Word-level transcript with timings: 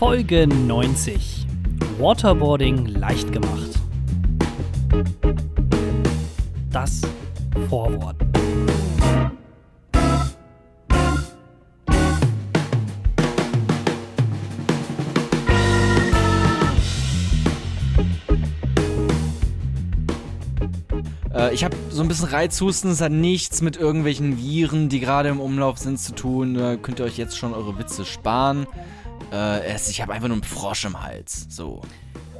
Folge 0.00 0.46
90. 0.46 1.46
Waterboarding 1.98 2.86
leicht 2.86 3.32
gemacht. 3.32 3.68
Das 6.72 7.02
Vorwort. 7.68 8.16
Äh, 21.34 21.52
ich 21.52 21.62
habe 21.62 21.76
so 21.90 22.00
ein 22.00 22.08
bisschen 22.08 22.28
Reizhusten, 22.28 22.90
es 22.92 23.02
hat 23.02 23.12
nichts 23.12 23.60
mit 23.60 23.76
irgendwelchen 23.76 24.38
Viren, 24.38 24.88
die 24.88 25.00
gerade 25.00 25.28
im 25.28 25.40
Umlauf 25.40 25.76
sind, 25.76 26.00
zu 26.00 26.14
tun. 26.14 26.56
Äh, 26.56 26.78
könnt 26.80 27.00
ihr 27.00 27.04
euch 27.04 27.18
jetzt 27.18 27.36
schon 27.36 27.52
eure 27.52 27.78
Witze 27.78 28.06
sparen. 28.06 28.66
Äh, 29.32 29.64
es, 29.64 29.88
ich 29.88 30.00
habe 30.00 30.12
einfach 30.12 30.28
nur 30.28 30.36
einen 30.36 30.44
Frosch 30.44 30.84
im 30.84 31.00
Hals. 31.00 31.46
So. 31.48 31.82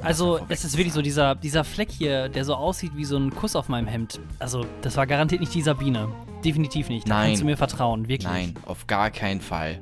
Also, 0.01 0.39
es 0.49 0.65
ist 0.65 0.77
wirklich 0.77 0.93
so, 0.93 1.01
dieser, 1.01 1.35
dieser 1.35 1.63
Fleck 1.63 1.91
hier, 1.91 2.27
der 2.27 2.43
so 2.43 2.55
aussieht 2.55 2.93
wie 2.95 3.05
so 3.05 3.17
ein 3.17 3.29
Kuss 3.33 3.55
auf 3.55 3.69
meinem 3.69 3.87
Hemd. 3.87 4.19
Also, 4.39 4.65
das 4.81 4.97
war 4.97 5.05
garantiert 5.05 5.41
nicht 5.41 5.53
die 5.53 5.61
Sabine. 5.61 6.09
Definitiv 6.43 6.89
nicht. 6.89 7.07
Da 7.07 7.15
Nein. 7.15 7.27
kannst 7.27 7.41
du 7.43 7.45
mir 7.45 7.57
vertrauen, 7.57 8.07
wirklich. 8.07 8.31
Nein, 8.31 8.55
auf 8.65 8.87
gar 8.87 9.11
keinen 9.11 9.41
Fall. 9.41 9.79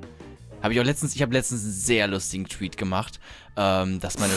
Habe 0.62 0.74
ich 0.74 0.80
auch 0.82 0.84
letztens, 0.84 1.16
ich 1.16 1.22
habe 1.22 1.32
letztens 1.32 1.64
einen 1.64 1.72
sehr 1.72 2.08
lustigen 2.08 2.46
Tweet 2.46 2.76
gemacht, 2.76 3.20
ähm, 3.56 4.02
dass 4.02 4.20
meine, 4.20 4.34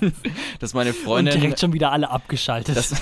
dass 0.60 0.74
meine 0.74 0.90
Und 0.90 0.96
Freundin, 0.96 1.40
direkt 1.40 1.58
schon 1.58 1.72
wieder 1.72 1.90
alle 1.90 2.08
abgeschaltet. 2.08 2.76
das, 2.76 2.94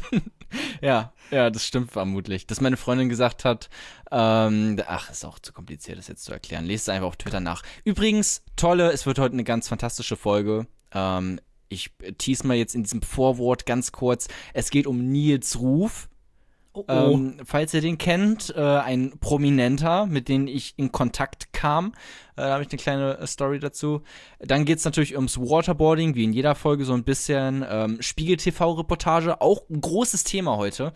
ja, 0.82 1.12
ja, 1.30 1.50
das 1.50 1.64
stimmt 1.64 1.92
vermutlich, 1.92 2.46
dass 2.46 2.60
meine 2.60 2.76
Freundin 2.76 3.08
gesagt 3.08 3.44
hat, 3.44 3.68
ähm, 4.10 4.80
ach, 4.86 5.10
ist 5.10 5.24
auch 5.24 5.38
zu 5.38 5.52
kompliziert, 5.52 5.98
das 5.98 6.08
jetzt 6.08 6.24
zu 6.24 6.32
erklären. 6.32 6.64
Lest 6.64 6.88
es 6.88 6.94
einfach 6.94 7.08
auf 7.08 7.16
Twitter 7.16 7.40
nach. 7.40 7.62
Übrigens, 7.84 8.42
tolle, 8.56 8.92
es 8.92 9.06
wird 9.06 9.18
heute 9.18 9.34
eine 9.34 9.44
ganz 9.44 9.68
fantastische 9.68 10.16
Folge. 10.16 10.66
Ähm, 10.92 11.40
ich 11.68 11.90
tease 12.16 12.46
mal 12.46 12.56
jetzt 12.56 12.74
in 12.74 12.82
diesem 12.82 13.02
Vorwort 13.02 13.66
ganz 13.66 13.92
kurz. 13.92 14.28
Es 14.54 14.70
geht 14.70 14.86
um 14.86 15.10
Nils 15.10 15.58
Ruf. 15.60 16.08
Oh, 16.78 16.84
oh. 16.86 17.12
Ähm, 17.12 17.36
falls 17.44 17.74
ihr 17.74 17.80
den 17.80 17.98
kennt, 17.98 18.54
äh, 18.56 18.60
ein 18.60 19.12
Prominenter, 19.20 20.06
mit 20.06 20.28
dem 20.28 20.46
ich 20.46 20.74
in 20.76 20.92
Kontakt 20.92 21.52
kam. 21.52 21.92
Äh, 22.36 22.42
da 22.42 22.52
habe 22.52 22.62
ich 22.62 22.70
eine 22.70 22.78
kleine 22.78 23.18
äh, 23.18 23.26
Story 23.26 23.58
dazu. 23.58 24.02
Dann 24.38 24.64
geht 24.64 24.78
es 24.78 24.84
natürlich 24.84 25.16
ums 25.16 25.38
Waterboarding, 25.38 26.14
wie 26.14 26.24
in 26.24 26.32
jeder 26.32 26.54
Folge 26.54 26.84
so 26.84 26.94
ein 26.94 27.04
bisschen. 27.04 27.64
Ähm, 27.68 27.98
Spiegel-TV-Reportage, 28.00 29.40
auch 29.40 29.62
ein 29.68 29.80
großes 29.80 30.24
Thema 30.24 30.56
heute. 30.56 30.92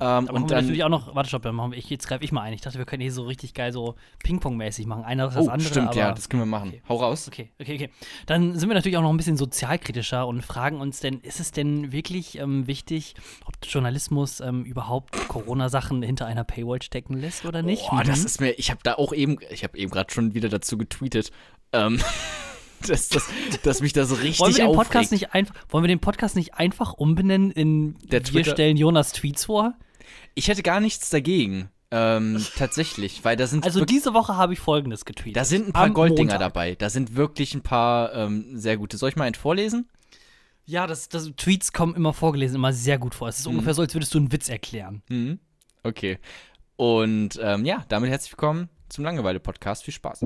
Ähm, 0.00 0.28
Aber 0.28 0.32
und 0.34 0.50
dann, 0.50 0.62
natürlich 0.62 0.82
auch 0.84 0.88
noch, 0.88 1.14
warte, 1.14 1.28
stopp, 1.28 1.42
dann 1.42 1.54
machen 1.54 1.72
wir, 1.72 1.78
ich, 1.78 1.90
jetzt 1.90 2.08
greife 2.08 2.24
ich 2.24 2.32
mal 2.32 2.40
ein. 2.42 2.52
Ich 2.54 2.62
dachte, 2.62 2.78
wir 2.78 2.86
können 2.86 3.02
hier 3.02 3.12
so 3.12 3.24
richtig 3.24 3.52
geil 3.54 3.72
so 3.72 3.96
Ping-Pong-mäßig 4.24 4.86
machen. 4.86 5.04
Einer 5.04 5.28
ist 5.28 5.34
das 5.36 5.46
oh, 5.46 5.50
andere. 5.50 5.68
stimmt, 5.68 5.94
ja, 5.94 6.12
das 6.12 6.28
können 6.28 6.42
wir 6.42 6.46
machen. 6.46 6.68
Okay. 6.70 6.82
Hau 6.88 6.96
raus. 6.96 7.28
Okay, 7.28 7.50
okay, 7.60 7.74
okay. 7.74 7.90
Dann 8.26 8.58
sind 8.58 8.68
wir 8.68 8.74
natürlich 8.74 8.96
auch 8.96 9.02
noch 9.02 9.10
ein 9.10 9.16
bisschen 9.16 9.36
sozialkritischer 9.36 10.26
und 10.26 10.42
fragen 10.42 10.80
uns 10.80 11.00
denn, 11.00 11.20
ist 11.20 11.38
es 11.40 11.52
denn 11.52 11.92
wirklich 11.92 12.38
ähm, 12.38 12.66
wichtig, 12.66 13.14
ob 13.46 13.54
Journalismus 13.62 14.40
ähm, 14.40 14.64
überhaupt 14.64 15.28
Corona-Sachen 15.28 16.02
hinter 16.02 16.26
einer 16.26 16.44
Paywall 16.44 16.80
stecken 16.82 17.14
lässt 17.18 17.44
oder 17.44 17.62
nicht? 17.62 17.88
Boah, 17.90 18.02
das 18.02 18.20
Mhm. 18.20 18.26
ist 18.26 18.40
mir, 18.40 18.50
ich 18.58 18.70
habe 18.70 18.80
da 18.82 18.94
auch 18.94 19.12
eben, 19.12 19.36
ich 19.50 19.64
habe 19.64 19.76
eben 19.76 19.90
gerade 19.90 20.12
schon 20.12 20.34
wieder 20.34 20.48
dazu 20.48 20.78
getweetet, 20.78 21.30
ähm, 21.72 22.00
dass, 22.88 23.10
dass, 23.10 23.28
dass 23.62 23.80
mich 23.82 23.92
das 23.92 24.10
richtig 24.22 24.40
wollen 24.40 24.52
wir 24.56 24.64
den 24.64 24.66
aufregt. 24.68 24.88
Podcast 24.88 25.12
nicht 25.12 25.34
einfach, 25.34 25.54
wollen 25.68 25.84
wir 25.84 25.88
den 25.88 26.00
Podcast 26.00 26.34
nicht 26.36 26.54
einfach 26.54 26.94
umbenennen 26.94 27.50
in 27.50 27.96
Der 28.04 28.20
Wir 28.20 28.22
Twitter- 28.24 28.52
stellen 28.52 28.76
Jonas 28.78 29.12
Tweets 29.12 29.44
vor? 29.44 29.74
Ich 30.34 30.48
hätte 30.48 30.62
gar 30.62 30.80
nichts 30.80 31.10
dagegen. 31.10 31.70
Ähm, 31.92 32.44
tatsächlich, 32.56 33.24
weil 33.24 33.36
da 33.36 33.46
sind 33.48 33.64
Also 33.64 33.84
diese 33.84 34.14
Woche 34.14 34.36
habe 34.36 34.52
ich 34.52 34.60
folgendes 34.60 35.04
getweetet. 35.04 35.36
da 35.36 35.44
sind 35.44 35.68
ein 35.68 35.72
paar 35.72 35.86
Am 35.86 35.94
Golddinger 35.94 36.34
Montag. 36.34 36.38
dabei. 36.54 36.74
Da 36.76 36.88
sind 36.88 37.16
wirklich 37.16 37.54
ein 37.54 37.62
paar 37.62 38.14
ähm, 38.14 38.56
sehr 38.56 38.76
gute. 38.76 38.96
Soll 38.96 39.08
ich 39.08 39.16
mal 39.16 39.24
einen 39.24 39.34
vorlesen? 39.34 39.88
Ja, 40.66 40.86
das, 40.86 41.08
das, 41.08 41.32
Tweets 41.36 41.72
kommen 41.72 41.96
immer 41.96 42.12
vorgelesen, 42.12 42.54
immer 42.54 42.72
sehr 42.72 42.98
gut 42.98 43.14
vor. 43.16 43.26
Es 43.28 43.38
Mhm. 43.38 43.40
ist 43.40 43.46
ungefähr 43.48 43.74
so, 43.74 43.82
als 43.82 43.92
würdest 43.94 44.14
du 44.14 44.18
einen 44.18 44.30
Witz 44.30 44.48
erklären. 44.48 45.02
Mhm. 45.08 45.40
Okay. 45.82 46.18
Und 46.76 47.40
ähm, 47.42 47.64
ja, 47.64 47.84
damit 47.88 48.08
herzlich 48.10 48.30
willkommen 48.32 48.68
zum 48.88 49.02
Langeweile-Podcast. 49.04 49.82
Viel 49.82 49.94
Spaß. 49.94 50.20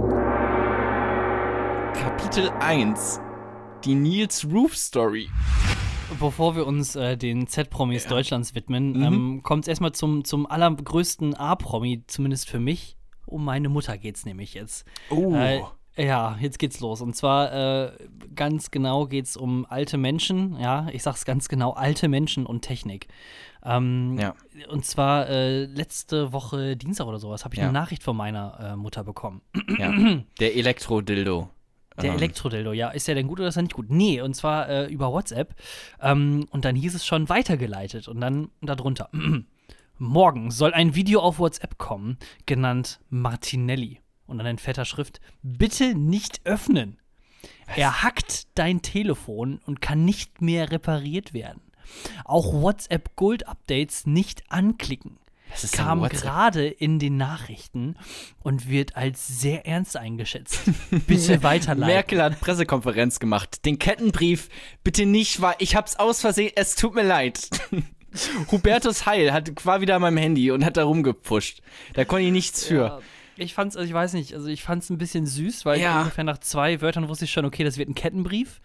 Kapitel 1.94 2.50
1. 2.60 3.20
Die 3.84 3.94
Nils 3.94 4.44
Roof 4.52 4.76
Story. 4.76 5.30
Bevor 6.20 6.56
wir 6.56 6.66
uns 6.66 6.96
äh, 6.96 7.16
den 7.16 7.46
Z-Promis 7.46 8.06
Deutschlands 8.06 8.54
widmen, 8.54 8.92
Mhm. 8.92 9.02
ähm, 9.02 9.42
kommt 9.42 9.64
es 9.64 9.68
erstmal 9.68 9.92
zum, 9.92 10.24
zum 10.24 10.46
allergrößten 10.46 11.34
A-Promi, 11.34 12.04
zumindest 12.06 12.48
für 12.48 12.60
mich. 12.60 12.96
Um 13.26 13.44
meine 13.44 13.68
Mutter 13.68 13.96
geht's 13.98 14.24
nämlich 14.26 14.54
jetzt. 14.54 14.84
Oh. 15.10 15.34
Äh, 15.34 15.62
ja, 15.96 16.36
jetzt 16.40 16.58
geht's 16.58 16.80
los. 16.80 17.00
Und 17.00 17.16
zwar 17.16 17.52
äh, 17.86 17.92
ganz 18.34 18.70
genau 18.70 19.06
geht's 19.06 19.36
um 19.36 19.64
alte 19.68 19.96
Menschen. 19.96 20.56
Ja, 20.60 20.88
ich 20.92 21.02
sag's 21.02 21.24
ganz 21.24 21.48
genau: 21.48 21.72
alte 21.72 22.08
Menschen 22.08 22.46
und 22.46 22.62
Technik. 22.62 23.08
Ähm, 23.64 24.18
Ja. 24.18 24.34
Und 24.68 24.84
zwar 24.84 25.28
äh, 25.30 25.64
letzte 25.64 26.32
Woche 26.32 26.76
Dienstag 26.76 27.06
oder 27.06 27.18
sowas 27.18 27.44
habe 27.44 27.54
ich 27.54 27.58
Ja. 27.60 27.64
eine 27.64 27.72
Nachricht 27.72 28.02
von 28.02 28.16
meiner 28.16 28.58
äh, 28.72 28.76
Mutter 28.76 29.04
bekommen. 29.04 29.40
ja. 29.78 29.92
Der 30.40 30.54
Elektro-Dildo. 30.56 31.48
Der 32.00 32.10
Ähm, 32.10 32.16
Elektrodildo, 32.16 32.72
ja. 32.72 32.90
Ist 32.90 33.06
der 33.08 33.14
denn 33.14 33.28
gut 33.28 33.40
oder 33.40 33.48
ist 33.48 33.56
er 33.56 33.62
nicht 33.62 33.74
gut? 33.74 33.90
Nee, 33.90 34.20
und 34.20 34.34
zwar 34.34 34.68
äh, 34.68 34.86
über 34.86 35.12
WhatsApp. 35.12 35.54
Ähm, 36.00 36.46
und 36.50 36.64
dann 36.64 36.74
hieß 36.74 36.94
es 36.94 37.06
schon 37.06 37.28
weitergeleitet. 37.28 38.08
Und 38.08 38.20
dann 38.20 38.50
darunter. 38.60 39.10
Morgen 39.98 40.50
soll 40.50 40.74
ein 40.74 40.96
Video 40.96 41.20
auf 41.20 41.38
WhatsApp 41.38 41.78
kommen, 41.78 42.18
genannt 42.46 43.00
Martinelli. 43.10 44.00
Und 44.26 44.38
dann 44.38 44.46
in 44.46 44.58
fetter 44.58 44.84
Schrift: 44.84 45.20
Bitte 45.42 45.94
nicht 45.94 46.40
öffnen. 46.44 46.98
Er 47.76 48.02
hackt 48.02 48.48
dein 48.58 48.82
Telefon 48.82 49.60
und 49.66 49.80
kann 49.80 50.04
nicht 50.04 50.42
mehr 50.42 50.70
repariert 50.70 51.32
werden. 51.32 51.62
Auch 52.24 52.52
WhatsApp 52.52 53.14
Gold 53.16 53.46
Updates 53.46 54.06
nicht 54.06 54.42
anklicken. 54.50 55.18
Kam 55.72 56.02
gerade 56.08 56.66
in 56.66 56.98
den 56.98 57.16
Nachrichten 57.16 57.94
und 58.42 58.68
wird 58.68 58.96
als 58.96 59.26
sehr 59.40 59.66
ernst 59.66 59.96
eingeschätzt. 59.96 60.60
Bitte 61.06 61.42
weiterleiten. 61.42 61.86
Merkel 61.94 62.22
hat 62.22 62.40
Pressekonferenz 62.40 63.20
gemacht. 63.20 63.64
Den 63.64 63.78
Kettenbrief 63.78 64.48
bitte 64.82 65.06
nicht, 65.06 65.40
weil 65.40 65.54
ich 65.58 65.76
hab's 65.76 65.96
aus 65.96 66.20
Versehen. 66.20 66.52
Es 66.56 66.74
tut 66.74 66.94
mir 66.94 67.04
leid. 67.04 67.48
Hubertus 68.50 69.06
Heil 69.06 69.32
hat, 69.32 69.64
war 69.64 69.80
wieder 69.80 69.96
an 69.96 70.02
meinem 70.02 70.18
Handy 70.18 70.50
und 70.50 70.64
hat 70.64 70.76
da 70.76 70.84
rumgepusht. 70.84 71.60
Da 71.94 72.04
konnte 72.04 72.24
ich 72.26 72.32
nichts 72.32 72.64
für. 72.64 72.84
Ja, 72.86 73.00
ich 73.36 73.54
fand's, 73.54 73.76
also 73.76 73.86
ich 73.88 73.94
weiß 73.94 74.12
nicht, 74.12 74.34
also 74.34 74.46
ich 74.48 74.62
fand's 74.62 74.90
ein 74.90 74.98
bisschen 74.98 75.26
süß, 75.26 75.64
weil 75.64 75.80
Ja. 75.80 76.00
ungefähr 76.00 76.24
nach 76.24 76.38
zwei 76.38 76.80
Wörtern 76.80 77.08
wusste 77.08 77.24
ich 77.24 77.32
schon, 77.32 77.44
okay, 77.44 77.64
das 77.64 77.76
wird 77.78 77.88
ein 77.88 77.94
Kettenbrief. 77.94 78.60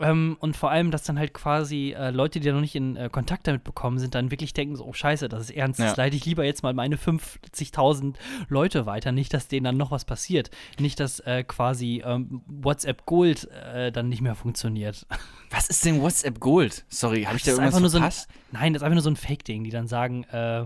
Ähm, 0.00 0.36
und 0.40 0.56
vor 0.56 0.70
allem, 0.70 0.90
dass 0.90 1.04
dann 1.04 1.18
halt 1.18 1.32
quasi 1.34 1.94
äh, 1.96 2.10
Leute, 2.10 2.40
die 2.40 2.48
da 2.48 2.52
noch 2.54 2.60
nicht 2.60 2.74
in 2.74 2.96
äh, 2.96 3.08
Kontakt 3.10 3.46
damit 3.46 3.62
bekommen 3.62 3.98
sind, 3.98 4.14
dann 4.14 4.30
wirklich 4.30 4.52
denken 4.52 4.74
so, 4.76 4.84
oh 4.84 4.92
scheiße, 4.92 5.28
das 5.28 5.42
ist 5.42 5.50
ernst, 5.50 5.78
Ja. 5.78 5.86
das 5.86 5.96
leite 5.96 6.16
ich 6.16 6.24
lieber 6.26 6.44
jetzt 6.44 6.62
mal 6.64 6.74
meine 6.74 6.96
50.000 6.96 8.14
Leute 8.48 8.86
weiter, 8.86 9.12
nicht, 9.12 9.32
dass 9.34 9.48
denen 9.48 9.64
dann 9.64 9.76
noch 9.76 9.90
was 9.90 10.04
passiert. 10.04 10.50
Nicht, 10.78 10.98
dass 11.00 11.20
äh, 11.20 11.44
quasi 11.44 12.02
ähm, 12.04 12.42
WhatsApp 12.46 13.06
Gold 13.06 13.48
äh, 13.50 13.92
dann 13.92 14.08
nicht 14.08 14.20
mehr 14.20 14.34
funktioniert. 14.34 15.06
Was 15.50 15.68
ist 15.68 15.84
denn 15.84 16.00
WhatsApp 16.00 16.40
Gold? 16.40 16.84
Sorry, 16.88 17.22
habe 17.24 17.36
ich 17.36 17.44
da 17.44 17.52
irgendwas 17.52 17.78
nur 17.78 17.88
so 17.88 17.98
ein? 17.98 18.10
Nein, 18.50 18.72
das 18.72 18.80
ist 18.80 18.84
einfach 18.84 18.94
nur 18.94 19.02
so 19.02 19.10
ein 19.10 19.16
Fake-Ding, 19.16 19.62
die 19.62 19.70
dann 19.70 19.86
sagen, 19.86 20.24
äh, 20.24 20.64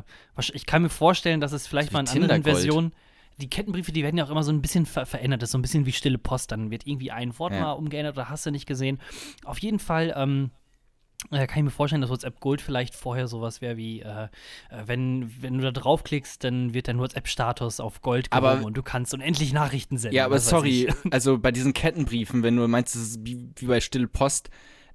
ich 0.55 0.65
kann 0.65 0.81
mir 0.81 0.89
vorstellen, 0.89 1.41
dass 1.43 1.53
es 1.53 1.67
vielleicht 1.67 1.91
So 1.91 1.99
mal 1.99 2.07
wie 2.07 2.17
in 2.17 2.23
anderen. 2.23 2.43
Versionen, 2.43 2.93
die 3.41 3.49
Kettenbriefe, 3.49 3.93
die 3.93 4.03
werden 4.03 4.17
ja 4.17 4.25
auch 4.25 4.31
immer 4.31 4.43
so 4.43 4.53
ein 4.53 4.61
bisschen 4.63 4.87
ver 4.87 5.07
verändert, 5.07 5.43
das 5.43 5.49
ist 5.49 5.53
so 5.53 5.59
ein 5.59 5.63
bisschen 5.63 5.87
wie 5.87 5.93
stille 5.93 6.19
Post, 6.19 6.53
dann 6.53 6.71
wird 6.71 6.87
irgendwie 6.87 7.11
ein 7.11 7.39
Wort 7.39 7.53
Ja. 7.55 7.61
mal 7.61 7.73
umgeändert 7.73 8.17
oder 8.17 8.29
hast 8.29 8.45
du 8.47 8.51
nicht 8.51 8.67
gesehen. 8.67 9.01
Auf 9.45 9.59
jeden 9.59 9.79
Fall, 9.79 10.13
ähm, 10.17 10.51
äh, 11.33 11.47
kann 11.47 11.59
ich 11.59 11.65
mir 11.65 11.71
vorstellen, 11.71 12.01
dass 12.01 12.11
WhatsApp 12.11 12.39
Gold 12.41 12.61
vielleicht 12.61 12.95
vorher 12.95 13.27
sowas 13.27 13.61
wäre 13.61 13.77
wie, 13.77 14.01
äh, 14.03 14.25
äh, 14.25 14.29
wenn, 14.87 15.33
wenn 15.43 15.55
du 15.55 15.61
da 15.63 15.73
draufklickst, 15.73 16.43
dann 16.45 16.75
wird 16.75 16.89
dein 16.89 16.99
WhatsApp-Status 16.99 17.81
auf 17.81 18.03
Gold 18.03 18.31
gehoben 18.31 18.65
und 18.65 18.77
du 18.77 18.83
kannst 18.83 19.15
unendlich 19.15 19.53
Nachrichten 19.53 19.99
senden. 19.99 20.17
Ja, 20.17 20.27
aber 20.27 20.39
sorry, 20.39 20.89
also 21.11 21.39
bei 21.39 21.51
diesen 21.51 21.73
Kettenbriefen, 21.75 22.43
wenn 22.43 22.57
du 22.57 22.67
meinst, 22.69 22.95
es 22.95 23.03
ist 23.03 23.27
wie, 23.27 23.51
wie 23.57 23.67
bei 23.67 23.81
Stille 23.81 24.07
Post, 24.09 24.51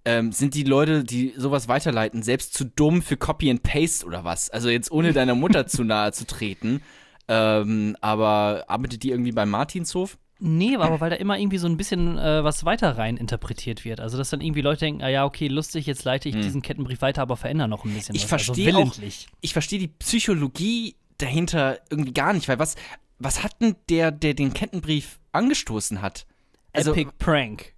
ähm, 0.06 0.32
sind 0.34 0.54
die 0.54 0.64
Leute, 0.64 1.04
die 1.04 1.34
sowas 1.38 1.68
weiterleiten, 1.68 2.24
selbst 2.24 2.54
zu 2.54 2.66
dumm 2.66 3.02
für 3.02 3.16
Copy 3.18 3.50
and 3.50 3.64
Paste 3.64 4.06
oder 4.06 4.24
was? 4.24 4.50
Also 4.50 4.70
jetzt 4.70 4.92
ohne 4.92 5.14
deiner 5.14 5.36
Mutter 5.36 5.66
zu 5.68 5.84
nahe 5.84 6.12
zu 6.12 6.26
treten. 6.28 6.82
Ähm, 7.28 7.96
aber 8.02 8.66
arbeitet 8.68 9.04
die 9.04 9.12
irgendwie 9.12 9.32
beim 9.32 9.50
Martinshof? 9.50 10.18
Nee, 10.40 10.76
aber 10.76 11.00
weil 11.00 11.10
da 11.10 11.16
immer 11.16 11.38
irgendwie 11.40 11.58
so 11.58 11.68
ein 11.68 11.78
bisschen 11.78 12.18
äh, 12.18 12.44
was 12.44 12.66
weiter 12.66 12.98
rein 12.98 13.16
interpretiert 13.16 13.86
wird. 13.86 14.02
Also, 14.02 14.18
dass 14.18 14.30
dann 14.30 14.42
irgendwie 14.42 14.62
Leute 14.62 14.82
denken, 14.82 15.02
ah 15.02 15.08
ja, 15.08 15.24
okay, 15.26 15.48
lustig, 15.48 15.86
jetzt 15.86 16.04
leite 16.04 16.28
ich 16.28 16.36
diesen 16.36 16.62
Kettenbrief 16.62 17.02
weiter, 17.02 17.22
aber 17.22 17.38
verändere 17.38 17.70
noch 17.70 17.86
ein 17.86 17.94
bisschen 17.94 18.14
Hm. 18.14 18.16
Ich 18.18 18.24
was. 18.24 18.30
verstehe 18.30 18.68
also 18.68 18.80
auch- 18.80 18.82
willentlich. 18.98 19.28
Ich 19.40 19.54
verstehe 19.54 19.80
die 19.80 19.88
Psychologie 19.88 20.96
dahinter 21.18 21.80
irgendwie 21.90 22.12
gar 22.14 22.34
nicht, 22.34 22.50
weil 22.50 22.60
was, 22.60 22.76
was 23.20 23.44
hat 23.44 23.62
denn 23.62 23.76
der, 23.90 24.12
der 24.12 24.34
den 24.34 24.54
Kettenbrief 24.54 25.20
angestoßen 25.32 26.02
hat? 26.02 26.26
Also, 26.74 26.92
Epic 26.92 27.12
Prank. 27.20 27.74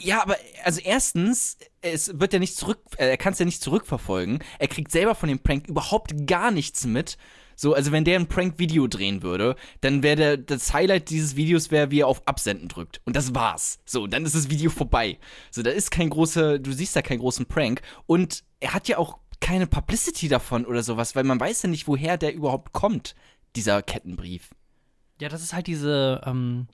Ja, 0.00 0.22
aber 0.22 0.36
also 0.64 0.80
erstens, 0.82 1.58
es 1.82 2.18
wird 2.18 2.32
ja 2.32 2.40
nicht 2.40 2.56
zurück, 2.56 2.80
äh, 2.96 3.10
er 3.10 3.16
kann 3.16 3.34
es 3.34 3.38
ja 3.38 3.44
nicht 3.44 3.62
zurückverfolgen. 3.62 4.40
Er 4.58 4.66
kriegt 4.66 4.90
selber 4.90 5.14
von 5.14 5.28
dem 5.28 5.38
Prank 5.38 5.68
überhaupt 5.68 6.26
gar 6.26 6.50
nichts 6.50 6.84
mit, 6.86 7.16
So, 7.62 7.74
also 7.74 7.92
wenn 7.92 8.02
der 8.02 8.18
ein 8.18 8.26
Prank-Video 8.26 8.88
drehen 8.88 9.22
würde, 9.22 9.54
dann 9.82 10.02
wäre 10.02 10.36
das 10.36 10.74
Highlight 10.74 11.10
dieses 11.10 11.36
Videos 11.36 11.70
wäre, 11.70 11.92
wie 11.92 12.00
er 12.00 12.08
auf 12.08 12.26
Absenden 12.26 12.66
drückt. 12.66 13.00
Und 13.04 13.14
das 13.14 13.36
war's. 13.36 13.78
So, 13.86 14.08
dann 14.08 14.26
ist 14.26 14.34
das 14.34 14.50
Video 14.50 14.68
vorbei. 14.68 15.20
So, 15.52 15.62
da 15.62 15.70
ist 15.70 15.92
kein 15.92 16.10
großer, 16.10 16.58
du 16.58 16.72
siehst 16.72 16.96
da 16.96 17.02
keinen 17.02 17.20
großen 17.20 17.46
Prank. 17.46 17.82
Und 18.06 18.42
er 18.58 18.74
hat 18.74 18.88
ja 18.88 18.98
auch 18.98 19.18
keine 19.38 19.68
Publicity 19.68 20.26
davon 20.26 20.66
oder 20.66 20.82
sowas, 20.82 21.14
weil 21.14 21.22
man 21.22 21.38
weiß 21.38 21.62
ja 21.62 21.68
nicht, 21.68 21.86
woher 21.86 22.18
der 22.18 22.34
überhaupt 22.34 22.72
kommt, 22.72 23.14
dieser 23.54 23.80
Kettenbrief. 23.80 24.50
Ja, 25.20 25.28
das 25.28 25.40
ist 25.40 25.52
halt 25.52 25.68
diese, 25.68 26.20
ähm, 26.26 26.66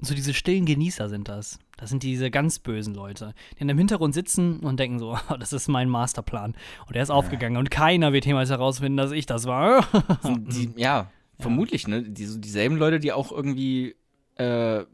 so 0.00 0.16
diese 0.16 0.34
stillen 0.34 0.66
Genießer 0.66 1.08
sind 1.08 1.28
das. 1.28 1.60
Das 1.76 1.90
sind 1.90 2.02
diese 2.02 2.30
ganz 2.30 2.58
bösen 2.58 2.94
Leute, 2.94 3.34
die 3.56 3.62
in 3.62 3.68
dem 3.68 3.78
Hintergrund 3.78 4.14
sitzen 4.14 4.60
und 4.60 4.78
denken 4.78 4.98
so, 4.98 5.14
oh, 5.14 5.36
das 5.38 5.52
ist 5.52 5.68
mein 5.68 5.88
Masterplan. 5.88 6.54
Und 6.86 6.96
er 6.96 7.02
ist 7.02 7.10
aufgegangen 7.10 7.56
und 7.56 7.70
keiner 7.70 8.12
wird 8.12 8.26
jemals 8.26 8.50
herausfinden, 8.50 8.96
dass 8.96 9.12
ich 9.12 9.26
das 9.26 9.46
war. 9.46 9.86
Die, 10.24 10.72
ja, 10.76 11.10
vermutlich, 11.38 11.88
ne? 11.88 12.02
Die, 12.02 12.26
so 12.26 12.38
dieselben 12.38 12.76
Leute, 12.76 13.00
die 13.00 13.12
auch 13.12 13.32
irgendwie 13.32 13.96
äh, 14.36 14.84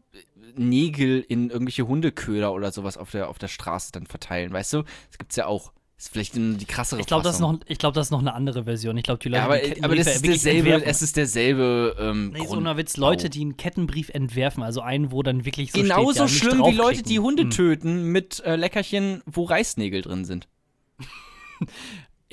Nägel 0.56 1.25
in 1.29 1.50
irgendwelche 1.50 1.87
Hundeköder 1.87 2.53
oder 2.53 2.73
sowas 2.73 2.97
auf 2.97 3.11
der, 3.11 3.29
auf 3.29 3.38
der 3.38 3.49
Straße 3.49 3.93
dann 3.93 4.06
verteilen, 4.06 4.53
weißt 4.53 4.73
du? 4.75 4.83
Das 5.09 5.19
gibt's 5.19 5.37
ja 5.37 5.47
auch. 5.47 5.73
Das 6.00 6.06
ist 6.06 6.12
vielleicht 6.14 6.35
die 6.35 6.64
krassere 6.64 6.99
Ich 6.99 7.05
glaube, 7.06 7.25
das, 7.25 7.35
ist 7.35 7.41
Fassung. 7.43 7.56
noch- 7.58 7.67
ich 7.69 7.76
glaub, 7.76 7.93
das 7.93 8.06
ist 8.06 8.11
noch 8.11 8.20
eine 8.20 8.32
andere 8.32 8.64
Version. 8.64 8.97
Ich 8.97 9.02
glaube, 9.02 9.20
die 9.23 9.29
Leute, 9.29 9.37
ja, 9.41 9.44
aber, 9.44 9.58
die 9.58 9.85
aber 9.85 9.94
das 9.97 10.06
ist 10.06 10.25
derselbe, 10.25 10.82
es 10.82 11.02
ist 11.02 11.14
derselbe 11.14 11.94
ähm, 12.00 12.31
Nee, 12.32 12.47
so 12.47 12.56
einer 12.56 12.79
Witz, 12.79 12.97
Leute, 12.97 13.29
die 13.29 13.43
einen 13.43 13.58
Kettenbrief 13.58 14.08
entwerfen, 14.08 14.62
also 14.62 14.81
einen, 14.81 15.12
wo 15.12 15.23
dann 15.23 15.44
wirklich 15.44 15.73
so 15.73 15.82
Genauso 15.82 16.26
steht, 16.26 16.41
schlimm 16.52 16.64
wie 16.64 16.73
Leute, 16.75 17.02
die 17.02 17.19
Hunde 17.19 17.43
Hm. 17.43 17.50
töten 17.50 18.05
mit 18.12 18.41
äh, 18.47 18.56
Leckerchen, 18.56 19.20
wo 19.26 19.44
Reißnägel 19.44 20.00
drin 20.00 20.25
sind. 20.25 20.49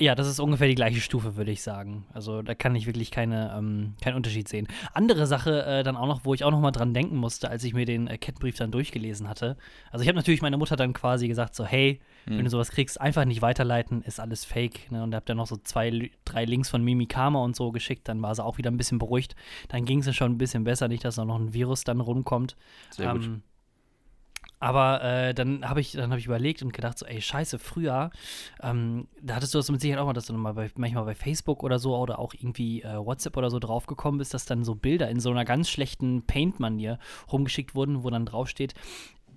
Ja, 0.00 0.14
das 0.14 0.28
ist 0.28 0.38
ungefähr 0.38 0.68
die 0.68 0.76
gleiche 0.76 1.00
Stufe, 1.00 1.36
würde 1.36 1.50
ich 1.50 1.62
sagen. 1.62 2.06
Also 2.12 2.42
da 2.42 2.54
kann 2.54 2.76
ich 2.76 2.86
wirklich 2.86 3.10
keine, 3.10 3.52
ähm, 3.56 3.94
keinen 4.00 4.14
Unterschied 4.14 4.46
sehen. 4.46 4.68
Andere 4.94 5.26
Sache 5.26 5.64
äh, 5.64 5.82
dann 5.82 5.96
auch 5.96 6.06
noch, 6.06 6.24
wo 6.24 6.34
ich 6.34 6.44
auch 6.44 6.52
noch 6.52 6.60
mal 6.60 6.70
dran 6.70 6.94
denken 6.94 7.16
musste, 7.16 7.50
als 7.50 7.64
ich 7.64 7.74
mir 7.74 7.84
den 7.84 8.06
äh, 8.06 8.16
Kettenbrief 8.16 8.56
dann 8.56 8.70
durchgelesen 8.70 9.28
hatte. 9.28 9.56
Also 9.90 10.04
ich 10.04 10.08
habe 10.08 10.16
natürlich 10.16 10.40
meiner 10.40 10.56
Mutter 10.56 10.76
dann 10.76 10.92
quasi 10.92 11.26
gesagt 11.26 11.56
so, 11.56 11.64
hey, 11.64 12.00
wenn 12.36 12.44
du 12.44 12.50
sowas 12.50 12.70
kriegst, 12.70 13.00
einfach 13.00 13.24
nicht 13.24 13.40
weiterleiten, 13.40 14.02
ist 14.02 14.20
alles 14.20 14.44
fake. 14.44 14.90
Ne? 14.92 15.02
Und 15.02 15.14
hab 15.14 15.24
dann 15.26 15.38
noch 15.38 15.46
so 15.46 15.56
zwei, 15.56 16.10
drei 16.24 16.44
Links 16.44 16.68
von 16.68 16.84
Mimikama 16.84 17.42
und 17.42 17.56
so 17.56 17.72
geschickt, 17.72 18.06
dann 18.06 18.20
war 18.20 18.34
sie 18.34 18.44
auch 18.44 18.58
wieder 18.58 18.70
ein 18.70 18.76
bisschen 18.76 18.98
beruhigt. 18.98 19.34
Dann 19.68 19.84
ging 19.84 20.00
es 20.00 20.06
ja 20.06 20.12
schon 20.12 20.32
ein 20.32 20.38
bisschen 20.38 20.64
besser, 20.64 20.88
nicht, 20.88 21.04
dass 21.04 21.16
da 21.16 21.24
noch 21.24 21.38
ein 21.38 21.54
Virus 21.54 21.84
dann 21.84 22.00
rumkommt. 22.00 22.56
Sehr 22.90 23.12
gut. 23.14 23.30
Aber 24.60 25.02
äh, 25.04 25.34
dann 25.34 25.68
habe 25.68 25.80
ich, 25.80 25.92
dann 25.92 26.10
hab 26.10 26.18
ich 26.18 26.26
überlegt 26.26 26.62
und 26.62 26.72
gedacht, 26.72 26.98
so, 26.98 27.06
ey, 27.06 27.20
scheiße, 27.22 27.58
früher, 27.58 28.10
ähm, 28.62 29.06
da 29.22 29.36
hattest 29.36 29.54
du 29.54 29.58
das 29.58 29.70
mit 29.70 29.80
Sicherheit 29.80 30.00
auch 30.02 30.06
mal, 30.06 30.12
dass 30.14 30.26
du 30.26 30.32
mal 30.34 30.54
bei, 30.54 30.70
manchmal 30.76 31.04
bei 31.04 31.14
Facebook 31.14 31.62
oder 31.62 31.78
so 31.78 31.96
oder 31.96 32.18
auch 32.18 32.34
irgendwie 32.34 32.82
äh, 32.82 32.96
WhatsApp 32.96 33.36
oder 33.36 33.50
so 33.50 33.58
draufgekommen 33.60 34.18
bist, 34.18 34.34
dass 34.34 34.46
dann 34.46 34.64
so 34.64 34.74
Bilder 34.74 35.08
in 35.08 35.20
so 35.20 35.30
einer 35.30 35.44
ganz 35.44 35.68
schlechten 35.68 36.22
Paint-Manier 36.26 36.98
rumgeschickt 37.30 37.74
wurden, 37.74 38.02
wo 38.02 38.10
dann 38.10 38.26
draufsteht, 38.26 38.74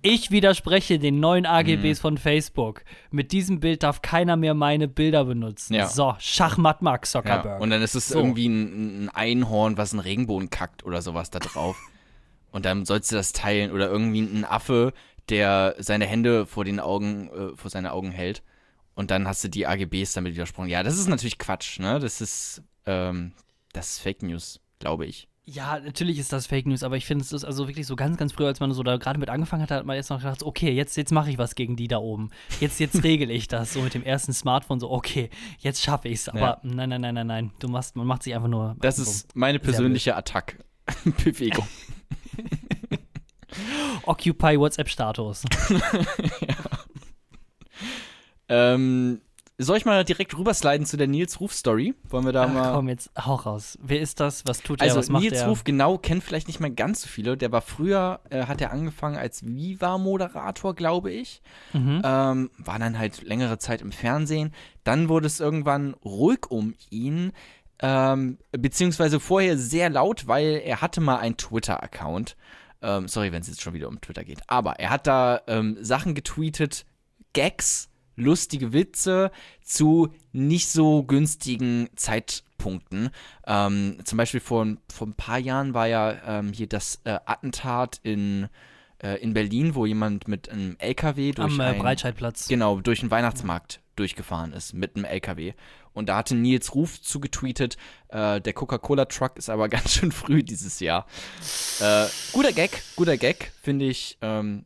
ich 0.04 0.32
widerspreche 0.32 0.98
den 0.98 1.20
neuen 1.20 1.46
AGBs 1.46 2.00
von 2.00 2.18
Facebook. 2.18 2.82
Mit 3.12 3.30
diesem 3.30 3.60
Bild 3.60 3.84
darf 3.84 4.02
keiner 4.02 4.34
mehr 4.36 4.52
meine 4.52 4.88
Bilder 4.88 5.24
benutzen. 5.26 5.74
Ja. 5.74 5.86
So, 5.86 6.16
Schachmatt 6.18 6.82
Mark 6.82 7.04
Ja. 7.04 7.10
Zuckerberg. 7.10 7.60
Und 7.60 7.70
dann 7.70 7.82
ist 7.82 7.94
es 7.94 8.08
So. 8.08 8.18
irgendwie 8.18 8.48
ein, 8.48 9.04
ein 9.04 9.08
Einhorn, 9.10 9.76
was 9.76 9.92
einen 9.92 10.00
Regenbogen 10.00 10.50
kackt 10.50 10.84
oder 10.84 11.00
sowas 11.02 11.30
da 11.30 11.38
drauf. 11.38 11.76
Und 12.50 12.64
dann 12.66 12.84
sollst 12.84 13.12
du 13.12 13.14
das 13.16 13.32
teilen. 13.32 13.70
Oder 13.70 13.88
irgendwie 13.88 14.22
ein 14.22 14.44
Affe, 14.44 14.92
der 15.28 15.76
seine 15.78 16.06
Hände 16.06 16.46
vor 16.46 16.64
den 16.64 16.80
Augen, 16.80 17.28
äh, 17.28 17.56
vor 17.56 17.70
seine 17.70 17.92
Augen 17.92 18.10
hält. 18.10 18.42
Und 18.94 19.10
dann 19.10 19.26
hast 19.26 19.42
du 19.42 19.48
die 19.48 19.66
AGBs 19.66 20.12
damit 20.12 20.34
widersprochen. 20.34 20.68
Ja, 20.68 20.82
das 20.82 20.98
ist 20.98 21.08
natürlich 21.08 21.38
Quatsch, 21.38 21.78
ne? 21.78 21.98
Das 21.98 22.20
ist, 22.20 22.62
ähm, 22.84 23.32
das 23.72 23.90
ist 23.90 23.98
Fake 24.00 24.22
News, 24.22 24.60
glaube 24.80 25.06
ich. 25.06 25.28
Ja, 25.44 25.80
natürlich 25.80 26.18
ist 26.18 26.32
das 26.32 26.46
Fake 26.46 26.66
News, 26.66 26.84
aber 26.84 26.96
ich 26.96 27.04
finde, 27.04 27.24
es 27.24 27.32
ist 27.32 27.42
also 27.44 27.66
wirklich 27.66 27.86
so 27.86 27.96
ganz, 27.96 28.16
ganz 28.16 28.32
früh, 28.32 28.44
als 28.46 28.60
man 28.60 28.72
so 28.72 28.84
da 28.84 28.96
gerade 28.98 29.18
mit 29.18 29.28
angefangen 29.28 29.62
hat, 29.62 29.72
hat 29.72 29.84
man 29.86 29.96
jetzt 29.96 30.08
noch 30.10 30.18
gedacht, 30.18 30.42
okay, 30.44 30.70
jetzt, 30.70 30.96
jetzt 30.96 31.10
mache 31.10 31.30
ich 31.30 31.38
was 31.38 31.56
gegen 31.56 31.74
die 31.74 31.88
da 31.88 31.98
oben. 31.98 32.30
Jetzt, 32.60 32.78
jetzt 32.78 33.02
regel 33.02 33.28
ich 33.30 33.48
das. 33.48 33.72
So 33.72 33.80
mit 33.80 33.94
dem 33.94 34.04
ersten 34.04 34.32
Smartphone, 34.34 34.78
so, 34.78 34.90
okay, 34.90 35.30
jetzt 35.58 35.82
schaffe 35.82 36.08
ich 36.08 36.20
es. 36.20 36.28
Aber 36.28 36.40
Ja. 36.40 36.60
nein, 36.62 36.90
nein, 36.90 37.00
nein, 37.00 37.14
nein, 37.14 37.26
nein. 37.26 37.50
Du 37.58 37.68
machst, 37.68 37.96
man 37.96 38.06
macht 38.06 38.22
sich 38.22 38.34
einfach 38.36 38.48
nur. 38.48 38.76
Das 38.80 38.98
ist 39.00 39.34
meine 39.34 39.58
persönliche 39.58 40.14
Attack-Bewegung. 40.16 41.66
Occupy 44.04 44.58
WhatsApp-Status. 44.58 45.44
ähm, 48.48 49.20
soll 49.58 49.76
ich 49.76 49.84
mal 49.84 50.04
direkt 50.04 50.36
rübersliden 50.36 50.86
zu 50.86 50.96
der 50.96 51.06
Nils 51.06 51.40
Ruf-Story? 51.40 51.94
Wollen 52.08 52.24
wir 52.24 52.32
da 52.32 52.44
Ach, 52.44 52.52
mal. 52.52 52.72
komm, 52.72 52.88
jetzt 52.88 53.10
hau 53.18 53.34
raus. 53.34 53.78
Wer 53.80 54.00
ist 54.00 54.18
das? 54.18 54.44
Was 54.46 54.62
tut 54.62 54.80
er? 54.80 54.84
Also 54.84 54.98
was 54.98 55.08
macht 55.08 55.22
Nils 55.22 55.40
er? 55.40 55.48
Ruf 55.48 55.64
genau 55.64 55.98
kennt 55.98 56.24
vielleicht 56.24 56.48
nicht 56.48 56.58
mehr 56.58 56.70
ganz 56.70 57.02
so 57.02 57.08
viele. 57.08 57.36
Der 57.36 57.52
war 57.52 57.60
früher, 57.60 58.20
äh, 58.30 58.46
hat 58.46 58.60
er 58.60 58.72
angefangen 58.72 59.16
als 59.16 59.44
Viva-Moderator, 59.44 60.74
glaube 60.74 61.12
ich. 61.12 61.42
Mhm. 61.72 62.02
Ähm, 62.04 62.50
war 62.58 62.78
dann 62.78 62.98
halt 62.98 63.22
längere 63.22 63.58
Zeit 63.58 63.82
im 63.82 63.92
Fernsehen. 63.92 64.52
Dann 64.84 65.08
wurde 65.08 65.26
es 65.26 65.38
irgendwann 65.38 65.94
ruhig 66.04 66.46
um 66.48 66.74
ihn. 66.90 67.32
Ähm, 67.78 68.38
beziehungsweise 68.52 69.20
vorher 69.20 69.58
sehr 69.58 69.90
laut, 69.90 70.28
weil 70.28 70.62
er 70.64 70.80
hatte 70.80 71.00
mal 71.00 71.18
einen 71.18 71.36
Twitter-Account. 71.36 72.36
Ähm, 72.82 73.08
sorry, 73.08 73.32
wenn 73.32 73.40
es 73.40 73.48
jetzt 73.48 73.62
schon 73.62 73.74
wieder 73.74 73.88
um 73.88 74.00
Twitter 74.00 74.24
geht. 74.24 74.40
Aber 74.48 74.78
er 74.78 74.90
hat 74.90 75.06
da 75.06 75.40
ähm, 75.46 75.76
Sachen 75.80 76.14
getweetet, 76.14 76.84
Gags, 77.32 77.88
lustige 78.16 78.72
Witze 78.72 79.30
zu 79.62 80.12
nicht 80.32 80.68
so 80.68 81.02
günstigen 81.02 81.88
Zeitpunkten. 81.96 83.10
Ähm, 83.46 83.98
zum 84.04 84.18
Beispiel 84.18 84.40
vor, 84.40 84.66
vor 84.92 85.06
ein 85.06 85.14
paar 85.14 85.38
Jahren 85.38 85.74
war 85.74 85.86
ja 85.86 86.16
ähm, 86.26 86.52
hier 86.52 86.66
das 86.66 87.00
äh, 87.04 87.18
Attentat 87.24 88.00
in, 88.02 88.48
äh, 89.02 89.20
in 89.22 89.32
Berlin, 89.32 89.74
wo 89.74 89.86
jemand 89.86 90.28
mit 90.28 90.48
einem 90.48 90.76
LKW 90.78 91.32
durch 91.32 91.52
Am 91.52 91.60
äh, 91.60 91.64
ein, 91.64 91.78
Breitscheidplatz. 91.78 92.48
Genau, 92.48 92.80
durch 92.80 93.00
den 93.00 93.10
Weihnachtsmarkt 93.10 93.80
durchgefahren 93.96 94.52
ist 94.52 94.74
mit 94.74 94.96
einem 94.96 95.04
LKW. 95.04 95.54
Und 95.94 96.08
da 96.08 96.16
hatte 96.16 96.34
Nils 96.34 96.74
Ruf 96.74 97.00
zugetweetet, 97.00 97.76
äh, 98.08 98.40
der 98.40 98.52
Coca-Cola-Truck 98.52 99.36
ist 99.36 99.50
aber 99.50 99.68
ganz 99.70 99.92
schön 99.92 100.12
früh 100.12 100.42
dieses 100.42 100.80
Jahr. 100.80 101.06
Äh, 101.80 102.06
guter 102.32 102.52
Gag, 102.52 102.82
guter 102.96 103.16
Gag, 103.16 103.52
finde 103.62 103.86
ich. 103.86 104.18
Ähm, 104.20 104.64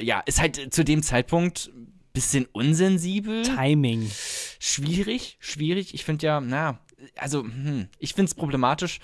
ja, 0.00 0.20
ist 0.20 0.40
halt 0.40 0.74
zu 0.74 0.84
dem 0.84 1.02
Zeitpunkt 1.02 1.70
ein 1.74 1.92
bisschen 2.12 2.46
unsensibel. 2.52 3.42
Timing. 3.42 4.10
Schwierig, 4.58 5.36
schwierig. 5.40 5.94
Ich 5.94 6.04
finde 6.04 6.26
ja, 6.26 6.40
na, 6.40 6.78
also, 7.16 7.42
hm, 7.42 7.88
ich 7.98 8.14
finde 8.14 8.30
es 8.30 8.34
problematisch. 8.34 9.00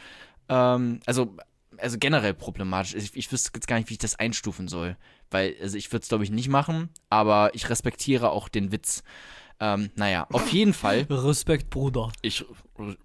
Ähm, 0.49 1.00
also, 1.07 1.37
also 1.78 1.99
generell 1.99 2.35
problematisch. 2.35 2.95
Ich, 2.95 3.16
ich 3.16 3.33
wüsste 3.33 3.50
jetzt 3.54 3.66
gar 3.66 3.76
nicht, 3.76 3.88
wie 3.88 3.95
ich 3.95 3.99
das 3.99 4.16
einstufen 4.16 4.69
soll. 4.69 4.97
Weil, 5.30 5.54
also 5.61 5.76
ich 5.76 5.92
würde 5.92 6.02
es, 6.02 6.09
glaube 6.09 6.25
ich, 6.25 6.30
nicht 6.30 6.49
machen, 6.49 6.88
aber 7.09 7.54
ich 7.54 7.71
respektiere 7.71 8.30
auch 8.30 8.49
den 8.49 8.73
Witz. 8.73 9.02
Ähm, 9.61 9.90
naja, 9.95 10.26
auf 10.33 10.50
jeden 10.52 10.73
Fall 10.73 11.07
Respekt, 11.11 11.71
Bruder. 11.71 12.11
ich 12.23 12.45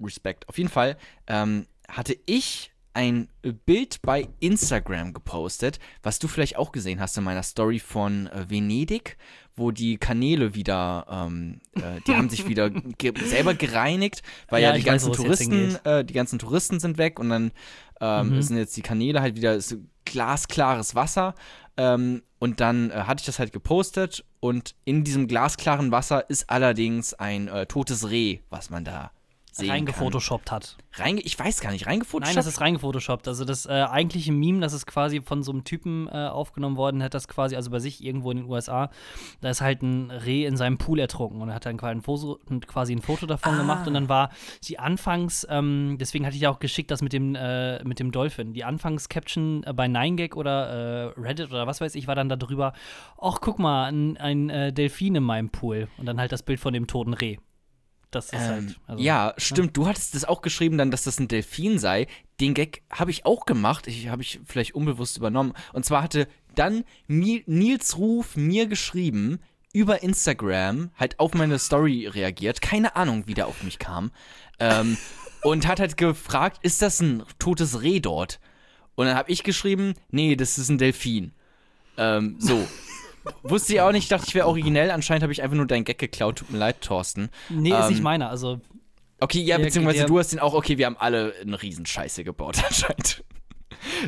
Respekt. 0.02 0.48
Auf 0.48 0.58
jeden 0.58 0.70
Fall 0.70 0.98
ähm, 1.28 1.68
hatte 1.88 2.18
ich 2.26 2.72
ein 2.94 3.28
Bild 3.66 4.02
bei 4.02 4.30
Instagram 4.40 5.14
gepostet, 5.14 5.80
was 6.02 6.18
du 6.18 6.30
vielleicht 6.30 6.56
auch 6.56 6.72
gesehen 6.72 7.02
hast 7.02 7.18
in 7.18 7.26
meiner 7.26 7.44
Story 7.44 7.80
von 7.80 8.28
äh, 8.28 8.50
Venedig, 8.50 9.18
wo 9.56 9.72
die 9.72 9.98
Kanäle 9.98 10.54
wieder, 10.56 11.06
ähm, 11.10 11.62
äh, 11.76 12.02
die 12.08 12.16
haben 12.16 12.30
sich 12.30 12.48
wieder 12.50 12.70
ge 12.70 13.14
selber 13.26 13.54
gereinigt, 13.54 14.22
weil 14.50 14.62
ja, 14.62 14.70
Ja, 14.70 14.76
die 14.76 14.82
weiß, 14.82 14.86
ganzen 14.86 15.10
jetzt 15.10 15.18
Touristen, 15.18 15.76
äh, 15.86 16.04
die 16.06 16.14
ganzen 16.14 16.40
Touristen 16.40 16.80
sind 16.80 16.98
weg 16.98 17.20
und 17.20 17.30
dann 17.30 17.52
ähm, 18.02 18.36
Mhm. 18.36 18.42
sind 18.42 18.58
jetzt 18.58 18.76
die 18.76 18.82
Kanäle 18.82 19.22
halt 19.22 19.36
wieder 19.36 19.60
so 19.62 19.78
glasklares 20.04 20.96
Wasser. 20.96 21.36
Ähm, 21.78 22.22
und 22.40 22.60
dann 22.60 22.92
äh, 22.92 22.94
hatte 23.04 23.22
ich 23.22 23.26
das 23.26 23.40
halt 23.40 23.52
gepostet 23.54 24.24
und 24.40 24.76
in 24.86 25.04
diesem 25.04 25.28
glasklaren 25.28 25.92
Wasser 25.92 26.30
ist 26.30 26.50
allerdings 26.50 27.14
ein 27.14 27.48
äh, 27.48 27.66
totes 27.66 28.10
Reh, 28.10 28.40
was 28.50 28.70
man 28.70 28.84
da 28.86 29.12
sehen. 29.56 29.70
Reingefotoshoppt 29.70 30.52
hat. 30.52 30.78
Reinge 30.94 31.22
ich 31.22 31.38
weiß 31.38 31.62
gar 31.62 31.72
nicht, 31.72 31.88
reingefotoshoppt? 31.88 32.28
Nein, 32.28 32.36
das 32.36 32.48
ist 32.48 32.62
reingefotoshoppt. 32.62 33.28
Also 33.28 33.46
das 33.46 33.66
äh, 33.66 33.72
eigentliche 33.72 34.32
Meme, 34.32 34.60
das 34.60 34.74
ist 34.74 34.86
quasi 34.86 35.22
von 35.22 35.44
so 35.44 35.52
einem 35.52 35.64
Typen 35.64 36.08
äh, 36.08 36.28
aufgenommen 36.28 36.78
worden, 36.78 37.02
hat 37.02 37.14
das 37.14 37.28
quasi, 37.28 37.56
also 37.56 37.72
bei 37.72 37.80
sich 37.80 38.04
irgendwo 38.04 38.32
in 38.32 38.38
den 38.38 38.46
USA, 38.50 38.90
da 39.42 39.50
ist 39.50 39.62
halt 39.62 39.82
ein 39.82 40.12
Reh 40.12 40.46
in 40.46 40.58
seinem 40.58 40.78
Pool 40.78 41.00
ertrunken 41.00 41.42
und 41.42 41.50
er 41.50 41.56
hat 41.56 41.66
dann 41.66 41.78
quasi 41.78 41.96
ein 41.96 42.02
Foto, 42.02 42.40
quasi 42.68 42.94
ein 42.94 43.02
Foto 43.02 43.26
davon 43.26 43.58
gemacht 43.58 43.88
und 43.88 43.94
dann 43.94 44.10
war 44.10 44.30
die 44.64 44.80
Anfangs, 44.80 45.48
ähm, 45.50 45.98
deswegen 46.00 46.26
hatte 46.26 46.36
ich 46.36 46.42
ja 46.42 46.50
auch 46.50 46.60
geschickt, 46.60 46.92
das 46.92 47.02
mit 47.02 47.14
dem, 47.14 47.36
äh, 47.36 47.84
mit 47.84 48.00
dem 48.00 48.12
Dolphin, 48.12 48.54
die 48.54 48.64
Anfangs-Caption 48.64 49.64
äh, 49.64 49.74
bei 49.74 49.86
9gag 49.86 50.36
oder 50.36 51.14
äh, 51.16 51.20
Reddit 51.20 51.50
oder 51.50 51.68
was 51.68 51.82
weiß 51.82 51.96
ich, 51.96 52.08
war 52.08 52.16
dann 52.16 52.30
da 52.30 52.36
drüber, 52.36 52.74
ach 53.22 53.40
guck 53.42 53.60
mal, 53.60 53.86
ein, 53.86 54.18
ein 54.18 54.50
äh, 54.50 54.74
Delfin 54.74 55.16
in 55.16 55.24
meinem 55.24 55.50
Pool 55.50 55.88
und 55.98 56.06
dann 56.06 56.20
halt 56.20 56.32
das 56.32 56.44
Bild 56.44 56.60
von 56.60 56.74
dem 56.74 56.88
toten 56.88 57.14
Reh. 57.14 57.38
Das 58.12 58.28
ist 58.28 58.34
Ähm, 58.34 58.40
halt. 58.40 58.80
Also, 58.88 59.04
ja, 59.04 59.34
stimmt. 59.38 59.76
Du 59.76 59.88
hattest 59.88 60.16
das 60.16 60.26
auch 60.26 60.42
geschrieben, 60.42 60.78
dann, 60.78 60.92
dass 60.92 61.04
das 61.04 61.20
ein 61.20 61.28
Delfin 61.28 61.80
sei. 61.80 62.08
Den 62.40 62.54
Gag 62.54 62.84
habe 62.92 63.12
ich 63.12 63.26
auch 63.26 63.46
gemacht. 63.46 63.88
Ich 63.88 64.08
habe 64.08 64.22
ich 64.22 64.40
vielleicht 64.46 64.76
unbewusst 64.76 65.18
übernommen. 65.18 65.54
Und 65.74 65.86
zwar 65.86 66.04
hatte 66.04 66.28
dann 66.56 66.84
Nils 67.08 67.98
Ruf 67.98 68.36
mir 68.36 68.68
geschrieben 68.68 69.40
über 69.74 70.04
Instagram, 70.04 70.92
halt 70.98 71.20
auf 71.20 71.34
meine 71.34 71.60
Story 71.60 72.08
reagiert. 72.08 72.62
Keine 72.62 72.96
Ahnung, 72.96 73.24
wie 73.28 73.34
der 73.34 73.48
auf 73.48 73.64
mich 73.64 73.80
kam. 73.80 74.12
ähm, 74.60 74.98
und 75.44 75.68
hat 75.68 75.80
halt 75.80 75.98
gefragt, 75.98 76.60
ist 76.64 76.82
das 76.82 77.02
ein 77.02 77.24
totes 77.40 77.82
Reh 77.82 78.00
dort? 78.00 78.40
Und 78.96 79.06
dann 79.08 79.16
habe 79.18 79.30
ich 79.30 79.44
geschrieben, 79.44 79.94
nee, 80.10 80.36
das 80.38 80.58
ist 80.58 80.70
ein 80.70 80.78
Delfin. 80.78 81.34
Ähm, 81.98 82.38
so. 82.40 82.66
Wusste 83.44 83.74
ich 83.74 83.82
auch 83.82 83.92
nicht, 83.92 84.12
dachte 84.12 84.26
ich 84.28 84.36
wäre 84.36 84.48
originell. 84.48 84.92
Anscheinend 84.92 85.24
habe 85.24 85.34
ich 85.34 85.42
einfach 85.42 85.56
nur 85.58 85.68
deinen 85.68 85.84
Gag 85.84 85.98
geklaut. 86.00 86.38
Tut 86.38 86.52
mir 86.52 86.58
leid, 86.58 86.82
Thorsten. 86.82 87.30
Nee, 87.50 87.70
ist 87.72 87.76
Ähm, 87.86 87.90
nicht 87.90 88.04
meiner. 88.04 88.30
Also, 88.30 88.60
Okay, 89.22 89.40
ja, 89.42 89.58
Der- 89.58 89.64
beziehungsweise 89.66 90.00
der- 90.00 90.08
du 90.08 90.20
hast 90.20 90.34
den 90.34 90.40
auch, 90.40 90.54
okay, 90.54 90.78
wir 90.78 90.86
haben 90.88 90.98
alle 91.00 91.34
eine 91.42 91.62
Riesenscheiße 91.62 92.26
gebaut 92.26 92.58
anscheinend. 92.68 93.24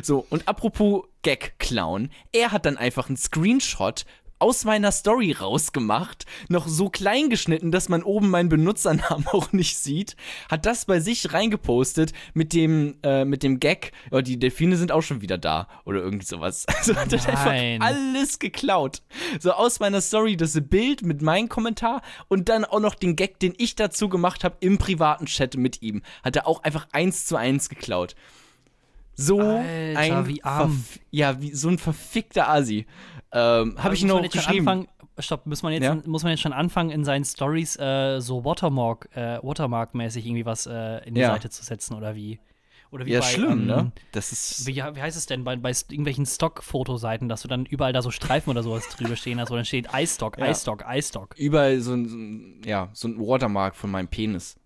So, 0.02 0.26
und 0.28 0.46
apropos 0.46 1.04
Gag-Clown, 1.22 2.10
er 2.32 2.52
hat 2.52 2.66
dann 2.66 2.76
einfach 2.76 3.08
einen 3.08 3.16
Screenshot 3.16 4.04
aus 4.38 4.64
meiner 4.64 4.92
Story 4.92 5.32
rausgemacht, 5.32 6.26
noch 6.48 6.68
so 6.68 6.88
klein 6.88 7.30
geschnitten, 7.30 7.72
dass 7.72 7.88
man 7.88 8.02
oben 8.02 8.30
meinen 8.30 8.48
Benutzernamen 8.48 9.26
auch 9.32 9.52
nicht 9.52 9.76
sieht, 9.76 10.16
hat 10.50 10.66
das 10.66 10.84
bei 10.84 11.00
sich 11.00 11.32
reingepostet 11.32 12.12
mit 12.34 12.52
dem, 12.52 12.96
äh, 13.02 13.24
mit 13.24 13.42
dem 13.42 13.60
Gag, 13.60 13.92
oh, 14.10 14.20
die 14.20 14.38
Delfine 14.38 14.76
sind 14.76 14.92
auch 14.92 15.02
schon 15.02 15.20
wieder 15.20 15.38
da 15.38 15.68
oder 15.84 16.00
irgendwie 16.00 16.26
sowas. 16.26 16.66
Also 16.78 16.94
hat 16.94 17.12
er 17.12 17.28
einfach 17.28 17.86
alles 17.86 18.38
geklaut. 18.38 19.02
So 19.40 19.50
aus 19.50 19.80
meiner 19.80 20.00
Story 20.00 20.36
das 20.36 20.58
Bild 20.60 21.02
mit 21.02 21.22
meinem 21.22 21.48
Kommentar 21.48 22.02
und 22.28 22.48
dann 22.48 22.64
auch 22.64 22.78
noch 22.78 22.94
den 22.94 23.16
Gag, 23.16 23.40
den 23.40 23.52
ich 23.58 23.74
dazu 23.74 24.08
gemacht 24.08 24.44
habe 24.44 24.56
im 24.60 24.78
privaten 24.78 25.26
Chat 25.26 25.56
mit 25.56 25.82
ihm. 25.82 26.02
Hat 26.22 26.36
er 26.36 26.46
auch 26.46 26.62
einfach 26.62 26.86
eins 26.92 27.26
zu 27.26 27.36
eins 27.36 27.68
geklaut. 27.68 28.14
So 29.20 29.40
Alter, 29.40 29.98
ein 30.18 30.26
wie 30.28 30.44
arm. 30.44 30.84
ja, 31.10 31.40
wie 31.40 31.52
so 31.52 31.68
ein 31.68 31.78
verfickter 31.78 32.48
Asi. 32.48 32.86
Ähm, 33.32 33.74
habe 33.82 33.94
ich 33.94 34.02
ihn 34.02 34.08
noch 34.08 34.22
geschrieben. 34.22 34.60
Anfangen, 34.68 34.88
stopp, 35.18 35.44
muss 35.44 35.62
man, 35.64 35.72
jetzt, 35.72 35.82
Ja? 35.82 35.96
muss 36.06 36.22
man 36.22 36.30
jetzt 36.30 36.40
schon 36.40 36.52
anfangen, 36.52 36.90
in 36.90 37.04
seinen 37.04 37.24
Stories 37.24 37.76
äh, 37.80 38.20
so 38.20 38.44
Watermark, 38.44 39.08
äh, 39.16 39.38
Watermark-mäßig 39.42 40.24
irgendwie 40.24 40.46
was 40.46 40.66
äh, 40.66 41.04
in 41.04 41.14
die 41.14 41.20
Ja. 41.22 41.32
Seite 41.32 41.50
zu 41.50 41.64
setzen 41.64 41.94
oder 41.94 42.14
wie? 42.14 42.38
Oder 42.92 43.06
wie 43.06 43.10
Ja, 43.12 43.20
bei, 43.20 43.26
schlimm, 43.26 43.50
ähm, 43.50 43.66
ne? 43.66 43.92
Das 44.12 44.30
ist 44.30 44.66
Wie, 44.66 44.76
wie 44.76 44.82
heißt 45.02 45.16
es 45.16 45.26
denn 45.26 45.42
bei, 45.44 45.56
bei 45.56 45.70
irgendwelchen 45.90 46.24
Stock-Fotoseiten, 46.24 47.28
dass 47.28 47.42
du 47.42 47.48
dann 47.48 47.66
überall 47.66 47.92
da 47.92 48.00
so 48.02 48.10
Streifen 48.12 48.50
oder 48.50 48.62
sowas 48.62 48.88
drüber 48.88 49.16
stehen 49.16 49.40
hast, 49.40 49.50
wo 49.50 49.56
dann 49.56 49.64
steht 49.64 49.88
iStock, 49.92 50.38
Ja. 50.38 50.46
iStock, 50.48 50.84
iStock. 50.88 51.34
überall 51.36 51.80
so 51.80 51.92
ein, 51.92 52.08
so 52.08 52.16
ein, 52.16 52.62
ja, 52.64 52.88
so 52.92 53.08
ein 53.08 53.18
Watermark 53.18 53.74
von 53.74 53.90
meinem 53.90 54.08
Penis 54.08 54.56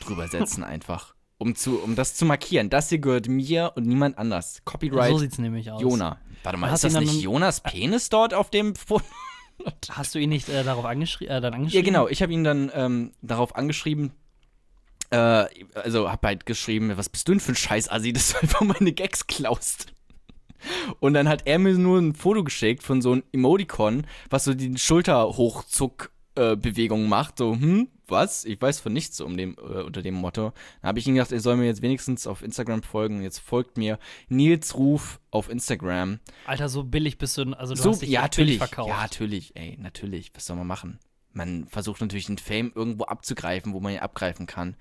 drüber 0.00 0.26
setzen 0.26 0.64
einfach. 0.64 1.14
Um, 1.44 1.54
zu, 1.54 1.78
um 1.78 1.94
das 1.94 2.14
zu 2.14 2.24
markieren. 2.24 2.70
Das 2.70 2.88
hier 2.88 2.98
gehört 2.98 3.28
mir 3.28 3.72
und 3.76 3.86
niemand 3.86 4.18
anders. 4.18 4.62
Copyright 4.64 5.10
So 5.10 5.18
sieht's 5.18 5.38
nämlich 5.38 5.70
aus. 5.70 5.80
Jona. 5.82 6.18
Warte 6.42 6.58
mal, 6.58 6.70
Hast 6.70 6.84
ist 6.84 6.96
das 6.96 7.04
nicht 7.04 7.22
Jonas 7.22 7.60
Penis 7.60 8.08
dort 8.08 8.34
auf 8.34 8.50
dem 8.50 8.74
Foto? 8.74 9.04
Hast 9.90 10.14
du 10.14 10.18
ihn 10.18 10.30
nicht 10.30 10.48
äh, 10.48 10.64
darauf 10.64 10.84
angeschri 10.84 11.26
äh, 11.26 11.40
dann 11.40 11.52
Ja, 11.52 11.58
angeschrieben? 11.58 11.84
genau. 11.84 12.08
Ich 12.08 12.22
habe 12.22 12.32
ihn 12.32 12.44
dann 12.44 12.70
ähm, 12.74 13.12
darauf 13.22 13.54
angeschrieben. 13.56 14.12
Äh, 15.10 15.44
also 15.74 16.10
hab 16.10 16.24
halt 16.24 16.46
geschrieben, 16.46 16.92
was 16.96 17.08
bist 17.08 17.28
du 17.28 17.32
denn 17.32 17.40
für 17.40 17.52
ein 17.52 17.56
Scheiß-Assi, 17.56 18.12
dass 18.12 18.32
du 18.32 18.38
einfach 18.40 18.62
meine 18.62 18.92
Gags 18.92 19.26
klaust. 19.26 19.92
Und 20.98 21.12
dann 21.14 21.28
hat 21.28 21.42
er 21.46 21.58
mir 21.58 21.74
nur 21.74 21.98
ein 21.98 22.14
Foto 22.14 22.42
geschickt 22.42 22.82
von 22.82 23.02
so 23.02 23.12
einem 23.12 23.22
Emoticon, 23.32 24.06
was 24.30 24.44
so 24.44 24.54
die 24.54 24.76
Schulterhochzuck-Bewegung 24.78 27.06
macht. 27.08 27.36
So, 27.38 27.52
hm, 27.52 27.88
was? 28.08 28.44
Ich 28.44 28.60
weiß 28.60 28.80
von 28.80 28.92
nichts 28.92 29.20
um 29.20 29.36
dem, 29.36 29.56
äh, 29.58 29.82
unter 29.82 30.02
dem 30.02 30.14
Motto. 30.14 30.52
Dann 30.80 30.88
habe 30.88 30.98
ich 30.98 31.06
ihm 31.06 31.14
gedacht, 31.14 31.32
er 31.32 31.40
soll 31.40 31.56
mir 31.56 31.66
jetzt 31.66 31.82
wenigstens 31.82 32.26
auf 32.26 32.42
Instagram 32.42 32.82
folgen. 32.82 33.22
Jetzt 33.22 33.38
folgt 33.38 33.76
mir 33.76 33.98
Nils 34.28 34.74
Ruf 34.76 35.20
auf 35.30 35.48
Instagram. 35.48 36.20
Alter, 36.46 36.68
so 36.68 36.84
billig 36.84 37.18
bist 37.18 37.36
du, 37.38 37.52
also 37.52 37.74
du 37.74 37.82
so, 37.82 37.90
hast 37.90 38.02
dich 38.02 38.10
ja, 38.10 38.22
natürlich. 38.22 38.58
verkauft. 38.58 38.88
Ja, 38.88 39.02
natürlich, 39.02 39.56
ey, 39.56 39.76
natürlich. 39.80 40.32
Was 40.34 40.46
soll 40.46 40.56
man 40.56 40.66
machen? 40.66 40.98
Man 41.32 41.66
versucht 41.66 42.00
natürlich 42.00 42.26
den 42.26 42.38
Fame 42.38 42.72
irgendwo 42.74 43.04
abzugreifen, 43.04 43.72
wo 43.72 43.80
man 43.80 43.92
ihn 43.92 43.98
abgreifen 43.98 44.46
kann. 44.46 44.76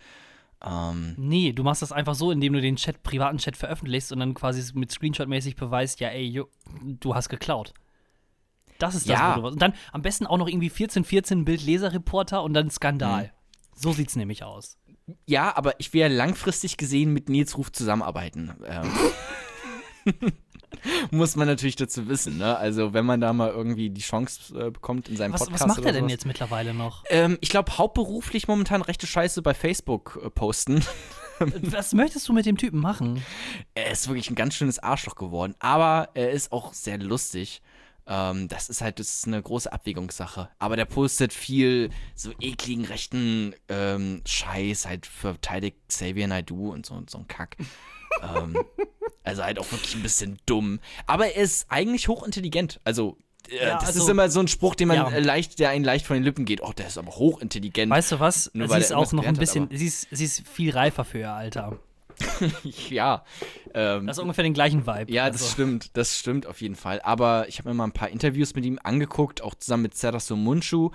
Ähm, 0.64 1.16
Nee, 1.18 1.52
du 1.52 1.64
machst 1.64 1.82
das 1.82 1.92
einfach 1.92 2.16
so, 2.16 2.32
indem 2.32 2.54
du 2.54 2.62
den 2.62 2.76
Chat, 2.76 3.04
privaten 3.04 3.38
Chat 3.38 3.58
veröffentlichst 3.58 4.12
und 4.12 4.20
dann 4.20 4.34
quasi 4.34 4.64
mit 4.74 4.92
Screenshot-mäßig 4.92 5.56
beweist, 5.56 6.00
ja, 6.00 6.10
ey, 6.10 6.26
jo, 6.26 6.48
du 6.82 7.16
hast 7.16 7.30
geklaut. 7.30 7.74
Das 8.80 8.96
ist 8.96 9.10
das, 9.10 9.20
Ja. 9.20 9.34
wo 9.36 9.42
du 9.42 9.44
was. 9.48 9.54
Und 9.54 9.62
dann 9.62 9.74
am 9.92 10.02
besten 10.02 10.26
auch 10.28 10.38
noch 10.38 10.48
irgendwie 10.48 10.70
1414 10.70 11.46
Bild-Leser-Reporter 11.46 12.44
und 12.44 12.54
dann 12.54 12.70
Skandal. 12.70 13.26
Mhm. 13.26 13.30
So 13.76 13.92
sieht's 13.94 14.16
nämlich 14.16 14.44
aus. 14.44 14.78
ja, 15.26 15.56
aber 15.58 15.80
ich 15.80 15.94
will 15.94 16.02
ja 16.02 16.08
langfristig 16.08 16.78
gesehen 16.78 17.12
mit 17.14 17.28
Nils 17.30 17.58
Ruf 17.58 17.72
zusammenarbeiten. 17.72 18.54
Ähm, 18.66 18.92
muss 21.12 21.36
man 21.36 21.48
natürlich 21.48 21.76
dazu 21.76 22.08
wissen, 22.08 22.38
ne? 22.38 22.58
Also, 22.58 22.94
wenn 22.94 23.06
man 23.06 23.22
da 23.22 23.32
mal 23.34 23.50
irgendwie 23.50 23.90
die 23.90 24.02
Chance 24.02 24.54
äh, 24.68 24.72
bekommt 24.72 25.08
in 25.10 25.16
seinem 25.18 25.34
Was, 25.34 25.42
Podcast 25.42 25.62
was 25.64 25.68
macht 25.68 25.86
er 25.86 25.92
denn 25.94 26.02
sowas. 26.04 26.12
jetzt 26.12 26.26
mittlerweile 26.26 26.74
noch? 26.74 27.04
Ähm, 27.10 27.38
ich 27.42 27.50
glaube, 27.50 27.78
hauptberuflich 27.78 28.48
momentan 28.48 28.82
rechte 28.82 29.08
Scheiße 29.08 29.42
bei 29.42 29.54
Facebook 29.54 30.20
äh, 30.24 30.30
posten. 30.30 30.84
Was 31.40 31.94
möchtest 31.94 32.28
du 32.30 32.34
mit 32.34 32.46
dem 32.46 32.58
Typen 32.58 32.80
machen? 32.80 33.22
er 33.74 33.92
ist 33.92 34.08
wirklich 34.08 34.30
ein 34.30 34.36
ganz 34.36 34.54
schönes 34.56 34.80
Arschloch 34.80 35.16
geworden, 35.16 35.56
aber 35.60 36.10
er 36.14 36.32
ist 36.32 36.52
auch 36.52 36.74
sehr 36.74 36.98
lustig. 37.00 37.62
Ähm, 38.06 38.48
das 38.50 38.70
ist 38.70 38.82
halt, 38.82 39.00
das 39.00 39.18
ist 39.20 39.28
eine 39.28 39.42
große 39.42 39.72
Abwägungssache. 39.72 40.50
Aber 40.60 40.76
der 40.76 40.86
postet 40.86 41.32
viel 41.34 41.90
so 42.16 42.32
ekligen 42.42 42.86
rechten 42.86 43.56
ähm, 43.70 44.22
Scheiß, 44.26 44.86
halt 44.88 45.06
verteidigt 45.06 45.78
Xavier 45.88 46.28
Naidoo 46.28 46.72
und 46.72 46.86
so, 46.86 46.94
und 46.96 47.10
so 47.10 47.20
ein 47.20 47.28
Kack. 47.28 47.56
ähm, 48.36 48.58
also 49.24 49.44
halt 49.44 49.58
auch 49.60 49.72
wirklich 49.72 49.96
ein 49.96 50.04
bisschen 50.04 50.38
dumm. 50.46 50.80
Aber 51.08 51.28
er 51.28 51.42
ist 51.44 51.68
eigentlich 51.70 52.08
hochintelligent. 52.10 52.82
Also, 52.84 53.18
äh, 53.50 53.56
Ja, 53.68 53.76
das 53.76 53.88
also- 53.88 54.04
ist 54.04 54.10
immer 54.10 54.30
so 54.30 54.42
ein 54.42 54.48
Spruch, 54.50 54.76
den 54.76 54.90
man 54.90 54.98
Ja. 54.98 55.18
leicht, 55.20 55.60
der 55.60 55.70
einen 55.70 55.86
leicht 55.86 56.06
von 56.06 56.16
den 56.16 56.24
Lippen 56.24 56.44
geht. 56.46 56.62
Oh, 56.62 56.74
der 56.74 56.88
ist 56.88 56.98
aber 56.98 57.14
hochintelligent. 57.14 57.90
Weißt 57.90 58.12
du 58.12 58.20
was? 58.20 58.52
Nur 58.54 58.68
sie 58.68 58.74
weil 58.74 58.82
ist 58.82 58.92
auch 58.92 59.12
noch 59.14 59.24
ein 59.24 59.34
gelernt 59.34 59.38
hat, 59.38 59.40
bisschen, 59.40 59.70
sie 59.72 59.88
ist, 59.88 60.08
sie 60.12 60.26
ist 60.26 60.48
viel 60.48 60.72
reifer 60.72 61.06
für 61.06 61.20
ihr 61.20 61.32
Alter. 61.34 61.80
ja. 62.90 63.24
Ähm, 63.74 64.08
Das 64.08 64.18
ist 64.18 64.22
ungefähr 64.22 64.44
den 64.44 64.54
gleichen 64.54 64.86
Vibe. 64.86 65.12
Ja, 65.12 65.30
das 65.30 65.42
Also, 65.42 65.54
stimmt, 65.54 65.98
das 65.98 66.18
stimmt 66.18 66.46
auf 66.48 66.62
jeden 66.62 66.76
Fall. 66.76 67.02
Aber 67.02 67.48
ich 67.48 67.60
habe 67.60 67.70
mir 67.70 67.76
mal 67.76 67.86
ein 67.86 67.92
paar 67.92 68.10
Interviews 68.10 68.56
mit 68.56 68.66
ihm 68.66 68.80
angeguckt, 68.84 69.42
auch 69.42 69.56
zusammen 69.56 69.84
mit 69.84 69.96
Serasu 69.96 70.36
Munchu, 70.36 70.92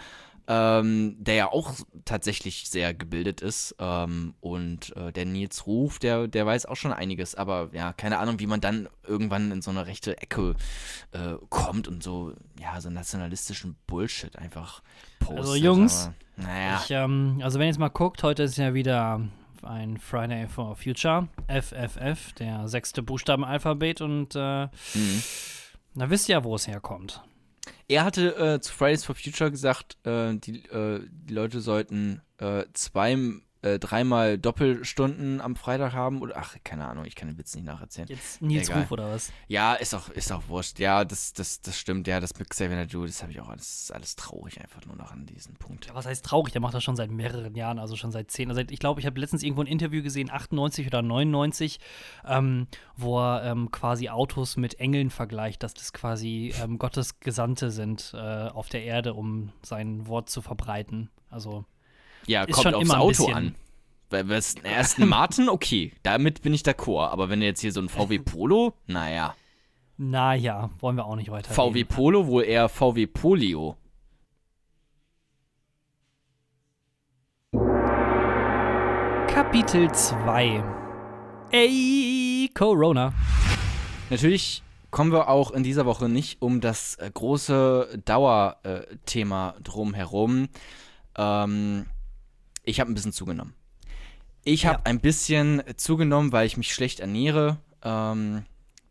ähm, 0.51 1.17
der 1.19 1.35
ja 1.35 1.53
auch 1.53 1.75
tatsächlich 2.07 2.71
sehr 2.71 2.95
gebildet 2.95 3.43
ist. 3.43 3.75
Ähm, 3.79 4.35
und 4.41 4.97
äh, 4.97 5.13
der 5.13 5.27
Nils 5.27 5.67
Ruf, 5.67 5.99
der, 5.99 6.27
der 6.27 6.47
weiß 6.47 6.65
auch 6.67 6.77
schon 6.77 6.93
einiges. 6.93 7.35
Aber 7.35 7.69
ja, 7.73 7.93
keine 7.93 8.19
Ahnung, 8.19 8.41
wie 8.41 8.47
man 8.47 8.61
dann 8.61 8.89
irgendwann 9.07 9.53
in 9.53 9.61
so 9.61 9.71
eine 9.71 9.87
rechte 9.87 10.17
Ecke 10.23 10.55
äh, 11.13 11.35
kommt 11.51 11.87
und 11.89 12.03
so, 12.03 12.33
ja, 12.61 12.81
so 12.81 12.89
nationalistischen 12.91 13.77
Bullshit 13.87 14.37
einfach 14.37 14.83
postet. 15.19 15.39
Also, 15.39 15.55
Jungs, 15.55 16.05
aber, 16.37 16.49
naja. 16.49 16.81
Ich, 16.83 16.91
ähm, 16.93 17.41
also 17.43 17.59
wenn 17.59 17.67
ihr 17.67 17.71
jetzt 17.73 17.79
mal 17.79 17.89
guckt, 17.89 18.23
heute 18.23 18.45
ist 18.45 18.57
ja 18.57 18.73
wieder 18.73 19.21
ein 19.65 19.99
Friday 19.99 20.47
for 20.49 20.77
Future, 20.77 21.29
FFF, 21.49 22.33
der 22.35 22.69
sechste 22.69 23.03
Buchstabenalphabet 23.03 24.01
und 24.01 24.35
äh, 24.35 24.67
Mhm. 24.95 25.23
na 25.95 26.11
wisst 26.11 26.29
ihr 26.29 26.37
ja, 26.37 26.45
wo 26.45 26.55
es 26.55 26.67
herkommt. 26.67 27.23
Er 27.89 28.05
hatte 28.05 28.37
äh, 28.37 28.61
zu 28.61 28.73
Fridays 28.73 29.05
for 29.05 29.15
Future 29.15 29.51
gesagt, 29.51 29.97
äh, 30.07 30.35
die, 30.37 30.65
äh, 30.67 31.01
die 31.11 31.35
Leute 31.35 31.61
sollten 31.61 32.21
äh, 32.39 32.65
zwei, 32.75 33.17
äh, 33.69 33.79
dreimal 33.79 34.39
Doppelstunden 34.39 35.41
am 35.41 35.57
Freitag 35.57 35.93
haben 35.93 36.21
oder 36.23 36.37
ach, 36.37 36.57
keine 36.65 36.87
Ahnung, 36.87 37.05
ich 37.05 37.15
kann 37.15 37.29
den 37.29 37.39
Witz 37.39 37.55
nicht 37.55 37.65
nacherzählen. 37.65 38.09
Jetzt 38.09 38.41
Nils 38.43 38.69
Egal. 38.69 38.83
Ruf 38.83 38.91
oder 38.93 39.11
was? 39.11 39.33
Ja, 39.47 39.75
ist 39.75 39.95
auch, 39.95 40.09
ist 40.11 40.33
auch 40.33 40.43
wurscht. 40.49 40.79
Ja, 40.79 41.05
das, 41.05 41.33
das, 41.33 41.61
das 41.61 41.79
stimmt. 41.79 42.07
Ja, 42.07 42.21
das 42.21 42.39
mit 42.39 42.51
Xavier 42.51 42.77
Naidoo, 42.77 43.07
das 43.07 43.23
habe 43.23 43.33
ich 43.33 43.41
auch 43.41 43.49
alles, 43.49 43.83
ist 43.83 43.93
alles 43.93 44.17
traurig 44.17 44.61
einfach 44.61 44.85
nur 44.87 44.97
noch 44.97 45.13
an 45.13 45.27
diesem 45.27 45.55
Punkt. 45.55 45.87
Ja, 45.87 45.95
was 45.95 46.07
heißt 46.07 46.25
traurig? 46.25 46.53
Der 46.53 46.61
macht 46.61 46.75
das 46.75 46.85
schon 46.85 46.97
seit 46.97 47.11
mehreren 47.11 47.55
Jahren, 47.55 47.79
also 47.79 47.97
schon 47.97 48.13
seit 48.13 48.31
zehn. 48.31 48.49
Also 48.49 48.63
ich 48.63 48.79
glaube, 48.79 49.01
ich 49.01 49.07
habe 49.07 49.21
letztens 49.21 49.43
irgendwo 49.43 49.63
ein 49.63 49.67
Interview 49.67 50.03
gesehen, 50.03 50.31
98 50.31 50.87
oder 50.87 51.03
99, 51.03 51.79
ähm, 52.27 52.67
wo 52.97 53.19
er 53.21 53.45
ähm, 53.45 53.71
quasi 53.71 54.09
Autos 54.09 54.57
mit 54.57 54.81
Engeln 54.81 55.11
vergleicht, 55.11 55.63
dass 55.63 55.75
das 55.75 55.93
quasi 55.93 56.55
ähm, 56.63 56.79
Gottes 56.79 57.21
Gesandte 57.21 57.71
sind 57.71 58.13
äh, 58.15 58.19
auf 58.49 58.69
der 58.69 58.85
Erde, 58.85 59.15
um 59.15 59.53
sein 59.63 60.07
Wort 60.07 60.31
zu 60.31 60.43
verbreiten. 60.43 61.11
Also 61.31 61.65
Ja, 62.29 62.45
Ist 62.45 62.55
kommt 62.55 62.63
schon 62.65 62.75
aufs 62.75 62.85
immer 62.85 62.95
ein 62.95 63.01
Auto 63.01 63.09
bisschen- 63.09 63.35
an. 63.35 63.55
Weil 64.11 64.29
was, 64.29 64.55
er 64.63 64.81
ist 64.81 64.99
ein 64.99 65.09
Martin, 65.19 65.49
okay, 65.51 65.93
damit 66.03 66.41
bin 66.43 66.55
ich 66.55 66.63
d'accord. 66.63 67.09
Aber 67.11 67.29
wenn 67.29 67.43
jetzt 67.43 67.61
hier 67.61 67.73
so 67.73 67.81
ein 67.81 67.89
VW 67.91 68.19
Polo, 68.21 68.73
naja. 68.87 69.35
naja, 69.99 70.71
wollen 70.81 70.97
wir 70.97 71.05
auch 71.05 71.17
nicht 71.17 71.31
weiter. 71.31 71.53
VW 71.53 71.85
Polo, 71.85 72.27
wohl 72.27 72.45
eher 72.45 72.69
VW 72.71 73.07
Polio. 73.07 73.77
Kapitel 79.27 79.91
2. 79.93 80.63
Ey, 81.51 82.51
Corona. 82.55 83.13
Natürlich 84.11 84.63
kommen 84.91 85.13
wir 85.13 85.29
auch 85.29 85.51
in 85.53 85.63
dieser 85.63 85.87
Woche 85.87 86.09
nicht 86.09 86.43
um 86.43 86.61
das 86.61 86.97
äh, 86.97 87.11
große 87.13 88.01
Dauerthema 88.05 89.55
drum 89.63 89.95
herum. 89.95 90.49
Ähm, 91.17 91.87
ich 92.69 92.81
habe 92.81 92.91
ein 92.91 92.95
bisschen 92.95 93.13
zugenommen. 93.13 93.55
Ich 94.45 94.67
habe 94.67 94.79
Ja. 94.79 94.85
ein 94.85 95.01
bisschen 95.01 95.63
zugenommen, 95.77 96.33
weil 96.33 96.47
ich 96.47 96.57
mich 96.57 96.73
schlecht 96.75 97.01
ernähre. 97.01 97.59
Ähm, 97.83 98.45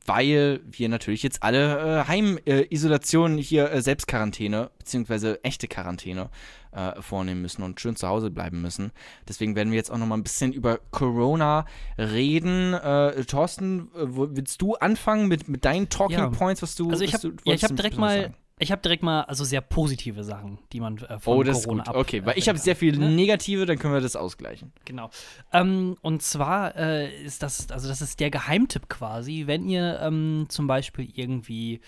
weil 0.10 0.62
wir 0.64 0.88
natürlich 0.88 1.22
jetzt 1.22 1.44
alle 1.44 2.04
äh, 2.04 2.08
Heimisolation 2.08 3.38
hier 3.38 3.70
äh, 3.72 3.82
Selbstquarantäne, 3.82 4.72
beziehungsweise 4.80 5.44
echte 5.44 5.68
Quarantäne 5.68 6.30
äh, 6.72 7.02
vornehmen 7.02 7.42
müssen 7.42 7.62
und 7.62 7.82
schön 7.82 7.98
zu 7.98 8.08
Hause 8.08 8.32
bleiben 8.32 8.62
müssen. 8.62 8.92
Deswegen 9.28 9.58
werden 9.58 9.72
wir 9.72 9.76
jetzt 9.78 9.92
auch 9.92 9.98
noch 9.98 10.06
mal 10.06 10.16
ein 10.16 10.24
bisschen 10.24 10.54
über 10.54 10.80
Corona 10.92 11.66
reden. 11.98 12.74
Äh, 12.74 13.26
Thorsten, 13.26 13.90
äh, 13.96 14.06
willst 14.08 14.62
du 14.62 14.76
anfangen 14.76 15.28
mit, 15.28 15.50
mit 15.50 15.66
deinen 15.66 15.90
Talking 15.90 16.18
Ja. 16.20 16.30
Points, 16.30 16.62
was 16.62 16.76
du 16.76 16.90
Also 16.90 17.04
ich 17.04 17.14
habe 17.14 17.34
hab 17.46 17.76
direkt 17.76 17.98
mal, 17.98 18.22
sagen? 18.22 18.36
Ich 18.60 18.72
habe 18.72 18.82
direkt 18.82 19.04
mal 19.04 19.22
also 19.22 19.44
sehr 19.44 19.62
positive 19.62 20.24
Sachen, 20.24 20.58
die 20.74 20.80
man 20.80 20.98
äh, 20.98 21.20
von 21.20 21.38
Oh, 21.38 21.44
das 21.44 21.60
ist 21.60 21.66
Corona 21.66 21.84
gut. 21.84 21.90
ab. 21.90 21.96
Okay, 21.96 22.26
weil 22.26 22.38
ich 22.38 22.50
habe 22.50 22.58
sehr 22.58 22.76
viel 22.76 22.98
ne? 22.98 23.10
Negative, 23.12 23.66
dann 23.68 23.78
können 23.78 23.94
wir 23.94 24.02
das 24.02 24.16
ausgleichen. 24.16 24.72
Genau. 24.86 25.10
Ähm, 25.54 25.96
und 26.02 26.24
zwar 26.24 26.76
äh, 26.76 27.24
ist 27.24 27.44
das, 27.44 27.70
also 27.72 27.88
das 27.88 28.02
ist 28.02 28.20
der 28.20 28.32
Geheimtipp 28.32 28.90
quasi, 28.90 29.44
wenn 29.46 29.68
ihr 29.70 30.00
ähm, 30.02 30.46
zum 30.50 30.66
Beispiel 30.66 31.08
irgendwie, 31.14 31.82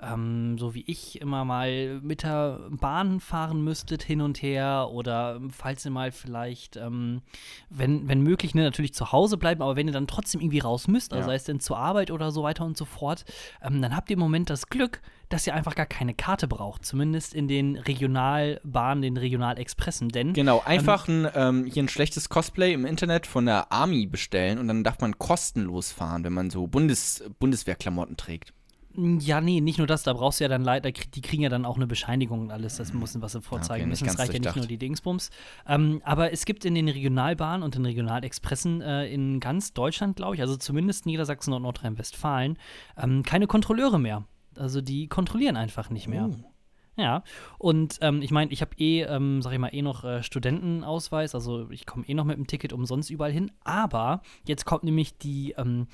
ähm, 0.00 0.56
so 0.58 0.74
wie 0.74 0.84
ich, 0.86 1.20
immer 1.20 1.44
mal 1.44 2.00
mit 2.02 2.22
der 2.22 2.60
Bahn 2.70 3.18
fahren 3.18 3.64
müsstet 3.64 4.02
hin 4.04 4.20
und 4.20 4.42
her 4.42 4.88
oder 4.92 5.40
falls 5.50 5.84
ihr 5.84 5.90
mal 5.90 6.12
vielleicht, 6.12 6.76
ähm, 6.76 7.22
wenn, 7.68 8.08
wenn 8.08 8.20
möglich, 8.20 8.54
ne, 8.54 8.62
natürlich 8.62 8.94
zu 8.94 9.10
Hause 9.10 9.36
bleiben, 9.38 9.60
aber 9.62 9.74
wenn 9.74 9.88
ihr 9.88 9.92
dann 9.92 10.06
trotzdem 10.06 10.40
irgendwie 10.40 10.60
raus 10.60 10.86
müsst, 10.86 11.12
also 11.12 11.22
Ja. 11.22 11.26
sei 11.26 11.34
es 11.34 11.44
denn 11.44 11.58
zur 11.58 11.78
Arbeit 11.78 12.10
oder 12.12 12.30
so 12.30 12.42
weiter 12.44 12.64
und 12.64 12.76
so 12.76 12.84
fort, 12.84 13.24
ähm, 13.62 13.82
dann 13.82 13.96
habt 13.96 14.08
ihr 14.10 14.14
im 14.14 14.20
Moment 14.20 14.50
das 14.50 14.68
Glück, 14.68 15.00
dass 15.28 15.46
ihr 15.46 15.54
einfach 15.54 15.74
gar 15.74 15.86
keine 15.86 16.14
Karte 16.14 16.48
braucht, 16.48 16.84
zumindest 16.84 17.34
in 17.34 17.48
den 17.48 17.76
Regionalbahnen, 17.76 19.02
den 19.02 19.16
Regionalexpressen, 19.16 20.08
denn 20.08 20.32
Genau, 20.32 20.62
einfach 20.64 21.08
ein, 21.08 21.28
ähm, 21.34 21.64
hier 21.64 21.82
ein 21.82 21.88
schlechtes 21.88 22.28
Cosplay 22.28 22.72
im 22.72 22.86
Internet 22.86 23.26
von 23.26 23.46
der 23.46 23.72
Army 23.72 24.06
bestellen 24.06 24.58
und 24.58 24.68
dann 24.68 24.84
darf 24.84 25.00
man 25.00 25.18
kostenlos 25.18 25.92
fahren, 25.92 26.24
wenn 26.24 26.32
man 26.32 26.50
so 26.50 26.66
Bundes 26.66 27.24
Bundeswehrklamotten 27.38 28.16
trägt. 28.16 28.52
Ja, 28.98 29.42
nee, 29.42 29.60
nicht 29.60 29.76
nur 29.76 29.86
das, 29.86 30.04
da 30.04 30.14
brauchst 30.14 30.40
du 30.40 30.44
ja 30.44 30.48
dann 30.48 30.64
leider, 30.64 30.90
die 30.90 31.20
kriegen 31.20 31.42
ja 31.42 31.50
dann 31.50 31.66
auch 31.66 31.76
eine 31.76 31.86
Bescheinigung 31.86 32.40
und 32.40 32.50
alles, 32.50 32.76
das 32.76 32.94
müssen, 32.94 33.20
was 33.20 33.32
sie 33.32 33.42
vorzeigen 33.42 33.82
Okay, 33.82 33.90
müssen. 33.90 34.06
Es 34.06 34.16
ganz 34.16 34.20
reicht 34.20 34.32
ja 34.32 34.38
nicht 34.38 34.56
nur 34.56 34.66
die 34.66 34.78
Dingsbums. 34.78 35.30
Ähm, 35.68 36.00
aber 36.02 36.32
es 36.32 36.46
gibt 36.46 36.64
in 36.64 36.74
den 36.74 36.88
Regionalbahnen 36.88 37.62
und 37.62 37.74
den 37.74 37.84
Regionalexpressen 37.84 38.80
äh, 38.80 39.06
in 39.08 39.38
ganz 39.38 39.74
Deutschland, 39.74 40.16
glaube 40.16 40.36
ich, 40.36 40.40
also 40.40 40.56
zumindest 40.56 41.04
Niedersachsen 41.04 41.52
und 41.52 41.62
Nordrhein-Westfalen, 41.62 42.58
ähm, 42.96 43.22
keine 43.22 43.46
Kontrolleure 43.46 43.98
mehr. 43.98 44.24
Also 44.58 44.80
die 44.80 45.08
kontrollieren 45.08 45.56
einfach 45.56 45.90
nicht 45.90 46.08
mehr. 46.08 46.30
Oh. 46.30 46.52
Ja, 46.98 47.24
und 47.58 47.98
ähm, 48.00 48.22
ich 48.22 48.30
meine, 48.30 48.50
ich 48.52 48.62
habe 48.62 48.74
eh, 48.78 49.02
ähm, 49.02 49.42
sag 49.42 49.52
ich 49.52 49.58
mal, 49.58 49.74
eh 49.74 49.82
noch 49.82 50.02
äh, 50.02 50.22
Studentenausweis, 50.22 51.34
also 51.34 51.70
ich 51.70 51.84
komme 51.84 52.08
eh 52.08 52.14
noch 52.14 52.24
mit 52.24 52.38
dem 52.38 52.46
Ticket 52.46 52.72
umsonst 52.72 53.10
überall 53.10 53.32
hin, 53.32 53.52
aber 53.64 54.22
jetzt 54.46 54.64
kommt 54.64 54.84
nämlich 54.84 55.18
die, 55.18 55.52
ähm, 55.58 55.88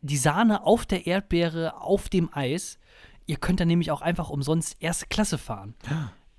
die 0.00 0.16
Sahne 0.16 0.64
auf 0.64 0.86
der 0.86 1.06
Erdbeere 1.06 1.78
auf 1.82 2.08
dem 2.08 2.30
Eis. 2.32 2.78
Ihr 3.26 3.36
könnt 3.36 3.60
dann 3.60 3.68
nämlich 3.68 3.90
auch 3.90 4.00
einfach 4.00 4.30
umsonst 4.30 4.76
erste 4.80 5.06
Klasse 5.06 5.36
fahren. 5.36 5.74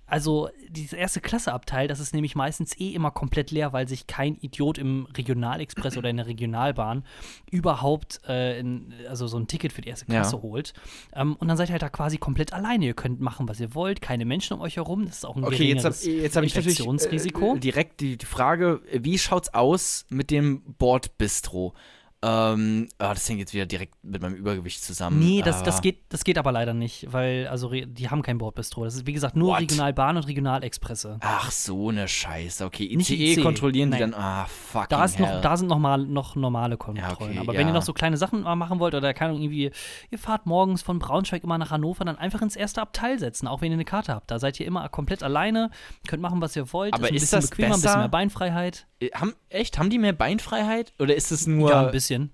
Also 0.10 0.50
dieses 0.70 0.94
erste 0.94 1.22
Klasse-Abteil, 1.22 1.88
das 1.88 2.00
ist 2.00 2.13
nämlich 2.13 2.36
meistens 2.36 2.78
eh 2.80 2.89
immer 2.94 3.12
komplett 3.12 3.51
leer, 3.51 3.74
weil 3.74 3.88
sich 3.88 4.08
kein 4.08 4.36
Idiot 4.42 4.78
im 4.78 5.08
Regionalexpress 5.16 5.98
oder 5.98 6.10
in 6.10 6.18
der 6.18 6.28
Regionalbahn 6.28 7.04
überhaupt 7.51 8.20
äh, 8.28 8.60
in, 8.60 8.94
also 9.08 9.28
so 9.28 9.38
ein 9.38 9.48
Ticket 9.48 9.74
für 9.74 9.82
die 9.82 9.89
erste 9.89 10.06
Ja. 10.12 10.22
Klasse 10.22 10.42
holt. 10.42 10.74
Ähm, 11.13 11.36
und 11.36 11.48
dann 11.48 11.58
seid 11.58 11.70
ihr 11.70 11.74
halt 11.74 11.82
da 11.82 11.89
quasi 11.89 12.18
komplett 12.18 12.54
alleine. 12.54 12.86
Ihr 12.86 12.94
könnt 12.94 13.20
machen, 13.22 13.48
was 13.48 13.60
ihr 13.60 13.74
wollt, 13.75 14.01
keine 14.01 14.25
Menschen 14.25 14.54
um 14.54 14.62
euch 14.62 14.75
herum. 14.78 15.06
Das 15.06 15.18
ist 15.18 15.25
auch 15.25 15.36
ein 15.36 15.44
Okay, 15.44 15.66
jetzt 15.70 15.86
habe 15.86 15.94
geringeres 15.96 16.06
jetzt 16.06 16.36
hab 16.36 16.44
ich 16.44 16.56
natürlich 16.56 16.80
Infektionsrisiko. 16.80 17.56
äh, 17.56 17.60
direkt 17.60 18.01
die, 18.01 18.18
die 18.18 18.25
Frage, 18.25 18.82
wie 18.92 19.18
schaut's 19.18 19.54
aus 19.54 20.06
mit 20.10 20.32
dem 20.32 20.62
Bordbistro? 20.78 21.74
Ähm, 22.22 22.90
ah, 22.98 23.14
das 23.14 23.30
hängt 23.30 23.40
jetzt 23.40 23.54
wieder 23.54 23.66
direkt 23.66 23.94
mit 24.04 24.22
meinem 24.22 24.36
Übergewicht 24.36 24.84
zusammen. 24.84 25.20
Nee, 25.20 25.42
das, 25.42 25.64
das, 25.64 25.78
Ah. 25.78 25.80
geht, 25.80 26.02
das 26.10 26.26
geht 26.26 26.38
aber 26.38 26.52
leider 26.52 26.74
nicht, 26.74 27.08
weil, 27.14 27.48
also, 27.48 27.70
die 27.72 28.10
haben 28.10 28.22
kein 28.24 28.38
Bordbistro. 28.38 28.84
Das 28.84 28.96
ist, 28.96 29.08
wie 29.08 29.14
gesagt, 29.14 29.38
nur 29.38 29.54
What? 29.54 29.62
Regionalbahn 29.62 30.18
und 30.18 30.28
Regionalexpresse. 30.28 31.18
Ach, 31.22 31.50
so 31.50 31.88
eine 31.90 32.10
Scheiße. 32.10 32.66
Okay, 32.66 32.94
Nicht 32.94 33.10
ICE 33.10 33.32
ICE, 33.34 33.42
kontrollieren 33.42 33.92
die 33.92 34.00
nein. 34.00 34.12
dann. 34.12 34.22
Ah, 34.22 34.46
fucking 34.48 34.88
Da, 34.90 35.06
ist 35.06 35.18
noch, 35.18 35.30
hell. 35.30 35.40
da 35.42 35.56
sind 35.56 35.68
noch, 35.68 35.80
mal, 35.80 35.98
noch 36.00 36.36
normale 36.36 36.76
Kontrollen. 36.76 37.10
okay, 37.14 37.38
aber 37.40 37.54
ja. 37.54 37.60
wenn 37.60 37.68
ihr 37.68 37.74
noch 37.74 37.84
so 37.84 37.94
kleine 37.94 38.18
Sachen 38.18 38.42
mal 38.42 38.56
machen 38.58 38.80
wollt 38.80 38.96
oder 38.96 39.14
keine 39.14 39.30
Ahnung, 39.30 39.42
irgendwie, 39.44 39.72
ihr 40.12 40.18
fahrt 40.20 40.46
morgens 40.46 40.82
von 40.82 41.00
Braunschweig 41.00 41.44
immer 41.46 41.58
nach 41.58 41.72
Hannover, 41.72 42.03
dann 42.03 42.18
einfach 42.18 42.42
ins 42.42 42.58
erste 42.58 42.82
Abteil 42.82 43.18
setzen, 43.18 43.48
auch 43.48 43.62
wenn 43.62 43.72
ihr 43.72 43.75
eine 43.77 43.86
Karte 43.86 44.14
habt. 44.14 44.29
Da 44.29 44.40
seid 44.40 44.60
ihr 44.60 44.66
immer 44.68 44.90
komplett 44.90 45.24
alleine, 45.24 45.72
könnt 46.08 46.22
machen, 46.22 46.42
was 46.42 46.53
ihr 46.58 46.74
wollt. 46.74 46.94
Aber 46.94 47.08
ein 47.08 47.14
ist 47.16 47.22
bisschen 47.22 47.40
das 47.40 47.50
bequemer, 47.50 47.68
ein 47.68 47.72
bisschen 47.75 47.84
besser? 47.84 47.98
mehr 48.00 48.10
Beinfreiheit. 48.10 48.88
Äh, 49.00 49.09
haben, 49.12 49.33
echt? 49.50 49.77
Haben 49.77 49.90
die 49.90 50.00
mehr 50.00 50.14
Beinfreiheit? 50.14 50.94
Oder 51.00 51.16
ist 51.16 51.31
es 51.31 51.48
nur. 51.48 51.70
ja, 51.70 51.85
ein 51.85 51.92
bisschen. 51.92 52.31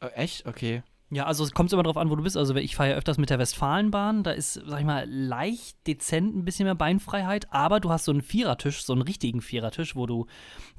Äh, 0.00 0.08
echt? 0.08 0.46
Okay. 0.46 0.82
Ja, 1.12 1.26
also 1.26 1.42
es 1.42 1.52
kommt 1.52 1.72
immer 1.72 1.82
drauf 1.82 1.96
an, 1.96 2.08
wo 2.08 2.14
du 2.14 2.22
bist. 2.22 2.36
Also 2.36 2.54
ich 2.54 2.76
fahre 2.76 2.90
ja 2.90 2.96
öfters 2.96 3.18
mit 3.18 3.30
der 3.30 3.40
Westfalenbahn, 3.40 4.22
da 4.22 4.30
ist, 4.30 4.54
sag 4.64 4.78
ich 4.78 4.86
mal, 4.86 5.08
leicht 5.10 5.84
dezent 5.88 6.36
ein 6.36 6.44
bisschen 6.44 6.66
mehr 6.66 6.76
Beinfreiheit, 6.76 7.52
aber 7.52 7.80
du 7.80 7.90
hast 7.90 8.04
so 8.04 8.12
einen 8.12 8.22
Vierertisch, 8.22 8.84
so 8.84 8.92
einen 8.92 9.02
richtigen 9.02 9.40
Vierertisch, 9.40 9.96
wo 9.96 10.06
du 10.06 10.26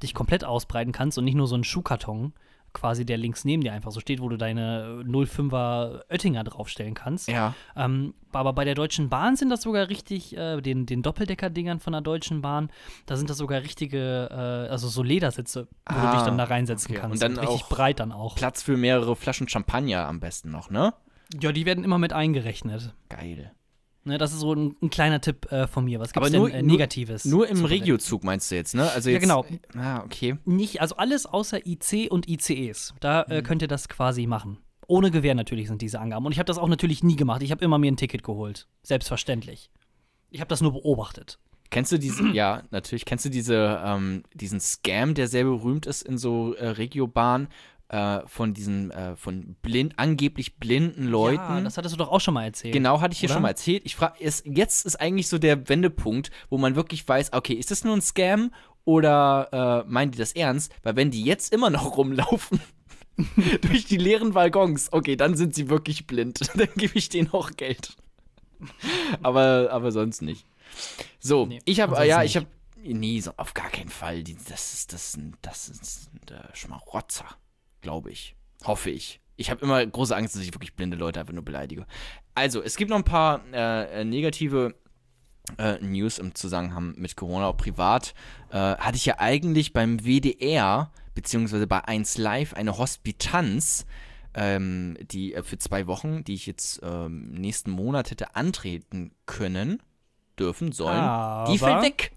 dich 0.02 0.14
komplett 0.14 0.42
ausbreiten 0.42 0.92
kannst 0.92 1.18
und 1.18 1.26
nicht 1.26 1.34
nur 1.34 1.46
so 1.46 1.54
einen 1.54 1.64
Schuhkarton, 1.64 2.32
quasi 2.72 3.04
der 3.04 3.16
links 3.16 3.44
neben 3.44 3.62
dir 3.62 3.72
einfach 3.72 3.90
so 3.92 4.00
steht, 4.00 4.20
wo 4.20 4.28
du 4.28 4.36
deine 4.36 5.02
05er 5.04 6.02
Oettinger 6.10 6.44
draufstellen 6.44 6.94
kannst. 6.94 7.28
Ja. 7.28 7.54
Ähm, 7.76 8.14
aber 8.32 8.52
bei 8.52 8.64
der 8.64 8.74
Deutschen 8.74 9.08
Bahn 9.08 9.36
sind 9.36 9.50
das 9.50 9.62
sogar 9.62 9.88
richtig, 9.88 10.36
äh, 10.36 10.60
den, 10.60 10.86
den 10.86 11.02
Doppeldecker-Dingern 11.02 11.80
von 11.80 11.92
der 11.92 12.00
Deutschen 12.02 12.40
Bahn, 12.42 12.70
da 13.06 13.16
sind 13.16 13.28
das 13.30 13.36
sogar 13.38 13.62
richtige, 13.62 14.28
äh, 14.30 14.70
also 14.70 14.88
so 14.88 15.02
Ledersitze, 15.02 15.68
wo 15.88 15.94
du 15.94 16.00
Ah, 16.00 16.14
dich 16.14 16.22
dann 16.22 16.38
da 16.38 16.44
reinsetzen 16.44 16.92
okay. 16.92 17.00
kannst. 17.00 17.22
Und 17.22 17.22
dann 17.22 17.38
richtig 17.38 17.64
auch 17.64 17.68
breit 17.68 18.00
dann 18.00 18.12
auch. 18.12 18.34
Platz 18.36 18.62
für 18.62 18.76
mehrere 18.76 19.16
Flaschen 19.16 19.48
Champagner 19.48 20.06
am 20.06 20.20
besten 20.20 20.50
noch, 20.50 20.70
ne? 20.70 20.94
Ja, 21.40 21.52
die 21.52 21.66
werden 21.66 21.84
immer 21.84 21.98
mit 21.98 22.12
eingerechnet. 22.12 22.94
Geil. 23.08 23.52
Ne, 24.04 24.18
das 24.18 24.32
ist 24.32 24.40
so 24.40 24.52
ein, 24.52 24.74
ein 24.82 24.90
kleiner 24.90 25.20
Tipp 25.20 25.50
äh, 25.52 25.66
von 25.68 25.84
mir. 25.84 26.00
Was 26.00 26.12
gibt's 26.12 26.30
nur- 26.32 26.48
denn 26.48 26.58
äh, 26.58 26.62
nur- 26.62 26.72
Negatives? 26.72 27.24
Nur 27.24 27.48
im 27.48 27.56
zu 27.56 27.62
berechnen? 27.62 27.82
Regiozug 27.82 28.24
meinst 28.24 28.50
du 28.50 28.56
jetzt, 28.56 28.74
ne? 28.74 28.90
Also 28.90 29.10
Ja, 29.10 29.14
jetzt, 29.14 29.22
genau. 29.22 29.44
Ah, 29.76 30.02
okay. 30.04 30.36
Nicht, 30.44 30.80
also 30.80 30.96
alles 30.96 31.24
außer 31.26 31.64
IC 31.66 32.10
und 32.10 32.28
ICEs. 32.28 32.94
Da 33.00 33.24
Mhm. 33.28 33.32
äh, 33.34 33.42
könnt 33.42 33.62
ihr 33.62 33.68
das 33.68 33.88
quasi 33.88 34.26
machen. 34.26 34.58
Ohne 34.88 35.10
Gewähr 35.12 35.34
natürlich 35.36 35.68
sind 35.68 35.80
diese 35.82 36.00
Angaben. 36.00 36.26
Und 36.26 36.32
ich 36.32 36.38
habe 36.38 36.46
das 36.46 36.58
auch 36.58 36.68
natürlich 36.68 37.04
nie 37.04 37.14
gemacht. 37.16 37.42
Ich 37.42 37.52
habe 37.52 37.64
immer 37.64 37.78
mir 37.78 37.92
ein 37.92 37.96
Ticket 37.96 38.24
geholt. 38.24 38.66
Selbstverständlich. 38.82 39.70
Ich 40.30 40.40
habe 40.40 40.48
das 40.48 40.60
nur 40.60 40.72
beobachtet. 40.72 41.38
Kennst 41.70 41.90
du 41.92 41.98
diese, 41.98 42.28
ja, 42.32 42.64
natürlich, 42.70 43.04
kennst 43.06 43.24
du 43.24 43.30
diese, 43.30 43.80
ähm, 43.84 44.24
diesen 44.34 44.60
Scam, 44.60 45.14
der 45.14 45.26
sehr 45.28 45.44
berühmt 45.44 45.86
ist 45.86 46.02
in 46.02 46.18
so 46.18 46.52
äh, 46.54 46.66
Regiobahn 46.68 47.48
äh, 47.92 48.26
von 48.26 48.54
diesen, 48.54 48.90
äh, 48.90 49.16
von 49.16 49.54
blind, 49.60 49.98
angeblich 49.98 50.56
blinden 50.56 51.06
Leuten? 51.06 51.36
Ja, 51.36 51.60
das 51.60 51.76
hattest 51.76 51.94
du 51.94 51.98
doch 51.98 52.10
auch 52.10 52.20
schon 52.20 52.34
mal 52.34 52.44
erzählt. 52.44 52.72
Genau, 52.72 53.00
hatte 53.00 53.12
ich 53.12 53.20
hier 53.20 53.28
Oder? 53.28 53.34
schon 53.34 53.42
mal 53.42 53.48
erzählt. 53.50 53.82
Ich 53.84 53.96
frage, 53.96 54.14
jetzt 54.18 54.86
ist 54.86 54.96
eigentlich 54.96 55.28
so 55.28 55.38
der 55.38 55.68
Wendepunkt, 55.68 56.30
wo 56.48 56.58
man 56.58 56.74
wirklich 56.74 57.06
weiß, 57.06 57.32
okay, 57.34 57.52
ist 57.52 57.70
das 57.70 57.84
nur 57.84 57.94
ein 57.94 58.00
Scam 58.00 58.52
oder 58.84 59.84
äh, 59.86 59.90
meinen 59.90 60.10
die 60.10 60.18
das 60.18 60.32
ernst? 60.32 60.72
Weil 60.82 60.96
wenn 60.96 61.10
die 61.10 61.22
jetzt 61.22 61.52
immer 61.52 61.68
noch 61.70 61.96
rumlaufen 61.98 62.60
durch 63.60 63.84
die 63.84 63.98
leeren 63.98 64.34
Waggons, 64.34 64.92
okay, 64.92 65.16
dann 65.16 65.36
sind 65.36 65.54
sie 65.54 65.68
wirklich 65.68 66.06
blind. 66.06 66.40
dann 66.56 66.68
gebe 66.76 66.98
ich 66.98 67.10
denen 67.10 67.30
auch 67.32 67.50
Geld. 67.56 67.96
aber, 69.22 69.68
aber 69.70 69.92
sonst 69.92 70.22
nicht. 70.22 70.46
So, 71.20 71.44
Nee, 71.44 71.60
ich 71.66 71.80
habe, 71.80 71.92
ansonsten 71.92 72.10
ja, 72.10 72.24
ich 72.24 72.36
habe, 72.36 72.46
nee, 72.82 73.20
so, 73.20 73.32
auf 73.36 73.52
gar 73.52 73.68
keinen 73.68 73.90
Fall. 73.90 74.22
Die, 74.22 74.34
das 74.48 74.72
ist, 74.72 74.92
das 74.94 75.14
ist, 75.14 75.20
das 75.42 75.68
ist 75.68 76.10
ein 76.14 76.34
äh, 76.34 76.56
Schmarotzer, 76.56 77.26
glaube 77.82 78.10
ich. 78.10 78.34
Hoffe 78.64 78.90
ich. 78.90 79.20
Ich 79.36 79.50
habe 79.50 79.60
immer 79.62 79.84
große 79.84 80.14
Angst, 80.16 80.34
dass 80.34 80.42
ich 80.42 80.54
wirklich 80.54 80.74
blinde 80.74 80.96
Leute 80.96 81.20
einfach 81.20 81.32
nur 81.34 81.44
beleidige. 81.44 81.86
Also, 82.34 82.62
es 82.62 82.76
gibt 82.76 82.90
noch 82.90 82.96
ein 82.98 83.04
paar 83.04 83.40
äh, 83.52 84.00
äh, 84.00 84.04
negative 84.04 84.74
äh, 85.58 85.78
News 85.80 86.18
im 86.18 86.34
Zusammenhang 86.34 86.94
mit 86.96 87.16
Corona, 87.16 87.46
auch 87.48 87.56
privat. 87.56 88.14
Äh, 88.50 88.56
hatte 88.56 88.96
ich 88.96 89.04
ja 89.06 89.18
eigentlich 89.18 89.72
beim 89.72 89.98
WDR, 90.04 90.92
beziehungsweise 91.14 91.66
bei 91.66 91.84
1 91.84 92.18
Live, 92.18 92.54
eine 92.54 92.78
Hospitanz, 92.78 93.84
ähm, 94.34 94.96
die 95.10 95.34
äh, 95.34 95.42
für 95.42 95.58
zwei 95.58 95.86
Wochen, 95.86 96.24
die 96.24 96.34
ich 96.34 96.46
jetzt 96.46 96.80
ähm, 96.82 97.32
nächsten 97.32 97.70
Monat 97.70 98.10
hätte 98.10 98.36
antreten 98.36 99.12
können, 99.26 99.82
dürfen, 100.38 100.72
sollen. 100.72 101.46
Die 101.50 101.58
fällt 101.58 101.72
Aber- 101.72 101.82
weg. 101.82 102.12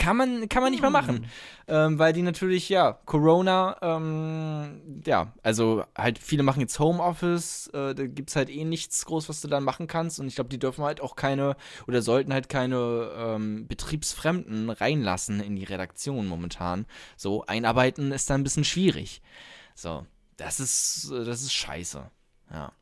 Kann 0.00 0.16
man, 0.16 0.48
kann 0.48 0.62
man 0.62 0.72
nicht 0.72 0.80
mehr 0.80 0.88
machen. 0.88 1.26
Ähm, 1.68 1.98
weil 1.98 2.14
die 2.14 2.22
natürlich, 2.22 2.70
ja, 2.70 2.94
Corona, 3.04 3.76
ähm, 3.82 5.02
ja, 5.04 5.34
also 5.42 5.84
halt 5.94 6.18
viele 6.18 6.42
machen 6.42 6.60
jetzt 6.60 6.78
Homeoffice, 6.78 7.66
äh, 7.74 7.94
da 7.94 8.06
gibt 8.06 8.30
es 8.30 8.36
halt 8.36 8.48
eh 8.48 8.64
nichts 8.64 9.04
groß, 9.04 9.28
was 9.28 9.42
du 9.42 9.48
dann 9.48 9.62
machen 9.62 9.88
kannst. 9.88 10.18
Und 10.18 10.26
ich 10.26 10.36
glaube, 10.36 10.48
die 10.48 10.58
dürfen 10.58 10.84
halt 10.84 11.02
auch 11.02 11.16
keine 11.16 11.54
oder 11.86 12.00
sollten 12.00 12.32
halt 12.32 12.48
keine 12.48 13.10
ähm, 13.14 13.68
Betriebsfremden 13.68 14.70
reinlassen 14.70 15.38
in 15.40 15.54
die 15.54 15.64
Redaktion 15.64 16.26
momentan. 16.26 16.86
So, 17.18 17.44
einarbeiten 17.44 18.10
ist 18.10 18.30
dann 18.30 18.40
ein 18.40 18.44
bisschen 18.44 18.64
schwierig. 18.64 19.20
So, 19.74 20.06
das 20.38 20.60
ist, 20.60 21.10
äh, 21.12 21.24
das 21.24 21.42
ist 21.42 21.52
scheiße. 21.52 22.10
Ja. 22.50 22.72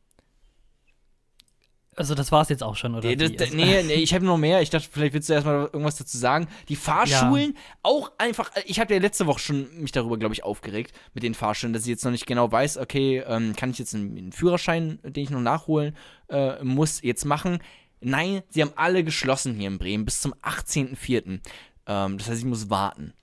Also 1.99 2.15
das 2.15 2.31
war's 2.31 2.49
jetzt 2.49 2.63
auch 2.63 2.75
schon, 2.75 2.95
oder? 2.95 3.07
Nee, 3.07 3.15
das, 3.15 3.31
Also- 3.39 3.55
nee, 3.55 3.83
nee, 3.83 3.93
ich 3.95 4.13
habe 4.13 4.25
noch 4.25 4.37
mehr. 4.37 4.61
Ich 4.61 4.69
dachte, 4.69 4.87
vielleicht 4.91 5.13
willst 5.13 5.29
du 5.29 5.33
erstmal 5.33 5.65
irgendwas 5.65 5.97
dazu 5.97 6.17
sagen. 6.17 6.47
Die 6.69 6.75
Fahrschulen 6.75 7.55
auch 7.83 8.11
einfach. 8.17 8.51
Ich 8.65 8.79
habe 8.79 8.93
ja 8.93 8.99
letzte 8.99 9.27
Woche 9.27 9.39
schon 9.39 9.67
mich 9.81 9.91
darüber, 9.91 10.17
glaube 10.17 10.33
ich, 10.33 10.43
aufgeregt 10.43 10.93
mit 11.13 11.23
den 11.23 11.33
Fahrschulen, 11.35 11.73
dass 11.73 11.83
ich 11.83 11.89
jetzt 11.89 12.05
noch 12.05 12.11
nicht 12.11 12.25
genau 12.25 12.51
weiß, 12.51 12.77
okay, 12.77 13.23
ähm, 13.27 13.55
kann 13.55 13.71
ich 13.71 13.79
jetzt 13.79 13.93
einen, 13.93 14.17
einen 14.17 14.31
Führerschein, 14.31 14.99
den 15.03 15.23
ich 15.23 15.29
noch 15.29 15.41
nachholen 15.41 15.95
äh, 16.29 16.63
muss, 16.63 17.01
jetzt 17.03 17.25
machen? 17.25 17.59
Nein, 18.01 18.43
sie 18.49 18.61
haben 18.61 18.71
alle 18.77 19.03
geschlossen 19.03 19.55
hier 19.55 19.67
in 19.67 19.77
Bremen 19.77 20.05
bis 20.05 20.21
zum 20.21 20.33
18.04. 20.35 21.39
Ähm, 21.85 22.17
das 22.17 22.29
heißt, 22.29 22.39
ich 22.39 22.45
muss 22.45 22.69
warten. 22.69 23.13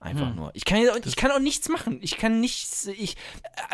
Einfach 0.00 0.28
Hm. 0.28 0.36
nur. 0.36 0.50
Ich 0.54 0.64
kann, 0.64 0.78
ich 1.04 1.16
kann 1.16 1.32
auch 1.32 1.40
nichts 1.40 1.68
machen. 1.68 1.98
Ich 2.02 2.16
kann 2.18 2.38
nichts. 2.40 2.86
Ich, 2.86 3.16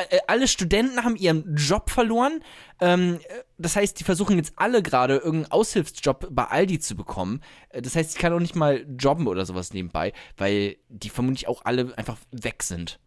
äh, 0.09 0.17
äh, 0.17 0.21
alle 0.27 0.49
Studenten 0.49 1.05
haben 1.05 1.17
ihren 1.17 1.55
Job 1.55 1.91
verloren. 1.91 2.43
Ähm, 2.81 3.21
äh, 3.29 3.43
das 3.59 3.77
heißt, 3.77 4.01
die 4.01 4.05
versuchen 4.05 4.37
jetzt 4.39 4.55
alle 4.57 4.83
gerade 4.83 5.17
irgendeinen 5.17 5.53
Aushilfsjob 5.53 6.29
bei 6.31 6.45
Aldi 6.45 6.79
zu 6.79 6.97
bekommen. 6.97 7.43
Das 7.73 7.95
heißt, 7.95 8.15
ich 8.15 8.19
kann 8.19 8.33
auch 8.33 8.41
nicht 8.41 8.57
mal 8.57 8.87
jobben 8.99 9.27
oder 9.27 9.45
sowas 9.45 9.75
nebenbei, 9.75 10.15
weil 10.39 10.77
die 10.89 11.11
vermutlich 11.11 11.47
auch 11.47 11.65
alle 11.67 11.97
einfach 11.99 12.17
weg 12.31 12.63
sind. 12.63 12.99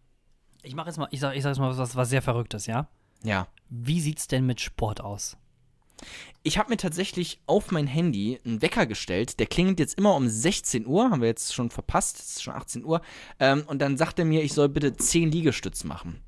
Ich 0.61 0.75
mache 0.75 0.87
jetzt 0.87 0.97
mal, 0.97 1.07
ich 1.09 1.19
sag, 1.19 1.35
ich 1.35 1.41
sag 1.41 1.49
jetzt 1.49 1.59
mal 1.59 1.75
was, 1.75 1.95
was 1.95 2.09
sehr 2.09 2.21
Verrücktes, 2.21 2.67
ja? 2.67 2.87
Ja. 3.23 3.47
Wie 3.69 3.99
sieht's 3.99 4.27
denn 4.27 4.45
mit 4.45 4.61
Sport 4.61 5.01
aus? 5.01 5.37
Ich 6.43 6.57
habe 6.57 6.69
mir 6.69 6.77
tatsächlich 6.77 7.39
auf 7.45 7.71
mein 7.71 7.87
Handy 7.87 8.39
einen 8.45 8.61
Wecker 8.61 8.85
gestellt. 8.85 9.39
Der 9.39 9.47
klingelt 9.47 9.79
jetzt 9.79 9.97
immer 9.97 10.15
um 10.15 10.27
16 10.27 10.85
Uhr. 10.85 11.09
Haben 11.09 11.21
wir 11.21 11.27
jetzt 11.27 11.53
schon 11.53 11.69
verpasst. 11.69 12.19
Es 12.19 12.29
ist 12.37 12.43
schon 12.43 12.53
18 12.53 12.85
Uhr. 12.85 13.01
Ähm, 13.39 13.63
und 13.67 13.79
dann 13.81 13.97
sagt 13.97 14.19
er 14.19 14.25
mir, 14.25 14.43
ich 14.43 14.53
soll 14.53 14.69
bitte 14.69 14.95
10 14.95 15.31
Liegestütze 15.31 15.87
machen. 15.87 16.21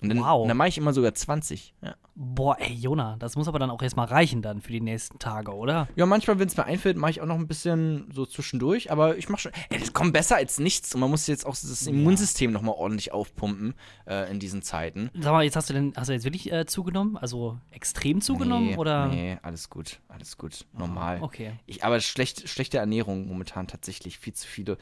Und 0.00 0.10
dann, 0.10 0.20
Wow. 0.20 0.42
und 0.42 0.48
dann 0.48 0.56
mache 0.56 0.68
ich 0.68 0.78
immer 0.78 0.92
sogar 0.92 1.14
20. 1.14 1.74
Ja. 1.82 1.96
Boah, 2.20 2.56
ey, 2.58 2.72
Jona, 2.72 3.14
das 3.20 3.36
muss 3.36 3.46
aber 3.46 3.60
dann 3.60 3.70
auch 3.70 3.80
erstmal 3.80 4.08
reichen 4.08 4.42
dann 4.42 4.60
für 4.60 4.72
die 4.72 4.80
nächsten 4.80 5.20
Tage, 5.20 5.54
oder? 5.54 5.86
Ja, 5.94 6.04
manchmal, 6.04 6.40
wenn 6.40 6.48
es 6.48 6.56
mir 6.56 6.64
einfällt, 6.64 6.96
mache 6.96 7.12
ich 7.12 7.20
auch 7.20 7.26
noch 7.26 7.36
ein 7.36 7.46
bisschen 7.46 8.10
so 8.12 8.26
zwischendurch, 8.26 8.90
aber 8.90 9.16
ich 9.16 9.28
mache 9.28 9.42
schon. 9.42 9.52
Ey, 9.70 9.78
das 9.78 9.92
kommt 9.92 10.14
besser 10.14 10.34
als 10.34 10.58
nichts 10.58 10.92
und 10.92 11.00
man 11.00 11.10
muss 11.10 11.28
jetzt 11.28 11.46
auch 11.46 11.52
das 11.52 11.86
Immunsystem 11.86 12.50
nochmal 12.50 12.74
ordentlich 12.76 13.12
aufpumpen 13.12 13.74
äh, 14.08 14.28
in 14.32 14.40
diesen 14.40 14.62
Zeiten. 14.62 15.10
Sag 15.14 15.30
mal, 15.30 15.44
jetzt 15.44 15.54
hast 15.54 15.70
du 15.70 15.74
denn, 15.74 15.92
hast 15.94 16.08
du 16.08 16.12
jetzt 16.12 16.24
wirklich 16.24 16.50
äh, 16.50 16.66
zugenommen? 16.66 17.16
Also 17.16 17.56
extrem 17.70 18.20
zugenommen 18.20 18.70
nee, 18.70 18.76
oder? 18.76 19.06
Nee, 19.06 19.38
alles 19.42 19.70
gut, 19.70 20.00
alles 20.08 20.36
gut, 20.36 20.66
normal. 20.72 21.22
Okay. 21.22 21.52
Ich, 21.66 21.84
aber 21.84 22.00
schlecht, 22.00 22.48
schlechte 22.48 22.78
Ernährung 22.78 23.28
momentan 23.28 23.68
tatsächlich 23.68 24.18
viel 24.18 24.32
zu 24.32 24.48
viele 24.48 24.76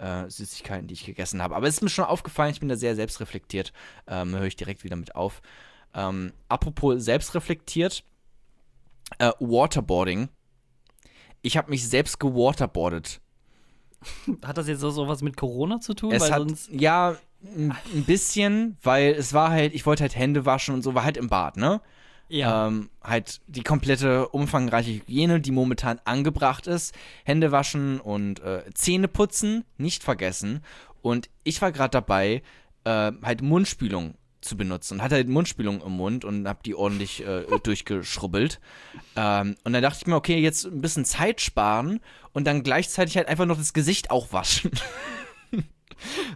äh, 0.00 0.28
Süßigkeiten, 0.28 0.88
die 0.88 0.94
ich 0.94 1.06
gegessen 1.06 1.40
habe. 1.40 1.54
Aber 1.54 1.68
es 1.68 1.74
ist 1.74 1.82
mir 1.82 1.88
schon 1.88 2.06
aufgefallen, 2.06 2.50
ich 2.50 2.58
bin 2.58 2.68
da 2.68 2.74
sehr 2.74 2.96
selbstreflektiert. 2.96 3.72
Ähm, 4.08 4.34
höre 4.34 4.46
ich 4.46 4.56
direkt 4.56 4.82
wieder 4.82 4.96
mit 4.96 5.14
auf. 5.14 5.40
Ähm, 5.94 6.32
apropos 6.48 7.02
selbstreflektiert, 7.02 8.04
äh, 9.18 9.32
Waterboarding. 9.40 10.28
Ich 11.42 11.56
habe 11.56 11.70
mich 11.70 11.88
selbst 11.88 12.20
gewaterboardet. 12.20 13.20
Hat 14.44 14.58
das 14.58 14.68
jetzt 14.68 14.80
so 14.80 14.90
so 14.90 15.08
was 15.08 15.22
mit 15.22 15.36
Corona 15.36 15.80
zu 15.80 15.94
tun? 15.94 16.12
Es 16.12 16.30
hat, 16.30 16.46
ja, 16.70 17.16
ein 17.42 17.74
ein 17.94 18.04
bisschen, 18.04 18.76
weil 18.82 19.12
es 19.12 19.32
war 19.32 19.50
halt, 19.50 19.74
ich 19.74 19.84
wollte 19.86 20.02
halt 20.02 20.16
Hände 20.16 20.46
waschen 20.46 20.74
und 20.74 20.82
so, 20.82 20.94
war 20.94 21.04
halt 21.04 21.16
im 21.16 21.28
Bad, 21.28 21.56
ne? 21.56 21.80
Ja. 22.28 22.68
Ähm, 22.68 22.90
halt 23.02 23.40
die 23.48 23.62
komplette 23.62 24.28
umfangreiche 24.28 24.92
Hygiene, 24.92 25.40
die 25.40 25.50
momentan 25.50 26.00
angebracht 26.04 26.66
ist. 26.68 26.94
Hände 27.24 27.50
waschen 27.50 28.00
und 28.00 28.40
äh, 28.40 28.62
Zähne 28.72 29.08
putzen, 29.08 29.64
nicht 29.78 30.04
vergessen. 30.04 30.62
Und 31.02 31.28
ich 31.42 31.60
war 31.60 31.72
gerade 31.72 31.90
dabei, 31.90 32.42
äh, 32.84 33.12
halt 33.22 33.42
Mundspülung 33.42 34.14
zu 34.40 34.56
benutzen 34.56 34.94
und 34.94 35.02
hatte 35.02 35.16
halt 35.16 35.28
Mundspülung 35.28 35.82
im 35.82 35.92
Mund 35.92 36.24
und 36.24 36.48
hab 36.48 36.62
die 36.62 36.74
ordentlich 36.74 37.26
äh, 37.26 37.44
durchgeschrubbelt. 37.62 38.60
Ähm, 39.16 39.56
und 39.64 39.72
dann 39.72 39.82
dachte 39.82 39.98
ich 40.00 40.06
mir, 40.06 40.16
okay, 40.16 40.38
jetzt 40.38 40.64
ein 40.64 40.80
bisschen 40.80 41.04
Zeit 41.04 41.40
sparen 41.40 42.00
und 42.32 42.46
dann 42.46 42.62
gleichzeitig 42.62 43.16
halt 43.16 43.28
einfach 43.28 43.46
noch 43.46 43.58
das 43.58 43.72
Gesicht 43.72 44.10
auch 44.10 44.32
waschen. 44.32 44.70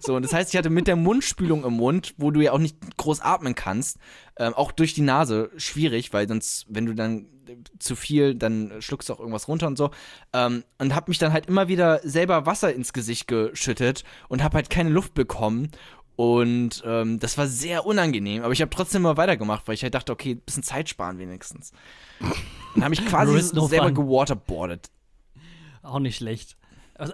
So, 0.00 0.16
und 0.16 0.22
das 0.22 0.32
heißt, 0.32 0.52
ich 0.52 0.58
hatte 0.58 0.70
mit 0.70 0.86
der 0.86 0.96
Mundspülung 0.96 1.64
im 1.64 1.74
Mund, 1.74 2.14
wo 2.18 2.30
du 2.30 2.40
ja 2.40 2.52
auch 2.52 2.58
nicht 2.58 2.76
groß 2.96 3.20
atmen 3.20 3.54
kannst, 3.54 3.98
ähm, 4.36 4.54
auch 4.54 4.72
durch 4.72 4.94
die 4.94 5.02
Nase 5.02 5.50
schwierig, 5.56 6.12
weil 6.12 6.28
sonst, 6.28 6.66
wenn 6.68 6.86
du 6.86 6.94
dann 6.94 7.26
äh, 7.48 7.56
zu 7.78 7.96
viel, 7.96 8.34
dann 8.34 8.72
schluckst 8.80 9.08
du 9.08 9.14
auch 9.14 9.20
irgendwas 9.20 9.48
runter 9.48 9.66
und 9.66 9.78
so. 9.78 9.90
Ähm, 10.32 10.64
und 10.78 10.94
hab 10.94 11.08
mich 11.08 11.18
dann 11.18 11.32
halt 11.32 11.46
immer 11.46 11.68
wieder 11.68 12.00
selber 12.04 12.46
Wasser 12.46 12.74
ins 12.74 12.92
Gesicht 12.92 13.26
geschüttet 13.26 14.04
und 14.28 14.42
hab 14.42 14.54
halt 14.54 14.70
keine 14.70 14.90
Luft 14.90 15.14
bekommen. 15.14 15.70
Und 16.16 16.82
ähm, 16.86 17.18
das 17.18 17.36
war 17.38 17.48
sehr 17.48 17.86
unangenehm, 17.86 18.44
aber 18.44 18.52
ich 18.52 18.60
habe 18.60 18.70
trotzdem 18.70 19.02
mal 19.02 19.16
weitergemacht, 19.16 19.66
weil 19.66 19.74
ich 19.74 19.82
halt 19.82 19.94
dachte, 19.94 20.12
okay, 20.12 20.32
ein 20.32 20.40
bisschen 20.40 20.62
Zeit 20.62 20.88
sparen 20.88 21.18
wenigstens. 21.18 21.72
Und 22.74 22.82
habe 22.82 22.90
mich 22.90 23.04
quasi 23.06 23.32
no 23.54 23.66
selber 23.66 23.86
fun. 23.86 23.94
gewaterboardet. 23.94 24.90
Auch 25.82 25.98
nicht 25.98 26.16
schlecht. 26.16 26.56
Also, 26.94 27.12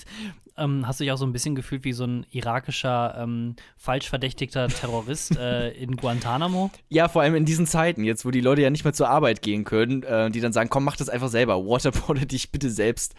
ähm, 0.56 0.86
hast 0.86 0.98
du 0.98 1.04
dich 1.04 1.12
auch 1.12 1.18
so 1.18 1.24
ein 1.24 1.32
bisschen 1.32 1.54
gefühlt 1.54 1.84
wie 1.84 1.92
so 1.92 2.04
ein 2.04 2.26
irakischer, 2.30 3.14
ähm, 3.16 3.54
falsch 3.76 4.08
verdächtigter 4.08 4.66
Terrorist 4.66 5.36
äh, 5.36 5.70
in 5.70 5.96
Guantanamo? 5.96 6.70
Ja, 6.88 7.08
vor 7.08 7.22
allem 7.22 7.36
in 7.36 7.44
diesen 7.44 7.66
Zeiten, 7.68 8.02
jetzt 8.02 8.24
wo 8.24 8.32
die 8.32 8.40
Leute 8.40 8.62
ja 8.62 8.70
nicht 8.70 8.84
mehr 8.84 8.92
zur 8.92 9.08
Arbeit 9.08 9.40
gehen 9.40 9.64
können, 9.64 10.02
äh, 10.02 10.30
die 10.30 10.40
dann 10.40 10.52
sagen, 10.52 10.68
komm, 10.68 10.84
mach 10.84 10.96
das 10.96 11.08
einfach 11.08 11.28
selber, 11.28 11.64
waterboarde 11.64 12.26
dich 12.26 12.50
bitte 12.50 12.70
selbst. 12.70 13.14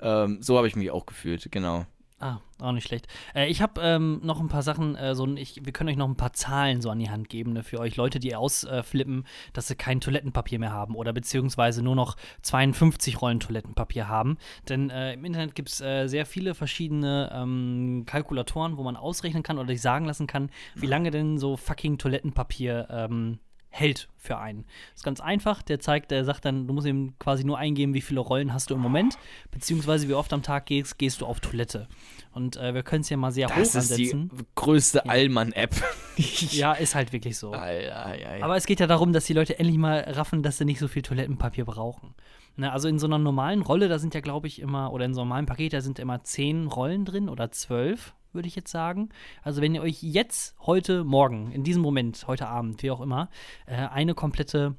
Ähm, 0.00 0.42
so 0.42 0.58
habe 0.58 0.68
ich 0.68 0.76
mich 0.76 0.90
auch 0.90 1.06
gefühlt, 1.06 1.50
genau. 1.50 1.86
Ah, 2.18 2.38
auch 2.60 2.72
nicht 2.72 2.86
schlecht. 2.86 3.08
Äh, 3.34 3.48
ich 3.48 3.60
habe 3.60 3.78
ähm, 3.82 4.20
noch 4.22 4.40
ein 4.40 4.48
paar 4.48 4.62
Sachen, 4.62 4.96
äh, 4.96 5.14
so 5.14 5.26
ich, 5.36 5.66
wir 5.66 5.72
können 5.74 5.90
euch 5.90 5.98
noch 5.98 6.08
ein 6.08 6.16
paar 6.16 6.32
Zahlen 6.32 6.80
so 6.80 6.88
an 6.88 6.98
die 6.98 7.10
Hand 7.10 7.28
geben, 7.28 7.52
ne, 7.52 7.62
für 7.62 7.78
euch 7.78 7.96
Leute, 7.96 8.20
die 8.20 8.34
ausflippen, 8.34 9.26
dass 9.52 9.68
sie 9.68 9.74
kein 9.74 10.00
Toilettenpapier 10.00 10.58
mehr 10.58 10.72
haben 10.72 10.94
oder 10.94 11.12
beziehungsweise 11.12 11.82
nur 11.82 11.94
noch 11.94 12.16
52 12.40 13.20
Rollen 13.20 13.38
Toilettenpapier 13.38 14.08
haben. 14.08 14.38
Denn 14.66 14.88
äh, 14.88 15.12
im 15.12 15.26
Internet 15.26 15.54
gibt 15.54 15.68
es 15.68 15.82
äh, 15.82 16.06
sehr 16.06 16.24
viele 16.24 16.54
verschiedene 16.54 17.30
ähm, 17.34 18.04
Kalkulatoren, 18.06 18.78
wo 18.78 18.82
man 18.82 18.96
ausrechnen 18.96 19.42
kann 19.42 19.58
oder 19.58 19.68
sich 19.68 19.82
sagen 19.82 20.06
lassen 20.06 20.26
kann, 20.26 20.48
wie 20.74 20.86
lange 20.86 21.10
denn 21.10 21.36
so 21.36 21.58
fucking 21.58 21.98
Toilettenpapier 21.98 22.88
ähm, 22.88 23.40
hält 23.76 24.08
für 24.16 24.38
einen. 24.38 24.64
Das 24.92 25.00
ist 25.00 25.04
ganz 25.04 25.20
einfach. 25.20 25.62
Der 25.62 25.78
zeigt, 25.80 26.10
der 26.10 26.24
sagt 26.24 26.44
dann, 26.44 26.66
du 26.66 26.72
musst 26.74 26.86
ihm 26.86 27.14
quasi 27.18 27.44
nur 27.44 27.58
eingeben, 27.58 27.94
wie 27.94 28.00
viele 28.00 28.20
Rollen 28.20 28.52
hast 28.52 28.70
du 28.70 28.74
im 28.74 28.80
Moment, 28.80 29.16
beziehungsweise 29.50 30.08
wie 30.08 30.14
oft 30.14 30.32
am 30.32 30.42
Tag 30.42 30.66
gehst, 30.66 30.98
gehst 30.98 31.20
du 31.20 31.26
auf 31.26 31.40
Toilette. 31.40 31.86
Und 32.32 32.56
äh, 32.56 32.74
wir 32.74 32.82
können 32.82 33.02
es 33.02 33.08
ja 33.08 33.16
mal 33.16 33.30
sehr 33.32 33.48
Das 33.48 33.56
hoch 33.56 33.78
ist 33.80 33.96
die 33.96 34.12
ansetzen. 34.12 34.46
größte 34.54 35.08
Allmann-App. 35.08 35.74
Ja, 36.16 36.72
ist 36.72 36.94
halt 36.94 37.12
wirklich 37.12 37.36
so. 37.36 37.52
Alter, 37.52 38.18
ja, 38.18 38.36
ja. 38.36 38.44
Aber 38.44 38.56
es 38.56 38.64
geht 38.64 38.80
ja 38.80 38.86
darum, 38.86 39.12
dass 39.12 39.26
die 39.26 39.34
Leute 39.34 39.58
endlich 39.58 39.76
mal 39.76 40.00
raffen, 40.00 40.42
dass 40.42 40.56
sie 40.56 40.64
nicht 40.64 40.78
so 40.78 40.88
viel 40.88 41.02
Toilettenpapier 41.02 41.66
brauchen. 41.66 42.14
Ne, 42.56 42.72
also 42.72 42.88
in 42.88 42.98
so 42.98 43.06
einer 43.06 43.18
normalen 43.18 43.60
Rolle, 43.62 43.88
da 43.88 43.98
sind 43.98 44.14
ja, 44.14 44.20
glaube 44.20 44.46
ich, 44.46 44.60
immer, 44.60 44.92
oder 44.92 45.04
in 45.04 45.12
so 45.12 45.20
einem 45.20 45.28
normalen 45.28 45.46
Paket, 45.46 45.74
da 45.74 45.80
sind 45.82 45.98
immer 45.98 46.24
zehn 46.24 46.66
Rollen 46.66 47.04
drin 47.04 47.28
oder 47.28 47.50
zwölf, 47.50 48.14
würde 48.32 48.48
ich 48.48 48.56
jetzt 48.56 48.70
sagen. 48.70 49.10
Also 49.42 49.60
wenn 49.60 49.74
ihr 49.74 49.82
euch 49.82 50.02
jetzt, 50.02 50.56
heute, 50.60 51.04
morgen, 51.04 51.52
in 51.52 51.64
diesem 51.64 51.82
Moment, 51.82 52.26
heute 52.26 52.48
Abend, 52.48 52.82
wie 52.82 52.90
auch 52.90 53.02
immer, 53.02 53.28
äh, 53.66 53.74
eine 53.74 54.14
komplette 54.14 54.74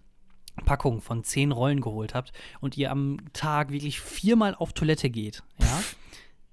Packung 0.66 1.02
von 1.02 1.24
zehn 1.24 1.52
Rollen 1.52 1.82
geholt 1.82 2.16
habt 2.16 2.32
und 2.62 2.78
ihr 2.78 2.90
am 2.90 3.18
Tag 3.34 3.72
wirklich 3.72 4.02
viermal 4.02 4.56
auf 4.56 4.74
Toilette 4.74 5.12
geht, 5.12 5.44
ja, 5.60 5.80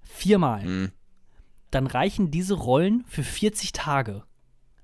viermal, 0.02 0.62
Hm. 0.62 0.92
dann 1.70 1.86
reichen 1.86 2.30
diese 2.30 2.54
Rollen 2.54 3.02
für 3.06 3.22
40 3.22 3.72
Tage. 3.72 4.24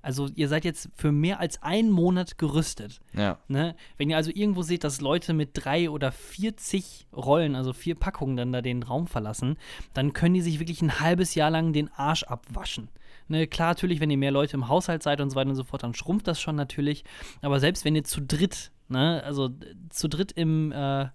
Also 0.01 0.27
ihr 0.35 0.47
seid 0.47 0.65
jetzt 0.65 0.89
für 0.95 1.11
mehr 1.11 1.39
als 1.39 1.61
einen 1.61 1.91
Monat 1.91 2.37
gerüstet. 2.37 2.99
ja. 3.13 3.37
Ne? 3.47 3.75
Wenn 3.97 4.09
ihr 4.09 4.17
also 4.17 4.31
irgendwo 4.33 4.61
seht, 4.61 4.83
dass 4.83 5.01
Leute 5.01 5.33
mit 5.33 5.51
drei 5.53 5.89
oder 5.89 6.11
40 6.11 7.07
Rollen, 7.13 7.55
also 7.55 7.73
vier 7.73 7.95
Packungen, 7.95 8.37
dann 8.37 8.51
da 8.51 8.61
den 8.61 8.83
Raum 8.83 9.07
verlassen, 9.07 9.57
dann 9.93 10.13
können 10.13 10.33
die 10.33 10.41
sich 10.41 10.59
wirklich 10.59 10.81
ein 10.81 10.99
halbes 10.99 11.35
Jahr 11.35 11.49
lang 11.49 11.73
den 11.73 11.89
Arsch 11.93 12.23
abwaschen. 12.23 12.89
Ne, 13.27 13.47
klar, 13.47 13.69
natürlich, 13.69 13.99
wenn 13.99 14.09
ihr 14.09 14.17
mehr 14.17 14.31
Leute 14.31 14.57
im 14.57 14.67
Haushalt 14.67 15.03
seid 15.03 15.21
und 15.21 15.29
so 15.29 15.35
weiter 15.35 15.49
und 15.49 15.55
so 15.55 15.63
fort, 15.63 15.83
dann 15.83 15.93
schrumpft 15.93 16.27
das 16.27 16.41
schon 16.41 16.55
natürlich. 16.55 17.03
Aber 17.41 17.59
selbst 17.59 17.85
wenn 17.85 17.95
ihr 17.95 18.03
zu 18.03 18.21
dritt, 18.21 18.71
ne, 18.89 19.23
also 19.23 19.49
zu 19.89 20.09
dritt 20.09 20.33
im, 20.33 20.71
äh, 20.71 21.07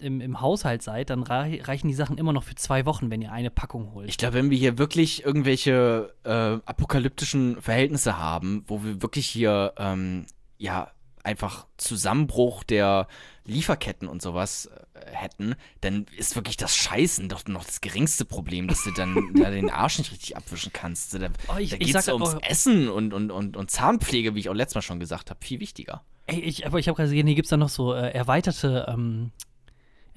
im, 0.00 0.20
im 0.20 0.40
Haushalt 0.40 0.82
seid, 0.82 1.10
dann 1.10 1.22
rei 1.22 1.60
reichen 1.62 1.88
die 1.88 1.94
Sachen 1.94 2.18
immer 2.18 2.32
noch 2.32 2.44
für 2.44 2.54
zwei 2.54 2.86
Wochen, 2.86 3.10
wenn 3.10 3.20
ihr 3.22 3.32
eine 3.32 3.50
Packung 3.50 3.92
holt. 3.94 4.08
Ich 4.08 4.16
glaube, 4.18 4.34
wenn 4.34 4.50
wir 4.50 4.58
hier 4.58 4.78
wirklich 4.78 5.24
irgendwelche 5.24 6.14
äh, 6.24 6.30
apokalyptischen 6.64 7.60
Verhältnisse 7.60 8.18
haben, 8.18 8.64
wo 8.66 8.82
wir 8.84 9.02
wirklich 9.02 9.26
hier, 9.26 9.72
ähm, 9.78 10.26
ja, 10.58 10.90
einfach 11.24 11.66
Zusammenbruch 11.76 12.64
der 12.64 13.06
Lieferketten 13.44 14.08
und 14.08 14.22
sowas 14.22 14.66
äh, 14.94 15.00
hätten, 15.14 15.54
dann 15.80 16.06
ist 16.16 16.36
wirklich 16.36 16.56
das 16.56 16.74
Scheißen 16.76 17.28
doch 17.28 17.44
noch 17.46 17.64
das 17.64 17.80
geringste 17.80 18.24
Problem, 18.24 18.66
dass 18.68 18.84
du 18.84 18.92
dann 18.92 19.34
da 19.34 19.50
den 19.50 19.68
Arsch 19.68 19.98
nicht 19.98 20.12
richtig 20.12 20.36
abwischen 20.36 20.72
kannst. 20.72 21.14
Da, 21.14 21.28
Oh, 21.48 21.58
ich- 21.58 21.70
da 21.70 21.76
geht 21.76 21.94
es 21.94 22.08
ums 22.08 22.34
oh. 22.36 22.38
Essen 22.42 22.88
und, 22.88 23.12
und, 23.12 23.30
und, 23.30 23.56
und 23.56 23.70
Zahnpflege, 23.70 24.34
wie 24.34 24.40
ich 24.40 24.48
auch 24.48 24.54
letztes 24.54 24.76
Mal 24.76 24.82
schon 24.82 25.00
gesagt 25.00 25.30
habe, 25.30 25.44
viel 25.44 25.60
wichtiger. 25.60 26.02
Ey, 26.26 26.40
ich, 26.40 26.66
aber 26.66 26.78
ich 26.78 26.88
habe 26.88 26.96
gerade 26.96 27.08
gesehen, 27.10 27.26
hier 27.26 27.36
gibt 27.36 27.46
es 27.46 27.50
da 27.50 27.56
noch 27.56 27.68
so 27.70 27.94
äh, 27.94 28.10
erweiterte, 28.12 28.86
ähm, 28.88 29.32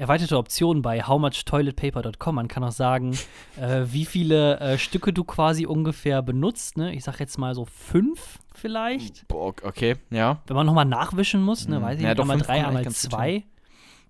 erweiterte 0.01 0.35
Option 0.37 0.81
bei 0.81 1.03
howmuchtoiletpaper.com. 1.03 2.35
Man 2.35 2.47
kann 2.47 2.63
auch 2.63 2.71
sagen, 2.71 3.15
äh, 3.57 3.83
wie 3.85 4.05
viele 4.05 4.59
äh, 4.59 4.77
Stücke 4.79 5.13
du 5.13 5.23
quasi 5.23 5.65
ungefähr 5.67 6.21
benutzt. 6.23 6.75
Ne? 6.77 6.93
Ich 6.95 7.03
sag 7.03 7.19
jetzt 7.19 7.37
mal 7.37 7.53
so 7.53 7.65
fünf 7.65 8.39
vielleicht. 8.53 9.27
Boah, 9.27 9.53
okay, 9.63 9.97
ja. 10.09 10.41
Wenn 10.47 10.55
man 10.55 10.65
nochmal 10.65 10.85
nachwischen 10.85 11.43
muss, 11.43 11.67
ne, 11.67 11.79
Mhm. 11.79 11.83
weiß 11.83 11.97
ich 11.97 12.03
Ja, 12.03 12.09
nicht, 12.09 12.17
doch, 12.19 12.23
einmal 12.23 12.37
drei, 12.39 12.61
kommt 12.63 12.67
einmal 12.77 12.91
zwei. 12.91 13.43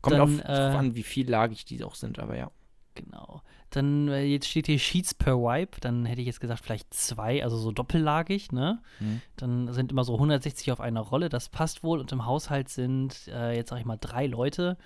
Kommt 0.02 0.16
Dann, 0.16 0.22
auf, 0.42 0.46
äh, 0.46 0.52
an, 0.78 0.96
wie 0.96 1.04
viel 1.04 1.30
lagig 1.30 1.66
die 1.66 1.84
auch 1.84 1.96
sind, 1.96 2.20
aber 2.20 2.38
ja. 2.38 2.50
Genau. 2.96 3.42
Dann, 3.70 4.08
äh, 4.08 4.24
jetzt 4.24 4.48
steht 4.48 4.66
hier 4.68 4.80
Sheets 4.80 5.14
per 5.14 5.38
Wipe. 5.38 5.80
Dann 5.82 6.06
hätte 6.06 6.22
ich 6.22 6.28
jetzt 6.28 6.40
gesagt, 6.42 6.62
vielleicht 6.64 6.94
zwei, 6.94 7.44
also 7.44 7.58
so 7.58 7.72
doppellagig, 7.72 8.52
ne? 8.52 8.82
Mhm. 9.00 9.22
Dann 9.38 9.74
sind 9.74 9.92
immer 9.92 10.04
so 10.04 10.14
160 10.16 10.72
auf 10.72 10.82
einer 10.82 11.02
Rolle. 11.02 11.30
Das 11.30 11.50
passt 11.50 11.84
wohl. 11.84 12.00
Und 12.00 12.12
im 12.12 12.26
Haushalt 12.26 12.68
sind, 12.70 13.28
äh, 13.28 13.56
jetzt 13.56 13.70
sag 13.70 13.80
ich 13.80 13.86
mal, 13.86 13.98
drei 14.00 14.26
Leute. 14.28 14.78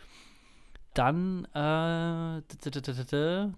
Dann, 0.96 1.46
äh, 1.54 2.42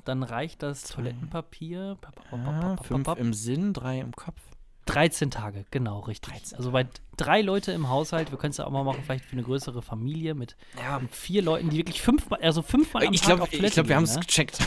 dann 0.04 0.24
reicht 0.24 0.62
das 0.64 0.84
Toilettenpapier. 0.84 1.98
Pa- 2.02 2.12
pa- 2.12 2.22
pa- 2.30 2.38
pa- 2.38 2.52
pa- 2.60 2.76
pa- 2.76 2.84
fünf 2.84 3.08
im 3.18 3.34
Sinn, 3.34 3.72
drei 3.74 4.00
im 4.00 4.12
Kopf. 4.12 4.42
13 4.88 5.32
Tage, 5.32 5.66
genau, 5.70 6.00
richtig. 6.00 6.34
13 6.34 6.58
Also 6.58 6.72
bei 6.72 6.88
drei 7.18 7.42
Leute 7.42 7.72
im 7.74 7.90
Haushalt, 7.90 8.32
wir 8.32 8.38
können 8.38 8.52
es 8.52 8.58
ja 8.58 8.66
auch 8.66 8.72
mal 8.72 8.84
machen, 8.84 9.02
vielleicht 9.04 9.26
für 9.26 9.34
eine 9.34 9.44
größere 9.44 9.82
Familie 9.82 10.34
mit 10.34 10.56
Ja, 10.78 11.00
vier 11.12 11.42
Leuten, 11.42 11.70
die 11.70 11.78
wirklich 11.78 12.02
fünfmal, 12.02 12.40
also 12.42 12.62
fünfmal 12.62 13.06
am 13.06 13.14
ich 13.14 13.20
Tag 13.22 13.28
glaube, 13.28 13.44
auf 13.44 13.52
ich 13.52 13.60
Toilette 13.60 13.76
glaub, 13.76 13.88
wir 13.90 13.96
haben 13.98 14.04
es 14.04 14.16
ne? 14.16 14.22
gecheckt. 14.22 14.60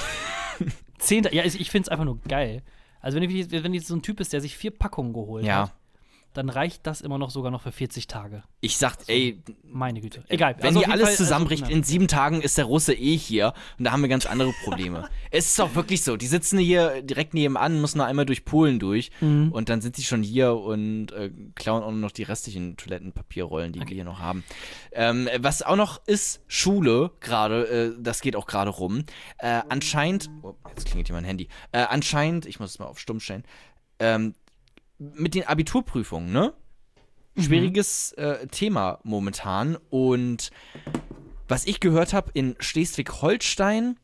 Zehn, 0.98 1.26
ja, 1.32 1.44
ich 1.44 1.70
finde 1.70 1.86
es 1.86 1.88
einfach 1.88 2.04
nur 2.04 2.20
geil. 2.20 2.62
Also 3.00 3.18
wenn, 3.18 3.28
du, 3.28 3.64
wenn 3.64 3.72
jetzt 3.74 3.88
so 3.88 3.94
ein 3.96 4.02
Typ 4.02 4.20
ist, 4.20 4.32
der 4.34 4.42
sich 4.42 4.56
vier 4.56 4.70
Packungen 4.70 5.14
geholt 5.14 5.44
Ja. 5.46 5.62
hat, 5.64 5.72
dann 6.32 6.48
reicht 6.48 6.86
das 6.86 7.00
immer 7.00 7.18
noch 7.18 7.30
sogar 7.30 7.50
noch 7.50 7.62
für 7.62 7.72
40 7.72 8.06
Tage. 8.06 8.42
Ich 8.60 8.76
sag, 8.76 8.96
ey, 9.08 9.42
Meine 9.64 10.00
Güte. 10.00 10.22
Egal. 10.28 10.54
wenn 10.58 10.68
Also 10.68 10.80
hier 10.80 10.90
alles 10.92 11.08
Fall, 11.08 11.16
zusammenbricht, 11.16 11.64
also, 11.64 11.74
in 11.74 11.82
sieben 11.82 12.08
Tagen 12.08 12.40
ist 12.42 12.58
der 12.58 12.66
Russe 12.66 12.94
eh 12.94 13.16
hier 13.16 13.52
und 13.78 13.84
da 13.84 13.92
haben 13.92 14.02
wir 14.02 14.08
ganz 14.08 14.26
andere 14.26 14.52
Probleme. 14.64 15.08
es 15.30 15.46
ist 15.46 15.60
auch 15.60 15.74
wirklich 15.74 16.02
so, 16.02 16.16
die 16.16 16.26
sitzen 16.26 16.58
hier 16.58 17.02
direkt 17.02 17.34
nebenan, 17.34 17.80
müssen 17.80 17.98
nur 17.98 18.06
einmal 18.06 18.26
durch 18.26 18.44
Polen 18.44 18.78
durch 18.78 19.10
Mhm. 19.20 19.50
und 19.52 19.68
dann 19.68 19.80
sind 19.80 19.96
sie 19.96 20.02
schon 20.04 20.22
hier 20.22 20.54
und 20.54 21.12
äh, 21.12 21.30
klauen 21.54 21.82
auch 21.82 21.90
noch 21.90 22.10
die 22.12 22.22
restlichen 22.22 22.76
Toilettenpapierrollen, 22.76 23.72
die 23.72 23.80
wir 23.80 23.86
hier 23.86 24.04
noch 24.04 24.18
haben. 24.20 24.44
Ähm, 24.92 25.28
was 25.38 25.62
auch 25.62 25.76
noch 25.76 26.00
ist, 26.06 26.42
Schule 26.46 27.10
gerade, 27.20 27.94
äh, 27.96 28.02
das 28.02 28.20
geht 28.20 28.36
auch 28.36 28.46
gerade 28.46 28.70
rum. 28.70 29.04
Äh, 29.38 29.62
anscheinend, 29.68 30.30
oh, 30.42 30.54
jetzt 30.68 30.86
klingelt 30.86 31.08
hier 31.08 31.16
mein 31.16 31.24
Handy, 31.24 31.48
äh, 31.72 31.78
anscheinend, 31.80 32.46
ich 32.46 32.60
muss 32.60 32.70
es 32.70 32.78
mal 32.78 32.86
auf 32.86 32.98
stumm 33.00 33.20
stellen, 33.20 33.44
ähm, 33.98 34.34
mit 35.00 35.34
den 35.34 35.44
Abiturprüfungen, 35.44 36.30
ne? 36.30 36.52
schwieriges 37.38 38.12
äh, 38.12 38.46
Thema 38.48 39.00
momentan. 39.02 39.76
Und 39.88 40.50
was 41.48 41.66
ich 41.66 41.80
gehört 41.80 42.12
habe, 42.12 42.30
in 42.34 42.54
Schleswig-Holstein 42.58 43.98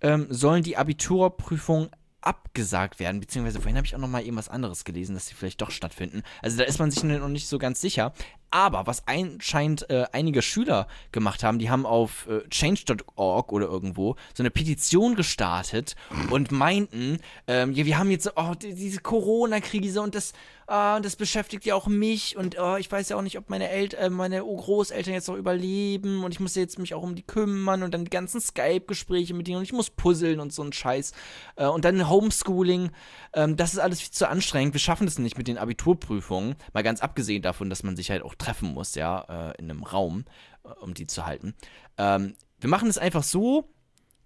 ähm, 0.00 0.26
sollen 0.30 0.62
die 0.62 0.76
Abiturprüfungen 0.76 1.90
abgesagt 2.20 2.98
werden, 2.98 3.20
beziehungsweise 3.20 3.60
vorhin 3.60 3.76
habe 3.76 3.86
ich 3.86 3.94
auch 3.94 4.00
noch 4.00 4.08
mal 4.08 4.22
irgendwas 4.22 4.48
anderes 4.48 4.84
gelesen, 4.84 5.14
dass 5.14 5.28
sie 5.28 5.34
vielleicht 5.34 5.60
doch 5.60 5.70
stattfinden. 5.70 6.22
Also 6.42 6.58
da 6.58 6.64
ist 6.64 6.78
man 6.78 6.90
sich 6.90 7.04
noch 7.04 7.28
nicht 7.28 7.46
so 7.46 7.58
ganz 7.58 7.80
sicher. 7.80 8.12
Aber 8.50 8.86
was 8.86 9.06
anscheinend 9.06 9.88
äh, 9.90 10.06
einige 10.12 10.42
Schüler 10.42 10.88
gemacht 11.12 11.44
haben, 11.44 11.58
die 11.58 11.70
haben 11.70 11.84
auf 11.84 12.26
äh, 12.28 12.48
change.org 12.48 13.52
oder 13.52 13.66
irgendwo 13.66 14.16
so 14.34 14.42
eine 14.42 14.50
Petition 14.50 15.16
gestartet 15.16 15.96
und 16.30 16.50
meinten, 16.50 17.18
ähm, 17.46 17.72
ja, 17.72 17.84
wir 17.84 17.98
haben 17.98 18.10
jetzt 18.10 18.32
oh, 18.36 18.54
die, 18.54 18.74
diese 18.74 19.00
Corona-Krise 19.00 20.00
und 20.00 20.14
das, 20.14 20.32
ah, 20.68 21.00
das 21.00 21.16
beschäftigt 21.16 21.64
ja 21.64 21.74
auch 21.74 21.86
mich 21.86 22.36
und 22.36 22.56
oh, 22.60 22.76
ich 22.76 22.90
weiß 22.92 23.08
ja 23.08 23.16
auch 23.16 23.22
nicht, 23.22 23.38
ob 23.38 23.48
meine, 23.48 23.70
El 23.70 23.92
äh, 23.94 24.10
meine 24.10 24.40
Großeltern 24.40 25.14
jetzt 25.14 25.28
noch 25.28 25.36
überleben 25.36 26.22
und 26.22 26.32
ich 26.32 26.40
muss 26.40 26.54
jetzt 26.54 26.78
mich 26.78 26.94
auch 26.94 27.02
um 27.02 27.14
die 27.14 27.22
kümmern 27.22 27.82
und 27.82 27.92
dann 27.94 28.04
die 28.04 28.10
ganzen 28.10 28.40
Skype-Gespräche 28.40 29.34
mit 29.34 29.46
denen 29.46 29.58
und 29.58 29.62
ich 29.62 29.72
muss 29.72 29.90
puzzeln 29.90 30.40
und 30.40 30.52
so 30.52 30.62
ein 30.62 30.72
Scheiß. 30.72 31.12
Äh, 31.56 31.66
und 31.66 31.84
dann 31.84 32.08
Homeschooling, 32.08 32.90
ähm, 33.32 33.56
das 33.56 33.72
ist 33.72 33.78
alles 33.78 34.00
viel 34.02 34.12
zu 34.12 34.28
anstrengend. 34.28 34.74
Wir 34.74 34.80
schaffen 34.80 35.06
das 35.06 35.18
nicht 35.18 35.38
mit 35.38 35.48
den 35.48 35.58
Abiturprüfungen, 35.58 36.56
mal 36.72 36.82
ganz 36.82 37.00
abgesehen 37.00 37.42
davon, 37.42 37.70
dass 37.70 37.82
man 37.82 37.96
sich 37.96 38.10
halt 38.10 38.22
auch 38.22 38.34
treffen 38.34 38.74
muss, 38.74 38.94
ja, 38.94 39.52
äh, 39.52 39.58
in 39.58 39.70
einem 39.70 39.82
Raum, 39.82 40.26
äh, 40.64 40.68
um 40.68 40.92
die 40.92 41.06
zu 41.06 41.24
halten. 41.24 41.54
Ähm, 41.96 42.34
wir 42.60 42.68
machen 42.68 42.90
es 42.90 42.98
einfach 42.98 43.22
so, 43.22 43.70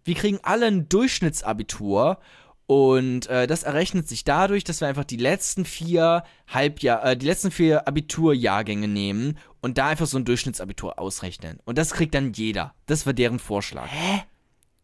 wir 0.04 0.14
kriegen 0.14 0.40
alle 0.42 0.66
ein 0.66 0.88
Durchschnittsabitur 0.88 2.18
und 2.72 3.26
äh, 3.26 3.46
das 3.46 3.64
errechnet 3.64 4.08
sich 4.08 4.24
dadurch, 4.24 4.64
dass 4.64 4.80
wir 4.80 4.88
einfach 4.88 5.04
die 5.04 5.18
letzten 5.18 5.66
vier 5.66 6.24
Halbjahr, 6.48 7.04
äh, 7.04 7.16
die 7.18 7.26
letzten 7.26 7.50
vier 7.50 7.86
Abiturjahrgänge 7.86 8.88
nehmen 8.88 9.36
und 9.60 9.76
da 9.76 9.88
einfach 9.88 10.06
so 10.06 10.16
ein 10.16 10.24
Durchschnittsabitur 10.24 10.98
ausrechnen. 10.98 11.58
Und 11.66 11.76
das 11.76 11.92
kriegt 11.92 12.14
dann 12.14 12.32
jeder. 12.32 12.74
Das 12.86 13.04
war 13.04 13.12
deren 13.12 13.38
Vorschlag. 13.38 13.88
Hä? 13.90 14.22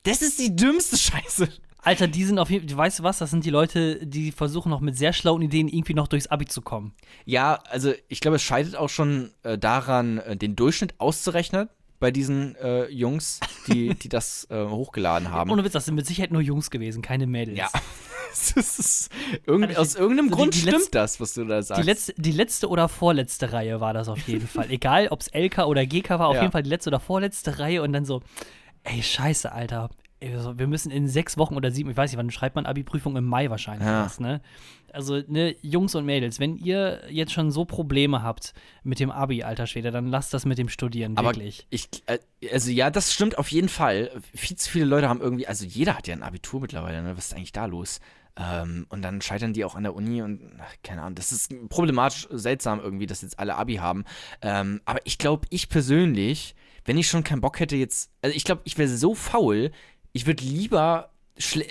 Das 0.02 0.20
ist 0.20 0.38
die 0.38 0.54
dümmste 0.54 0.96
Scheiße. 0.98 1.48
Alter, 1.80 2.08
die 2.08 2.24
sind 2.24 2.38
auf 2.38 2.50
jeden 2.50 2.68
Fall, 2.68 2.76
weißt 2.76 2.98
du 2.98 3.02
was, 3.04 3.18
das 3.18 3.30
sind 3.30 3.46
die 3.46 3.50
Leute, 3.50 4.04
die 4.04 4.32
versuchen 4.32 4.68
noch 4.68 4.80
mit 4.80 4.98
sehr 4.98 5.14
schlauen 5.14 5.40
Ideen 5.40 5.68
irgendwie 5.68 5.94
noch 5.94 6.08
durchs 6.08 6.26
Abi 6.26 6.44
zu 6.44 6.60
kommen. 6.60 6.92
Ja, 7.24 7.54
also 7.70 7.94
ich 8.08 8.20
glaube, 8.20 8.36
es 8.36 8.42
scheitert 8.42 8.76
auch 8.76 8.90
schon 8.90 9.30
äh, 9.44 9.56
daran, 9.56 10.18
äh, 10.18 10.36
den 10.36 10.56
Durchschnitt 10.56 10.94
auszurechnen 10.98 11.70
bei 12.00 12.10
diesen 12.10 12.54
äh, 12.56 12.86
Jungs, 12.88 13.40
die, 13.66 13.94
die 14.02 14.08
das 14.08 14.46
äh, 14.50 14.66
hochgeladen 14.66 15.30
haben. 15.30 15.50
Ohne 15.50 15.64
Witz, 15.64 15.72
das 15.72 15.84
sind 15.86 15.94
mit 15.94 16.06
Sicherheit 16.06 16.30
nur 16.30 16.42
Jungs 16.42 16.70
gewesen, 16.70 17.02
keine 17.02 17.26
Mädels. 17.26 17.58
Ja. 17.58 17.68
Ist, 18.54 19.10
irgend, 19.46 19.70
Also 19.70 19.80
aus 19.80 19.94
irgendeinem 19.96 20.28
so 20.28 20.34
die- 20.34 20.40
Grund 20.40 20.54
die 20.54 20.58
stimmt 20.60 20.76
letzte- 20.76 20.90
das, 20.92 21.20
was 21.20 21.32
du 21.34 21.44
da 21.44 21.62
sagst. 21.62 21.82
Die 21.82 21.86
letzte, 21.86 22.14
die 22.16 22.30
letzte 22.32 22.68
oder 22.68 22.88
vorletzte 22.88 23.52
Reihe 23.52 23.80
war 23.80 23.94
das 23.94 24.08
auf 24.08 24.20
jeden 24.28 24.46
Fall. 24.46 24.70
Egal, 24.70 25.08
ob 25.08 25.22
es 25.22 25.30
LK 25.34 25.66
oder 25.66 25.84
GK 25.86 26.10
war, 26.18 26.28
auf 26.28 26.34
Ja. 26.36 26.42
jeden 26.42 26.52
Fall 26.52 26.62
die 26.62 26.68
letzte 26.70 26.90
oder 26.90 27.00
vorletzte 27.00 27.58
Reihe 27.58 27.82
und 27.82 27.92
dann 27.92 28.04
so, 28.04 28.22
ey, 28.84 29.02
scheiße, 29.02 29.50
Alter. 29.50 29.88
Wir 30.20 30.66
müssen 30.66 30.90
in 30.90 31.06
sechs 31.06 31.38
Wochen 31.38 31.56
oder 31.56 31.70
sieben, 31.70 31.90
ich 31.90 31.96
weiß 31.96 32.10
nicht, 32.10 32.18
wann 32.18 32.30
schreibt 32.30 32.56
man 32.56 32.66
Abi-Prüfung? 32.66 33.16
Im 33.16 33.24
Mai 33.24 33.50
wahrscheinlich. 33.50 33.86
Ja. 33.86 34.04
Was, 34.04 34.18
ne? 34.18 34.40
Also, 34.92 35.22
ne, 35.28 35.54
Jungs 35.62 35.94
und 35.94 36.06
Mädels, 36.06 36.40
wenn 36.40 36.56
ihr 36.56 37.02
jetzt 37.10 37.32
schon 37.32 37.50
so 37.50 37.64
Probleme 37.64 38.22
habt 38.22 38.54
mit 38.82 39.00
dem 39.00 39.10
Abi, 39.10 39.42
alter 39.42 39.66
Schwede, 39.66 39.90
dann 39.90 40.06
lasst 40.06 40.34
das 40.34 40.44
mit 40.44 40.58
dem 40.58 40.68
Studieren, 40.68 41.16
Aber 41.16 41.28
wirklich. 41.28 41.66
ich, 41.70 41.88
äh, 42.06 42.18
also 42.52 42.70
ja, 42.70 42.90
das 42.90 43.12
stimmt 43.12 43.38
auf 43.38 43.50
jeden 43.52 43.68
Fall. 43.68 44.10
Viel 44.34 44.56
zu 44.56 44.70
viele 44.70 44.86
Leute 44.86 45.08
haben 45.08 45.20
irgendwie, 45.20 45.46
also 45.46 45.64
jeder 45.64 45.96
hat 45.96 46.08
ja 46.08 46.14
ein 46.14 46.22
Abitur 46.22 46.60
mittlerweile, 46.60 47.02
ne? 47.02 47.16
Was 47.16 47.26
ist 47.26 47.34
eigentlich 47.34 47.52
da 47.52 47.66
los? 47.66 48.00
Ähm, 48.38 48.86
und 48.88 49.02
dann 49.02 49.20
scheitern 49.20 49.52
die 49.52 49.64
auch 49.64 49.74
an 49.74 49.82
der 49.82 49.94
Uni 49.94 50.22
und 50.22 50.40
ach, 50.60 50.74
keine 50.82 51.02
Ahnung, 51.02 51.16
das 51.16 51.32
ist 51.32 51.52
problematisch 51.68 52.28
seltsam 52.30 52.80
irgendwie, 52.80 53.06
dass 53.06 53.22
jetzt 53.22 53.38
alle 53.38 53.56
Abi 53.56 53.76
haben. 53.76 54.04
Ähm, 54.42 54.80
aber 54.84 55.00
ich 55.04 55.18
glaube, 55.18 55.46
ich 55.50 55.68
persönlich, 55.68 56.54
wenn 56.84 56.96
ich 56.96 57.08
schon 57.08 57.24
keinen 57.24 57.40
Bock 57.40 57.58
hätte 57.60 57.76
jetzt, 57.76 58.10
also 58.22 58.34
ich 58.34 58.44
glaube, 58.44 58.62
ich 58.64 58.78
wäre 58.78 58.88
so 58.88 59.14
faul, 59.14 59.70
ich 60.18 60.26
würde 60.26 60.42
lieber 60.42 61.10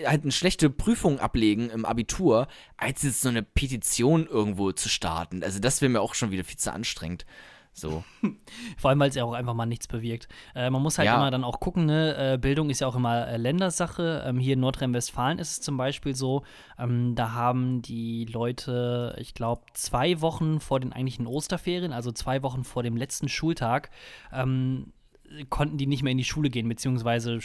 halt 0.05 0.23
eine 0.23 0.31
schlechte 0.31 0.69
Prüfung 0.69 1.19
ablegen 1.19 1.69
im 1.69 1.83
Abitur, 1.83 2.47
als 2.77 3.03
jetzt 3.03 3.19
so 3.21 3.27
eine 3.27 3.43
Petition 3.43 4.25
irgendwo 4.25 4.71
zu 4.71 4.87
starten. 4.87 5.43
Also 5.43 5.59
das 5.59 5.81
wäre 5.81 5.89
mir 5.91 5.99
auch 5.99 6.13
schon 6.15 6.31
wieder 6.31 6.45
viel 6.45 6.55
zu 6.55 6.71
anstrengend. 6.71 7.25
So. 7.73 8.05
Vor 8.77 8.89
allem, 8.89 8.99
weil 9.01 9.09
es 9.09 9.15
ja 9.15 9.25
auch 9.25 9.33
einfach 9.33 9.53
mal 9.53 9.65
nichts 9.65 9.87
bewirkt. 9.89 10.29
Äh, 10.55 10.69
man 10.69 10.81
muss 10.81 10.97
halt 10.97 11.07
Ja. 11.07 11.17
immer 11.17 11.29
dann 11.31 11.43
auch 11.43 11.59
gucken, 11.59 11.85
ne? 11.85 12.33
Äh, 12.33 12.37
Bildung 12.37 12.69
ist 12.69 12.79
ja 12.79 12.87
auch 12.87 12.95
immer 12.95 13.27
äh, 13.27 13.35
Ländersache. 13.35 14.23
Ähm, 14.25 14.39
hier 14.39 14.53
in 14.53 14.61
Nordrhein-Westfalen 14.61 15.37
ist 15.37 15.51
es 15.51 15.61
zum 15.61 15.75
Beispiel 15.75 16.15
so, 16.15 16.43
ähm, 16.79 17.15
da 17.15 17.33
haben 17.33 17.81
die 17.81 18.23
Leute, 18.23 19.15
ich 19.19 19.33
glaube, 19.33 19.63
zwei 19.73 20.21
Wochen 20.21 20.61
vor 20.61 20.79
den 20.79 20.93
eigentlichen 20.93 21.27
Osterferien, 21.27 21.91
also 21.91 22.13
zwei 22.13 22.41
Wochen 22.41 22.63
vor 22.63 22.83
dem 22.83 22.95
letzten 22.95 23.27
Schultag, 23.27 23.91
ähm, 24.31 24.93
konnten 25.49 25.77
die 25.77 25.87
nicht 25.87 26.03
mehr 26.03 26.11
in 26.13 26.17
die 26.17 26.23
Schule 26.23 26.49
gehen, 26.49 26.69
beziehungsweise 26.69 27.39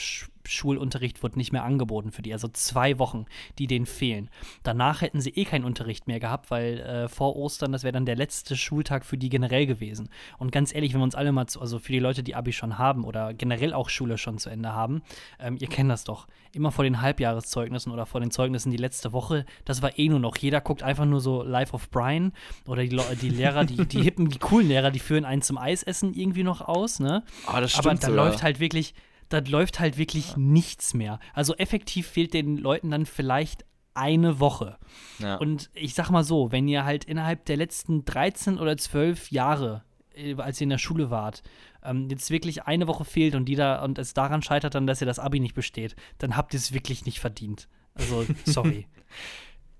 Schulunterricht 0.48 1.22
wird 1.22 1.36
nicht 1.36 1.52
mehr 1.52 1.64
angeboten 1.64 2.12
für 2.12 2.22
die. 2.22 2.32
Also 2.32 2.48
zwei 2.48 2.98
Wochen, 2.98 3.26
die 3.58 3.66
denen 3.66 3.86
fehlen. 3.86 4.30
Danach 4.62 5.00
hätten 5.00 5.20
sie 5.20 5.30
eh 5.30 5.44
keinen 5.44 5.64
Unterricht 5.64 6.06
mehr 6.06 6.20
gehabt, 6.20 6.50
weil 6.50 6.80
äh, 6.80 7.08
vor 7.08 7.36
Ostern, 7.36 7.72
das 7.72 7.82
wäre 7.82 7.92
dann 7.92 8.06
der 8.06 8.16
letzte 8.16 8.56
Schultag 8.56 9.04
für 9.04 9.18
die 9.18 9.28
generell 9.28 9.66
gewesen. 9.66 10.08
Und 10.38 10.52
ganz 10.52 10.74
ehrlich, 10.74 10.92
wenn 10.92 11.00
wir 11.00 11.04
uns 11.04 11.14
alle 11.14 11.32
mal, 11.32 11.46
zu, 11.46 11.60
also 11.60 11.78
für 11.78 11.92
die 11.92 11.98
Leute, 11.98 12.22
die 12.22 12.34
Abi 12.34 12.52
schon 12.52 12.78
haben 12.78 13.04
oder 13.04 13.34
generell 13.34 13.74
auch 13.74 13.88
Schule 13.88 14.18
schon 14.18 14.38
zu 14.38 14.50
Ende 14.50 14.72
haben, 14.72 15.02
ähm, 15.38 15.56
ihr 15.60 15.68
kennt 15.68 15.90
das 15.90 16.04
doch. 16.04 16.26
Immer 16.52 16.70
vor 16.70 16.84
den 16.84 17.00
Halbjahreszeugnissen 17.00 17.92
oder 17.92 18.04
vor 18.04 18.20
den 18.20 18.30
Zeugnissen 18.30 18.70
die 18.70 18.76
letzte 18.76 19.12
Woche, 19.12 19.46
das 19.64 19.80
war 19.80 19.98
eh 19.98 20.08
nur 20.08 20.18
noch. 20.18 20.36
Jeder 20.36 20.60
guckt 20.60 20.82
einfach 20.82 21.06
nur 21.06 21.20
so 21.20 21.42
Life 21.42 21.72
of 21.72 21.90
Brian 21.90 22.32
oder 22.66 22.82
die, 22.82 23.00
die 23.20 23.30
Lehrer, 23.30 23.64
die, 23.64 23.86
die 23.86 24.02
hippen, 24.02 24.28
die 24.28 24.38
coolen 24.38 24.68
Lehrer, 24.68 24.90
die 24.90 24.98
führen 24.98 25.24
einen 25.24 25.42
zum 25.42 25.56
Eisessen 25.56 26.14
irgendwie 26.14 26.42
noch 26.42 26.60
aus, 26.60 27.00
ne? 27.00 27.22
Ah, 27.46 27.60
das 27.60 27.78
Aber 27.78 27.94
da 27.94 28.08
läuft 28.08 28.42
halt 28.42 28.60
wirklich, 28.60 28.94
da 29.32 29.38
läuft 29.38 29.80
halt 29.80 29.96
wirklich 29.98 30.36
nichts 30.36 30.94
mehr. 30.94 31.18
Also 31.32 31.54
effektiv 31.54 32.06
fehlt 32.06 32.34
den 32.34 32.56
Leuten 32.56 32.90
dann 32.90 33.06
vielleicht 33.06 33.64
eine 33.94 34.40
Woche. 34.40 34.78
Ja. 35.18 35.36
Und 35.36 35.70
ich 35.74 35.94
sag 35.94 36.10
mal 36.10 36.24
so, 36.24 36.52
wenn 36.52 36.68
ihr 36.68 36.84
halt 36.84 37.04
innerhalb 37.04 37.44
der 37.44 37.56
letzten 37.56 38.04
13 38.04 38.58
oder 38.58 38.76
12 38.76 39.30
Jahre, 39.30 39.84
äh, 40.14 40.34
als 40.36 40.60
ihr 40.60 40.64
in 40.64 40.70
der 40.70 40.78
Schule 40.78 41.10
wart, 41.10 41.42
ähm, 41.82 42.08
jetzt 42.10 42.30
wirklich 42.30 42.64
eine 42.64 42.86
Woche 42.86 43.04
fehlt 43.04 43.34
und 43.34 43.46
die 43.46 43.56
da 43.56 43.82
und 43.82 43.98
es 43.98 44.14
daran 44.14 44.42
scheitert 44.42 44.74
dann, 44.74 44.86
dass 44.86 45.00
ihr 45.00 45.06
das 45.06 45.18
Abi 45.18 45.40
nicht 45.40 45.54
besteht, 45.54 45.96
dann 46.18 46.36
habt 46.36 46.54
ihr 46.54 46.58
es 46.58 46.72
wirklich 46.72 47.04
nicht 47.04 47.20
verdient. 47.20 47.68
Also, 47.94 48.26
sorry. 48.44 48.86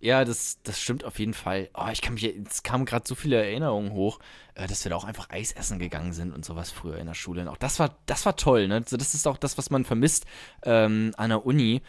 Ja, 0.02 0.24
das, 0.24 0.58
das 0.64 0.80
stimmt 0.80 1.04
auf 1.04 1.20
jeden 1.20 1.32
Fall. 1.32 1.70
Oh, 1.74 1.86
ich 1.92 2.02
kann 2.02 2.14
mich, 2.14 2.24
es 2.24 2.64
kamen 2.64 2.84
gerade 2.84 3.04
so 3.06 3.14
viele 3.14 3.36
Erinnerungen 3.36 3.92
hoch, 3.92 4.18
äh, 4.56 4.66
dass 4.66 4.84
wir 4.84 4.90
da 4.90 4.96
auch 4.96 5.04
einfach 5.04 5.30
Eis 5.30 5.52
essen 5.52 5.78
gegangen 5.78 6.12
sind 6.12 6.32
und 6.34 6.44
sowas 6.44 6.72
früher 6.72 6.98
in 6.98 7.06
der 7.06 7.14
Schule. 7.14 7.42
Und 7.42 7.48
auch 7.48 7.56
das 7.56 7.78
war, 7.78 7.96
das 8.06 8.26
war 8.26 8.34
toll, 8.36 8.66
ne? 8.66 8.74
Also 8.76 8.96
das 8.96 9.14
ist 9.14 9.28
auch 9.28 9.38
das, 9.38 9.56
was 9.58 9.70
man 9.70 9.84
vermisst 9.84 10.26
ähm, 10.64 11.12
an 11.16 11.30
der 11.30 11.46
Uni. 11.46 11.82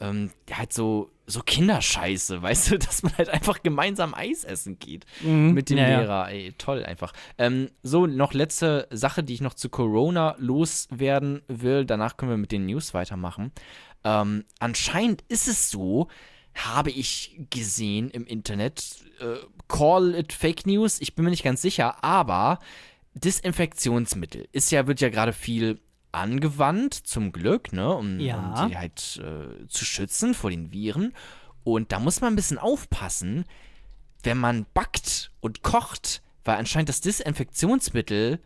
Ähm, 0.00 0.30
halt 0.50 0.72
so, 0.72 1.12
so 1.26 1.42
Kinderscheiße, 1.42 2.42
weißt 2.42 2.72
du, 2.72 2.78
dass 2.78 3.04
man 3.04 3.16
halt 3.18 3.28
einfach 3.28 3.62
gemeinsam 3.62 4.14
Eis 4.14 4.42
essen 4.42 4.78
geht 4.80 5.04
Mhm. 5.22 5.52
mit 5.52 5.70
dem 5.70 5.78
ja. 5.78 6.00
Lehrer. 6.00 6.28
Ey, 6.28 6.52
toll 6.58 6.84
einfach. 6.84 7.12
Ähm, 7.38 7.70
so, 7.84 8.06
noch 8.06 8.32
letzte 8.32 8.88
Sache, 8.90 9.22
die 9.22 9.34
ich 9.34 9.42
noch 9.42 9.54
zu 9.54 9.68
Corona 9.68 10.34
loswerden 10.38 11.42
will. 11.48 11.84
Danach 11.84 12.16
können 12.16 12.32
wir 12.32 12.36
mit 12.38 12.50
den 12.50 12.66
News 12.66 12.94
weitermachen. 12.94 13.52
Ähm, 14.02 14.44
anscheinend 14.58 15.22
ist 15.28 15.46
es 15.46 15.70
so, 15.70 16.08
habe 16.54 16.90
ich 16.90 17.38
gesehen 17.50 18.10
im 18.10 18.26
Internet, 18.26 18.96
äh, 19.20 19.36
call 19.68 20.14
it 20.14 20.32
Fake 20.32 20.66
News, 20.66 21.00
ich 21.00 21.14
bin 21.14 21.24
mir 21.24 21.30
nicht 21.30 21.44
ganz 21.44 21.62
sicher, 21.62 22.02
aber 22.04 22.58
Desinfektionsmittel 23.14 24.48
ist 24.52 24.70
ja, 24.70 24.86
wird 24.86 25.00
ja 25.00 25.08
gerade 25.08 25.32
viel 25.32 25.80
angewandt, 26.12 26.94
zum 26.94 27.32
Glück, 27.32 27.72
ne, 27.72 27.94
um, 27.94 28.18
Ja. 28.18 28.62
um 28.64 28.68
die 28.68 28.76
halt 28.76 29.20
äh, 29.22 29.66
zu 29.68 29.84
schützen 29.84 30.34
vor 30.34 30.50
den 30.50 30.72
Viren. 30.72 31.14
Und 31.62 31.92
da 31.92 31.98
muss 32.00 32.20
man 32.20 32.32
ein 32.32 32.36
bisschen 32.36 32.58
aufpassen, 32.58 33.44
wenn 34.22 34.38
man 34.38 34.66
backt 34.74 35.30
und 35.40 35.62
kocht, 35.62 36.22
weil 36.44 36.56
anscheinend 36.56 36.88
das 36.88 37.00
Desinfektionsmittel 37.00 38.40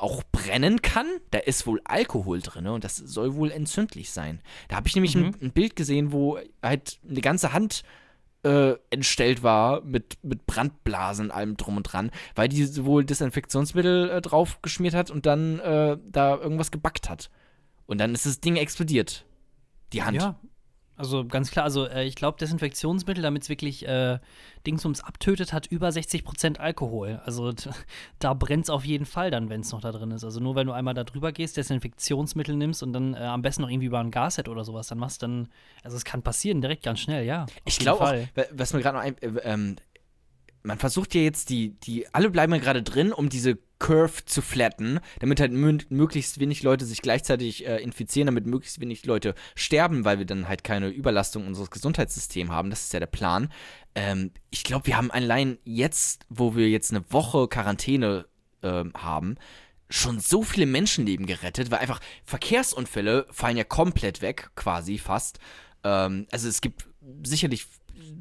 auch 0.00 0.22
brennen 0.32 0.82
kann. 0.82 1.06
Da 1.30 1.38
ist 1.38 1.66
wohl 1.66 1.80
Alkohol 1.84 2.40
drin 2.40 2.66
und 2.68 2.84
das 2.84 2.96
soll 2.96 3.34
wohl 3.34 3.50
entzündlich 3.50 4.10
sein. 4.10 4.40
Da 4.68 4.76
habe 4.76 4.88
ich 4.88 4.94
nämlich 4.94 5.14
ein, 5.14 5.36
ein 5.40 5.52
Bild 5.52 5.76
gesehen, 5.76 6.12
wo 6.12 6.38
halt 6.62 6.98
eine 7.08 7.20
ganze 7.20 7.52
Hand 7.52 7.82
äh, 8.42 8.74
entstellt 8.88 9.42
war 9.42 9.82
mit, 9.82 10.18
mit 10.22 10.46
Brandblasen 10.46 11.30
allem 11.30 11.56
drum 11.56 11.76
und 11.76 11.82
dran, 11.84 12.10
weil 12.34 12.48
die 12.48 12.84
wohl 12.84 13.04
Desinfektionsmittel 13.04 14.10
äh, 14.10 14.20
drauf 14.22 14.62
geschmiert 14.62 14.94
hat 14.94 15.10
und 15.10 15.26
dann 15.26 15.58
äh, 15.60 15.98
da 16.08 16.36
irgendwas 16.36 16.70
gebackt 16.70 17.10
hat. 17.10 17.30
Und 17.86 17.98
dann 17.98 18.14
ist 18.14 18.26
das 18.26 18.40
Ding 18.40 18.56
explodiert. 18.56 19.24
Die 19.92 20.02
Hand. 20.02 20.16
Ja, 20.16 20.38
also 21.00 21.24
ganz 21.24 21.50
klar, 21.50 21.64
also 21.64 21.86
äh, 21.86 22.04
ich 22.04 22.14
glaube, 22.14 22.38
Desinfektionsmittel, 22.38 23.22
damit 23.22 23.42
es 23.42 23.48
wirklich 23.48 23.88
äh, 23.88 24.18
Dingsums 24.66 25.00
abtötet, 25.00 25.54
hat 25.54 25.66
über 25.66 25.88
60% 25.88 26.58
Alkohol. 26.58 27.22
Also 27.24 27.52
da 28.18 28.34
brennt 28.34 28.64
es 28.64 28.70
auf 28.70 28.84
jeden 28.84 29.06
Fall 29.06 29.30
dann, 29.30 29.48
wenn 29.48 29.62
es 29.62 29.72
noch 29.72 29.80
da 29.80 29.92
drin 29.92 30.10
ist. 30.10 30.24
Also 30.24 30.40
nur 30.40 30.56
wenn 30.56 30.66
du 30.66 30.74
einmal 30.74 30.92
da 30.92 31.04
drüber 31.04 31.32
gehst, 31.32 31.56
Desinfektionsmittel 31.56 32.54
nimmst 32.54 32.82
und 32.82 32.92
dann 32.92 33.14
äh, 33.14 33.18
am 33.18 33.40
besten 33.40 33.62
noch 33.62 33.70
irgendwie 33.70 33.86
über 33.86 33.98
ein 33.98 34.10
Gasset 34.10 34.46
oder 34.48 34.62
sowas 34.62 34.88
dann 34.88 34.98
machst, 34.98 35.22
dann, 35.22 35.48
also 35.82 35.96
es 35.96 36.04
kann 36.04 36.20
passieren, 36.20 36.60
direkt 36.60 36.82
ganz 36.82 37.00
schnell, 37.00 37.24
ja. 37.24 37.46
Ich 37.64 37.78
glaube 37.78 38.28
was 38.52 38.74
mir 38.74 38.82
gerade 38.82 38.98
noch 38.98 39.04
ein, 39.04 39.16
äh, 39.22 39.40
ähm, 39.44 39.76
man 40.62 40.78
versucht 40.78 41.14
ja 41.14 41.22
jetzt 41.22 41.50
die, 41.50 41.70
die, 41.80 42.06
alle 42.12 42.30
bleiben 42.30 42.52
ja 42.52 42.58
gerade 42.58 42.82
drin, 42.82 43.12
um 43.12 43.28
diese 43.28 43.58
Curve 43.78 44.24
zu 44.26 44.42
flatten, 44.42 45.00
damit 45.20 45.40
halt 45.40 45.52
mö 45.52 45.78
möglichst 45.88 46.38
wenig 46.38 46.62
Leute 46.62 46.84
sich 46.84 47.00
gleichzeitig 47.00 47.66
äh, 47.66 47.78
infizieren, 47.78 48.26
damit 48.26 48.46
möglichst 48.46 48.80
wenig 48.80 49.06
Leute 49.06 49.34
sterben, 49.54 50.04
weil 50.04 50.18
wir 50.18 50.26
dann 50.26 50.48
halt 50.48 50.64
keine 50.64 50.88
Überlastung 50.88 51.46
unseres 51.46 51.70
Gesundheitssystems 51.70 52.50
haben. 52.50 52.70
Das 52.70 52.84
ist 52.84 52.92
ja 52.92 53.00
der 53.00 53.06
Plan. 53.06 53.50
Ähm, 53.94 54.32
ich 54.50 54.64
glaube, 54.64 54.86
wir 54.86 54.96
haben 54.96 55.10
allein 55.10 55.58
jetzt, 55.64 56.26
wo 56.28 56.54
wir 56.54 56.68
jetzt 56.68 56.90
eine 56.92 57.10
Woche 57.10 57.48
Quarantäne 57.48 58.26
ähm, 58.62 58.92
haben, 58.94 59.36
schon 59.88 60.20
so 60.20 60.42
viele 60.42 60.66
Menschenleben 60.66 61.26
gerettet, 61.26 61.70
weil 61.70 61.78
einfach 61.78 62.00
Verkehrsunfälle 62.24 63.26
fallen 63.30 63.56
ja 63.56 63.64
komplett 63.64 64.20
weg, 64.20 64.50
quasi 64.54 64.98
fast. 64.98 65.38
Ähm, 65.84 66.26
also 66.30 66.48
es 66.48 66.60
gibt 66.60 66.86
sicherlich 67.22 67.66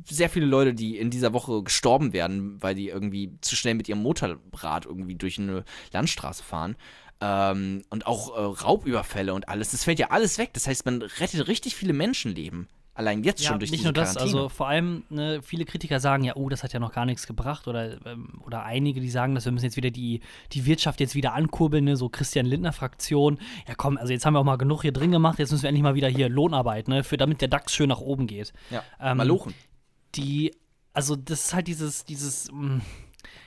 sehr 0.06 0.30
viele 0.30 0.46
Leute, 0.46 0.74
die 0.74 0.98
in 0.98 1.10
dieser 1.10 1.34
Woche 1.34 1.64
gestorben 1.64 2.14
werden, 2.14 2.62
weil 2.62 2.76
die 2.76 2.90
irgendwie 2.90 3.34
zu 3.42 3.56
schnell 3.56 3.76
mit 3.76 3.88
ihrem 3.90 4.02
Motorrad 4.02 4.86
irgendwie 4.86 5.16
durch 5.16 5.38
eine 5.40 5.64
Landstraße 5.92 6.44
fahren. 6.44 6.76
Ähm, 7.22 7.84
und 7.90 8.08
auch 8.08 8.36
äh, 8.36 8.64
Raubüberfälle 8.64 9.34
und 9.34 9.50
alles. 9.50 9.72
Das 9.72 9.84
fällt 9.84 10.00
ja 10.00 10.08
alles 10.12 10.38
weg. 10.38 10.52
Das 10.54 10.68
heißt, 10.68 10.86
man 10.86 11.02
rettet 11.02 11.48
richtig 11.50 11.76
viele 11.76 11.92
Menschenleben. 11.94 12.68
Allein 12.94 13.24
jetzt 13.24 13.42
Ja, 13.42 13.50
schon 13.50 13.60
durch 13.60 13.72
nicht 13.72 13.80
diese 13.82 13.88
nur 13.88 13.94
das, 13.94 14.14
Quarantäne. 14.16 14.38
also 14.40 14.50
vor 14.50 14.68
allem, 14.68 15.04
ne, 15.10 15.42
viele 15.42 15.64
Kritiker 15.64 16.02
sagen 16.02 16.26
ja, 16.26 16.36
oh, 16.36 16.50
das 16.50 16.64
hat 16.64 16.74
ja 16.74 16.82
noch 16.82 16.92
gar 16.92 17.06
nichts 17.06 17.28
gebracht 17.28 17.66
oder, 17.70 18.06
ähm, 18.06 18.42
oder 18.46 18.64
einige, 18.64 19.00
die 19.00 19.10
sagen, 19.10 19.36
dass 19.36 19.46
wir 19.46 19.54
müssen 19.54 19.64
jetzt 19.66 19.78
wieder 19.78 19.90
die, 19.90 20.20
die 20.52 20.66
Wirtschaft 20.66 21.00
jetzt 21.00 21.16
wieder 21.16 21.34
ankurbeln, 21.34 21.86
ne, 21.86 21.96
so 21.96 22.10
Christian 22.10 22.46
Lindner-Fraktion. 22.46 23.40
Ja 23.70 23.76
komm, 23.76 23.98
also 23.98 24.12
jetzt 24.12 24.26
haben 24.26 24.34
wir 24.34 24.40
auch 24.40 24.44
mal 24.46 24.58
genug 24.58 24.82
hier 24.82 24.92
drin 24.92 25.12
gemacht, 25.12 25.40
jetzt 25.40 25.52
müssen 25.52 25.64
wir 25.64 25.70
endlich 25.70 25.84
mal 25.84 25.96
wieder 25.96 26.10
hier 26.10 26.28
Lohnarbeit, 26.28 26.90
ne, 26.90 27.06
für, 27.06 27.16
damit 27.16 27.40
der 27.40 27.48
DAX 27.48 27.74
schön 27.74 27.88
nach 27.88 28.02
oben 28.02 28.28
geht. 28.28 28.52
ja, 28.70 28.84
ähm, 29.00 29.16
Malochen. 29.18 29.54
Die, 30.16 30.52
also 30.94 31.16
das 31.16 31.46
ist 31.46 31.54
halt 31.54 31.68
dieses, 31.68 32.06
dieses, 32.06 32.52
mh, 32.52 32.82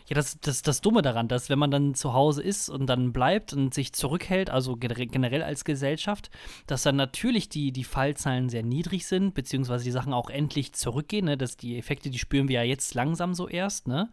ja, 0.09 0.15
das, 0.15 0.39
das, 0.41 0.63
das 0.63 0.81
Dumme 0.81 1.03
daran, 1.03 1.29
dass 1.29 1.49
wenn 1.49 1.59
man 1.59 1.71
dann 1.71 1.95
zu 1.95 2.13
Hause 2.13 2.43
ist 2.43 2.69
und 2.69 2.87
dann 2.87 3.13
bleibt 3.13 3.53
und 3.53 3.73
sich 3.73 3.93
zurückhält, 3.93 4.51
also 4.51 4.75
gener- 4.75 5.07
generell 5.07 5.43
als 5.43 5.65
Gesellschaft, 5.65 6.31
dass 6.67 6.83
dann 6.83 6.97
natürlich 6.97 7.49
die, 7.49 7.73
die 7.73 7.85
Fallzahlen 7.85 8.49
sehr 8.49 8.63
niedrig 8.63 9.07
sind, 9.07 9.35
beziehungsweise 9.35 9.85
die 9.85 9.91
Sachen 9.91 10.13
auch 10.13 10.31
endlich 10.31 10.73
zurückgehen, 10.75 11.25
ne? 11.27 11.37
dass 11.37 11.57
die 11.57 11.79
Effekte, 11.79 12.11
die 12.11 12.19
spüren 12.19 12.49
wir 12.49 12.61
ja 12.61 12.63
jetzt 12.65 12.95
langsam 12.95 13.35
so 13.35 13.49
erst, 13.49 13.89
ne? 13.89 14.11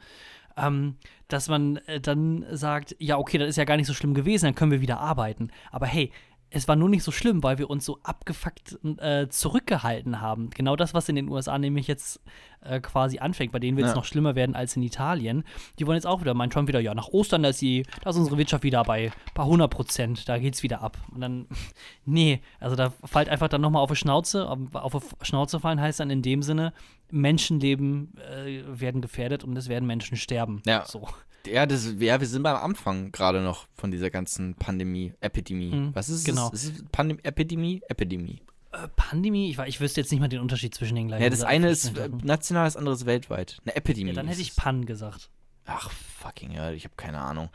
Ähm, 0.58 0.96
dass 1.28 1.48
man 1.48 1.78
äh, 1.86 2.02
dann 2.02 2.46
sagt, 2.52 2.96
ja, 3.00 3.18
okay, 3.18 3.38
das 3.38 3.50
ist 3.50 3.56
ja 3.56 3.64
gar 3.64 3.78
nicht 3.78 3.88
so 3.88 3.94
schlimm 3.94 4.14
gewesen, 4.14 4.46
dann 4.46 4.56
können 4.56 4.72
wir 4.72 4.82
wieder 4.82 5.00
arbeiten. 5.00 5.52
Aber 5.72 5.86
hey, 5.86 6.12
es 6.52 6.68
war 6.68 6.76
nur 6.76 6.90
nicht 6.90 7.04
so 7.04 7.12
schlimm, 7.12 7.44
weil 7.44 7.58
wir 7.60 7.70
uns 7.70 7.86
so 7.86 8.00
abgefuckt 8.04 8.78
äh, 9.00 9.28
zurückgehalten 9.30 10.20
haben. 10.22 10.50
Genau 10.50 10.76
das, 10.76 10.94
was 10.94 11.08
in 11.10 11.16
den 11.16 11.30
USA 11.30 11.58
nämlich 11.60 11.88
jetzt 11.88 12.20
äh, 12.62 12.80
quasi 12.80 13.20
anfängt, 13.20 13.52
bei 13.52 13.60
denen 13.60 13.78
wird 13.78 13.86
es 13.88 13.92
Ja. 13.94 13.98
noch 13.98 14.06
schlimmer 14.06 14.36
werden 14.36 14.56
als 14.56 14.76
in 14.76 14.82
Italien. 14.84 15.44
Die 15.78 15.86
wollen 15.88 15.96
jetzt 15.96 16.08
auch 16.08 16.22
wieder, 16.22 16.34
meint 16.34 16.52
Trump 16.54 16.68
wieder, 16.68 16.80
ja, 16.80 16.94
nach 16.96 17.08
Ostern, 17.10 17.44
da 17.44 17.50
ist, 17.50 17.62
die, 17.62 17.84
da 18.04 18.10
ist 18.10 18.16
unsere 18.18 18.38
Wirtschaft 18.38 18.64
wieder 18.64 18.84
bei 18.84 19.12
paar 19.34 19.46
100 19.46 19.70
Prozent, 19.70 20.28
da 20.28 20.38
geht's 20.40 20.64
wieder 20.64 20.82
ab. 20.82 20.98
Und 21.14 21.22
dann, 21.22 21.46
nee, 22.06 22.42
also 22.60 22.76
da 22.76 22.94
fällt 23.06 23.30
einfach 23.30 23.48
dann 23.48 23.62
nochmal 23.62 23.82
auf 23.84 23.90
die 23.92 23.96
Schnauze. 23.96 24.50
Auf, 24.50 24.60
auf 24.74 24.94
die 25.22 25.26
Schnauze 25.26 25.60
fallen 25.60 25.80
heißt 25.80 26.00
dann 26.00 26.10
in 26.10 26.22
dem 26.22 26.42
Sinne, 26.42 26.74
Menschenleben 27.12 28.14
äh, 28.18 28.62
werden 28.68 29.02
gefährdet 29.02 29.44
und 29.44 29.58
es 29.58 29.70
werden 29.70 29.86
Menschen 29.86 30.18
sterben. 30.18 30.62
Ja. 30.66 30.86
So. 30.86 31.08
Ja, 31.48 31.66
das, 31.66 31.96
ja, 32.00 32.20
wir 32.20 32.28
sind 32.28 32.44
beim 32.44 32.58
Anfang 32.58 33.12
gerade 33.12 33.42
noch 33.42 33.68
von 33.76 33.92
dieser 33.92 34.10
ganzen 34.10 34.56
Pandemie, 34.56 35.14
Epidemie. 35.22 35.74
Mhm, 35.74 35.96
Was 35.96 36.10
ist 36.10 36.20
es? 36.20 36.24
genau. 36.26 36.52
Ist 36.52 36.64
es 36.66 36.84
Pandem 36.92 37.18
Epidemie? 37.24 37.82
Epidemie. 37.88 38.42
Äh, 38.72 38.88
Pandemie, 38.96 39.50
ich, 39.50 39.58
ich 39.60 39.82
wüsste 39.82 40.02
jetzt 40.02 40.12
nicht 40.12 40.20
mal 40.20 40.28
den 40.28 40.42
Unterschied 40.42 40.76
zwischen 40.76 40.96
den 40.96 41.08
gleichen. 41.08 41.24
Ja, 41.24 41.30
das 41.30 41.44
eine 41.44 41.70
ist 41.70 41.94
national, 42.24 42.66
das 42.66 42.76
andere 42.76 42.94
ist 42.94 43.06
weltweit. 43.06 43.58
Eine 43.64 43.76
Epidemie. 43.76 44.10
Ja, 44.10 44.16
dann 44.16 44.28
hätte 44.28 44.42
ich 44.42 44.50
es. 44.50 44.56
Pan 44.56 44.86
gesagt. 44.86 45.30
Ach, 45.66 45.90
fucking 45.92 46.52
hell, 46.52 46.74
ich 46.74 46.84
habe 46.84 46.96
keine 46.98 47.20
Ahnung. 47.20 47.50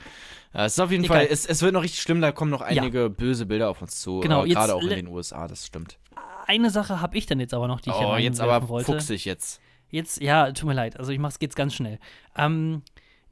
Es 0.52 0.74
ist 0.74 0.80
auf 0.80 0.90
jeden 0.92 1.04
Egal. 1.04 1.18
Fall, 1.18 1.28
es, 1.30 1.46
es 1.46 1.62
wird 1.62 1.72
noch 1.72 1.82
richtig 1.82 2.00
schlimm, 2.00 2.20
da 2.20 2.30
kommen 2.30 2.50
noch 2.50 2.60
einige 2.60 3.10
böse 3.10 3.44
Bilder 3.44 3.68
auf 3.68 3.82
uns 3.82 4.00
zu. 4.00 4.20
Genau, 4.20 4.44
äh, 4.44 4.50
Gerade 4.50 4.74
auch 4.74 4.82
in 4.82 4.88
den 4.90 5.08
USA, 5.08 5.48
das 5.48 5.66
stimmt. 5.66 5.98
Eine 6.46 6.70
Sache 6.70 7.00
habe 7.00 7.16
ich 7.16 7.26
dann 7.26 7.40
jetzt 7.40 7.54
aber 7.54 7.68
noch, 7.68 7.80
die 7.80 7.90
ich 7.90 7.96
oh, 7.96 8.16
jetzt 8.16 8.40
aber 8.40 8.68
wollte. 8.68 8.92
fuchsig 8.92 9.24
jetzt. 9.24 9.60
Jetzt, 9.90 10.20
ja, 10.20 10.50
tut 10.52 10.66
mir 10.66 10.74
leid. 10.74 10.98
Also 10.98 11.12
ich 11.12 11.18
mach's 11.18 11.36
jetzt 11.40 11.56
ganz 11.56 11.74
schnell. 11.74 11.98
Ähm, 12.36 12.82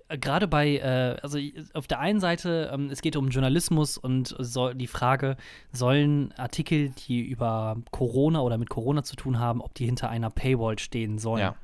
äh, 0.08 0.18
Gerade 0.18 0.46
bei, 0.46 0.76
äh, 0.76 1.16
also 1.22 1.38
auf 1.74 1.86
der 1.86 1.98
einen 1.98 2.20
Seite, 2.20 2.70
ähm, 2.72 2.88
es 2.90 3.02
geht 3.02 3.16
um 3.16 3.30
Journalismus 3.30 3.98
und 3.98 4.34
soll, 4.38 4.74
die 4.74 4.86
Frage, 4.86 5.36
sollen 5.72 6.32
Artikel, 6.36 6.90
die 6.90 7.20
über 7.20 7.76
Corona 7.90 8.40
oder 8.40 8.58
mit 8.58 8.70
Corona 8.70 9.02
zu 9.02 9.16
tun 9.16 9.38
haben, 9.38 9.60
ob 9.60 9.74
die 9.74 9.86
hinter 9.86 10.08
einer 10.08 10.30
Paywall 10.30 10.78
stehen 10.78 11.18
sollen. 11.18 11.40
Ja. 11.40 11.56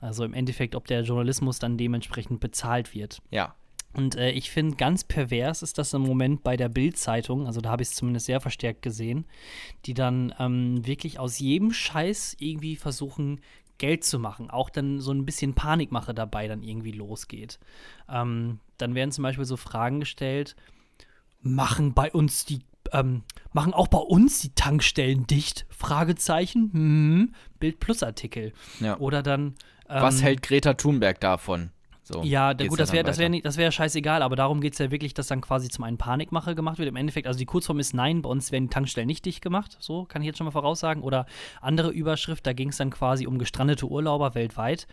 Also 0.00 0.24
im 0.24 0.34
Endeffekt, 0.34 0.74
ob 0.74 0.86
der 0.86 1.02
Journalismus 1.02 1.58
dann 1.58 1.76
dementsprechend 1.76 2.40
bezahlt 2.40 2.94
wird. 2.94 3.20
Ja. 3.30 3.54
Und 3.92 4.14
äh, 4.16 4.30
ich 4.30 4.50
finde, 4.50 4.76
ganz 4.76 5.04
pervers 5.04 5.62
ist 5.62 5.78
das 5.78 5.92
im 5.94 6.02
Moment 6.02 6.42
bei 6.42 6.56
der 6.56 6.68
Bild-Zeitung, 6.68 7.46
also 7.46 7.60
da 7.60 7.70
habe 7.70 7.82
ich 7.82 7.88
es 7.88 7.94
zumindest 7.94 8.26
sehr 8.26 8.40
verstärkt 8.40 8.82
gesehen, 8.82 9.26
die 9.84 9.94
dann 9.94 10.32
ähm, 10.38 10.86
wirklich 10.86 11.18
aus 11.18 11.38
jedem 11.38 11.72
Scheiß 11.72 12.36
irgendwie 12.38 12.76
versuchen, 12.76 13.40
Geld 13.78 14.04
zu 14.04 14.18
machen. 14.18 14.50
Auch 14.50 14.70
dann 14.70 15.00
so 15.00 15.10
ein 15.10 15.24
bisschen 15.24 15.54
Panikmache 15.54 16.14
dabei 16.14 16.46
dann 16.46 16.62
irgendwie 16.62 16.92
losgeht. 16.92 17.58
Ähm, 18.08 18.60
dann 18.78 18.94
werden 18.94 19.10
zum 19.10 19.22
Beispiel 19.22 19.46
so 19.46 19.56
Fragen 19.56 20.00
gestellt, 20.00 20.54
machen 21.40 21.94
bei 21.94 22.12
uns 22.12 22.44
die, 22.44 22.60
ähm, 22.92 23.22
machen 23.52 23.72
auch 23.72 23.88
bei 23.88 23.98
uns 23.98 24.40
die 24.40 24.54
Tankstellen 24.54 25.26
dicht? 25.26 25.66
Fragezeichen. 25.70 26.70
Hm. 26.72 27.34
Bild 27.58 27.80
Plus 27.80 28.02
Artikel. 28.02 28.52
ja. 28.80 28.98
Oder 28.98 29.22
dann. 29.22 29.54
Ähm, 29.88 30.02
Was 30.02 30.22
hält 30.22 30.42
Greta 30.42 30.74
Thunberg 30.74 31.18
davon? 31.18 31.70
So, 32.12 32.22
ja, 32.22 32.54
da, 32.54 32.66
gut, 32.66 32.80
das 32.80 32.92
wäre 32.92 33.04
das 33.04 33.18
wär, 33.18 33.28
das 33.28 33.56
wär 33.56 33.70
scheißegal, 33.70 34.22
aber 34.22 34.34
darum 34.34 34.60
geht 34.60 34.72
es 34.72 34.78
ja 34.78 34.90
wirklich, 34.90 35.14
dass 35.14 35.28
dann 35.28 35.40
quasi 35.40 35.68
zum 35.68 35.84
einen 35.84 35.96
Panikmache 35.96 36.54
gemacht 36.54 36.78
wird. 36.78 36.88
Im 36.88 36.96
Endeffekt, 36.96 37.26
also 37.26 37.38
die 37.38 37.46
Kurzform 37.46 37.78
ist 37.78 37.94
nein, 37.94 38.22
bei 38.22 38.28
uns 38.28 38.50
werden 38.50 38.64
die 38.64 38.70
Tankstellen 38.70 39.06
nicht 39.06 39.24
dicht 39.24 39.42
gemacht, 39.42 39.76
so 39.80 40.04
kann 40.04 40.22
ich 40.22 40.26
jetzt 40.26 40.38
schon 40.38 40.46
mal 40.46 40.50
voraussagen. 40.50 41.02
Oder 41.02 41.26
andere 41.60 41.90
Überschrift, 41.90 42.46
da 42.46 42.52
ging 42.52 42.70
es 42.70 42.78
dann 42.78 42.90
quasi 42.90 43.26
um 43.26 43.38
gestrandete 43.38 43.86
Urlauber 43.86 44.34
weltweit. 44.34 44.86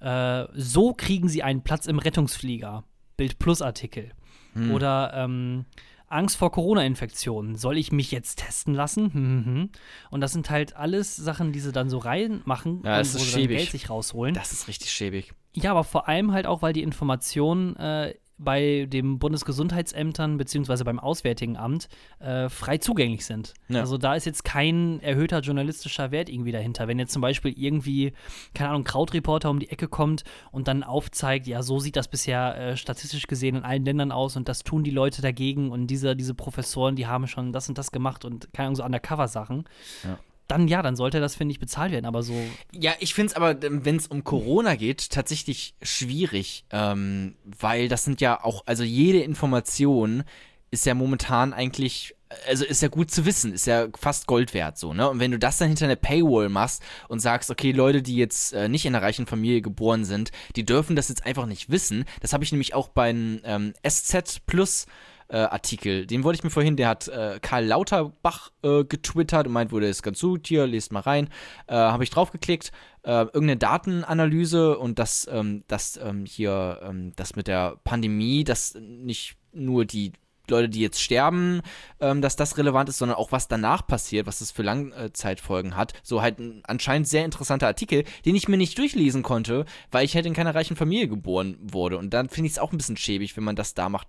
Äh, 0.00 0.46
so 0.54 0.92
kriegen 0.92 1.28
sie 1.28 1.42
einen 1.42 1.62
Platz 1.62 1.86
im 1.86 1.98
Rettungsflieger. 1.98 2.84
Bild 3.16 3.38
Plus 3.38 3.62
Artikel. 3.62 4.10
Hm. 4.54 4.72
Oder 4.72 5.12
ähm, 5.14 5.64
Angst 6.10 6.36
vor 6.36 6.50
Corona-Infektionen. 6.52 7.56
Soll 7.56 7.78
ich 7.78 7.92
mich 7.92 8.10
jetzt 8.10 8.40
testen 8.40 8.74
lassen? 8.74 9.10
Mhm. 9.12 9.70
Und 10.10 10.20
das 10.20 10.32
sind 10.32 10.50
halt 10.50 10.76
alles 10.76 11.16
Sachen, 11.16 11.52
die 11.52 11.60
sie 11.60 11.72
dann 11.72 11.88
so 11.88 11.98
reinmachen, 11.98 12.82
Ja, 12.84 12.98
wo 12.98 13.02
sie 13.04 13.18
dann 13.18 13.26
schäbig. 13.26 13.56
Geld 13.58 13.70
sich 13.70 13.90
rausholen. 13.90 14.34
Das 14.34 14.52
ist 14.52 14.68
richtig 14.68 14.90
schäbig. 14.92 15.32
Ja, 15.54 15.70
aber 15.70 15.84
vor 15.84 16.08
allem 16.08 16.32
halt 16.32 16.46
auch, 16.46 16.62
weil 16.62 16.72
die 16.72 16.82
Informationen 16.82 17.76
äh, 17.76 18.14
bei 18.42 18.86
den 18.88 19.18
Bundesgesundheitsämtern 19.18 20.38
beziehungsweise 20.38 20.84
beim 20.84 20.98
Auswärtigen 20.98 21.56
Amt 21.56 21.88
äh, 22.18 22.48
frei 22.48 22.78
zugänglich 22.78 23.26
sind. 23.26 23.54
Ja. 23.68 23.80
Also 23.80 23.98
da 23.98 24.14
ist 24.14 24.24
jetzt 24.24 24.44
kein 24.44 25.00
erhöhter 25.00 25.40
journalistischer 25.40 26.10
Wert 26.10 26.28
irgendwie 26.28 26.52
dahinter. 26.52 26.88
Wenn 26.88 26.98
jetzt 26.98 27.12
zum 27.12 27.22
Beispiel 27.22 27.52
irgendwie, 27.56 28.12
keine 28.54 28.70
Ahnung, 28.70 28.84
Krautreporter 28.84 29.50
um 29.50 29.58
die 29.58 29.70
Ecke 29.70 29.88
kommt 29.88 30.24
und 30.52 30.68
dann 30.68 30.82
aufzeigt, 30.82 31.46
ja, 31.46 31.62
so 31.62 31.78
sieht 31.78 31.96
das 31.96 32.08
bisher 32.08 32.56
äh, 32.56 32.76
statistisch 32.76 33.26
gesehen 33.26 33.56
in 33.56 33.62
allen 33.62 33.84
Ländern 33.84 34.12
aus 34.12 34.36
und 34.36 34.48
das 34.48 34.64
tun 34.64 34.84
die 34.84 34.90
Leute 34.90 35.22
dagegen 35.22 35.70
und 35.70 35.86
diese, 35.88 36.16
diese 36.16 36.34
Professoren, 36.34 36.96
die 36.96 37.06
haben 37.06 37.26
schon 37.26 37.52
das 37.52 37.68
und 37.68 37.76
das 37.76 37.92
gemacht 37.92 38.24
und 38.24 38.52
keine 38.52 38.68
Ahnung, 38.68 38.76
so 38.76 38.84
Undercover-Sachen. 38.84 39.64
Ja. 40.04 40.18
Dann 40.50 40.66
ja, 40.66 40.82
dann 40.82 40.96
sollte 40.96 41.20
das, 41.20 41.36
finde 41.36 41.52
ich, 41.52 41.60
bezahlt 41.60 41.92
werden. 41.92 42.06
Aber 42.06 42.24
so 42.24 42.34
Ja, 42.72 42.92
ich 42.98 43.14
finde 43.14 43.30
es 43.30 43.36
aber, 43.36 43.56
wenn 43.62 43.96
es 43.96 44.08
um 44.08 44.24
Corona 44.24 44.74
geht, 44.74 45.10
tatsächlich 45.10 45.74
schwierig, 45.80 46.64
ähm, 46.70 47.36
weil 47.44 47.88
das 47.88 48.04
sind 48.04 48.20
ja 48.20 48.42
auch, 48.42 48.64
also 48.66 48.82
jede 48.82 49.20
Information 49.20 50.24
ist 50.72 50.86
ja 50.86 50.94
momentan 50.94 51.52
eigentlich, 51.52 52.16
also 52.48 52.64
ist 52.64 52.82
ja 52.82 52.88
gut 52.88 53.10
zu 53.12 53.26
wissen, 53.26 53.52
ist 53.52 53.66
ja 53.66 53.88
fast 53.96 54.26
Gold 54.26 54.52
wert 54.52 54.76
so, 54.76 54.92
ne? 54.92 55.08
Und 55.08 55.20
wenn 55.20 55.30
du 55.30 55.38
das 55.38 55.58
dann 55.58 55.68
hinter 55.68 55.84
eine 55.84 55.96
Paywall 55.96 56.48
machst 56.48 56.82
und 57.08 57.20
sagst, 57.20 57.50
okay, 57.50 57.70
Leute, 57.72 58.02
die 58.02 58.16
jetzt 58.16 58.52
äh, 58.52 58.68
nicht 58.68 58.86
in 58.86 58.94
einer 58.94 59.04
reichen 59.04 59.26
Familie 59.26 59.62
geboren 59.62 60.04
sind, 60.04 60.32
die 60.56 60.64
dürfen 60.64 60.96
das 60.96 61.08
jetzt 61.08 61.26
einfach 61.26 61.46
nicht 61.46 61.70
wissen. 61.70 62.04
Das 62.20 62.32
habe 62.32 62.42
ich 62.42 62.50
nämlich 62.52 62.74
auch 62.74 62.88
beim 62.88 63.40
ähm, 63.44 63.72
SZ 63.88 64.40
Plus 64.46 64.86
äh, 65.30 65.36
Artikel, 65.36 66.06
den 66.06 66.24
wollte 66.24 66.38
ich 66.38 66.44
mir 66.44 66.50
vorhin, 66.50 66.76
der 66.76 66.88
hat 66.88 67.08
äh, 67.08 67.38
Karl 67.40 67.64
Lauterbach 67.64 68.50
äh, 68.62 68.84
getwittert 68.84 69.46
und 69.46 69.52
meint, 69.52 69.72
wurde 69.72 69.86
ist 69.88 70.02
ganz 70.02 70.20
gut, 70.20 70.46
hier, 70.46 70.66
lest 70.66 70.92
mal 70.92 71.00
rein. 71.00 71.28
Äh, 71.66 71.74
Habe 71.74 72.04
ich 72.04 72.10
draufgeklickt, 72.10 72.72
äh, 73.02 73.22
irgendeine 73.22 73.56
Datenanalyse 73.56 74.78
und 74.78 74.98
das, 74.98 75.28
ähm, 75.30 75.64
das 75.68 75.98
ähm, 76.02 76.26
hier, 76.26 76.80
ähm, 76.82 77.12
das 77.16 77.36
mit 77.36 77.46
der 77.46 77.76
Pandemie, 77.84 78.44
dass 78.44 78.74
nicht 78.74 79.36
nur 79.52 79.84
die 79.84 80.12
Leute, 80.50 80.68
die 80.68 80.80
jetzt 80.80 81.00
sterben, 81.02 81.62
ähm, 82.00 82.20
dass 82.22 82.36
das 82.36 82.58
relevant 82.58 82.88
ist, 82.88 82.98
sondern 82.98 83.16
auch 83.18 83.32
was 83.32 83.48
danach 83.48 83.86
passiert, 83.86 84.26
was 84.26 84.40
das 84.40 84.50
für 84.50 84.62
Langzeitfolgen 84.62 85.76
hat. 85.76 85.92
So 86.02 86.22
halt 86.22 86.38
ein 86.38 86.62
anscheinend 86.64 87.08
sehr 87.08 87.24
interessanter 87.24 87.66
Artikel, 87.66 88.04
den 88.24 88.34
ich 88.34 88.48
mir 88.48 88.56
nicht 88.56 88.76
durchlesen 88.78 89.22
konnte, 89.22 89.64
weil 89.90 90.04
ich 90.04 90.14
halt 90.14 90.26
in 90.26 90.34
keiner 90.34 90.54
reichen 90.54 90.76
Familie 90.76 91.08
geboren 91.08 91.56
wurde. 91.60 91.98
Und 91.98 92.10
dann 92.14 92.28
finde 92.28 92.46
ich 92.46 92.52
es 92.52 92.58
auch 92.58 92.72
ein 92.72 92.78
bisschen 92.78 92.96
schäbig, 92.96 93.36
wenn 93.36 93.44
man 93.44 93.56
das 93.56 93.74
da 93.74 93.88
macht, 93.88 94.08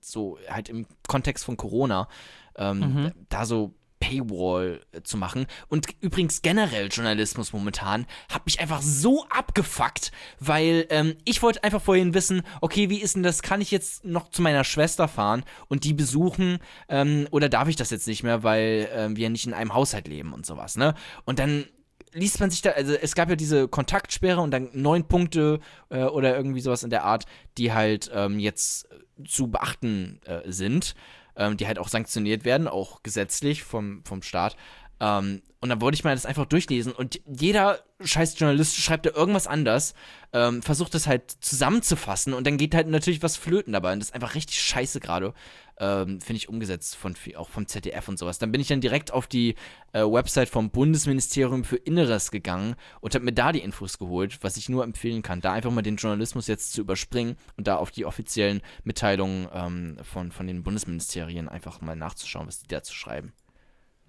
so 0.00 0.38
halt 0.48 0.68
im 0.68 0.86
Kontext 1.06 1.44
von 1.44 1.56
Corona, 1.56 2.08
ähm, 2.56 2.78
Mhm. 2.80 3.12
da 3.28 3.44
so 3.46 3.74
Paywall 4.02 4.80
äh, 4.90 5.02
zu 5.02 5.16
machen. 5.16 5.46
Und 5.68 5.86
übrigens 6.00 6.42
generell 6.42 6.88
Journalismus 6.88 7.52
momentan 7.52 8.06
hat 8.28 8.44
mich 8.46 8.58
einfach 8.58 8.82
so 8.82 9.24
abgefuckt, 9.30 10.10
weil 10.40 10.86
ähm, 10.90 11.14
ich 11.24 11.40
wollte 11.40 11.62
einfach 11.62 11.80
vorhin 11.80 12.12
wissen, 12.12 12.42
okay, 12.60 12.90
wie 12.90 13.00
ist 13.00 13.14
denn 13.14 13.22
das? 13.22 13.42
Kann 13.42 13.60
ich 13.60 13.70
jetzt 13.70 14.04
noch 14.04 14.28
zu 14.30 14.42
meiner 14.42 14.64
Schwester 14.64 15.06
fahren 15.06 15.44
und 15.68 15.84
die 15.84 15.94
besuchen 15.94 16.58
ähm, 16.88 17.28
oder 17.30 17.48
darf 17.48 17.68
ich 17.68 17.76
das 17.76 17.90
jetzt 17.90 18.08
nicht 18.08 18.24
mehr, 18.24 18.42
weil 18.42 18.88
ähm, 18.92 19.16
wir 19.16 19.30
nicht 19.30 19.46
in 19.46 19.54
einem 19.54 19.72
Haushalt 19.72 20.08
leben 20.08 20.32
und 20.32 20.44
sowas, 20.44 20.76
ne? 20.76 20.94
Und 21.24 21.38
dann 21.38 21.66
liest 22.12 22.40
man 22.40 22.50
sich 22.50 22.60
da, 22.60 22.70
also 22.70 22.94
es 22.94 23.14
gab 23.14 23.30
ja 23.30 23.36
diese 23.36 23.68
Kontaktsperre 23.68 24.40
und 24.40 24.50
dann 24.50 24.68
neun 24.72 25.06
Punkte 25.06 25.60
äh, 25.90 26.02
oder 26.02 26.36
irgendwie 26.36 26.60
sowas 26.60 26.82
in 26.82 26.90
der 26.90 27.04
Art, 27.04 27.24
die 27.56 27.72
halt 27.72 28.10
ähm, 28.12 28.40
jetzt 28.40 28.88
zu 29.24 29.46
beachten 29.48 30.20
äh, 30.24 30.40
sind, 30.50 30.94
ähm, 31.36 31.56
die 31.56 31.66
halt 31.66 31.78
auch 31.78 31.88
sanktioniert 31.88 32.44
werden, 32.44 32.68
auch 32.68 33.02
gesetzlich 33.02 33.62
vom, 33.62 34.04
vom 34.04 34.22
Staat. 34.22 34.56
Ähm, 35.00 35.42
und 35.60 35.68
dann 35.68 35.80
wollte 35.80 35.96
ich 35.96 36.04
mal 36.04 36.14
das 36.14 36.26
einfach 36.26 36.46
durchlesen. 36.46 36.92
Und 36.92 37.20
jeder 37.26 37.80
scheiß 38.00 38.38
Journalist 38.38 38.76
schreibt 38.76 39.06
da 39.06 39.10
irgendwas 39.10 39.46
anders, 39.46 39.94
ähm, 40.32 40.62
versucht 40.62 40.94
das 40.94 41.06
halt 41.06 41.30
zusammenzufassen. 41.40 42.34
Und 42.34 42.46
dann 42.46 42.56
geht 42.56 42.74
halt 42.74 42.88
natürlich 42.88 43.22
was 43.22 43.36
flöten 43.36 43.72
dabei. 43.72 43.92
Und 43.92 44.00
das 44.00 44.08
ist 44.08 44.14
einfach 44.14 44.34
richtig 44.34 44.60
scheiße 44.62 45.00
gerade, 45.00 45.34
ähm, 45.78 46.20
finde 46.20 46.36
ich 46.36 46.48
umgesetzt 46.48 46.96
von 46.96 47.14
auch 47.36 47.48
vom 47.48 47.66
ZDF 47.66 48.08
und 48.08 48.18
sowas. 48.18 48.38
Dann 48.38 48.52
bin 48.52 48.60
ich 48.60 48.68
dann 48.68 48.80
direkt 48.80 49.12
auf 49.12 49.26
die 49.26 49.54
äh, 49.92 50.02
Website 50.02 50.48
vom 50.48 50.70
Bundesministerium 50.70 51.64
für 51.64 51.76
Inneres 51.76 52.30
gegangen 52.30 52.76
und 53.00 53.14
habe 53.14 53.24
mir 53.24 53.32
da 53.32 53.52
die 53.52 53.60
Infos 53.60 53.98
geholt, 53.98 54.38
was 54.42 54.56
ich 54.56 54.68
nur 54.68 54.84
empfehlen 54.84 55.22
kann, 55.22 55.40
da 55.40 55.52
einfach 55.52 55.70
mal 55.70 55.82
den 55.82 55.96
Journalismus 55.96 56.46
jetzt 56.46 56.72
zu 56.72 56.80
überspringen 56.80 57.36
und 57.56 57.66
da 57.66 57.76
auf 57.76 57.90
die 57.90 58.04
offiziellen 58.04 58.62
Mitteilungen 58.84 59.48
ähm, 59.52 59.96
von, 60.02 60.32
von 60.32 60.46
den 60.46 60.62
Bundesministerien 60.62 61.48
einfach 61.48 61.80
mal 61.80 61.96
nachzuschauen, 61.96 62.46
was 62.46 62.60
die 62.60 62.68
dazu 62.68 62.94
schreiben. 62.94 63.32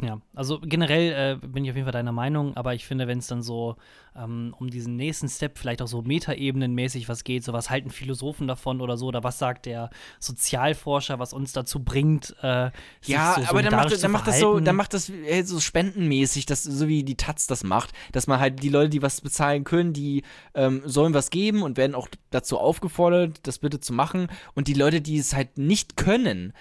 Ja, 0.03 0.19
also 0.35 0.59
generell 0.59 1.39
äh, 1.43 1.47
bin 1.47 1.63
ich 1.63 1.69
auf 1.71 1.75
jeden 1.77 1.85
Fall 1.85 1.93
deiner 1.93 2.11
Meinung, 2.11 2.57
aber 2.57 2.73
ich 2.73 2.85
finde, 2.85 3.07
wenn 3.07 3.19
es 3.19 3.27
dann 3.27 3.41
so 3.41 3.77
ähm, 4.17 4.53
um 4.59 4.69
diesen 4.69 4.95
nächsten 4.97 5.29
Step, 5.29 5.57
vielleicht 5.57 5.81
auch 5.81 5.87
so 5.87 6.01
metaebenenmäßig 6.01 7.07
was 7.07 7.23
geht, 7.23 7.43
so 7.43 7.53
was 7.53 7.69
halten 7.69 7.89
Philosophen 7.89 8.47
davon 8.47 8.81
oder 8.81 8.97
so, 8.97 9.07
oder 9.07 9.23
was 9.23 9.39
sagt 9.39 9.65
der 9.65 9.89
Sozialforscher, 10.19 11.19
was 11.19 11.33
uns 11.33 11.53
dazu 11.53 11.79
bringt, 11.83 12.35
äh, 12.41 12.71
Ja, 13.05 13.35
so 13.39 13.45
aber 13.47 13.61
dann 13.61 13.71
macht, 13.75 13.91
das- 13.91 14.01
dann 14.01 14.11
macht 14.11 14.27
das 14.27 14.39
so, 14.39 14.59
dann 14.59 14.75
macht 14.75 14.93
das 14.93 15.09
äh, 15.09 15.43
so 15.43 15.59
spendenmäßig, 15.59 16.45
das, 16.45 16.63
so 16.63 16.87
wie 16.87 17.03
die 17.03 17.15
Taz 17.15 17.47
das 17.47 17.63
macht, 17.63 17.91
dass 18.11 18.27
man 18.27 18.39
halt 18.39 18.61
die 18.63 18.69
Leute, 18.69 18.89
die 18.89 19.01
was 19.01 19.21
bezahlen 19.21 19.63
können, 19.63 19.93
die 19.93 20.23
ähm, 20.53 20.81
sollen 20.85 21.13
was 21.13 21.29
geben 21.29 21.61
und 21.61 21.77
werden 21.77 21.95
auch 21.95 22.07
dazu 22.31 22.57
aufgefordert, 22.57 23.39
das 23.43 23.59
bitte 23.59 23.79
zu 23.79 23.93
machen. 23.93 24.27
Und 24.55 24.67
die 24.67 24.73
Leute, 24.73 25.01
die 25.01 25.17
es 25.17 25.33
halt 25.35 25.57
nicht 25.57 25.95
können, 25.97 26.53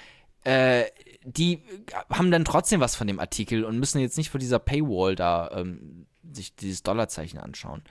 äh, 0.45 0.84
die 1.25 1.62
haben 2.11 2.31
dann 2.31 2.45
trotzdem 2.45 2.81
was 2.81 2.97
von 2.97 3.07
dem 3.07 3.20
Artikel 3.20 3.64
und 3.64 3.79
müssen 3.79 4.01
jetzt 4.01 4.16
nicht 4.18 4.31
vor 4.31 4.41
dieser 4.41 4.59
Paywall 4.59 5.14
da 5.14 5.51
ähm, 5.55 6.07
sich 6.31 6.55
dieses 6.55 6.83
Dollarzeichen 6.83 7.39
anschauen. 7.41 7.83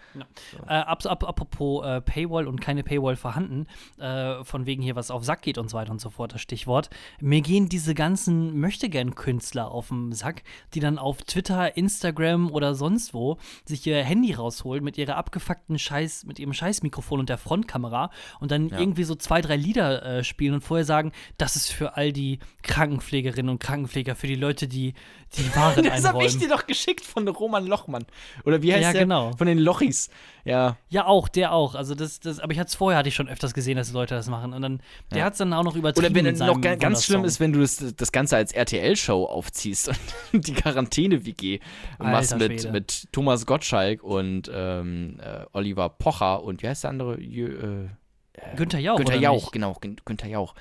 Äh, 0.68 0.74
ab, 0.74 1.06
ab, 1.06 1.24
apropos 1.28 1.86
äh, 1.86 2.02
Paywall 2.02 2.48
und 2.48 2.62
keine 2.62 2.84
Paywall 2.84 3.16
vorhanden, 3.16 3.68
äh, 4.00 4.44
von 4.44 4.66
wegen 4.66 4.82
hier 4.82 4.96
was 4.96 5.12
auf 5.12 5.26
Sack 5.26 5.42
geht 5.42 5.58
und 5.58 5.70
so 5.70 5.78
weiter 5.78 5.92
und 5.92 6.00
so 6.00 6.10
fort, 6.10 6.34
das 6.34 6.42
Stichwort. 6.42 6.90
Mir 7.20 7.42
gehen 7.42 7.68
diese 7.68 7.94
ganzen 7.94 8.58
Möchtegern-Künstler 8.60 9.70
auf 9.72 9.90
den 9.90 10.14
Sack, 10.14 10.44
die 10.74 10.80
dann 10.80 10.98
auf 10.98 11.24
Twitter, 11.24 11.76
Instagram 11.76 12.52
oder 12.52 12.76
sonst 12.76 13.14
wo 13.14 13.38
sich 13.66 13.86
ihr 13.86 14.04
Handy 14.04 14.34
rausholen 14.34 14.84
mit 14.84 14.98
ihrer 14.98 15.18
abgefuckten 15.18 15.78
Scheiß, 15.80 16.26
mit 16.26 16.40
ihrem 16.40 16.54
Scheißmikrofon 16.54 17.20
und 17.20 17.30
der 17.30 17.38
Frontkamera 17.38 18.12
und 18.40 18.52
dann 18.52 18.70
Ja. 18.70 18.80
irgendwie 18.80 19.04
so 19.04 19.16
zwei, 19.16 19.42
drei 19.42 19.56
Lieder 19.58 20.04
äh, 20.04 20.24
spielen 20.24 20.54
und 20.54 20.62
vorher 20.62 20.86
sagen, 20.86 21.12
das 21.38 21.56
ist 21.56 21.72
für 21.72 21.98
all 21.98 22.14
die 22.14 22.40
Krankenpflegerinnen 22.64 23.50
und 23.50 23.60
Krankenpfleger, 23.60 24.16
für 24.16 24.28
die 24.28 24.36
Leute, 24.36 24.68
die 24.68 24.94
die 25.38 25.56
Waren 25.56 25.84
Das 25.86 26.04
habe 26.06 26.24
ich 26.26 26.38
dir 26.38 26.50
doch 26.50 26.68
geschickt 26.68 27.06
von 27.06 27.28
Roman 27.28 27.66
Lochmann. 27.66 28.06
Oder 28.46 28.62
wie 28.62 28.74
heißt 28.74 28.84
Ja, 28.84 28.92
der? 28.92 29.02
genau. 29.04 29.32
Von 29.38 29.48
den 29.48 29.58
Lochis. 29.60 30.10
Ja. 30.44 30.78
Ja, 30.90 31.06
auch, 31.06 31.28
der 31.28 31.54
auch. 31.54 31.76
Also 31.76 31.96
das, 31.96 32.20
das, 32.20 32.40
aber 32.40 32.52
ich 32.54 32.60
hatte 32.60 32.68
es 32.70 32.76
vorher 32.76 32.98
hatte 33.00 33.10
ich 33.10 33.16
schon 33.16 33.30
öfters 33.30 33.54
gesehen, 33.54 33.78
dass 33.78 33.92
Leute 33.94 34.16
das 34.16 34.28
machen. 34.28 34.54
Und 34.54 34.62
dann, 34.62 34.82
der 35.12 35.20
Ja. 35.20 35.26
hat 35.26 35.34
es 35.34 35.38
dann 35.40 35.54
auch 35.54 35.64
noch 35.64 35.76
übertrieben. 35.76 36.14
Oder 36.14 36.16
wenn 36.26 36.36
noch 36.48 36.62
ganz 36.80 37.06
schlimm 37.06 37.24
ist, 37.24 37.40
wenn 37.40 37.54
du 37.54 37.62
das, 37.62 37.84
das 37.96 38.12
Ganze 38.12 38.36
als 38.38 38.52
RTL-Show 38.52 39.26
aufziehst 39.26 39.92
und 40.34 40.48
die 40.48 40.54
Quarantäne-WG 40.54 41.60
machst 42.00 42.38
mit, 42.38 42.72
mit 42.72 43.08
Thomas 43.12 43.46
Gottschalk 43.46 44.04
und 44.04 44.52
ähm, 44.54 45.20
äh, 45.24 45.46
Oliver 45.54 45.90
Pocher 45.90 46.44
und 46.44 46.62
wie 46.64 46.68
heißt 46.68 46.84
der 46.84 46.90
andere? 46.90 47.20
Jö, 47.20 47.88
äh, 47.88 48.56
Günther 48.56 48.80
Jauch. 48.80 48.98
Günther 48.98 49.18
Jauch, 49.18 49.52
genau, 49.52 49.74
Gün 49.80 49.98
Günther 50.04 50.28
Jauch. 50.28 50.56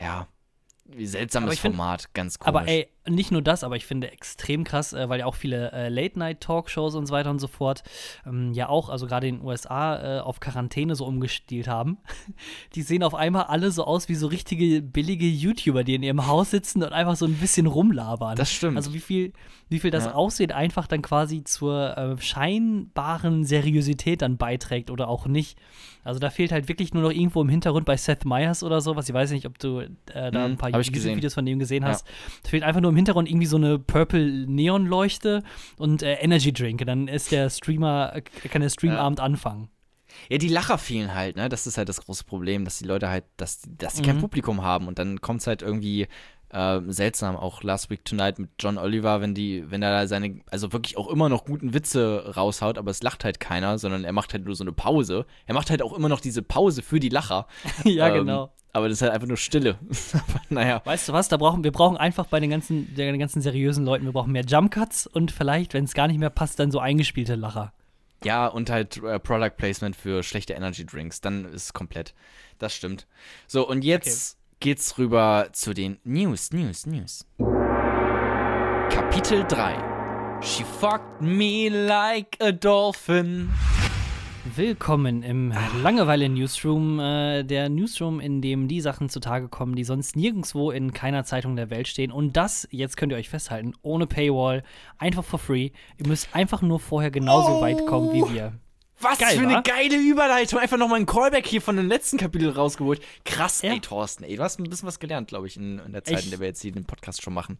Ja, 0.00 0.26
wie 0.86 1.06
seltsames 1.06 1.58
find- 1.58 1.76
Format, 1.76 2.12
ganz 2.14 2.38
komisch. 2.38 2.48
Aber 2.48 2.66
ey, 2.68 2.88
nicht 3.10 3.30
nur 3.32 3.42
das, 3.42 3.64
aber 3.64 3.76
ich 3.76 3.84
finde 3.86 4.10
extrem 4.10 4.64
krass, 4.64 4.92
äh, 4.92 5.08
weil 5.08 5.20
ja 5.20 5.26
auch 5.26 5.34
viele 5.34 5.72
äh, 5.72 5.88
Late-Night-Talkshows 5.88 6.94
und 6.94 7.06
so 7.06 7.12
weiter 7.12 7.30
und 7.30 7.38
so 7.38 7.46
fort 7.48 7.82
ähm, 8.26 8.52
ja 8.52 8.68
auch, 8.68 8.88
also 8.88 9.06
gerade 9.06 9.26
in 9.28 9.36
den 9.38 9.44
USA, 9.46 10.18
äh, 10.18 10.20
auf 10.20 10.40
Quarantäne 10.40 10.94
so 10.94 11.04
umgestielt 11.04 11.68
haben. 11.68 11.98
Die 12.74 12.82
sehen 12.82 13.02
auf 13.02 13.14
einmal 13.14 13.44
alle 13.44 13.70
so 13.70 13.84
aus 13.84 14.08
wie 14.08 14.14
so 14.14 14.26
richtige 14.28 14.82
billige 14.82 15.26
YouTuber, 15.26 15.84
die 15.84 15.94
in 15.94 16.02
ihrem 16.02 16.26
Haus 16.26 16.50
sitzen 16.50 16.82
und 16.82 16.92
einfach 16.92 17.16
so 17.16 17.26
ein 17.26 17.34
bisschen 17.34 17.66
rumlabern. 17.66 18.36
Das 18.36 18.52
stimmt. 18.52 18.76
Also 18.76 18.94
wie 18.94 19.00
viel, 19.00 19.32
wie 19.68 19.78
viel 19.80 19.90
das 19.90 20.04
Ja. 20.04 20.14
Aussehen 20.14 20.52
einfach 20.52 20.86
dann 20.86 21.02
quasi 21.02 21.44
zur 21.44 21.96
äh, 21.96 22.16
scheinbaren 22.20 23.44
Seriosität 23.44 24.22
dann 24.22 24.36
beiträgt 24.36 24.90
oder 24.90 25.08
auch 25.08 25.26
nicht. 25.26 25.58
Also 26.02 26.18
da 26.18 26.30
fehlt 26.30 26.50
halt 26.52 26.68
wirklich 26.68 26.94
nur 26.94 27.02
noch 27.02 27.10
irgendwo 27.10 27.42
im 27.42 27.48
Hintergrund 27.48 27.84
bei 27.84 27.96
Seth 27.96 28.24
Meyers 28.24 28.62
oder 28.62 28.80
sowas. 28.80 29.08
Ich 29.08 29.14
weiß 29.14 29.30
nicht, 29.32 29.46
ob 29.46 29.58
du 29.58 29.80
äh, 29.80 29.88
da 30.30 30.30
Mhm, 30.46 30.52
ein 30.52 30.56
paar 30.56 30.70
ich 30.70 30.76
gesehen. 30.92 30.94
YouTube-Videos 31.10 31.34
von 31.34 31.44
dem 31.44 31.58
gesehen 31.58 31.82
Ja. 31.82 31.90
hast. 31.90 32.06
Da 32.42 32.48
fehlt 32.50 32.62
einfach 32.62 32.80
nur 32.80 32.90
im 32.90 32.96
Hintergrund 33.00 33.28
irgendwie 33.28 33.46
so 33.46 33.56
eine 33.56 33.78
Purple 33.78 34.46
Neon-Leuchte 34.46 35.42
und 35.76 36.02
äh, 36.02 36.14
Energy 36.14 36.52
Drink. 36.52 36.80
Und 36.80 36.86
dann 36.86 37.08
ist 37.08 37.32
der 37.32 37.50
Streamer, 37.50 38.20
kann 38.50 38.62
der 38.62 38.70
Streamabend 38.70 39.20
anfangen. 39.20 39.68
Ja, 40.28 40.38
die 40.38 40.48
Lacher 40.48 40.76
fehlen 40.78 41.14
halt, 41.14 41.36
ne? 41.36 41.48
Das 41.48 41.66
ist 41.66 41.78
halt 41.78 41.88
das 41.88 42.00
große 42.00 42.24
Problem, 42.24 42.64
dass 42.64 42.78
die 42.78 42.84
Leute 42.84 43.08
halt, 43.08 43.24
dass, 43.36 43.62
dass 43.78 43.96
sie 43.96 44.02
kein 44.02 44.16
Mhm. 44.16 44.20
Publikum 44.22 44.62
haben 44.62 44.88
und 44.88 44.98
dann 44.98 45.20
kommt 45.20 45.40
es 45.40 45.46
halt 45.46 45.62
irgendwie 45.62 46.08
Ähm, 46.52 46.90
seltsam, 46.90 47.36
auch 47.36 47.62
Last 47.62 47.90
Week 47.90 48.04
Tonight 48.04 48.38
mit 48.40 48.50
John 48.58 48.76
Oliver, 48.76 49.20
wenn 49.20 49.34
die, 49.34 49.70
wenn 49.70 49.82
er 49.82 49.92
da 49.92 50.06
seine, 50.08 50.40
also 50.50 50.72
wirklich 50.72 50.96
auch 50.96 51.08
immer 51.08 51.28
noch 51.28 51.44
guten 51.44 51.74
Witze 51.74 52.32
raushaut, 52.36 52.76
aber 52.76 52.90
es 52.90 53.02
lacht 53.02 53.24
halt 53.24 53.38
keiner, 53.38 53.78
sondern 53.78 54.02
er 54.02 54.12
macht 54.12 54.32
halt 54.32 54.44
nur 54.44 54.56
so 54.56 54.64
eine 54.64 54.72
Pause. 54.72 55.26
Er 55.46 55.54
macht 55.54 55.70
halt 55.70 55.80
auch 55.80 55.92
immer 55.92 56.08
noch 56.08 56.20
diese 56.20 56.42
Pause 56.42 56.82
für 56.82 56.98
die 56.98 57.08
Lacher. 57.08 57.46
ja, 57.84 58.08
Ähm, 58.08 58.14
genau. 58.14 58.52
Aber 58.72 58.88
das 58.88 58.98
ist 58.98 59.02
halt 59.02 59.12
einfach 59.12 59.28
nur 59.28 59.36
Stille. 59.36 59.78
naja. 60.48 60.80
Weißt 60.84 61.08
du 61.08 61.12
was, 61.12 61.28
da 61.28 61.36
brauchen, 61.36 61.64
wir 61.64 61.72
brauchen 61.72 61.96
einfach 61.96 62.26
bei 62.26 62.40
den 62.40 62.50
ganzen, 62.50 62.94
den 62.94 63.18
ganzen 63.18 63.40
seriösen 63.42 63.84
Leuten, 63.84 64.04
wir 64.04 64.12
brauchen 64.12 64.32
mehr 64.32 64.44
Jump 64.44 64.72
Cuts 64.72 65.06
und 65.06 65.30
vielleicht, 65.30 65.74
wenn 65.74 65.84
es 65.84 65.94
gar 65.94 66.08
nicht 66.08 66.18
mehr 66.18 66.30
passt, 66.30 66.58
dann 66.58 66.70
so 66.70 66.78
eingespielte 66.78 67.34
Lacher. 67.34 67.72
Ja, 68.24 68.46
und 68.46 68.70
halt 68.70 69.02
äh, 69.02 69.18
Product 69.18 69.56
Placement 69.56 69.96
für 69.96 70.22
schlechte 70.22 70.52
Energy 70.52 70.84
Drinks. 70.84 71.20
Dann 71.20 71.46
ist 71.46 71.64
es 71.64 71.72
komplett. 71.72 72.14
Das 72.58 72.74
stimmt. 72.74 73.06
So, 73.46 73.66
und 73.66 73.82
jetzt 73.82 74.36
geht's 74.60 74.98
rüber 74.98 75.48
zu 75.52 75.72
den 75.74 75.98
News, 76.04 76.52
News, 76.52 76.86
News. 76.86 77.26
Kapitel 78.90 79.44
3. 79.48 80.40
She 80.42 80.64
fucked 80.64 81.20
me 81.22 81.68
like 81.70 82.36
a 82.40 82.52
dolphin. 82.52 83.50
Willkommen 84.56 85.22
im 85.22 85.52
Langeweile-Newsroom, 85.82 86.98
äh, 86.98 87.42
der 87.44 87.68
Newsroom, 87.68 88.20
in 88.20 88.40
dem 88.40 88.68
die 88.68 88.80
Sachen 88.80 89.10
zutage 89.10 89.48
kommen, 89.48 89.74
die 89.76 89.84
sonst 89.84 90.16
nirgendwo 90.16 90.70
in 90.70 90.92
keiner 90.94 91.24
Zeitung 91.24 91.56
der 91.56 91.68
Welt 91.68 91.88
stehen. 91.88 92.10
Und 92.10 92.36
das, 92.38 92.66
jetzt 92.70 92.96
könnt 92.96 93.12
ihr 93.12 93.18
euch 93.18 93.28
festhalten, 93.28 93.72
ohne 93.82 94.06
Paywall, 94.06 94.62
einfach 94.98 95.24
for 95.24 95.38
free. 95.38 95.70
Ihr 95.98 96.06
müsst 96.06 96.34
einfach 96.34 96.62
nur 96.62 96.80
vorher 96.80 97.10
genauso 97.10 97.58
Oh. 97.58 97.60
weit 97.60 97.84
kommen 97.86 98.12
wie 98.14 98.34
wir. 98.34 98.52
Was 99.00 99.18
Geil, 99.18 99.36
für 99.36 99.42
eine 99.42 99.54
wa? 99.54 99.60
geile 99.62 99.96
Überleitung. 99.96 100.58
Einfach 100.58 100.76
nochmal 100.76 101.00
ein 101.00 101.06
Callback 101.06 101.46
hier 101.46 101.62
von 101.62 101.76
dem 101.76 101.88
letzten 101.88 102.18
Kapitel 102.18 102.50
rausgeholt. 102.50 103.00
Krass, 103.24 103.62
Ja. 103.62 103.72
ey, 103.72 103.80
Thorsten, 103.80 104.24
ey. 104.24 104.36
Du 104.36 104.42
hast 104.42 104.58
ein 104.60 104.64
bisschen 104.64 104.86
was 104.86 104.98
gelernt, 104.98 105.28
glaube 105.28 105.46
ich, 105.46 105.56
in, 105.56 105.78
in 105.78 105.92
der 105.92 106.04
Zeit, 106.04 106.18
Ich- 106.20 106.24
in 106.26 106.30
der 106.30 106.40
wir 106.40 106.46
jetzt 106.48 106.60
hier 106.62 106.72
den 106.72 106.84
Podcast 106.84 107.22
schon 107.22 107.32
machen. 107.34 107.58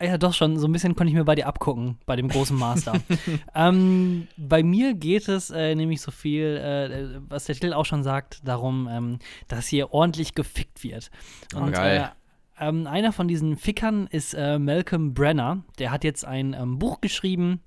Ja, 0.00 0.16
doch 0.16 0.32
schon. 0.32 0.56
So 0.58 0.68
ein 0.68 0.72
bisschen 0.72 0.94
konnte 0.94 1.10
ich 1.10 1.16
mir 1.16 1.24
bei 1.24 1.34
dir 1.34 1.48
abgucken, 1.48 1.98
bei 2.06 2.14
dem 2.14 2.28
großen 2.28 2.56
Master. 2.56 2.92
ähm, 3.54 4.28
bei 4.36 4.62
mir 4.62 4.94
geht 4.94 5.28
es 5.28 5.50
äh, 5.50 5.74
nämlich 5.74 6.00
so 6.00 6.10
viel, 6.12 6.56
äh, 6.56 7.20
was 7.28 7.46
der 7.46 7.56
Titel 7.56 7.72
auch 7.72 7.84
schon 7.84 8.04
sagt, 8.04 8.46
darum, 8.46 8.88
ähm, 8.90 9.18
dass 9.48 9.66
hier 9.66 9.92
ordentlich 9.92 10.34
gefickt 10.36 10.84
wird. 10.84 11.10
Oh, 11.56 11.66
geil. 11.66 12.12
Äh, 12.60 12.68
ähm, 12.68 12.86
einer 12.86 13.12
von 13.12 13.26
diesen 13.28 13.56
Fickern 13.56 14.06
ist 14.06 14.34
äh, 14.34 14.58
Malcolm 14.60 15.14
Brenner. 15.14 15.64
Der 15.80 15.90
hat 15.90 16.04
jetzt 16.04 16.24
ein 16.24 16.54
ähm, 16.54 16.78
Buch 16.78 17.00
geschrieben. 17.00 17.60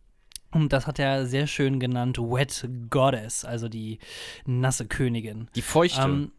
Und 0.51 0.73
das 0.73 0.85
hat 0.87 0.99
er 0.99 1.25
sehr 1.25 1.47
schön 1.47 1.79
genannt 1.79 2.17
Wet 2.17 2.67
Goddess, 2.89 3.45
also 3.45 3.69
die 3.69 3.99
nasse 4.45 4.85
Königin. 4.85 5.49
Die 5.55 5.61
Feuchte. 5.61 6.01
Ähm, 6.01 6.31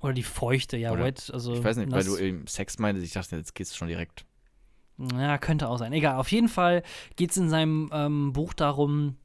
oder 0.00 0.14
die 0.14 0.24
Feuchte, 0.24 0.76
ja, 0.76 0.92
Oder- 0.92 1.04
Wet. 1.04 1.30
Also 1.32 1.54
ich 1.54 1.62
weiß 1.62 1.76
nicht, 1.76 1.92
weil 1.92 1.98
nass. 1.98 2.06
du 2.06 2.18
eben 2.18 2.46
Sex 2.46 2.78
meintest. 2.78 3.06
Ich 3.06 3.12
dachte, 3.12 3.36
jetzt 3.36 3.54
geht's 3.54 3.76
schon 3.76 3.88
direkt. 3.88 4.26
Ja, 5.16 5.38
könnte 5.38 5.68
auch 5.68 5.78
sein. 5.78 5.92
Egal, 5.92 6.16
auf 6.16 6.30
jeden 6.30 6.48
Fall 6.48 6.82
geht 7.16 7.30
es 7.30 7.36
in 7.36 7.48
seinem 7.48 7.88
ähm, 7.92 8.32
Buch 8.32 8.52
darum, 8.52 9.16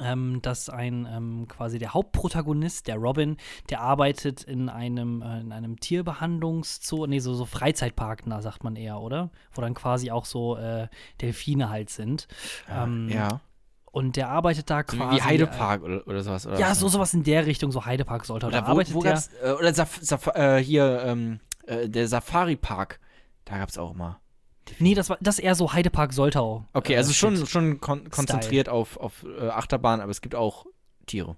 ähm, 0.00 0.40
dass 0.42 0.68
ein 0.68 1.06
ähm, 1.10 1.46
quasi 1.48 1.78
der 1.78 1.94
Hauptprotagonist, 1.94 2.88
der 2.88 2.96
Robin, 2.96 3.36
der 3.70 3.80
arbeitet 3.80 4.42
in 4.42 4.68
einem, 4.68 5.22
äh, 5.22 5.40
in 5.40 5.52
einem 5.52 5.78
Tierbehandlungszoo, 5.78 7.06
nee, 7.06 7.20
so, 7.20 7.34
so 7.34 7.44
Freizeitpark, 7.44 8.26
na, 8.26 8.40
sagt 8.40 8.64
man 8.64 8.76
eher, 8.76 9.00
oder? 9.00 9.30
Wo 9.52 9.62
dann 9.62 9.74
quasi 9.74 10.10
auch 10.10 10.24
so 10.24 10.56
äh, 10.56 10.88
Delfine 11.20 11.70
halt 11.70 11.90
sind. 11.90 12.26
Ähm, 12.68 13.08
ja. 13.08 13.40
Und 13.94 14.16
der 14.16 14.28
arbeitet 14.28 14.70
da 14.70 14.82
quasi. 14.82 15.16
wie 15.16 15.22
Heidepark 15.22 15.84
oder, 15.84 16.04
oder 16.08 16.20
sowas. 16.24 16.48
Oder 16.48 16.58
ja, 16.58 16.70
was? 16.70 16.80
so 16.80 16.88
sowas 16.88 17.14
in 17.14 17.22
der 17.22 17.46
Richtung, 17.46 17.70
so 17.70 17.86
Heidepark 17.86 18.24
sollte. 18.24 18.46
Oder 18.46 18.62
da 18.62 18.66
wo, 18.66 18.70
arbeitet 18.72 18.92
wo 18.92 19.02
der, 19.04 19.22
äh, 19.40 19.52
oder 19.52 19.72
Saf 19.72 20.00
Saf 20.02 20.26
äh, 20.34 20.58
hier, 20.58 21.04
ähm, 21.06 21.38
äh, 21.68 21.88
der 21.88 22.08
Safari-Park. 22.08 22.98
Da 23.44 23.58
gab's 23.58 23.78
auch 23.78 23.94
immer. 23.94 24.18
Nee, 24.80 24.94
das 24.94 25.10
war 25.10 25.18
das 25.20 25.38
ist 25.38 25.44
eher 25.44 25.54
so 25.54 25.72
Heidepark 25.72 26.12
Soltau. 26.12 26.66
Okay, 26.72 26.94
äh, 26.94 26.96
also 26.96 27.12
schon, 27.12 27.46
schon 27.46 27.80
kon 27.80 28.10
konzentriert 28.10 28.68
auf, 28.68 28.96
auf 28.96 29.24
äh, 29.38 29.46
Achterbahn, 29.48 30.00
aber 30.00 30.10
es 30.10 30.20
gibt 30.20 30.34
auch 30.34 30.66
Tiere. 31.06 31.36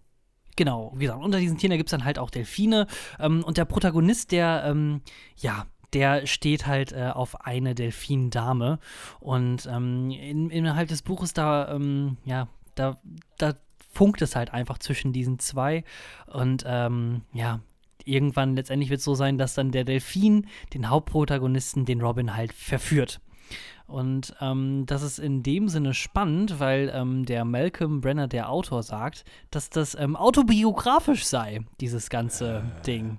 Genau, 0.57 0.95
wie 0.97 1.05
gesagt, 1.05 1.23
unter 1.23 1.39
diesen 1.39 1.59
Tieren 1.59 1.77
gibt 1.77 1.89
es 1.89 1.91
dann 1.91 2.07
halt 2.07 2.19
auch 2.19 2.31
Delfine. 2.31 2.87
Ähm, 3.21 3.45
und 3.45 3.59
der 3.59 3.67
Protagonist, 3.67 4.33
der, 4.33 4.65
ähm, 4.67 5.03
ja, 5.37 5.67
der 5.97 6.27
steht 6.27 6.67
halt 6.67 6.93
äh, 6.93 7.11
auf 7.15 7.47
eine 7.47 7.75
Delfindame. 7.75 8.79
Und 9.19 9.67
ähm, 9.67 10.11
in, 10.11 10.51
innerhalb 10.51 10.89
des 10.89 11.01
Buches 11.01 11.33
da, 11.33 11.75
ähm, 11.75 12.19
ja, 12.27 12.49
da, 12.75 12.99
da 13.39 13.55
funkt 13.93 14.21
es 14.21 14.37
halt 14.37 14.53
einfach 14.53 14.77
zwischen 14.77 15.15
diesen 15.15 15.39
zwei. 15.39 15.85
Und 16.27 16.65
ähm, 16.67 17.23
ja, 17.33 17.61
irgendwann 18.05 18.57
letztendlich 18.57 18.91
wird 18.91 18.99
es 18.99 19.07
so 19.07 19.15
sein, 19.15 19.39
dass 19.39 19.55
dann 19.55 19.73
der 19.73 19.85
Delfin 19.85 20.49
den 20.75 20.91
Hauptprotagonisten, 20.91 21.87
den 21.87 22.03
Robin, 22.03 22.37
halt 22.37 22.53
verführt. 22.53 23.23
Und 23.87 24.35
ähm, 24.43 24.85
das 24.85 25.01
ist 25.01 25.19
in 25.19 25.43
dem 25.43 25.71
Sinne 25.71 25.95
spannend, 25.95 26.61
weil 26.61 26.93
ähm, 26.95 27.25
der 27.25 27.47
Malcolm 27.47 28.03
Brenner, 28.03 28.29
der 28.29 28.51
Autor, 28.51 28.83
sagt, 28.83 29.25
dass 29.51 29.71
das 29.71 29.95
ähm, 29.95 30.15
autobiografisch 30.15 31.25
sei, 31.25 31.61
dieses 31.81 32.11
ganze 32.11 32.65
Ding. 32.87 33.19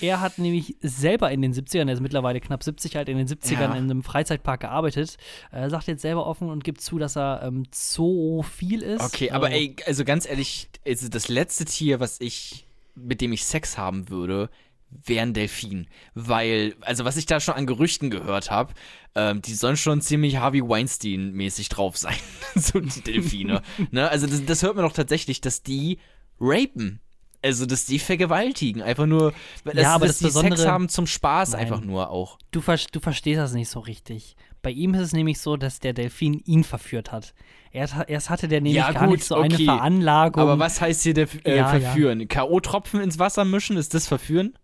Er 0.00 0.20
hat 0.20 0.38
nämlich 0.38 0.76
selber 0.80 1.30
in 1.30 1.42
den 1.42 1.52
70ern, 1.52 1.86
er 1.88 1.92
ist 1.94 2.00
mittlerweile 2.00 2.40
knapp 2.40 2.62
70, 2.62 2.96
halt 2.96 3.08
in 3.08 3.18
den 3.18 3.26
70ern 3.28 3.60
Ja. 3.60 3.66
in 3.74 3.84
einem 3.90 4.02
Freizeitpark 4.02 4.60
gearbeitet. 4.60 5.16
Er 5.50 5.70
sagt 5.70 5.86
jetzt 5.86 6.02
selber 6.02 6.26
offen 6.26 6.48
und 6.48 6.64
gibt 6.64 6.80
zu, 6.80 6.98
dass 6.98 7.16
er 7.16 7.42
ähm, 7.44 7.64
zoophil 7.70 8.82
ist. 8.82 9.02
Okay, 9.02 9.30
aber 9.30 9.46
Also- 9.46 9.58
ey, 9.58 9.76
also 9.86 10.04
ganz 10.04 10.26
ehrlich, 10.28 10.68
also 10.86 11.08
das 11.08 11.28
letzte 11.28 11.64
Tier, 11.64 12.00
was 12.00 12.20
ich, 12.20 12.66
mit 12.94 13.20
dem 13.20 13.32
ich 13.32 13.44
Sex 13.44 13.78
haben 13.78 14.08
würde, 14.08 14.50
wäre 14.90 15.22
ein 15.22 15.32
Delfin. 15.34 15.86
Weil, 16.14 16.74
also 16.82 17.04
was 17.06 17.16
ich 17.16 17.24
da 17.26 17.40
schon 17.40 17.54
an 17.54 17.66
Gerüchten 17.66 18.10
gehört 18.10 18.50
habe, 18.50 18.74
ähm, 19.14 19.40
die 19.40 19.54
sollen 19.54 19.76
schon 19.78 20.00
ziemlich 20.02 20.36
Harvey 20.36 20.60
Weinstein-mäßig 20.62 21.68
drauf 21.70 21.96
sein, 21.96 22.16
so 22.54 22.78
die 22.80 23.00
Delfine. 23.00 23.62
ne? 23.90 24.08
Also 24.10 24.26
das, 24.26 24.44
das 24.44 24.62
hört 24.62 24.76
man 24.76 24.84
doch 24.84 24.92
tatsächlich, 24.92 25.40
dass 25.40 25.62
die 25.62 25.98
rapen. 26.40 27.00
Also, 27.42 27.66
dass 27.66 27.86
die 27.86 27.98
vergewaltigen. 27.98 28.82
Einfach 28.82 29.06
nur, 29.06 29.32
dass, 29.64 29.74
Ja, 29.74 29.94
aber 29.94 30.06
dass 30.06 30.18
das 30.20 30.32
die 30.32 30.38
Sex 30.38 30.50
Besondere- 30.54 30.70
haben 30.70 30.88
zum 30.88 31.06
Spaß 31.06 31.50
Nein. 31.52 31.60
einfach 31.62 31.80
nur 31.80 32.10
auch. 32.10 32.38
Du, 32.52 32.60
ver 32.60 32.78
du 32.92 33.00
verstehst 33.00 33.40
das 33.40 33.52
nicht 33.52 33.68
so 33.68 33.80
richtig. 33.80 34.36
Bei 34.62 34.70
ihm 34.70 34.94
ist 34.94 35.00
es 35.00 35.12
nämlich 35.12 35.40
so, 35.40 35.56
dass 35.56 35.80
der 35.80 35.92
Delfin 35.92 36.34
ihn 36.44 36.62
verführt 36.62 37.10
hat. 37.10 37.34
Erst, 37.72 37.96
erst 38.06 38.30
hatte 38.30 38.46
der 38.46 38.60
nämlich 38.60 38.76
Ja, 38.76 38.92
gar 38.92 39.06
gut, 39.08 39.16
nicht 39.16 39.24
so 39.24 39.34
eine 39.34 39.54
okay. 39.54 39.64
Veranlagung. 39.64 40.40
Aber 40.42 40.58
was 40.60 40.80
heißt 40.80 41.02
hier 41.02 41.14
der, 41.14 41.26
äh, 41.44 41.56
Ja, 41.56 41.56
ja. 41.56 41.80
verführen? 41.80 42.28
K.O.-Tropfen 42.28 43.00
ins 43.00 43.18
Wasser 43.18 43.44
mischen, 43.44 43.76
ist 43.76 43.92
das 43.94 44.06
verführen? 44.06 44.54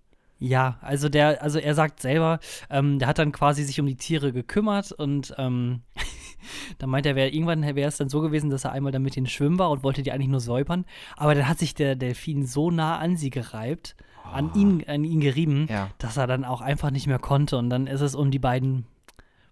Ja, 0.41 0.79
also 0.83 1.09
der, 1.09 1.43
also 1.43 1.59
er 1.59 1.75
sagt 1.75 2.01
selber, 2.01 2.39
ähm, 2.71 2.99
der 3.01 3.09
hat 3.09 3.19
dann 3.19 3.33
quasi 3.33 3.65
sich 3.65 3.81
um 3.81 3.87
die 3.87 3.97
Tiere 3.97 4.33
gekümmert 4.33 4.93
und 4.93 5.35
ähm, 5.37 5.83
dann 6.79 6.91
meint 6.91 7.07
er, 7.07 7.17
wär, 7.17 7.35
irgendwann 7.35 7.63
wäre 7.63 7.89
es 7.89 7.97
dann 7.97 8.09
so 8.09 8.21
gewesen, 8.21 8.49
dass 8.49 8.65
er 8.65 8.73
einmal 8.73 8.93
dann 8.93 9.03
mit 9.03 9.17
denen 9.17 9.27
schwimmen 9.27 9.59
war 9.59 9.71
und 9.71 9.83
wollte 9.83 10.03
die 10.03 10.13
eigentlich 10.13 10.29
nur 10.29 10.41
säubern. 10.41 10.85
Aber 11.17 11.35
dann 11.35 11.49
hat 11.49 11.59
sich 11.59 11.75
der 11.75 11.97
Delfin 11.97 12.47
so 12.47 12.71
nah 12.71 12.99
an 12.99 13.17
sie 13.17 13.31
gereibt, 13.31 13.97
an 14.33 14.53
ihn, 14.55 14.85
an 14.87 15.05
ihn 15.05 15.21
gerieben, 15.21 15.67
Ja. 15.69 15.91
dass 15.99 16.17
er 16.17 16.27
dann 16.29 16.45
auch 16.45 16.61
einfach 16.61 16.91
nicht 16.91 17.07
mehr 17.09 17.19
konnte 17.19 17.57
und 17.59 17.69
dann 17.71 17.87
ist 17.87 18.01
es 18.03 18.15
um 18.15 18.31
die 18.31 18.39
beiden 18.39 18.87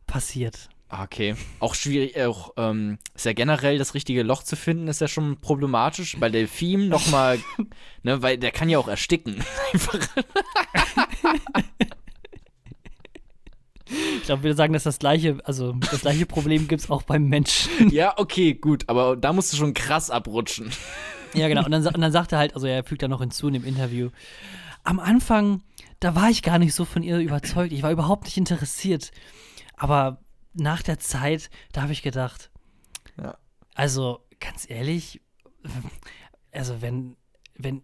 passiert. 0.07 0.68
Ah, 0.89 1.03
Okay. 1.05 1.34
Auch 1.59 1.74
schwierig, 1.74 2.16
äh, 2.16 2.26
auch, 2.26 2.53
ähm, 2.57 2.99
ist 3.14 3.26
ja 3.26 3.32
generell 3.32 3.78
das 3.78 3.95
richtige 3.95 4.22
Loch 4.22 4.43
zu 4.43 4.55
finden, 4.57 4.87
ist 4.89 5.01
ja 5.01 5.09
schon 5.09 5.37
problematisch. 5.41 6.16
Bei 6.18 6.28
Delfin 6.28 6.89
nochmal, 6.89 7.39
ne, 8.03 8.22
weil 8.22 8.39
der 8.39 8.53
kann 8.53 8.68
ja 8.68 8.78
auch 8.78 8.89
ersticken. 8.89 9.43
Einfach. 9.72 9.99
Ich 13.89 14.24
glaube, 14.24 14.43
wir 14.43 14.55
sagen, 14.55 14.72
dass 14.72 14.82
das 14.82 14.99
gleiche, 14.99 15.39
also 15.45 15.72
das 15.72 16.01
gleiche 16.01 16.26
Problem 16.26 16.66
gibt 16.66 16.82
es 16.82 16.91
auch 16.91 17.03
beim 17.03 17.28
Menschen. 17.28 17.91
ja, 17.91 18.14
okay, 18.16 18.55
gut, 18.55 18.89
aber 18.89 19.16
da 19.16 19.32
musst 19.32 19.53
du 19.53 19.57
schon 19.57 19.74
krass 19.74 20.11
abrutschen. 20.11 20.70
Ja, 21.34 21.49
genau. 21.49 21.64
Und 21.64 21.70
dann, 21.70 21.87
und 21.87 22.01
dann 22.01 22.12
sagt 22.12 22.32
er 22.32 22.39
halt, 22.39 22.55
also 22.55 22.66
er 22.66 22.82
fügt 22.82 23.03
da 23.03 23.09
noch 23.09 23.20
hinzu 23.20 23.47
in 23.49 23.55
dem 23.55 23.64
Interview, 23.64 24.11
am 24.82 24.99
Anfang, 24.99 25.62
da 26.01 26.14
war 26.14 26.30
ich 26.30 26.43
gar 26.43 26.59
nicht 26.59 26.74
so 26.74 26.84
von 26.84 27.03
ihr 27.03 27.18
überzeugt. 27.18 27.72
Ich 27.72 27.82
war 27.82 27.91
überhaupt 27.93 28.24
nicht 28.24 28.37
interessiert. 28.37 29.11
Aber 29.76 30.18
nach 30.57 30.83
der 30.83 30.99
Zeit, 30.99 31.51
da 31.73 31.83
habe 31.83 31.93
ich 31.93 32.03
gedacht, 32.03 32.51
Ja. 33.17 33.39
also 33.75 34.27
ganz 34.41 34.69
ehrlich, 34.69 35.21
also 36.53 36.81
wenn, 36.83 37.17
wenn 37.57 37.83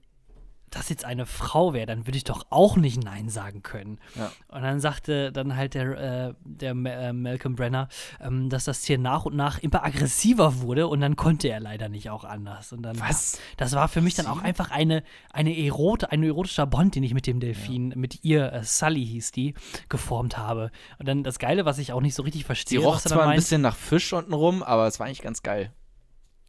das 0.75 0.89
jetzt 0.89 1.05
eine 1.05 1.27
Frau 1.27 1.73
wäre, 1.75 1.87
dann 1.87 2.07
würde 2.07 2.17
ich 2.17 2.25
doch 2.25 2.47
auch 2.51 2.77
nicht 2.77 3.03
Nein 3.03 3.29
sagen 3.29 3.63
können. 3.63 3.99
Ja. 4.17 4.33
Und 4.49 4.63
dann 4.63 4.81
sagte 4.81 5.31
dann 5.33 5.57
halt 5.57 5.75
der, 5.75 6.29
äh, 6.31 6.35
der 6.45 6.75
Ma- 6.75 6.91
äh, 6.91 7.13
Malcolm 7.13 7.55
Brenner, 7.57 7.89
ähm, 8.21 8.49
dass 8.51 8.65
das 8.65 8.81
Tier 8.83 8.99
nach 8.99 9.25
und 9.25 9.37
nach 9.37 9.59
immer 9.59 9.85
aggressiver 9.85 10.61
wurde 10.61 10.89
und 10.89 11.01
dann 11.01 11.17
konnte 11.17 11.49
er 11.49 11.61
leider 11.61 11.89
nicht 11.89 12.11
auch 12.11 12.25
anders. 12.25 12.73
Und 12.73 12.83
dann, 12.83 12.99
Was? 13.01 13.39
Das 13.57 13.73
war 13.75 13.89
für 13.89 14.01
mich 14.01 14.15
dann 14.15 14.27
auch 14.27 14.39
Sie? 14.41 14.45
einfach 14.45 14.71
eine, 14.71 15.03
eine 15.33 15.57
Erote, 15.57 16.11
ein 16.11 16.23
erotischer 16.23 16.67
Bond, 16.67 16.95
den 16.95 17.03
ich 17.03 17.15
mit 17.15 17.27
dem 17.27 17.39
Delfin, 17.41 17.93
mit 17.97 18.25
ihr, 18.25 18.53
äh, 18.53 18.65
Sully 18.65 19.05
hieß 19.07 19.33
die, 19.33 19.55
geformt 19.89 20.39
habe. 20.39 20.71
Und 20.99 21.07
dann 21.07 21.23
das 21.23 21.39
Geile, 21.39 21.65
was 21.65 21.79
ich 21.79 21.93
auch 21.93 22.01
nicht 22.01 22.15
so 22.15 22.23
richtig 22.23 22.43
Sie 22.43 22.47
verstehe, 22.47 22.79
roch 22.81 22.97
was 22.97 23.05
er 23.07 23.09
zwar 23.11 23.19
dann 23.19 23.27
ein 23.27 23.31
meint, 23.31 23.41
bisschen 23.43 23.61
nach 23.63 23.77
Fisch 23.77 24.13
unten 24.13 24.33
rum, 24.33 24.63
aber 24.63 24.87
es 24.87 24.99
war 24.99 25.07
eigentlich 25.07 25.23
ganz 25.23 25.43
geil. 25.43 25.73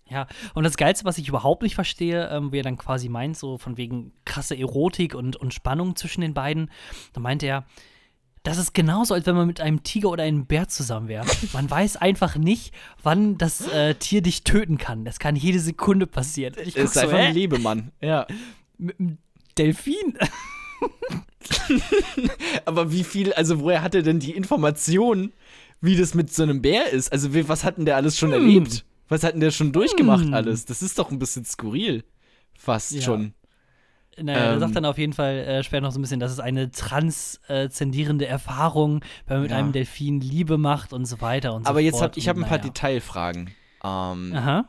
Ja, 0.10 0.28
und 0.54 0.64
das 0.64 0.78
Geilste, 0.78 1.06
was 1.06 1.18
ich 1.18 1.28
überhaupt 1.30 1.64
nicht 1.64 1.76
verstehe, 1.76 2.30
ähm, 2.30 2.52
wie 2.52 2.60
er 2.60 2.64
dann 2.64 2.78
quasi 2.78 3.10
meint, 3.10 3.38
so 3.38 3.58
von 3.58 3.78
wegen 3.78 4.12
krasse 4.26 4.58
Erotik 4.58 5.16
und, 5.16 5.36
und 5.36 5.54
Spannung 5.54 5.96
zwischen 5.96 6.22
den 6.22 6.34
beiden, 6.34 6.70
da 7.14 7.22
meint 7.22 7.42
er, 7.44 7.66
Das 8.44 8.58
ist 8.58 8.74
genauso, 8.74 9.14
als 9.14 9.26
wenn 9.26 9.36
man 9.36 9.48
mit 9.48 9.62
einem 9.62 9.84
Tiger 9.84 10.10
oder 10.10 10.24
einem 10.24 10.46
Bär 10.46 10.68
zusammen 10.68 11.08
wäre. 11.08 11.26
Man 11.54 11.70
weiß 11.70 11.96
einfach 11.96 12.36
nicht, 12.36 12.74
wann 13.02 13.38
das 13.38 13.66
äh, 13.70 13.96
Tier 13.96 14.22
dich 14.22 14.44
töten 14.44 14.78
kann. 14.78 15.06
Das 15.06 15.18
kann 15.20 15.38
jede 15.38 15.60
Sekunde 15.62 16.06
passieren. 16.08 16.54
Ich 16.62 16.76
ist 16.76 16.94
so, 16.96 17.00
einfach 17.00 17.18
ein 17.18 17.34
Lebemann. 17.34 17.92
Ja. 18.02 18.28
Mit 18.78 19.00
einem 19.00 19.18
Delfin? 19.58 20.18
Aber 22.66 22.92
wie 22.92 23.04
viel, 23.04 23.34
also 23.34 23.60
woher 23.62 23.82
hat 23.82 23.96
er 23.96 24.02
denn 24.04 24.20
die 24.20 24.32
Information, 24.32 25.32
wie 25.82 25.96
das 25.96 26.14
mit 26.14 26.34
so 26.34 26.44
einem 26.44 26.62
Bär 26.62 26.90
ist? 26.90 27.12
Also 27.12 27.30
was 27.48 27.64
hat 27.64 27.78
denn 27.78 27.86
der 27.86 27.96
alles 27.96 28.18
schon 28.18 28.34
Hm. 28.34 28.42
erlebt? 28.42 28.86
Was 29.10 29.24
hat 29.24 29.34
denn 29.34 29.42
der 29.42 29.52
schon 29.52 29.72
durchgemacht 29.72 30.26
Hm. 30.26 30.34
alles? 30.34 30.66
Das 30.66 30.82
ist 30.82 30.98
doch 31.00 31.12
ein 31.12 31.20
bisschen 31.20 31.46
skurril. 31.46 32.04
Fast 32.58 32.92
Ja. 32.94 33.02
schon. 33.02 33.34
Naja, 34.20 34.40
er 34.40 34.54
Ähm. 34.54 34.60
sagt 34.60 34.76
dann 34.76 34.86
auf 34.86 34.98
jeden 35.00 35.14
Fall 35.14 35.38
äh, 35.40 35.64
später 35.64 35.82
noch 35.82 35.92
so 35.92 35.98
ein 36.00 36.02
bisschen, 36.04 36.20
dass 36.20 36.32
es 36.32 36.40
eine 36.40 36.70
transzendierende 36.72 38.26
Erfahrung, 38.28 39.04
wenn 39.26 39.38
man 39.38 39.42
mit 39.44 39.52
Ja. 39.52 39.58
einem 39.58 39.72
Delfin 39.72 40.22
Liebe 40.22 40.58
macht 40.58 40.94
und 40.94 41.06
so 41.06 41.20
weiter 41.22 41.54
und 41.54 41.64
so 41.66 41.70
Aber 41.70 41.80
jetzt 41.80 41.96
fort. 42.00 42.12
hab 42.12 42.18
ich 42.18 42.28
habe 42.30 42.40
ein 42.40 42.44
Und 42.44 42.50
paar 42.50 42.60
naja. 42.60 42.70
Detailfragen. 42.70 43.50
Ähm, 43.84 44.32
Aha. 44.36 44.66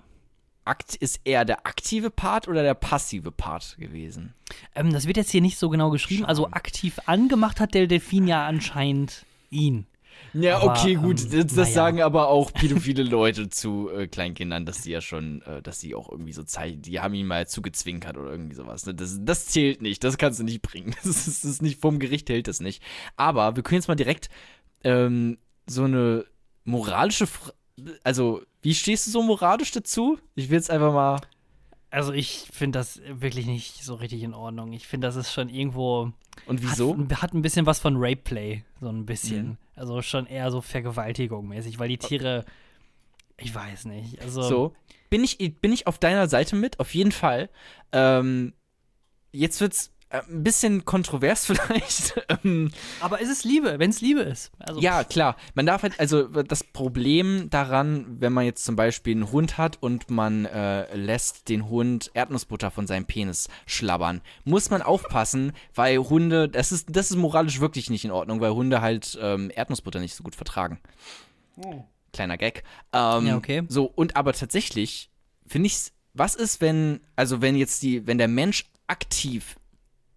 akt, 0.64 0.94
ist 0.96 1.20
er 1.24 1.44
der 1.44 1.66
aktive 1.66 2.10
Part 2.10 2.48
oder 2.48 2.62
der 2.62 2.74
passive 2.74 3.30
Part 3.30 3.76
gewesen? 3.78 4.34
Ähm, 4.74 4.92
das 4.92 5.06
wird 5.06 5.18
jetzt 5.18 5.30
hier 5.30 5.42
nicht 5.42 5.58
so 5.58 5.68
genau 5.68 5.90
geschrieben. 5.90 6.24
Also 6.24 6.44
Schade. 6.44 6.56
aktiv 6.56 6.98
angemacht 7.06 7.60
hat 7.60 7.74
der 7.74 7.86
Delfin 7.86 8.26
ja 8.26 8.46
anscheinend 8.46 9.24
ihn. 9.50 9.86
Ja, 10.34 10.58
Aber, 10.58 10.72
okay, 10.72 10.94
gut. 10.96 11.22
ähm, 11.22 11.30
das 11.30 11.46
das 11.46 11.56
naja. 11.56 11.72
sagen 11.72 12.02
aber 12.02 12.28
auch 12.28 12.52
pädophile 12.52 13.04
Leute 13.04 13.48
zu 13.50 13.88
äh, 13.90 14.08
Kleinkindern, 14.08 14.66
dass 14.66 14.82
sie 14.82 14.90
ja 14.90 15.00
schon, 15.00 15.42
äh, 15.42 15.62
dass 15.62 15.80
sie 15.80 15.94
auch 15.94 16.10
irgendwie 16.10 16.32
so 16.32 16.42
zeigen, 16.42 16.82
die 16.82 17.00
haben 17.00 17.14
ihn 17.14 17.26
mal 17.26 17.46
zugezwinkert 17.46 18.16
oder 18.16 18.30
irgendwie 18.30 18.56
sowas. 18.56 18.84
Ne? 18.86 18.94
Das, 18.94 19.18
das 19.22 19.46
zählt 19.46 19.80
nicht, 19.80 20.02
das 20.02 20.18
kannst 20.18 20.40
du 20.40 20.44
nicht 20.44 20.62
bringen. 20.62 20.94
Das 21.04 21.28
ist, 21.28 21.44
das 21.44 21.50
ist 21.50 21.62
nicht, 21.62 21.80
vom 21.80 21.98
Gericht 21.98 22.28
hält 22.30 22.48
das 22.48 22.60
nicht. 22.60 22.82
Aber 23.16 23.56
wir 23.56 23.62
können 23.62 23.78
jetzt 23.80 23.88
mal 23.88 23.94
direkt 23.94 24.28
ähm, 24.82 25.38
so 25.66 25.84
eine 25.84 26.24
moralische, 26.64 27.26
Fra 27.26 27.52
also 28.02 28.42
wie 28.62 28.74
stehst 28.74 29.06
du 29.06 29.10
so 29.10 29.22
moralisch 29.22 29.70
dazu? 29.72 30.18
Ich 30.34 30.48
will 30.48 30.56
jetzt 30.56 30.70
einfach 30.70 30.92
mal. 30.92 31.20
Also 31.90 32.12
ich 32.12 32.48
finde 32.52 32.78
das 32.78 33.00
wirklich 33.08 33.46
nicht 33.46 33.84
so 33.84 33.94
richtig 33.94 34.22
in 34.22 34.34
Ordnung. 34.34 34.72
Ich 34.72 34.86
finde, 34.86 35.06
das 35.06 35.16
ist 35.16 35.32
schon 35.32 35.48
irgendwo 35.48 36.12
Und 36.46 36.62
wieso? 36.62 36.96
Hat, 36.96 37.22
hat 37.22 37.34
ein 37.34 37.42
bisschen 37.42 37.66
was 37.66 37.78
von 37.78 37.96
Rape 37.96 38.16
Play, 38.16 38.64
so 38.80 38.88
ein 38.88 39.06
bisschen. 39.06 39.46
Mhm. 39.46 39.56
Also 39.76 40.02
schon 40.02 40.26
eher 40.26 40.50
so 40.50 40.60
Vergewaltigung 40.60 41.48
mäßig, 41.48 41.78
weil 41.78 41.88
die 41.88 41.98
Tiere, 41.98 42.44
ich 43.36 43.54
weiß 43.54 43.86
nicht. 43.86 44.20
Also 44.20 44.42
So. 44.42 44.72
Bin 45.10 45.22
ich, 45.24 45.38
bin 45.60 45.72
ich 45.72 45.86
auf 45.86 45.98
deiner 45.98 46.28
Seite 46.28 46.56
mit? 46.56 46.80
Auf 46.80 46.94
jeden 46.94 47.12
Fall. 47.12 47.48
Ähm, 47.92 48.52
jetzt 49.32 49.60
wird's 49.60 49.93
ein 50.28 50.42
bisschen 50.42 50.84
kontrovers 50.84 51.46
vielleicht. 51.46 52.14
ähm, 52.44 52.70
aber 53.00 53.20
es 53.20 53.28
ist 53.28 53.44
Liebe, 53.44 53.78
wenn 53.78 53.90
es 53.90 54.00
Liebe 54.00 54.20
ist. 54.20 54.52
Also 54.58 54.80
ja, 54.80 55.04
klar. 55.04 55.36
Man 55.54 55.66
darf 55.66 55.82
halt, 55.82 55.98
also 55.98 56.24
das 56.24 56.64
Problem 56.64 57.48
daran, 57.50 58.06
wenn 58.20 58.32
man 58.32 58.44
jetzt 58.44 58.64
zum 58.64 58.76
Beispiel 58.76 59.14
einen 59.14 59.32
Hund 59.32 59.58
hat 59.58 59.82
und 59.82 60.10
man 60.10 60.44
äh, 60.44 60.94
lässt 60.94 61.48
den 61.48 61.68
Hund 61.68 62.10
Erdnussbutter 62.14 62.70
von 62.70 62.86
seinem 62.86 63.06
Penis 63.06 63.48
schlabbern, 63.66 64.20
muss 64.44 64.70
man 64.70 64.82
aufpassen, 64.82 65.52
weil 65.74 65.98
Hunde, 65.98 66.48
das 66.48 66.72
ist, 66.72 66.88
das 66.90 67.10
ist 67.10 67.16
moralisch 67.16 67.60
wirklich 67.60 67.90
nicht 67.90 68.04
in 68.04 68.10
Ordnung, 68.10 68.40
weil 68.40 68.52
Hunde 68.52 68.80
halt 68.80 69.18
ähm, 69.20 69.50
Erdnussbutter 69.54 70.00
nicht 70.00 70.14
so 70.14 70.22
gut 70.24 70.34
vertragen. 70.34 70.80
Kleiner 72.12 72.38
Gag. 72.38 72.62
Ähm, 72.92 73.26
Ja, 73.26 73.36
okay. 73.36 73.62
So, 73.68 73.84
und 73.84 74.16
aber 74.16 74.32
tatsächlich 74.32 75.10
finde 75.46 75.66
ich, 75.66 75.92
was 76.14 76.34
ist, 76.34 76.60
wenn, 76.60 77.00
also 77.16 77.42
wenn 77.42 77.56
jetzt 77.56 77.82
die, 77.82 78.06
wenn 78.06 78.18
der 78.18 78.28
Mensch 78.28 78.66
aktiv 78.86 79.56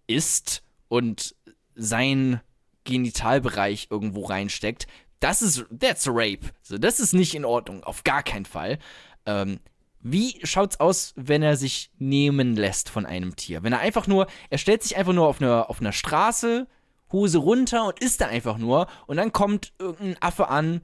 ist 0.08 0.62
und 0.88 1.36
sein 1.76 2.40
Genitalbereich 2.84 3.86
irgendwo 3.90 4.24
reinsteckt, 4.24 4.88
das 5.20 5.42
ist, 5.42 5.64
that's 5.78 6.08
rape. 6.08 6.50
So, 6.62 6.78
das 6.78 7.00
ist 7.00 7.12
nicht 7.12 7.34
in 7.34 7.44
Ordnung, 7.44 7.84
auf 7.84 8.02
gar 8.02 8.22
keinen 8.22 8.46
Fall. 8.46 8.78
Ähm, 9.26 9.60
wie 10.00 10.40
schaut's 10.44 10.80
aus, 10.80 11.12
wenn 11.16 11.42
er 11.42 11.56
sich 11.56 11.90
nehmen 11.98 12.56
lässt 12.56 12.88
von 12.88 13.04
einem 13.04 13.36
Tier? 13.36 13.62
Wenn 13.62 13.72
er 13.72 13.80
einfach 13.80 14.06
nur, 14.06 14.26
er 14.48 14.58
stellt 14.58 14.82
sich 14.82 14.96
einfach 14.96 15.12
nur 15.12 15.26
auf 15.26 15.40
einer 15.40 15.70
auf 15.70 15.80
einer 15.80 15.92
Straße, 15.92 16.66
Hose 17.12 17.38
runter 17.38 17.86
und 17.86 17.98
isst 17.98 18.20
da 18.20 18.26
einfach 18.26 18.58
nur 18.58 18.86
und 19.06 19.16
dann 19.16 19.32
kommt 19.32 19.72
irgendein 19.78 20.22
Affe 20.22 20.48
an 20.48 20.82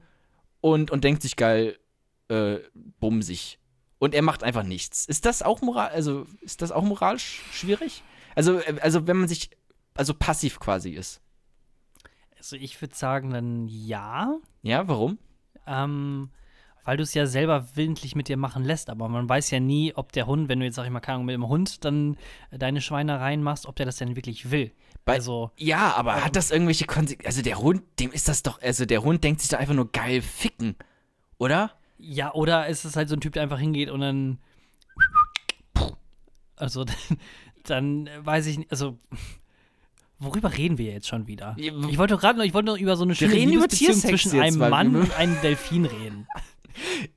und, 0.61 0.91
und 0.91 1.03
denkt 1.03 1.21
sich 1.21 1.35
geil, 1.35 1.77
äh, 2.27 2.57
bumsig. 2.99 3.59
Und 3.99 4.13
er 4.13 4.21
macht 4.21 4.43
einfach 4.43 4.63
nichts. 4.63 5.05
Ist 5.05 5.25
das 5.25 5.41
auch 5.41 5.61
moral, 5.61 5.89
also 5.89 6.27
ist 6.41 6.61
das 6.61 6.71
auch 6.71 6.83
moralisch 6.83 7.41
schwierig? 7.51 8.03
Also, 8.35 8.59
äh, 8.59 8.75
also 8.81 9.07
wenn 9.07 9.17
man 9.17 9.27
sich, 9.27 9.49
also 9.95 10.13
passiv 10.13 10.59
quasi 10.59 10.91
ist. 10.91 11.21
Also 12.37 12.55
ich 12.57 12.79
würde 12.81 12.95
sagen 12.95 13.31
dann 13.31 13.67
ja, 13.67 14.35
Ja, 14.61 14.87
warum? 14.87 15.17
ähm, 15.65 16.29
weil 16.83 16.97
du 16.97 17.01
es 17.03 17.15
ja 17.15 17.25
selber 17.25 17.69
willentlich 17.75 18.13
mit 18.15 18.27
dir 18.27 18.37
machen 18.37 18.63
lässt. 18.63 18.91
Aber 18.91 19.09
man 19.09 19.27
weiß 19.27 19.49
ja 19.49 19.59
nie, 19.59 19.93
ob 19.95 20.11
der 20.11 20.27
Hund, 20.27 20.47
wenn 20.49 20.59
du 20.59 20.65
jetzt, 20.65 20.75
sag 20.75 20.85
ich 20.85 20.91
mal, 20.91 20.99
keine 20.99 21.15
Ahnung, 21.15 21.25
mit 21.25 21.33
dem 21.33 21.47
Hund 21.47 21.83
dann 21.83 22.17
äh, 22.51 22.59
deine 22.59 22.81
Schweinereien 22.81 23.41
machst, 23.41 23.65
ob 23.65 23.75
der 23.75 23.87
das 23.87 23.95
denn 23.97 24.15
wirklich 24.15 24.51
will. 24.51 24.71
Bei- 25.05 25.13
also, 25.15 25.49
Ja, 25.57 25.95
aber 25.95 26.23
hat 26.23 26.35
das 26.35 26.51
irgendwelche 26.51 26.85
Konsequenzen? 26.85 27.25
Also 27.27 27.41
der 27.41 27.57
Hund, 27.57 27.81
dem 27.99 28.11
ist 28.11 28.27
das 28.27 28.43
doch, 28.43 28.61
also 28.61 28.85
der 28.85 29.01
Hund 29.03 29.23
denkt 29.23 29.41
sich 29.41 29.49
doch 29.49 29.57
einfach 29.57 29.73
nur 29.73 29.91
geil 29.91 30.21
ficken, 30.21 30.75
oder? 31.39 31.71
ja, 31.97 32.33
oder 32.33 32.67
ist 32.67 32.83
es 32.85 32.95
halt 32.97 33.07
so 33.09 33.15
ein 33.15 33.21
Typ, 33.21 33.33
der 33.33 33.41
einfach 33.43 33.57
hingeht 33.59 33.89
und 33.89 34.01
dann. 34.01 34.37
Also, 36.57 36.85
dann 37.69 38.09
weiß 38.21 38.45
ich 38.47 38.57
nicht, 38.59 38.71
also. 38.71 38.97
Worüber 40.17 40.55
reden 40.55 40.77
wir 40.77 40.93
jetzt 40.93 41.09
schon 41.09 41.27
wieder? 41.27 41.57
Ja, 41.59 41.73
Ich 41.89 41.97
wollte 41.97 42.13
doch 42.13 42.21
gerade 42.21 42.39
noch, 42.39 42.45
ich 42.45 42.53
wollte 42.53 42.67
noch 42.67 42.77
über 42.77 42.95
so 42.95 43.03
eine 43.03 43.15
schöne 43.15 43.33
Liebesbeziehung 43.35 43.95
zwischen 43.95 44.39
einem 44.39 44.57
Mann 44.59 44.93
wir- 44.93 45.01
und 45.01 45.17
einem 45.17 45.35
Delfin 45.41 45.83
reden. 45.85 46.25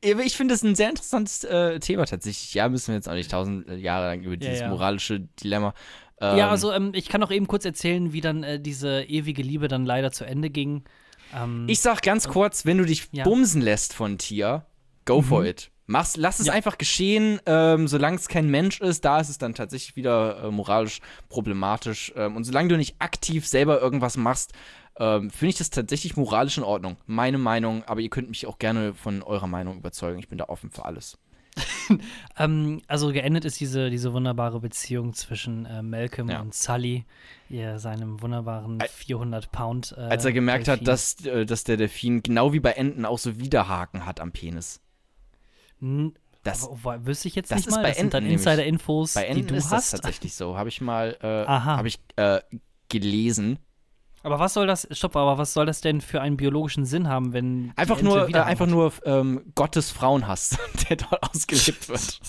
Ich 0.00 0.36
finde 0.36 0.54
das 0.54 0.64
ein 0.64 0.74
sehr 0.74 0.88
interessantes 0.90 1.44
äh, 1.44 1.78
Thema 1.78 2.06
tatsächlich. 2.06 2.54
Ja, 2.54 2.68
müssen 2.68 2.88
wir 2.88 2.94
jetzt 2.96 3.08
auch 3.08 3.14
nicht 3.14 3.30
tausend 3.30 3.68
Jahre 3.70 4.06
lang 4.08 4.22
über 4.22 4.36
dieses 4.36 4.60
ja. 4.60 4.68
moralische 4.68 5.20
Dilemma. 5.20 5.74
Ähm, 6.20 6.38
ja, 6.38 6.50
also 6.50 6.72
ähm, 6.72 6.90
ich 6.92 7.08
kann 7.08 7.22
auch 7.22 7.30
eben 7.30 7.46
kurz 7.46 7.64
erzählen, 7.64 8.12
wie 8.12 8.20
dann 8.20 8.42
äh, 8.42 8.58
diese 8.60 9.02
ewige 9.04 9.42
Liebe 9.42 9.68
dann 9.68 9.86
leider 9.86 10.10
zu 10.10 10.24
Ende 10.24 10.50
ging. 10.50 10.82
Ähm, 11.32 11.66
Ich 11.68 11.78
sag 11.80 12.02
ganz 12.02 12.26
kurz, 12.26 12.66
wenn 12.66 12.78
du 12.78 12.84
dich 12.84 13.08
Ja. 13.12 13.22
bumsen 13.22 13.62
lässt 13.62 13.94
von 13.94 14.18
Tier, 14.18 14.66
go 15.04 15.22
for 15.22 15.44
it. 15.44 15.70
Mach's, 15.90 16.16
lass 16.18 16.38
es 16.38 16.46
Ja. 16.46 16.52
einfach 16.52 16.76
geschehen, 16.78 17.40
ähm, 17.46 17.88
solange 17.88 18.16
es 18.16 18.28
kein 18.28 18.48
Mensch 18.50 18.80
ist, 18.80 19.04
da 19.06 19.20
ist 19.20 19.30
es 19.30 19.38
dann 19.38 19.54
tatsächlich 19.54 19.96
wieder 19.96 20.44
äh, 20.44 20.50
moralisch 20.50 21.00
problematisch. 21.30 22.12
Ähm, 22.14 22.36
und 22.36 22.44
solange 22.44 22.68
du 22.68 22.76
nicht 22.76 22.96
aktiv 23.00 23.46
selber 23.48 23.80
irgendwas 23.80 24.16
machst, 24.18 24.52
ähm, 25.00 25.30
finde 25.30 25.50
ich 25.50 25.56
das 25.58 25.70
tatsächlich 25.70 26.16
moralisch 26.16 26.58
in 26.58 26.64
Ordnung. 26.64 26.98
Meine 27.06 27.38
Meinung, 27.38 27.84
aber 27.84 28.00
ihr 28.00 28.10
könnt 28.10 28.28
mich 28.28 28.46
auch 28.46 28.58
gerne 28.58 28.92
von 28.94 29.22
eurer 29.22 29.46
Meinung 29.46 29.78
überzeugen. 29.78 30.18
Ich 30.18 30.28
bin 30.28 30.36
da 30.38 30.44
offen 30.44 30.70
für 30.70 30.84
alles. 30.84 31.16
ähm, 32.38 32.82
also 32.86 33.12
geendet 33.12 33.44
ist 33.44 33.58
diese, 33.58 33.90
diese 33.90 34.12
wunderbare 34.12 34.60
Beziehung 34.60 35.14
zwischen 35.14 35.64
äh, 35.66 35.82
Malcolm 35.82 36.28
Ja. 36.30 36.40
und 36.40 36.54
Sully, 36.54 37.04
ihr, 37.48 37.78
seinem 37.78 38.20
wunderbaren 38.22 38.80
Al- 38.80 38.88
400 38.88 39.50
Pound. 39.50 39.94
Äh, 39.96 40.02
Als 40.02 40.24
er 40.24 40.32
gemerkt 40.32 40.66
Delfin. 40.66 40.80
hat, 40.82 40.88
dass, 40.88 41.24
äh, 41.24 41.46
dass 41.46 41.64
der 41.64 41.76
Delfin 41.78 42.22
genau 42.22 42.52
wie 42.52 42.60
bei 42.60 42.72
Enten 42.72 43.04
auch 43.04 43.18
so 43.18 43.38
Widerhaken 43.38 44.04
hat 44.06 44.20
am 44.20 44.32
Penis. 44.32 44.80
Das, 46.42 46.68
aber, 46.68 47.04
wüsste 47.04 47.28
ich 47.28 47.34
jetzt 47.34 47.50
das 47.50 47.58
nicht 47.58 47.68
ist 47.68 47.74
mal. 47.74 47.82
bei 47.82 47.88
das 47.88 47.98
sind 47.98 48.14
dann 48.14 48.24
Enten. 48.24 48.34
Insider-Infos, 48.34 49.14
bei 49.14 49.22
die 49.24 49.28
Enten 49.28 49.48
du 49.48 49.54
ist 49.54 49.66
das 49.66 49.72
hast. 49.72 49.90
tatsächlich 49.90 50.34
so. 50.34 50.56
Habe 50.56 50.68
ich 50.68 50.80
mal 50.80 51.16
äh, 51.20 51.46
habe 51.46 51.88
ich, 51.88 52.00
äh, 52.16 52.40
gelesen. 52.88 53.58
Aber 54.22 54.38
was 54.38 54.54
soll 54.54 54.66
das, 54.66 54.88
stopp, 54.90 55.14
aber 55.16 55.38
was 55.38 55.52
soll 55.52 55.66
das 55.66 55.80
denn 55.80 56.00
für 56.00 56.20
einen 56.20 56.36
biologischen 56.36 56.84
Sinn 56.84 57.08
haben, 57.08 57.32
wenn. 57.32 57.72
Einfach 57.76 58.02
nur, 58.02 58.28
äh, 58.28 58.40
einfach 58.40 58.66
nur 58.66 58.92
ähm, 59.04 59.52
Gottes 59.54 59.90
Frauenhass, 59.90 60.58
der 60.88 60.96
dort 60.96 61.22
ausgelebt 61.22 61.88
wird. 61.88 62.20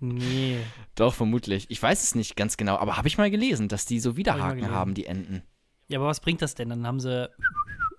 Nee. 0.00 0.58
Doch, 0.94 1.14
vermutlich. 1.14 1.66
Ich 1.68 1.82
weiß 1.82 2.02
es 2.02 2.14
nicht 2.14 2.36
ganz 2.36 2.56
genau, 2.56 2.76
aber 2.76 2.96
habe 2.96 3.08
ich 3.08 3.18
mal 3.18 3.30
gelesen, 3.30 3.68
dass 3.68 3.86
die 3.86 4.00
so 4.00 4.16
Widerhaken 4.16 4.56
gelesen. 4.58 4.74
haben, 4.74 4.94
die 4.94 5.06
Enten. 5.06 5.42
Ja, 5.88 5.98
aber 5.98 6.08
was 6.08 6.20
bringt 6.20 6.42
das 6.42 6.54
denn? 6.54 6.70
Dann 6.70 6.86
haben 6.86 7.00
sie. 7.00 7.28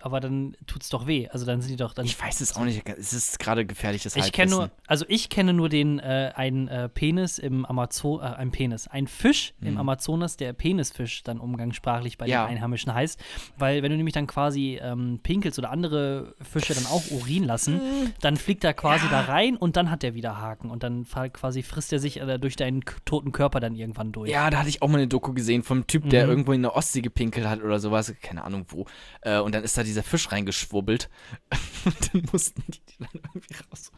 Aber 0.06 0.20
dann 0.20 0.58
tut's 0.68 0.90
doch 0.90 1.08
weh. 1.08 1.30
Also 1.30 1.46
dann 1.46 1.62
sind 1.62 1.72
die 1.72 1.76
doch. 1.78 1.94
Dann 1.94 2.06
Ich 2.06 2.22
weiß 2.22 2.42
es 2.42 2.58
auch 2.58 2.66
nicht. 2.66 2.84
Es 2.90 3.14
ist 3.14 3.40
gerade 3.40 3.66
gefährliches 3.66 4.18
Ich 4.18 4.34
kenne 4.34 4.52
nur, 4.52 4.70
also 4.86 5.06
ich 5.08 5.30
kenne 5.30 5.54
nur 5.54 5.70
den 5.70 6.00
äh, 6.00 6.34
einen 6.36 6.68
äh, 6.68 6.90
Penis 6.90 7.40
im 7.40 7.64
Amazon, 7.66 8.20
äh, 8.20 8.24
ein 8.26 8.52
Penis, 8.52 8.90
ein 8.90 9.08
Fisch 9.08 9.54
im 9.62 9.76
Mhm. 9.76 9.78
Amazonas, 9.80 10.36
der 10.36 10.52
Penisfisch 10.52 11.24
dann 11.24 11.40
umgangssprachlich 11.40 12.18
bei 12.18 12.28
Ja. 12.28 12.46
den 12.46 12.58
Einheimischen 12.58 12.94
heißt, 12.94 13.18
weil 13.58 13.82
wenn 13.82 13.92
du 13.92 13.96
nämlich 13.98 14.14
dann 14.14 14.28
quasi 14.28 14.78
ähm, 14.82 15.22
pinkelst 15.24 15.58
oder 15.58 15.72
andere 15.72 16.36
Fische 16.42 16.74
dann 16.74 16.86
auch 16.88 17.10
Urin 17.10 17.46
lassen, 17.46 17.80
dann 18.20 18.36
fliegt 18.36 18.66
er 18.66 18.74
quasi 18.74 19.08
da 19.10 19.22
rein 19.22 19.56
und 19.56 19.78
dann 19.78 19.90
hat 19.90 20.04
er 20.04 20.16
wieder 20.16 20.38
Haken 20.42 20.70
und 20.70 20.84
dann 20.84 21.06
quasi 21.32 21.64
frisst 21.64 21.94
er 21.94 22.00
sich 22.00 22.20
äh, 22.20 22.38
durch 22.40 22.58
deinen 22.58 22.82
toten 23.06 23.32
Körper 23.32 23.62
dann 23.62 23.74
irgendwann 23.74 24.12
durch. 24.12 24.30
Ja, 24.30 24.50
da 24.50 24.58
hatte 24.60 24.68
ich 24.70 24.82
auch 24.82 24.90
mal 24.90 24.98
eine 24.98 25.08
Doku 25.08 25.32
gesehen 25.34 25.64
vom 25.64 25.88
Typ, 25.88 26.10
der 26.10 26.26
Mhm. 26.26 26.30
irgendwo 26.30 26.52
in 26.52 26.62
der 26.62 26.76
Ostsee 26.76 27.00
gepinkelt 27.00 27.48
hat 27.48 27.64
oder 27.64 27.80
sowas, 27.80 28.14
keine 28.22 28.44
Ahnung 28.44 28.66
wo. 28.68 28.86
Äh, 29.22 29.40
und 29.40 29.56
dann 29.56 29.64
ist 29.64 29.78
da 29.78 29.84
dieser 29.94 30.04
Fisch 30.04 30.32
reingeschwurbelt. 30.32 31.10
und 31.86 32.14
dann 32.14 32.24
mussten 32.32 32.64
die 32.68 32.80
die 32.90 32.98
dann 33.00 33.10
irgendwie 33.14 33.54
raus. 33.70 33.92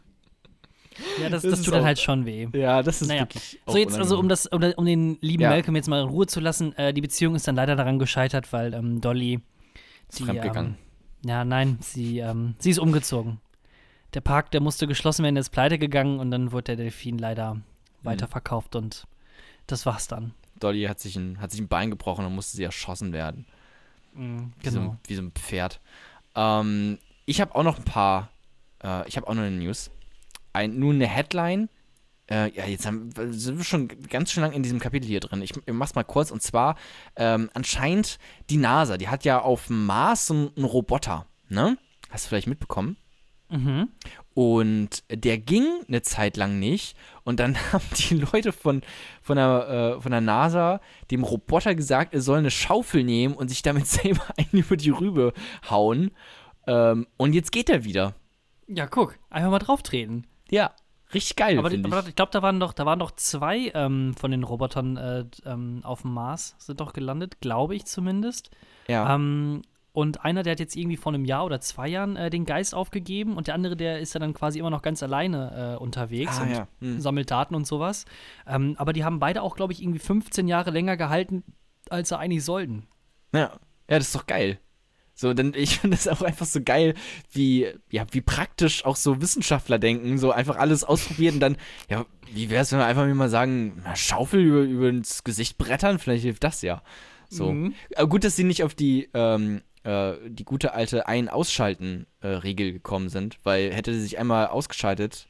Ja, 1.20 1.28
das, 1.28 1.42
Das 1.42 1.50
das 1.50 1.62
tut 1.62 1.74
dann 1.74 1.84
halt 1.84 1.98
schon 1.98 2.24
weh. 2.24 2.48
Ja, 2.54 2.82
das 2.82 3.02
ist 3.02 3.08
Naja. 3.08 3.22
wirklich. 3.22 3.60
So, 3.66 3.76
jetzt 3.76 3.98
also, 3.98 4.18
um, 4.18 4.28
das, 4.28 4.46
um, 4.46 4.62
um 4.62 4.84
den 4.86 5.18
lieben 5.20 5.42
Ja. 5.42 5.50
Malcolm 5.50 5.76
jetzt 5.76 5.88
mal 5.88 6.00
in 6.00 6.08
Ruhe 6.08 6.26
zu 6.26 6.40
lassen, 6.40 6.72
äh, 6.78 6.94
die 6.94 7.02
Beziehung 7.02 7.34
ist 7.34 7.46
dann 7.46 7.54
leider 7.56 7.76
daran 7.76 7.98
gescheitert, 7.98 8.50
weil 8.52 8.72
ähm, 8.72 9.00
Dolly 9.00 9.40
Ist 10.08 10.22
fremdgegangen. 10.22 10.76
Ähm, 11.24 11.28
ja, 11.28 11.44
nein, 11.44 11.78
sie, 11.80 12.20
ähm, 12.20 12.54
sie 12.58 12.70
ist 12.70 12.78
umgezogen. 12.78 13.40
Der 14.14 14.20
Park, 14.22 14.50
der 14.52 14.62
musste 14.62 14.86
geschlossen 14.86 15.22
werden, 15.22 15.34
der 15.34 15.40
ist 15.42 15.50
pleite 15.50 15.78
gegangen 15.78 16.18
und 16.18 16.30
dann 16.30 16.52
wurde 16.52 16.64
der 16.64 16.76
Delfin 16.76 17.18
leider 17.18 17.60
weiterverkauft 18.02 18.76
und 18.76 19.06
das 19.66 19.84
war's 19.84 20.08
dann. 20.08 20.32
Dolly 20.60 20.84
hat 20.84 21.00
sich 21.00 21.16
ein, 21.16 21.40
hat 21.40 21.50
sich 21.50 21.60
ein 21.60 21.68
Bein 21.68 21.90
gebrochen 21.90 22.24
und 22.24 22.34
musste 22.34 22.56
sie 22.56 22.64
erschossen 22.64 23.12
werden. 23.12 23.46
Mhm, 24.16 24.52
Wie, 24.60 24.68
so, 24.70 24.78
genau. 24.80 24.90
ein- 24.92 24.98
wie 25.06 25.14
so 25.14 25.22
ein 25.22 25.32
Pferd. 25.32 25.80
Ähm, 26.34 26.98
ich 27.26 27.40
habe 27.40 27.54
auch 27.54 27.62
noch 27.62 27.78
ein 27.78 27.84
paar, 27.84 28.30
äh, 28.82 29.06
ich 29.08 29.16
habe 29.16 29.26
auch 29.28 29.34
noch 29.34 29.42
eine 29.42 29.56
News. 29.56 29.90
Ein, 30.52 30.78
nur 30.78 30.92
eine 30.94 31.06
Headline. 31.06 31.68
Äh, 32.28 32.50
ja, 32.56 32.66
jetzt 32.66 32.86
haben, 32.86 33.10
sind 33.32 33.56
wir 33.58 33.64
schon 33.64 33.88
ganz 34.08 34.32
schön 34.32 34.42
lang 34.42 34.52
in 34.52 34.62
diesem 34.62 34.80
Kapitel 34.80 35.06
hier 35.06 35.20
drin. 35.20 35.42
Ich, 35.42 35.52
ich 35.56 35.72
mach's 35.72 35.94
mal 35.94 36.02
kurz. 36.02 36.30
Und 36.30 36.42
zwar, 36.42 36.76
ähm, 37.14 37.50
anscheinend 37.54 38.18
die 38.50 38.56
NASA, 38.56 38.96
die 38.96 39.08
hat 39.08 39.24
ja 39.24 39.40
auf 39.40 39.66
dem 39.68 39.86
Mars 39.86 40.26
so 40.26 40.34
einen, 40.34 40.50
einen 40.56 40.64
Roboter, 40.64 41.26
ne? 41.48 41.78
Hast 42.10 42.24
du 42.24 42.28
vielleicht 42.30 42.46
mitbekommen? 42.48 42.96
Mhm. 43.48 43.88
Und 44.34 45.04
der 45.10 45.38
ging 45.38 45.64
eine 45.88 46.02
Zeit 46.02 46.36
lang 46.36 46.58
nicht. 46.58 46.96
Und 47.24 47.40
dann 47.40 47.56
haben 47.72 47.84
die 47.96 48.14
Leute 48.14 48.52
von, 48.52 48.82
von, 49.22 49.36
der, 49.36 49.96
äh, 49.96 50.00
von 50.00 50.12
der 50.12 50.20
NASA 50.20 50.80
dem 51.10 51.24
Roboter 51.24 51.74
gesagt, 51.74 52.14
er 52.14 52.20
soll 52.20 52.38
eine 52.38 52.50
Schaufel 52.50 53.04
nehmen 53.04 53.34
und 53.34 53.48
sich 53.48 53.62
damit 53.62 53.86
selber 53.86 54.24
einen 54.36 54.62
über 54.62 54.76
die 54.76 54.90
Rübe 54.90 55.32
hauen. 55.70 56.10
Ähm, 56.66 57.06
und 57.16 57.34
jetzt 57.34 57.52
geht 57.52 57.70
er 57.70 57.84
wieder. 57.84 58.14
Ja, 58.66 58.86
guck, 58.86 59.18
einfach 59.30 59.50
mal 59.50 59.58
drauf 59.60 59.82
treten. 59.82 60.26
Ja, 60.50 60.72
richtig 61.14 61.36
geil, 61.36 61.58
Aber, 61.58 61.70
finde 61.70 61.88
ich. 61.88 61.94
aber 61.94 62.08
ich 62.08 62.16
glaube, 62.16 62.32
da 62.32 62.42
waren 62.42 62.58
doch, 62.58 62.72
da 62.72 62.84
waren 62.84 62.98
doch 62.98 63.12
zwei 63.12 63.70
ähm, 63.74 64.14
von 64.18 64.32
den 64.32 64.42
Robotern 64.42 64.96
äh, 64.96 65.24
ähm, 65.44 65.80
auf 65.84 66.02
dem 66.02 66.12
Mars, 66.12 66.56
sind 66.58 66.80
doch 66.80 66.92
gelandet, 66.92 67.40
glaube 67.40 67.76
ich 67.76 67.84
zumindest. 67.84 68.50
ja. 68.88 69.14
Ähm, 69.14 69.62
und 69.96 70.26
einer, 70.26 70.42
der 70.42 70.50
hat 70.50 70.60
jetzt 70.60 70.76
irgendwie 70.76 70.98
vor 70.98 71.14
einem 71.14 71.24
Jahr 71.24 71.46
oder 71.46 71.58
zwei 71.62 71.88
Jahren 71.88 72.16
äh, 72.16 72.28
den 72.28 72.44
Geist 72.44 72.74
aufgegeben 72.74 73.34
und 73.34 73.46
der 73.46 73.54
andere, 73.54 73.76
der 73.76 73.98
ist 73.98 74.12
ja 74.12 74.20
dann 74.20 74.34
quasi 74.34 74.58
immer 74.58 74.68
noch 74.68 74.82
ganz 74.82 75.02
alleine 75.02 75.76
äh, 75.78 75.82
unterwegs 75.82 76.36
ah, 76.38 76.42
und 76.42 76.50
ja. 76.50 76.68
Hm. 76.82 77.00
sammelt 77.00 77.30
Daten 77.30 77.54
und 77.54 77.66
sowas. 77.66 78.04
Ähm, 78.46 78.74
aber 78.76 78.92
die 78.92 79.04
haben 79.04 79.20
beide 79.20 79.40
auch, 79.40 79.56
glaube 79.56 79.72
ich, 79.72 79.82
irgendwie 79.82 79.98
15 79.98 80.48
Jahre 80.48 80.70
länger 80.70 80.98
gehalten, 80.98 81.44
als 81.88 82.10
sie 82.10 82.18
eigentlich 82.18 82.44
sollten. 82.44 82.86
ja. 83.32 83.40
ja, 83.40 83.98
das 83.98 84.08
ist 84.08 84.14
doch 84.14 84.26
geil. 84.26 84.58
So, 85.14 85.32
denn 85.32 85.54
ich 85.56 85.78
finde 85.80 85.96
das 85.96 86.08
auch 86.08 86.20
einfach 86.20 86.44
so 86.44 86.60
geil, 86.62 86.92
wie, 87.32 87.66
ja, 87.90 88.04
wie 88.10 88.20
praktisch 88.20 88.84
auch 88.84 88.96
so 88.96 89.22
Wissenschaftler 89.22 89.78
denken, 89.78 90.18
so 90.18 90.30
einfach 90.30 90.56
alles 90.56 90.84
ausprobieren 90.84 91.36
und 91.36 91.40
dann, 91.40 91.56
ja, 91.88 92.04
wie 92.30 92.50
wäre 92.50 92.60
es, 92.60 92.70
wenn 92.70 92.80
wir 92.80 92.86
einfach 92.86 93.06
mal 93.14 93.30
sagen, 93.30 93.80
na, 93.82 93.96
Schaufel 93.96 94.40
über, 94.40 94.60
über 94.60 94.88
ins 94.90 95.24
Gesicht 95.24 95.56
brettern, 95.56 95.98
vielleicht 95.98 96.24
hilft 96.24 96.44
das 96.44 96.60
ja. 96.60 96.82
So. 97.30 97.50
Mhm. 97.52 97.74
Aber 97.96 98.08
gut, 98.08 98.24
dass 98.24 98.36
sie 98.36 98.44
nicht 98.44 98.62
auf 98.62 98.74
die, 98.74 99.08
ähm, 99.14 99.62
äh, 99.86 100.16
die 100.26 100.44
gute 100.44 100.74
alte 100.74 101.06
Ein-Ausschalten-Regel 101.06 102.72
gekommen 102.72 103.08
sind, 103.08 103.38
weil 103.44 103.72
hätte 103.72 103.94
sie 103.94 104.00
sich 104.00 104.18
einmal 104.18 104.48
ausgeschaltet, 104.48 105.28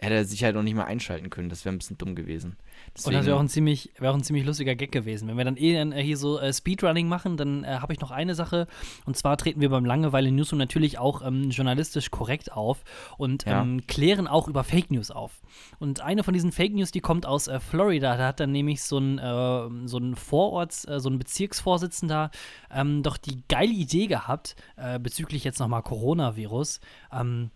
hätte 0.00 0.14
er 0.14 0.24
sich 0.24 0.42
halt 0.42 0.56
noch 0.56 0.64
nicht 0.64 0.74
mal 0.74 0.84
einschalten 0.84 1.30
können. 1.30 1.48
Das 1.48 1.64
wäre 1.64 1.74
ein 1.74 1.78
bisschen 1.78 1.98
dumm 1.98 2.16
gewesen. 2.16 2.56
Und 3.04 3.14
das 3.14 3.26
wäre 3.26 3.36
auch, 3.36 3.40
ein 3.40 3.48
ziemlich- 3.48 3.92
wäre 3.98 4.12
auch 4.12 4.16
ein 4.16 4.22
ziemlich 4.22 4.44
lustiger 4.44 4.74
Gag 4.74 4.90
gewesen. 4.92 5.28
Wenn 5.28 5.36
wir 5.36 5.44
dann 5.44 5.56
eh 5.56 5.74
äh, 5.76 6.02
hier 6.02 6.16
so 6.16 6.38
äh, 6.38 6.52
Speedrunning 6.52 7.08
machen, 7.08 7.36
dann 7.36 7.64
äh, 7.64 7.78
habe 7.80 7.92
ich 7.92 8.00
noch 8.00 8.10
eine 8.10 8.34
Sache. 8.34 8.66
Und 9.06 9.16
zwar 9.16 9.36
treten 9.36 9.60
wir 9.60 9.68
beim 9.70 9.84
Langeweile 9.84 10.30
Newsroom 10.32 10.58
natürlich 10.58 10.98
auch 10.98 11.22
ähm, 11.24 11.50
journalistisch 11.50 12.10
korrekt 12.10 12.52
auf 12.52 12.82
und 13.16 13.44
Ja. 13.46 13.62
ähm, 13.62 13.86
klären 13.86 14.26
auch 14.26 14.48
über 14.48 14.64
Fake 14.64 14.90
News 14.90 15.10
auf. 15.10 15.40
Und 15.78 16.00
eine 16.00 16.24
von 16.24 16.34
diesen 16.34 16.52
Fake 16.52 16.74
News, 16.74 16.90
die 16.90 17.00
kommt 17.00 17.26
aus 17.26 17.48
äh, 17.48 17.60
Florida. 17.60 18.16
Da 18.16 18.26
hat 18.28 18.40
dann 18.40 18.52
nämlich 18.52 18.82
so 18.82 18.98
ein, 18.98 19.18
äh, 19.18 19.86
so 19.88 19.98
ein 19.98 20.14
Vororts-, 20.16 20.84
äh, 20.88 21.00
so 21.00 21.08
ein 21.10 21.18
Bezirksvorsitzender 21.18 22.30
ähm, 22.70 23.02
doch 23.02 23.16
die 23.16 23.42
geile 23.48 23.72
Idee 23.72 24.06
gehabt, 24.06 24.56
äh, 24.76 24.98
bezüglich 24.98 25.44
jetzt 25.44 25.58
nochmal 25.60 25.82
Coronavirus, 25.82 26.80
ähm, 27.12 27.50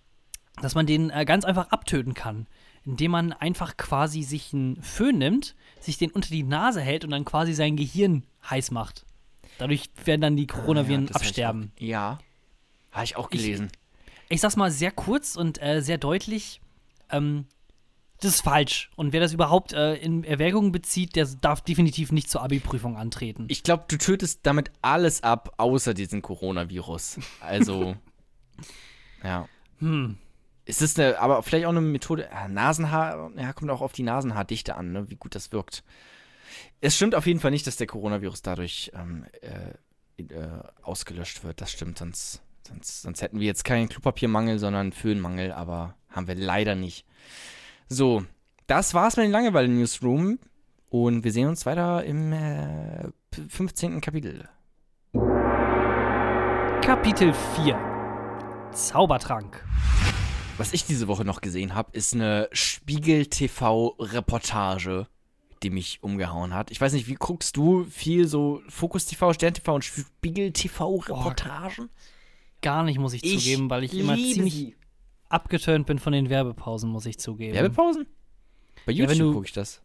dass 0.61 0.75
man 0.75 0.87
den 0.87 1.09
ganz 1.27 1.45
einfach 1.47 1.71
abtöten 1.71 2.13
kann, 2.15 2.47
indem 2.85 3.11
man 3.13 3.33
einfach 3.33 3.77
quasi 3.77 4.23
sich 4.23 4.53
einen 4.53 4.81
Föhn 4.83 5.19
nimmt, 5.19 5.55
sich 5.81 5.99
den 5.99 6.11
unter 6.11 6.29
die 6.31 6.43
Nase 6.43 6.81
hält 6.81 7.05
und 7.05 7.11
dann 7.11 7.25
quasi 7.25 7.55
sein 7.55 7.77
Gehirn 7.77 8.25
heiß 8.49 8.71
macht. 8.71 9.05
Dadurch 9.59 9.91
werden 10.05 10.21
dann 10.21 10.37
die 10.37 10.47
Coronaviren 10.47 11.05
Ja, 11.05 11.11
ich 11.11 11.17
absterben. 11.17 11.73
Auch, 11.77 11.81
ja, 11.81 12.19
habe 12.91 13.05
ich 13.05 13.17
auch 13.17 13.31
Ich- 13.31 13.41
gelesen. 13.41 13.71
Ich 14.29 14.41
sag's 14.41 14.57
mal 14.57 14.71
sehr 14.71 14.91
kurz 14.91 15.37
und 15.37 15.61
äh, 15.63 15.83
sehr 15.83 15.99
deutlich. 15.99 16.61
Ähm, 17.11 17.45
das 18.21 18.37
ist 18.37 18.41
falsch. 18.43 18.91
Und 18.97 19.13
wer 19.13 19.21
das 19.21 19.33
überhaupt 19.35 19.73
äh, 19.75 19.95
in 19.97 20.25
Erwägung 20.25 20.73
bezieht, 20.73 21.17
der 21.17 21.27
darf 21.41 21.61
definitiv 21.61 22.13
nicht 22.13 22.31
zur 22.31 22.43
Abi-Prüfung 22.43 22.97
antreten. 22.97 23.45
Ich 23.49 23.63
glaube, 23.63 23.85
du 23.89 23.99
tötest 23.99 24.41
damit 24.45 24.71
alles 24.81 25.23
ab, 25.23 25.53
außer 25.59 25.93
diesen 25.93 26.23
Coronavirus. 26.23 27.19
Also, 27.41 27.97
ja. 29.25 29.49
hm. 29.81 30.17
Es 30.65 30.81
ist 30.81 30.99
eine, 30.99 31.19
aber 31.19 31.43
vielleicht 31.43 31.67
auch 31.67 31.71
eine 31.71 31.81
Methode, 31.81 32.29
ja, 32.31 32.49
Nasenhaar, 32.49 33.31
ja, 33.37 33.53
kommt 33.53 33.71
auch 33.71 33.81
auf 33.81 33.93
die 33.93 34.05
Nasenhaardichte 34.05 34.77
an, 34.77 34.93
ne, 34.93 35.11
wie 35.11 35.17
gut 35.17 35.35
das 35.35 35.51
wirkt. 35.53 35.83
Es 36.81 36.97
stimmt 36.97 37.15
auf 37.15 37.27
jeden 37.27 37.41
Fall 37.41 37.51
nicht, 37.51 37.67
dass 37.67 37.77
der 37.77 37.87
Coronavirus 37.87 38.43
dadurch 38.43 38.93
ähm, 38.95 39.25
äh, 39.41 40.23
äh, 40.23 40.49
ausgelöscht 40.83 41.43
wird. 41.43 41.61
Das 41.61 41.73
stimmt, 41.73 41.99
sonst, 41.99 42.43
sonst, 42.67 43.03
sonst 43.03 43.23
hätten 43.23 43.41
wir 43.41 43.47
jetzt 43.47 43.65
keinen 43.65 43.89
Klopapiermangel, 43.89 44.59
sondern 44.59 44.93
Föhnmangel, 44.93 45.53
aber 45.53 45.97
haben 46.11 46.29
wir 46.29 46.35
leider 46.35 46.75
nicht. 46.75 47.07
So, 47.89 48.25
das 48.67 48.95
war's 48.95 49.17
mit 49.17 49.27
dem 49.27 49.33
Langeweile-Newsroom 49.33 50.39
und 50.89 51.25
wir 51.25 51.33
sehen 51.33 51.49
uns 51.49 51.67
weiter 51.67 52.05
im 52.05 52.33
äh, 52.33 53.09
15. 53.49 54.01
Kapitel. 54.01 54.49
Kapitel 56.83 57.33
4 57.33 58.71
Zaubertrank. 58.73 59.65
Was 60.63 60.73
ich 60.73 60.85
diese 60.85 61.09
Woche 61.09 61.25
noch 61.25 61.41
gesehen 61.41 61.75
habe, 61.75 61.91
ist 61.93 62.15
eine 62.15 62.49
Spiegel-TV-Reportage, 62.53 65.09
die 65.65 65.71
mich 65.71 65.99
umgehauen 66.03 66.55
hat. 66.55 66.71
Ich 66.71 66.81
weiß 66.81 66.93
nicht, 66.93 67.09
wie 67.09 67.15
guckst 67.15 67.57
du 67.57 67.83
viel 67.85 68.29
so 68.29 68.63
Fokus 68.69 69.07
TV, 69.07 69.33
Stern 69.33 69.55
TV 69.55 69.75
und 69.75 69.85
Spiegel 69.85 70.53
TV-Reportagen? 70.53 71.91
Gar 72.61 72.85
nicht, 72.85 73.01
muss 73.01 73.13
ich, 73.13 73.23
zugeben, 73.23 73.69
weil 73.71 73.83
ich 73.83 73.93
immer 73.93 74.15
ziemlich 74.15 74.55
sie. 74.55 74.77
abgeturnt 75.29 75.87
bin 75.89 75.99
von 75.99 76.13
den 76.13 76.31
Werbepausen, 76.31 76.89
muss 76.91 77.07
ich 77.07 77.19
zugeben. 77.19 77.55
Werbepausen? 77.55 78.07
Bei 78.87 78.93
Ja, 78.93 79.07
YouTube 79.07 79.19
du- 79.19 79.33
gucke 79.33 79.47
ich 79.47 79.53
das. 79.53 79.82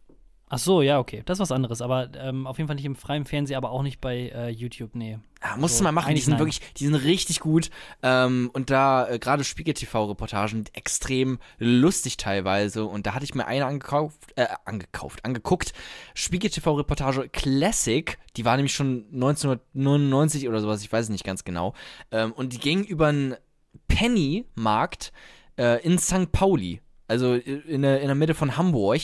Ach 0.50 0.58
so, 0.58 0.80
ja, 0.82 0.98
okay. 0.98 1.22
Das 1.26 1.36
ist 1.36 1.40
was 1.40 1.52
anderes. 1.52 1.82
Aber 1.82 2.10
ähm, 2.16 2.46
auf 2.46 2.56
jeden 2.58 2.68
Fall 2.68 2.76
nicht 2.76 2.84
im 2.84 2.96
freien 2.96 3.24
Fernsehen, 3.24 3.56
aber 3.56 3.70
auch 3.70 3.82
nicht 3.82 4.00
bei 4.00 4.30
äh, 4.34 4.48
YouTube, 4.48 4.94
nee. 4.94 5.18
Ja, 5.42 5.56
musst 5.56 5.74
So, 5.74 5.80
du 5.80 5.84
mal 5.84 5.92
machen, 5.92 6.14
die 6.14 6.20
sind 6.20 6.32
nein. 6.32 6.40
wirklich, 6.40 6.60
die 6.76 6.84
sind 6.84 6.94
richtig 6.94 7.40
gut. 7.40 7.70
Ähm, 8.02 8.50
und 8.54 8.70
da 8.70 9.08
äh, 9.08 9.18
gerade 9.18 9.44
Spiegel-TV-Reportagen 9.44 10.64
extrem 10.72 11.38
lustig 11.58 12.16
teilweise. 12.16 12.84
Und 12.86 13.06
da 13.06 13.14
hatte 13.14 13.24
ich 13.24 13.34
mir 13.34 13.46
eine 13.46 13.66
angekauft, 13.66 14.18
äh, 14.36 14.46
angekauft, 14.64 15.24
angeguckt. 15.24 15.72
Spiegel-TV-Reportage 16.14 17.28
Classic, 17.28 18.18
die 18.36 18.44
war 18.44 18.56
nämlich 18.56 18.74
schon 18.74 19.04
1999 19.12 20.48
oder 20.48 20.60
sowas, 20.60 20.82
ich 20.82 20.90
weiß 20.90 21.04
es 21.04 21.10
nicht 21.10 21.24
ganz 21.24 21.44
genau. 21.44 21.74
Ähm, 22.10 22.32
und 22.32 22.52
die 22.52 22.58
ging 22.58 22.84
über 22.84 23.08
einen 23.08 23.36
Penny-Markt 23.86 25.12
äh, 25.58 25.82
in 25.84 25.98
St. 25.98 26.32
Pauli. 26.32 26.80
Also 27.06 27.34
in 27.34 27.82
der, 27.82 28.00
in 28.00 28.06
der 28.06 28.14
Mitte 28.14 28.34
von 28.34 28.56
Hamburg. 28.56 29.00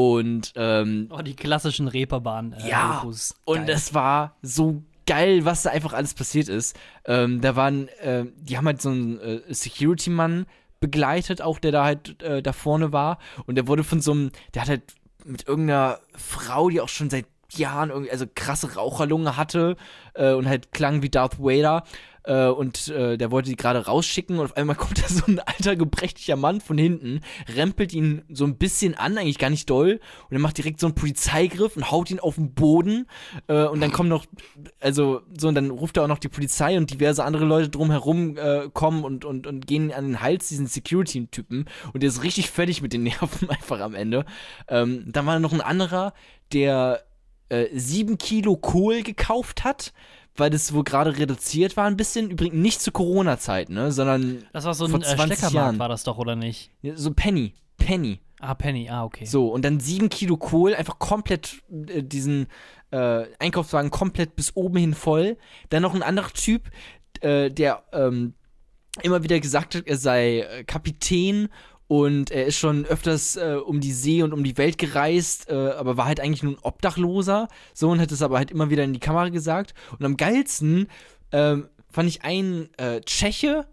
Und 0.00 0.52
ähm, 0.56 1.08
Oh, 1.10 1.20
die 1.22 1.36
klassischen 1.36 1.88
Reeperbahn. 1.88 2.52
Äh, 2.54 2.68
Ja, 2.70 3.02
und 3.44 3.68
es 3.68 3.92
war 3.92 4.36
so 4.42 4.82
geil, 5.06 5.44
was 5.44 5.62
da 5.62 5.70
einfach 5.70 5.92
alles 5.92 6.14
passiert 6.14 6.48
ist. 6.48 6.78
Ähm, 7.04 7.40
da 7.40 7.56
waren, 7.56 7.88
äh, 8.00 8.24
die 8.36 8.56
haben 8.56 8.66
halt 8.66 8.80
so 8.80 8.90
einen 8.90 9.18
äh, 9.20 9.40
Security-Mann 9.48 10.46
begleitet, 10.78 11.42
auch 11.42 11.58
der 11.58 11.72
da 11.72 11.84
halt 11.84 12.22
äh, 12.22 12.42
da 12.42 12.52
vorne 12.52 12.92
war. 12.92 13.18
Und 13.46 13.56
der 13.56 13.66
wurde 13.66 13.84
von 13.84 14.00
so 14.00 14.12
einem, 14.12 14.30
der 14.54 14.62
hat 14.62 14.68
halt 14.70 14.82
mit 15.24 15.46
irgendeiner 15.46 15.98
Frau, 16.14 16.70
die 16.70 16.80
auch 16.80 16.88
schon 16.88 17.10
seit 17.10 17.26
Jahren 17.58 17.90
irgendwie, 17.90 18.10
also 18.10 18.26
krasse 18.34 18.74
Raucherlunge 18.74 19.36
hatte 19.36 19.76
äh, 20.14 20.32
und 20.32 20.48
halt 20.48 20.72
klang 20.72 21.02
wie 21.02 21.10
Darth 21.10 21.38
Vader. 21.38 21.84
Äh, 22.24 22.48
und 22.48 22.88
äh, 22.88 23.16
der 23.16 23.30
wollte 23.30 23.50
die 23.50 23.56
gerade 23.56 23.86
rausschicken 23.86 24.38
und 24.38 24.44
auf 24.44 24.56
einmal 24.56 24.76
kommt 24.76 25.02
da 25.02 25.08
so 25.08 25.24
ein 25.26 25.40
alter, 25.40 25.76
gebrechlicher 25.76 26.36
Mann 26.36 26.60
von 26.60 26.76
hinten, 26.76 27.20
rempelt 27.56 27.92
ihn 27.92 28.22
so 28.28 28.44
ein 28.44 28.56
bisschen 28.56 28.94
an, 28.94 29.16
eigentlich 29.16 29.38
gar 29.38 29.50
nicht 29.50 29.70
doll, 29.70 30.00
und 30.28 30.36
er 30.36 30.40
macht 30.40 30.58
direkt 30.58 30.80
so 30.80 30.86
einen 30.86 30.94
Polizeigriff 30.94 31.76
und 31.76 31.90
haut 31.90 32.10
ihn 32.10 32.20
auf 32.20 32.34
den 32.34 32.54
Boden. 32.54 33.06
Äh, 33.46 33.64
und 33.64 33.80
dann 33.80 33.92
kommen 33.92 34.08
noch, 34.08 34.26
also 34.80 35.22
so, 35.38 35.48
und 35.48 35.54
dann 35.54 35.70
ruft 35.70 35.96
er 35.96 36.04
auch 36.04 36.08
noch 36.08 36.18
die 36.18 36.28
Polizei 36.28 36.76
und 36.76 36.90
diverse 36.90 37.24
andere 37.24 37.44
Leute 37.44 37.68
drumherum 37.70 38.36
äh, 38.36 38.68
kommen 38.72 39.04
und, 39.04 39.24
und, 39.24 39.46
und 39.46 39.66
gehen 39.66 39.92
an 39.92 40.04
den 40.04 40.20
Hals 40.20 40.48
diesen 40.48 40.66
Security-Typen. 40.66 41.66
Und 41.92 42.02
der 42.02 42.08
ist 42.08 42.22
richtig 42.22 42.50
fertig 42.50 42.82
mit 42.82 42.92
den 42.92 43.04
Nerven 43.04 43.48
einfach 43.50 43.80
am 43.80 43.94
Ende. 43.94 44.24
Ähm, 44.68 45.04
dann 45.06 45.26
war 45.26 45.38
noch 45.38 45.52
ein 45.52 45.60
anderer, 45.60 46.12
der 46.52 47.02
äh, 47.50 47.68
sieben 47.72 48.18
Kilo 48.18 48.56
Kohl 48.56 49.02
gekauft 49.02 49.64
hat, 49.64 49.92
weil 50.36 50.50
das 50.50 50.72
wohl 50.72 50.84
gerade 50.84 51.18
reduziert 51.18 51.76
war 51.76 51.86
ein 51.86 51.96
bisschen. 51.96 52.30
Übrigens 52.30 52.56
nicht 52.56 52.80
zur 52.80 52.92
Corona-Zeit, 52.92 53.68
ne, 53.68 53.92
sondern 53.92 54.44
das 54.52 54.64
war 54.64 54.74
so 54.74 54.88
vor 54.88 55.00
ein 55.00 55.02
äh, 55.02 55.16
20 55.16 55.38
Steckermarkt, 55.38 55.54
Jahren. 55.54 55.78
war 55.78 55.88
das 55.88 56.04
doch, 56.04 56.18
oder 56.18 56.36
nicht? 56.36 56.70
ja, 56.82 56.96
so 56.96 57.12
Penny, 57.12 57.54
Penny. 57.76 58.20
Ah, 58.40 58.54
Penny, 58.54 58.88
ah, 58.88 59.04
okay. 59.04 59.26
So, 59.26 59.48
und 59.52 59.64
dann 59.64 59.80
sieben 59.80 60.08
Kilo 60.08 60.38
Kohl, 60.38 60.74
einfach 60.74 60.98
komplett 60.98 61.62
äh, 61.88 62.02
diesen 62.02 62.46
äh, 62.90 63.26
Einkaufswagen 63.38 63.90
komplett 63.90 64.34
bis 64.34 64.56
oben 64.56 64.78
hin 64.78 64.94
voll. 64.94 65.36
Dann 65.68 65.82
noch 65.82 65.94
ein 65.94 66.02
anderer 66.02 66.32
Typ, 66.32 66.70
äh, 67.20 67.50
der 67.50 67.82
ähm, 67.92 68.32
immer 69.02 69.22
wieder 69.22 69.40
gesagt 69.40 69.74
hat, 69.74 69.86
er 69.86 69.96
sei 69.96 70.40
äh, 70.40 70.64
Kapitän 70.64 71.48
und 71.90 72.30
er 72.30 72.46
ist 72.46 72.56
schon 72.56 72.86
öfters 72.86 73.34
äh, 73.34 73.56
um 73.56 73.80
die 73.80 73.90
See 73.90 74.22
und 74.22 74.32
um 74.32 74.44
die 74.44 74.56
Welt 74.56 74.78
gereist, 74.78 75.50
äh, 75.50 75.54
aber 75.54 75.96
war 75.96 76.06
halt 76.06 76.20
eigentlich 76.20 76.44
nur 76.44 76.52
ein 76.52 76.62
Obdachloser. 76.62 77.48
So 77.74 77.90
und 77.90 78.00
hat 78.00 78.12
es 78.12 78.22
aber 78.22 78.38
halt 78.38 78.52
immer 78.52 78.70
wieder 78.70 78.84
in 78.84 78.92
die 78.92 79.00
Kamera 79.00 79.28
gesagt. 79.28 79.74
Und 79.98 80.06
am 80.06 80.16
geilsten 80.16 80.86
ähm, 81.32 81.68
fand 81.90 82.08
ich 82.08 82.22
einen 82.22 82.68
äh, 82.78 83.00
Tscheche, 83.00 83.66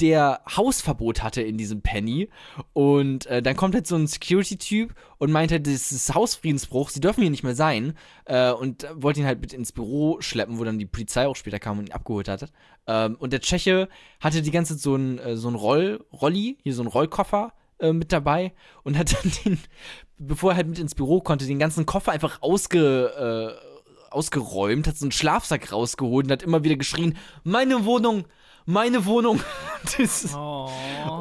der 0.00 0.42
Hausverbot 0.56 1.22
hatte 1.22 1.42
in 1.42 1.58
diesem 1.58 1.82
Penny. 1.82 2.28
Und 2.72 3.26
äh, 3.26 3.42
dann 3.42 3.56
kommt 3.56 3.74
halt 3.74 3.86
so 3.86 3.96
ein 3.96 4.06
Security-Typ 4.06 4.94
und 5.18 5.32
meint 5.32 5.52
halt, 5.52 5.66
das 5.66 5.92
ist 5.92 6.14
Hausfriedensbruch, 6.14 6.90
sie 6.90 7.00
dürfen 7.00 7.22
hier 7.22 7.30
nicht 7.30 7.44
mehr 7.44 7.54
sein. 7.54 7.94
Äh, 8.24 8.52
und 8.52 8.86
wollte 8.94 9.20
ihn 9.20 9.26
halt 9.26 9.40
mit 9.40 9.52
ins 9.52 9.72
Büro 9.72 10.20
schleppen, 10.20 10.58
wo 10.58 10.64
dann 10.64 10.78
die 10.78 10.86
Polizei 10.86 11.26
auch 11.26 11.36
später 11.36 11.58
kam 11.58 11.78
und 11.78 11.88
ihn 11.88 11.94
abgeholt 11.94 12.28
hat. 12.28 12.52
Ähm, 12.86 13.16
und 13.18 13.32
der 13.32 13.40
Tscheche 13.40 13.88
hatte 14.20 14.42
die 14.42 14.50
ganze 14.50 14.74
Zeit 14.74 14.82
so 14.82 14.96
ein, 14.96 15.18
äh, 15.18 15.36
so 15.36 15.48
ein 15.48 15.54
Roll, 15.54 16.04
Rolli, 16.12 16.58
hier 16.62 16.74
so 16.74 16.82
ein 16.82 16.88
Rollkoffer 16.88 17.52
äh, 17.78 17.92
mit 17.92 18.12
dabei 18.12 18.52
und 18.84 18.96
hat 18.96 19.12
dann 19.12 19.32
den, 19.44 19.58
bevor 20.18 20.52
er 20.52 20.56
halt 20.56 20.68
mit 20.68 20.78
ins 20.78 20.94
Büro 20.94 21.20
konnte, 21.20 21.46
den 21.46 21.58
ganzen 21.58 21.86
Koffer 21.86 22.12
einfach 22.12 22.42
ausge, 22.42 23.56
äh, 23.60 24.10
ausgeräumt, 24.10 24.86
hat 24.86 24.96
so 24.96 25.04
einen 25.04 25.12
Schlafsack 25.12 25.72
rausgeholt 25.72 26.26
und 26.26 26.32
hat 26.32 26.42
immer 26.42 26.64
wieder 26.64 26.76
geschrien, 26.76 27.18
meine 27.44 27.84
Wohnung, 27.84 28.24
meine 28.66 29.06
Wohnung. 29.06 29.40
Das, 29.98 30.34
Oh. 30.34 30.68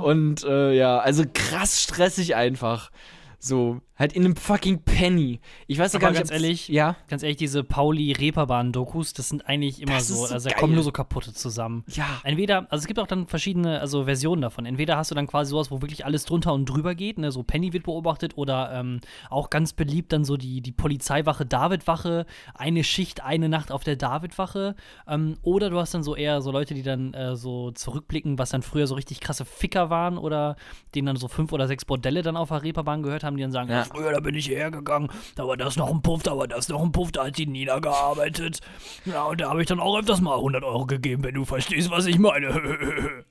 und 0.05 0.43
äh, 0.43 0.73
ja, 0.73 0.97
also 0.97 1.23
krass 1.31 1.83
stressig 1.83 2.35
einfach. 2.35 2.89
So, 3.37 3.79
halt 3.97 4.13
in 4.13 4.25
einem 4.25 4.35
fucking 4.35 4.79
Penny. 4.83 5.39
Ich 5.67 5.79
weiß 5.79 5.95
Aber 5.95 6.01
gar 6.01 6.09
nicht, 6.11 6.19
ganz 6.19 6.31
ehrlich, 6.31 6.67
Ja, 6.67 6.95
Ganz 7.07 7.23
ehrlich, 7.23 7.37
diese 7.37 7.63
Pauli-Reeperbahn-Dokus, 7.63 9.13
das 9.13 9.29
sind 9.29 9.47
eigentlich 9.47 9.81
immer 9.81 9.93
Das 9.95 10.07
so, 10.07 10.25
so 10.25 10.33
also 10.33 10.49
da 10.49 10.55
kommen 10.55 10.73
nur 10.73 10.83
so 10.83 10.91
kaputte 10.91 11.33
zusammen. 11.33 11.83
ja. 11.87 12.05
Entweder, 12.23 12.67
also 12.71 12.83
es 12.83 12.87
gibt 12.87 12.99
auch 12.99 13.07
dann 13.07 13.27
verschiedene 13.27 13.79
also 13.79 14.05
Versionen 14.05 14.41
davon. 14.41 14.65
Entweder 14.65 14.97
hast 14.97 15.11
du 15.11 15.15
dann 15.15 15.27
quasi 15.27 15.51
sowas, 15.51 15.71
wo 15.71 15.81
wirklich 15.81 16.05
alles 16.05 16.25
drunter 16.25 16.53
und 16.53 16.65
drüber 16.65 16.95
geht, 16.95 17.17
ne, 17.17 17.31
so 17.31 17.43
Penny 17.43 17.73
wird 17.73 17.83
beobachtet 17.83 18.37
oder 18.37 18.71
ähm, 18.73 18.99
auch 19.29 19.49
ganz 19.49 19.73
beliebt 19.73 20.11
dann 20.13 20.25
so 20.25 20.37
die, 20.37 20.61
die 20.61 20.71
Polizeiwache, 20.71 21.45
Davidwache, 21.45 22.25
eine 22.53 22.83
Schicht, 22.83 23.23
eine 23.23 23.49
Nacht 23.49 23.71
auf 23.71 23.83
der 23.83 23.95
Davidwache. 23.95 24.75
Ähm, 25.07 25.37
oder 25.41 25.69
du 25.69 25.79
hast 25.79 25.93
dann 25.93 26.03
so 26.03 26.15
eher 26.15 26.41
so 26.41 26.51
Leute, 26.51 26.73
die 26.73 26.83
dann 26.83 27.13
äh, 27.13 27.35
so 27.35 27.71
zurückblicken, 27.71 28.37
was 28.37 28.49
dann 28.49 28.61
früher 28.61 28.87
so 28.87 28.95
richtig 28.95 29.19
krasse 29.21 29.45
Ficker 29.45 29.89
waren 29.89 30.17
oder 30.17 30.55
denen 30.93 31.07
dann 31.07 31.15
so 31.15 31.27
fünf 31.27 31.51
oder 31.53 31.67
sechs 31.67 31.85
Bordelle 31.85 32.21
dann 32.21 32.37
auf 32.37 32.49
der 32.49 32.63
Reeperbahn 32.63 33.03
gehört 33.03 33.23
haben, 33.23 33.37
die 33.37 33.43
dann 33.43 33.51
sagen, 33.51 33.69
Ja. 33.69 33.84
Früher, 33.86 34.11
da 34.11 34.19
bin 34.19 34.36
ich 34.36 34.45
hierher 34.47 34.71
gegangen, 34.71 35.09
da 35.36 35.47
war 35.47 35.57
das 35.57 35.75
noch 35.77 35.89
ein 35.91 36.01
Puff, 36.01 36.23
da 36.23 36.38
war 36.38 36.47
das 36.47 36.67
noch 36.69 36.81
ein 36.83 36.91
Puff, 36.91 37.11
da 37.11 37.25
hat 37.25 37.38
die 37.38 37.45
Nina 37.47 37.79
gearbeitet. 37.79 38.59
Ja, 39.05 39.23
und 39.25 39.39
da 39.41 39.49
habe 39.49 39.61
ich 39.61 39.67
dann 39.67 39.79
auch 39.79 39.97
öfters 39.97 40.21
mal 40.21 40.36
100 40.36 40.63
Euro 40.63 40.86
gegeben, 40.86 41.23
wenn 41.23 41.36
du 41.36 41.45
verstehst, 41.45 41.89
was 41.91 42.05
ich 42.05 42.19
meine. 42.19 43.23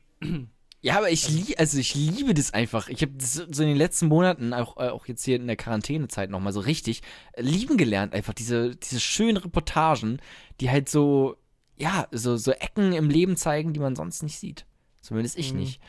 Ja, 0.81 0.99
aber 0.99 1.11
ich 1.11 1.31
liebe, 1.31 1.59
also 1.59 1.79
ich 1.79 1.95
liebe 1.95 2.35
das 2.35 2.53
einfach. 2.53 2.89
Ich 2.89 3.01
habe 3.01 3.13
so 3.19 3.45
so 3.51 3.63
in 3.63 3.69
den 3.71 3.77
letzten 3.79 4.07
Monaten, 4.07 4.53
auch, 4.53 4.77
äh, 4.77 4.91
auch 4.91 5.07
jetzt 5.07 5.25
hier 5.25 5.37
in 5.37 5.47
der 5.47 5.57
Quarantänezeit 5.57 6.29
nochmal 6.29 6.53
so 6.53 6.61
richtig 6.61 7.01
äh, 7.33 7.41
lieben 7.41 7.79
gelernt. 7.79 8.13
Einfach 8.13 8.35
diese, 8.35 8.77
diese 8.77 9.01
schönen 9.01 9.39
Reportagen, 9.39 10.21
die 10.61 10.71
halt 10.71 10.91
so, 10.91 11.37
ja, 11.77 12.07
so, 12.11 12.37
so 12.37 12.53
Ecken 12.53 12.93
im 12.93 13.09
Leben 13.09 13.37
zeigen, 13.37 13.73
die 13.73 13.81
man 13.81 13.97
sonst 13.97 14.23
nicht 14.23 14.39
sieht. 14.39 14.67
Zumindest 15.01 15.39
ich 15.39 15.55
Mhm. 15.55 15.61
nicht. 15.61 15.81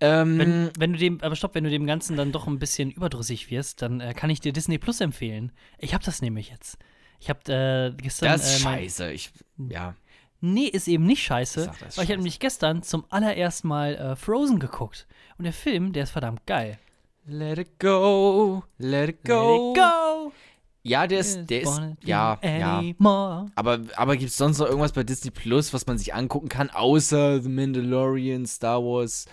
Ähm, 0.00 0.38
Wenn, 0.38 0.70
wenn 0.78 0.92
du 0.94 0.98
dem, 0.98 1.20
aber 1.20 1.36
stopp, 1.36 1.54
wenn 1.54 1.64
du 1.64 1.70
dem 1.70 1.86
Ganzen 1.86 2.16
dann 2.16 2.32
doch 2.32 2.46
ein 2.46 2.58
bisschen 2.58 2.90
überdrüssig 2.90 3.50
wirst, 3.50 3.82
dann 3.82 4.00
äh, 4.00 4.14
kann 4.14 4.30
ich 4.30 4.40
dir 4.40 4.52
Disney 4.52 4.78
Plus 4.78 5.00
empfehlen. 5.00 5.52
Ich 5.78 5.92
habe 5.92 6.04
das 6.04 6.22
nämlich 6.22 6.50
jetzt. 6.50 6.78
Ich 7.20 7.28
habe 7.28 7.40
äh, 7.52 8.02
gestern. 8.02 8.32
das 8.32 8.46
ist 8.46 8.60
äh, 8.60 8.62
scheiße. 8.62 9.12
Ich, 9.12 9.30
ja. 9.58 9.94
Nee, 10.40 10.64
ist 10.64 10.88
eben 10.88 11.04
nicht 11.04 11.22
scheiße, 11.22 11.60
Ich 11.60 11.66
sag, 11.66 11.96
weil 11.98 12.04
ich 12.04 12.10
habe 12.10 12.18
nämlich 12.18 12.38
gestern 12.38 12.82
zum 12.82 13.04
allerersten 13.10 13.68
Mal 13.68 13.94
äh, 13.94 14.16
Frozen 14.16 14.58
geguckt. 14.58 15.06
Und 15.36 15.44
der 15.44 15.52
Film, 15.52 15.92
der 15.92 16.04
ist 16.04 16.10
verdammt 16.10 16.46
geil. 16.46 16.78
Let 17.26 17.58
it 17.58 17.78
go, 17.78 18.64
let 18.78 19.10
it 19.10 19.24
go. 19.24 19.74
Let 19.74 19.76
it 19.76 19.82
go! 19.82 20.32
Ja, 20.82 21.06
der 21.06 21.20
ist, 21.20 21.44
der 21.50 21.60
ist, 21.60 21.80
ja, 22.02 22.38
ja. 22.42 22.78
anymore. 22.78 23.46
Aber, 23.54 23.80
aber 23.96 24.16
gibt 24.16 24.30
es 24.30 24.38
sonst 24.38 24.58
noch 24.58 24.66
irgendwas 24.66 24.92
bei 24.92 25.02
Disney 25.02 25.30
Plus, 25.30 25.74
was 25.74 25.86
man 25.86 25.98
sich 25.98 26.14
angucken 26.14 26.48
kann, 26.48 26.70
außer 26.70 27.42
The 27.42 27.48
Mandalorian, 27.50 28.46
Star 28.46 28.82
Wars? 28.82 29.26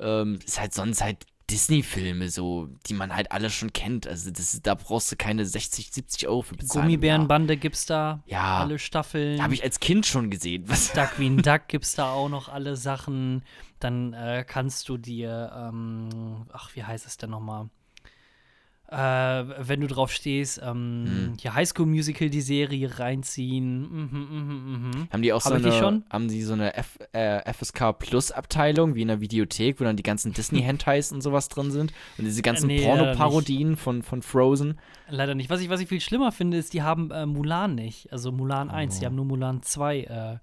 Ähm, 0.00 0.38
ist 0.44 0.60
halt 0.60 0.74
sonst 0.74 1.02
halt 1.02 1.26
Disney-Filme, 1.50 2.30
so, 2.30 2.68
die 2.86 2.94
man 2.94 3.14
halt 3.14 3.30
alle 3.30 3.50
schon 3.50 3.72
kennt. 3.72 4.06
Also 4.06 4.30
das, 4.30 4.54
ist- 4.54 4.66
da 4.66 4.74
brauchst 4.74 5.12
du 5.12 5.16
keine 5.16 5.44
60, 5.44 5.90
70 5.92 6.26
Euro 6.28 6.42
für 6.42 6.54
bezahlen. 6.56 6.86
Gummibärenbande 6.86 7.56
gibt's 7.58 7.84
da. 7.84 8.22
Ja. 8.26 8.60
Alle 8.60 8.78
Staffeln. 8.78 9.42
Habe 9.42 9.52
ich 9.54 9.62
als 9.62 9.78
Kind 9.80 10.06
schon 10.06 10.30
gesehen. 10.30 10.64
Was? 10.66 10.92
Darkwing 10.92 11.42
Duck 11.42 11.68
gibt's 11.68 11.94
da 11.94 12.10
auch 12.12 12.28
noch 12.30 12.48
alle 12.48 12.76
Sachen. 12.76 13.42
Dann 13.80 14.12
äh, 14.14 14.44
kannst 14.46 14.88
du 14.88 14.96
dir, 14.96 15.52
ähm, 15.54 16.46
ach, 16.52 16.70
wie 16.74 16.84
heißt 16.84 17.06
es 17.06 17.16
denn 17.18 17.30
nochmal? 17.30 17.68
Äh, 18.92 18.96
wenn 19.68 19.80
du 19.80 19.86
drauf 19.86 20.12
stehst, 20.12 20.60
ähm, 20.62 21.04
Hm. 21.06 21.32
hier 21.40 21.54
High 21.54 21.66
School 21.66 21.86
Musical 21.86 22.28
die 22.28 22.42
Serie 22.42 22.98
reinziehen. 22.98 23.80
Mhm, 23.80 24.10
mhm, 24.12 24.90
mhm. 24.94 25.08
Haben 25.10 25.22
die 25.22 25.32
auch 25.32 25.40
so 25.40 25.50
Hab 25.54 25.58
die 25.62 25.64
eine, 25.70 25.78
schon? 25.78 26.04
haben 26.10 26.28
die 26.28 26.42
so 26.42 26.52
eine 26.52 26.74
F, 26.76 26.98
äh, 27.12 27.50
FSK 27.50 27.94
Plus 27.98 28.30
Abteilung 28.32 28.94
wie 28.94 29.02
in 29.02 29.08
der 29.08 29.20
Videothek, 29.22 29.80
wo 29.80 29.84
dann 29.84 29.96
die 29.96 30.02
ganzen 30.02 30.34
Disney 30.34 30.60
Hentais 30.62 31.10
und 31.10 31.22
sowas 31.22 31.48
drin 31.48 31.70
sind 31.70 31.92
und 32.18 32.24
diese 32.26 32.42
ganzen 32.42 32.66
Nee, 32.66 32.84
Pornoparodien 32.84 33.76
von, 33.76 34.02
von 34.02 34.20
Frozen. 34.20 34.78
Leider 35.08 35.34
nicht. 35.34 35.48
Was 35.48 35.60
ich, 35.62 35.70
was 35.70 35.80
ich 35.80 35.88
viel 35.88 36.00
schlimmer 36.02 36.30
finde, 36.30 36.58
ist, 36.58 36.74
die 36.74 36.82
haben 36.82 37.10
äh, 37.10 37.24
Mulan 37.24 37.74
nicht. 37.74 38.12
Also 38.12 38.30
Mulan 38.30 38.68
1. 38.68 38.96
Oh. 38.96 39.00
Die 39.00 39.06
haben 39.06 39.14
nur 39.16 39.24
Mulan 39.24 39.62
2 39.62 40.00
äh, 40.00 40.36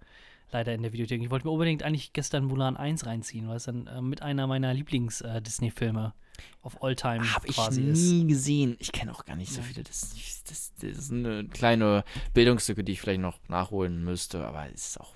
leider 0.51 0.73
in 0.73 0.81
der 0.81 0.91
Videothek. 0.91 1.21
Ich 1.21 1.29
wollte 1.29 1.45
mir 1.45 1.51
unbedingt 1.51 1.83
eigentlich 1.83 2.13
gestern 2.13 2.45
Mulan 2.45 2.77
1 2.77 3.05
reinziehen, 3.05 3.47
weil 3.47 3.57
es 3.57 3.65
dann 3.65 3.85
äh, 3.85 4.01
mit 4.01 4.23
einer 4.23 4.47
meiner 4.47 4.73
Lieblings-Disney-Filme 4.73 6.13
auf 6.61 6.83
Alltime 6.83 7.33
Habe 7.33 7.47
ich 7.47 7.55
quasi 7.55 7.81
nie 7.81 8.21
ist. 8.21 8.27
gesehen. 8.27 8.75
Ich 8.79 8.91
kenne 8.91 9.11
auch 9.13 9.25
gar 9.25 9.35
nicht 9.35 9.51
so 9.51 9.61
viele. 9.61 9.83
Das, 9.83 10.13
das, 10.47 10.73
das 10.75 10.97
ist 10.97 11.11
eine 11.11 11.47
kleine 11.47 12.03
Bildungslücke, 12.33 12.83
die 12.83 12.93
ich 12.93 13.01
vielleicht 13.01 13.21
noch 13.21 13.39
nachholen 13.47 14.03
müsste, 14.03 14.45
aber 14.45 14.67
es 14.73 14.89
ist 14.89 14.99
auch, 15.01 15.15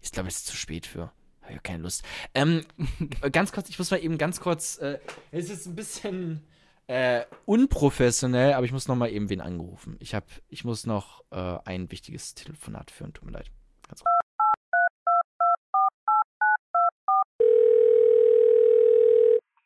ich 0.00 0.12
glaube, 0.12 0.28
es 0.28 0.38
ist 0.38 0.46
zu 0.46 0.56
spät 0.56 0.86
für. 0.86 1.12
Habe 1.42 1.54
ja 1.54 1.58
keine 1.58 1.82
Lust. 1.82 2.02
Ähm, 2.34 2.64
ganz 3.32 3.52
kurz, 3.52 3.68
ich 3.68 3.78
muss 3.78 3.90
mal 3.90 3.98
eben 4.02 4.18
ganz 4.18 4.40
kurz, 4.40 4.78
äh, 4.78 4.98
es 5.30 5.50
ist 5.50 5.66
ein 5.66 5.74
bisschen 5.74 6.42
äh, 6.86 7.24
unprofessionell, 7.46 8.54
aber 8.54 8.66
ich 8.66 8.72
muss 8.72 8.88
noch 8.88 8.96
mal 8.96 9.10
eben 9.10 9.28
wen 9.30 9.40
angerufen. 9.40 9.96
Ich 10.00 10.14
habe, 10.14 10.26
ich 10.48 10.64
muss 10.64 10.86
noch 10.86 11.24
äh, 11.30 11.58
ein 11.64 11.90
wichtiges 11.90 12.34
Telefonat 12.34 12.90
führen, 12.90 13.12
tut 13.12 13.24
mir 13.24 13.32
leid. 13.32 13.50
Ganz 13.88 14.02
kurz. 14.02 14.12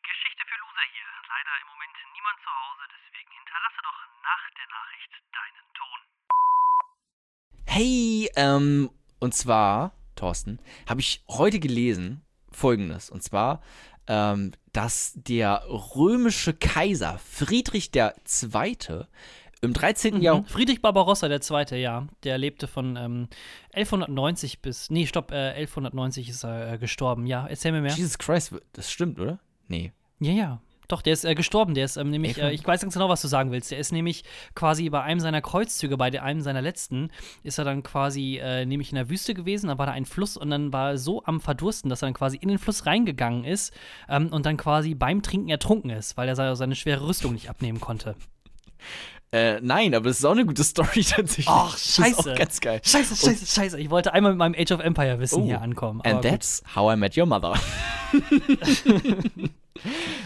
Geschichte 0.03 0.43
für 0.47 0.57
Loser 0.63 0.85
hier. 0.91 1.07
Leider 1.27 1.53
im 1.61 1.67
Moment 1.75 1.95
niemand 2.15 2.37
zu 2.43 2.49
Hause, 2.49 2.83
deswegen 2.91 3.31
hinterlasse 3.35 3.81
doch 3.83 3.99
nach 4.23 4.43
der 4.55 4.67
Nachricht 4.71 5.11
deinen 5.35 5.67
Ton. 5.75 5.99
Hey, 7.71 8.31
ähm, 8.35 8.89
und 9.19 9.35
zwar, 9.35 9.93
Thorsten, 10.15 10.57
habe 10.87 11.01
ich 11.01 11.23
heute 11.29 11.59
gelesen 11.59 12.23
folgendes. 12.51 13.11
Und 13.11 13.21
zwar, 13.21 13.61
ähm, 14.07 14.53
dass 14.73 15.13
der 15.15 15.65
römische 15.69 16.53
Kaiser 16.53 17.19
Friedrich 17.19 17.91
II. 17.93 19.05
im 19.61 19.73
13. 19.73 20.15
Mhm. 20.15 20.21
Jahrhundert. 20.21 20.51
Friedrich 20.51 20.81
Barbarossa, 20.81 21.27
der 21.27 21.41
Zweite, 21.41 21.77
ja. 21.77 22.07
Der 22.23 22.39
lebte 22.39 22.65
von 22.67 22.95
ähm, 22.95 23.27
1190 23.73 24.63
bis. 24.63 24.89
Nee, 24.89 25.05
stopp, 25.05 25.31
äh, 25.31 25.51
1190 25.51 26.27
ist 26.27 26.43
er 26.43 26.73
äh, 26.73 26.77
gestorben. 26.79 27.27
Ja, 27.27 27.45
erzähl 27.45 27.71
mir 27.71 27.81
mehr. 27.81 27.93
Jesus 27.93 28.17
Christ, 28.17 28.55
das 28.73 28.91
stimmt, 28.91 29.19
oder? 29.19 29.37
Nee. 29.67 29.93
Ja, 30.19 30.31
ja. 30.31 30.61
Doch, 30.89 31.01
der 31.01 31.13
ist 31.13 31.23
äh, 31.23 31.35
gestorben. 31.35 31.73
Der 31.75 31.85
ist 31.85 31.95
ähm, 31.95 32.09
nämlich, 32.09 32.37
äh, 32.39 32.51
ich 32.51 32.67
weiß 32.67 32.81
ganz 32.81 32.93
genau, 32.95 33.07
was 33.07 33.21
du 33.21 33.29
sagen 33.29 33.51
willst. 33.51 33.71
Der 33.71 33.77
ist 33.77 33.91
nämlich 33.93 34.23
quasi 34.55 34.89
bei 34.89 35.01
einem 35.01 35.21
seiner 35.21 35.41
Kreuzzüge, 35.41 35.95
bei 35.95 36.09
der- 36.09 36.23
einem 36.23 36.41
seiner 36.41 36.61
letzten, 36.61 37.11
ist 37.43 37.57
er 37.59 37.63
dann 37.63 37.83
quasi 37.83 38.37
äh, 38.41 38.65
nämlich 38.65 38.89
in 38.91 38.95
der 38.95 39.09
Wüste 39.09 39.33
gewesen. 39.33 39.67
Da 39.67 39.77
war 39.77 39.85
da 39.85 39.93
ein 39.93 40.05
Fluss 40.05 40.35
und 40.35 40.49
dann 40.49 40.73
war 40.73 40.89
er 40.91 40.97
so 40.97 41.23
am 41.23 41.39
Verdursten, 41.39 41.89
dass 41.89 42.01
er 42.01 42.07
dann 42.07 42.15
quasi 42.15 42.37
in 42.37 42.49
den 42.49 42.57
Fluss 42.57 42.85
reingegangen 42.85 43.45
ist 43.45 43.73
ähm, 44.09 44.27
und 44.33 44.45
dann 44.45 44.57
quasi 44.57 44.95
beim 44.95 45.21
Trinken 45.21 45.49
ertrunken 45.49 45.91
ist, 45.91 46.17
weil 46.17 46.27
er 46.27 46.35
se- 46.35 46.55
seine 46.55 46.75
schwere 46.75 47.07
Rüstung 47.07 47.33
nicht 47.33 47.49
abnehmen 47.49 47.79
konnte. 47.79 48.15
Äh, 49.31 49.59
nein, 49.61 49.93
aber 49.93 50.07
das 50.09 50.17
ist 50.19 50.25
auch 50.25 50.31
eine 50.31 50.45
gute 50.45 50.63
Story 50.65 51.03
tatsächlich. 51.03 51.47
Ach, 51.47 51.73
Das 51.73 51.85
ist 51.85 51.95
scheiße. 51.95 52.31
auch 52.31 52.35
ganz 52.37 52.59
geil. 52.59 52.81
Scheiße, 52.83 53.15
scheiße, 53.15 53.45
scheiße. 53.45 53.79
Ich 53.79 53.89
wollte 53.91 54.13
einmal 54.13 54.31
mit 54.31 54.39
meinem 54.39 54.55
Age 54.57 54.71
of 54.71 54.79
Empire 54.79 55.19
Wissen 55.19 55.43
Oh, 55.43 55.45
hier 55.45 55.61
ankommen. 55.61 56.01
And 56.03 56.21
gut. 56.21 56.31
that's 56.31 56.63
how 56.75 56.91
I 56.91 56.95
met 56.97 57.15
your 57.17 57.27
mother. 57.27 57.53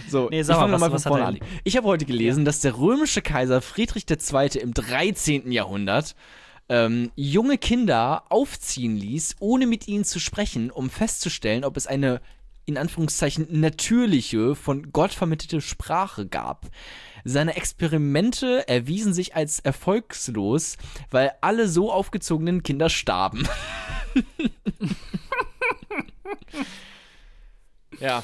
so, 0.10 0.30
Nee, 0.30 0.41
ich 0.41 0.47
mal, 0.47 0.56
fange 0.56 0.72
nochmal 0.72 0.89
von 0.91 0.99
vorne 0.99 1.26
an. 1.26 1.39
Ich 1.64 1.78
habe 1.78 1.88
heute 1.88 2.06
gelesen, 2.06 2.45
dass 2.45 2.60
der 2.62 2.78
römische 2.78 3.22
Kaiser 3.22 3.62
Friedrich 3.62 4.06
II. 4.10 4.47
im 4.60 4.74
13. 4.74 5.51
Jahrhundert 5.51 6.16
ähm, 6.70 7.12
junge 7.16 7.58
Kinder 7.58 8.24
aufziehen 8.30 8.95
ließ, 8.95 9.36
ohne 9.39 9.68
mit 9.68 9.88
ihnen 9.88 10.06
zu 10.06 10.20
sprechen, 10.20 10.72
um 10.72 10.89
festzustellen, 10.89 11.66
ob 11.66 11.76
es 11.78 11.88
eine 11.88 12.22
in 12.66 12.78
Anführungszeichen 12.78 13.47
natürliche, 13.60 14.56
von 14.56 14.93
Gott 14.93 15.12
vermittelte 15.12 15.60
Sprache 15.60 16.26
gab. 16.26 16.68
Seine 17.24 17.55
Experimente 17.55 18.67
erwiesen 18.67 19.13
sich 19.13 19.36
als 19.36 19.59
erfolgslos, 19.59 20.78
weil 21.09 21.32
alle 21.41 21.67
so 21.67 21.91
aufgezogenen 21.91 22.63
Kinder 22.63 22.89
starben. 22.89 23.47
ja. 27.99 28.24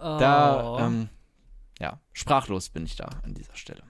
Da, 0.00 0.62
Oh. 0.62 0.78
ähm, 0.78 1.08
ja, 1.80 2.00
sprachlos 2.12 2.68
bin 2.70 2.84
ich 2.84 2.96
da 2.96 3.08
an 3.24 3.34
dieser 3.34 3.56
Stelle. 3.56 3.82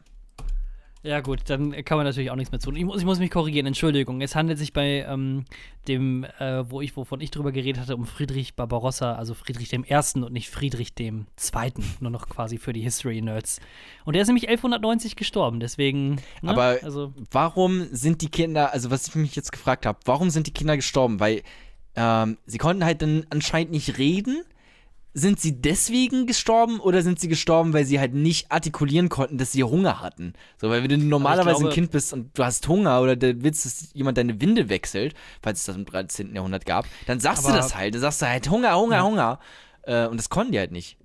Ja, 1.03 1.21
gut, 1.21 1.41
dann 1.47 1.73
kann 1.85 1.97
man 1.97 2.07
natürlich 2.07 2.31
auch 2.31 2.37
nichts 2.37 2.51
mehr 2.51 2.61
tun. 2.61 2.75
Ich 2.75 2.85
muss, 2.85 2.99
ich 2.99 3.05
muss 3.05 3.21
mich 3.21 3.31
korrigieren, 3.31 3.67
Entschuldigung. 3.67 4.21
Es 4.21 4.35
handelt 4.35 4.59
sich 4.59 4.73
bei 4.73 5.07
ähm, 5.09 5.45
dem, 5.87 6.25
äh, 6.25 6.69
wo 6.69 6.81
ich, 6.81 6.97
wovon 6.97 7.21
ich 7.21 7.31
drüber 7.31 7.53
geredet 7.53 7.81
hatte, 7.81 7.95
um 7.95 8.05
Friedrich 8.05 8.57
Barbarossa, 8.57 9.15
also 9.15 9.35
Friedrich 9.35 9.69
dem 9.69 9.85
Ersten 9.85 10.25
und 10.25 10.33
nicht 10.33 10.51
Friedrich 10.51 10.95
dem 10.95 11.27
Zweiten, 11.37 11.85
nur 12.01 12.11
noch 12.11 12.29
quasi 12.29 12.59
für 12.59 12.73
die 12.73 12.81
History-Nerds. 12.81 13.61
Und 14.05 14.15
der 14.15 14.23
ist 14.23 14.29
nämlich 14.29 14.49
1190 14.49 15.15
gestorben, 15.15 15.61
deswegen. 15.61 16.17
Ne? 16.43 16.51
Aber 16.51 16.79
also, 16.83 17.13
warum 17.31 17.87
sind 17.93 18.21
die 18.21 18.31
Kinder, 18.31 18.73
also 18.73 18.91
was 18.91 19.07
ich 19.07 19.15
mich 19.15 19.37
jetzt 19.37 19.53
gefragt 19.53 19.87
habe, 19.87 19.99
warum 20.05 20.31
sind 20.31 20.49
die 20.49 20.53
Kinder 20.53 20.75
gestorben? 20.75 21.21
Weil 21.21 21.43
ähm, 21.95 22.39
sie 22.47 22.59
konnten 22.59 22.85
halt 22.85 23.03
dann 23.03 23.27
anscheinend 23.31 23.71
nicht 23.71 23.99
reden. 23.99 24.43
Sind 25.15 25.41
sie 25.41 25.61
deswegen 25.61 26.27
gestorben 26.27 26.79
oder 26.81 27.03
sind 27.03 27.19
sie 27.19 27.29
gestorben, 27.29 27.73
weil 27.73 27.85
sie 27.85 27.99
halt 27.99 28.15
nicht 28.15 28.53
artikulieren 28.53 29.09
konnten, 29.09 29.39
dass 29.39 29.51
sie 29.53 29.65
Hunger 29.65 30.01
hatten? 30.01 30.35
So, 30.61 30.69
weil 30.69 30.83
wenn 30.83 30.91
du 30.91 30.99
normalerweise 30.99 31.57
glaube- 31.57 31.71
ein 31.71 31.75
Kind 31.75 31.91
bist 31.91 32.13
und 32.13 32.37
du 32.39 32.45
hast 32.45 32.69
Hunger 32.69 33.01
oder 33.01 33.17
du 33.17 33.43
willst, 33.43 33.65
dass 33.65 33.89
jemand 33.95 34.19
deine 34.19 34.41
Winde 34.41 34.69
wechselt, 34.69 35.15
falls 35.43 35.61
es 35.61 35.65
das 35.67 35.77
im 35.77 35.87
13. 35.87 36.35
Jahrhundert 36.35 36.67
gab, 36.67 36.87
dann 37.07 37.19
sagst 37.21 37.49
du 37.49 37.53
das 37.53 37.75
halt. 37.75 37.95
Du 37.95 37.99
sagst 37.99 38.21
halt 38.23 38.49
Hunger, 38.51 38.77
Hunger, 38.79 38.97
Ja. 38.97 39.05
Hunger. 39.05 39.39
Äh, 39.83 40.07
und 40.07 40.19
das 40.19 40.29
konnten 40.29 40.53
die 40.53 40.59
halt 40.59 40.73
nicht. 40.73 40.98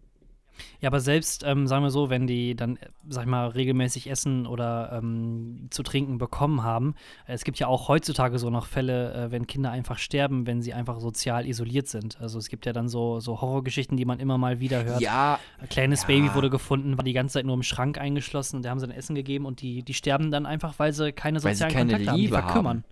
Ja, 0.83 0.89
aber 0.89 0.99
selbst, 0.99 1.43
ähm, 1.45 1.65
sagen 1.65 1.81
wir 1.81 1.91
so, 1.91 2.09
wenn 2.09 2.27
die 2.27 2.57
dann, 2.57 2.75
äh, 2.75 2.89
sag 3.07 3.23
ich 3.23 3.29
mal, 3.29 3.47
regelmäßig 3.47 4.09
Essen 4.09 4.45
oder 4.45 4.91
ähm, 4.91 5.67
zu 5.69 5.81
trinken 5.81 6.17
bekommen 6.17 6.61
haben, 6.61 6.95
äh, 7.25 7.31
es 7.31 7.45
gibt 7.45 7.57
ja 7.57 7.67
auch 7.67 7.87
heutzutage 7.87 8.37
so 8.37 8.49
noch 8.49 8.65
Fälle, 8.65 9.13
äh, 9.13 9.31
wenn 9.31 9.47
Kinder 9.47 9.71
einfach 9.71 9.97
sterben, 9.97 10.45
wenn 10.45 10.61
sie 10.61 10.73
einfach 10.73 10.99
sozial 10.99 11.47
isoliert 11.47 11.87
sind. 11.87 12.19
Also 12.19 12.37
es 12.37 12.49
gibt 12.49 12.65
ja 12.65 12.73
dann 12.73 12.89
so, 12.89 13.21
so 13.21 13.39
Horrorgeschichten, 13.39 13.95
die 13.95 14.03
man 14.03 14.19
immer 14.19 14.37
mal 14.37 14.59
wieder 14.59 14.83
hört. 14.83 14.99
Ja, 14.99 15.39
Ein 15.61 15.69
kleines 15.69 16.01
Ja. 16.01 16.07
Baby 16.07 16.33
wurde 16.35 16.49
gefunden, 16.49 16.97
war 16.97 17.05
die 17.05 17.13
ganze 17.13 17.35
Zeit 17.35 17.45
nur 17.45 17.55
im 17.55 17.63
Schrank 17.63 17.97
eingeschlossen 17.97 18.57
und 18.57 18.65
da 18.65 18.69
haben 18.69 18.79
sie 18.79 18.85
ein 18.87 18.91
Essen 18.91 19.15
gegeben 19.15 19.45
und 19.45 19.61
die, 19.61 19.83
die 19.83 19.93
sterben 19.93 20.31
dann 20.31 20.45
einfach, 20.45 20.79
weil 20.79 20.91
sie 20.91 21.13
keine 21.13 21.41
Weil 21.41 21.55
sie 21.55 21.63
sozialen 21.63 21.73
keine 21.73 21.91
Kontakte 21.93 22.11
haben. 22.11 22.17
Die 22.17 22.21
Liebe 22.23 22.35
verkümmern. 22.37 22.77
haben. 22.79 22.83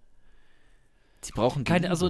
sie 1.21 1.31
brauchen 1.33 1.63
Keine, 1.65 1.79
Liebe. 1.79 1.89
also, 1.89 2.09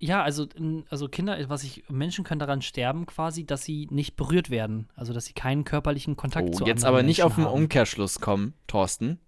ja, 0.00 0.22
also, 0.22 0.46
also 0.90 1.08
Kinder, 1.08 1.36
was 1.48 1.64
ich, 1.64 1.84
Menschen 1.88 2.24
können 2.24 2.38
daran 2.38 2.62
sterben 2.62 3.06
quasi, 3.06 3.44
dass 3.44 3.64
sie 3.64 3.88
nicht 3.90 4.16
berührt 4.16 4.50
werden. 4.50 4.88
Also, 4.94 5.12
dass 5.12 5.24
sie 5.26 5.32
keinen 5.32 5.64
körperlichen 5.64 6.16
Kontakt 6.16 6.54
zu 6.54 6.64
Oh, 6.64 6.66
jetzt 6.66 6.84
anderen 6.84 6.94
aber 6.94 7.02
nicht 7.02 7.18
Menschen 7.18 7.26
auf 7.26 7.34
den 7.36 7.44
haben. 7.46 7.54
Umkehrschluss 7.54 8.20
kommen, 8.20 8.54
Thorsten. 8.66 9.18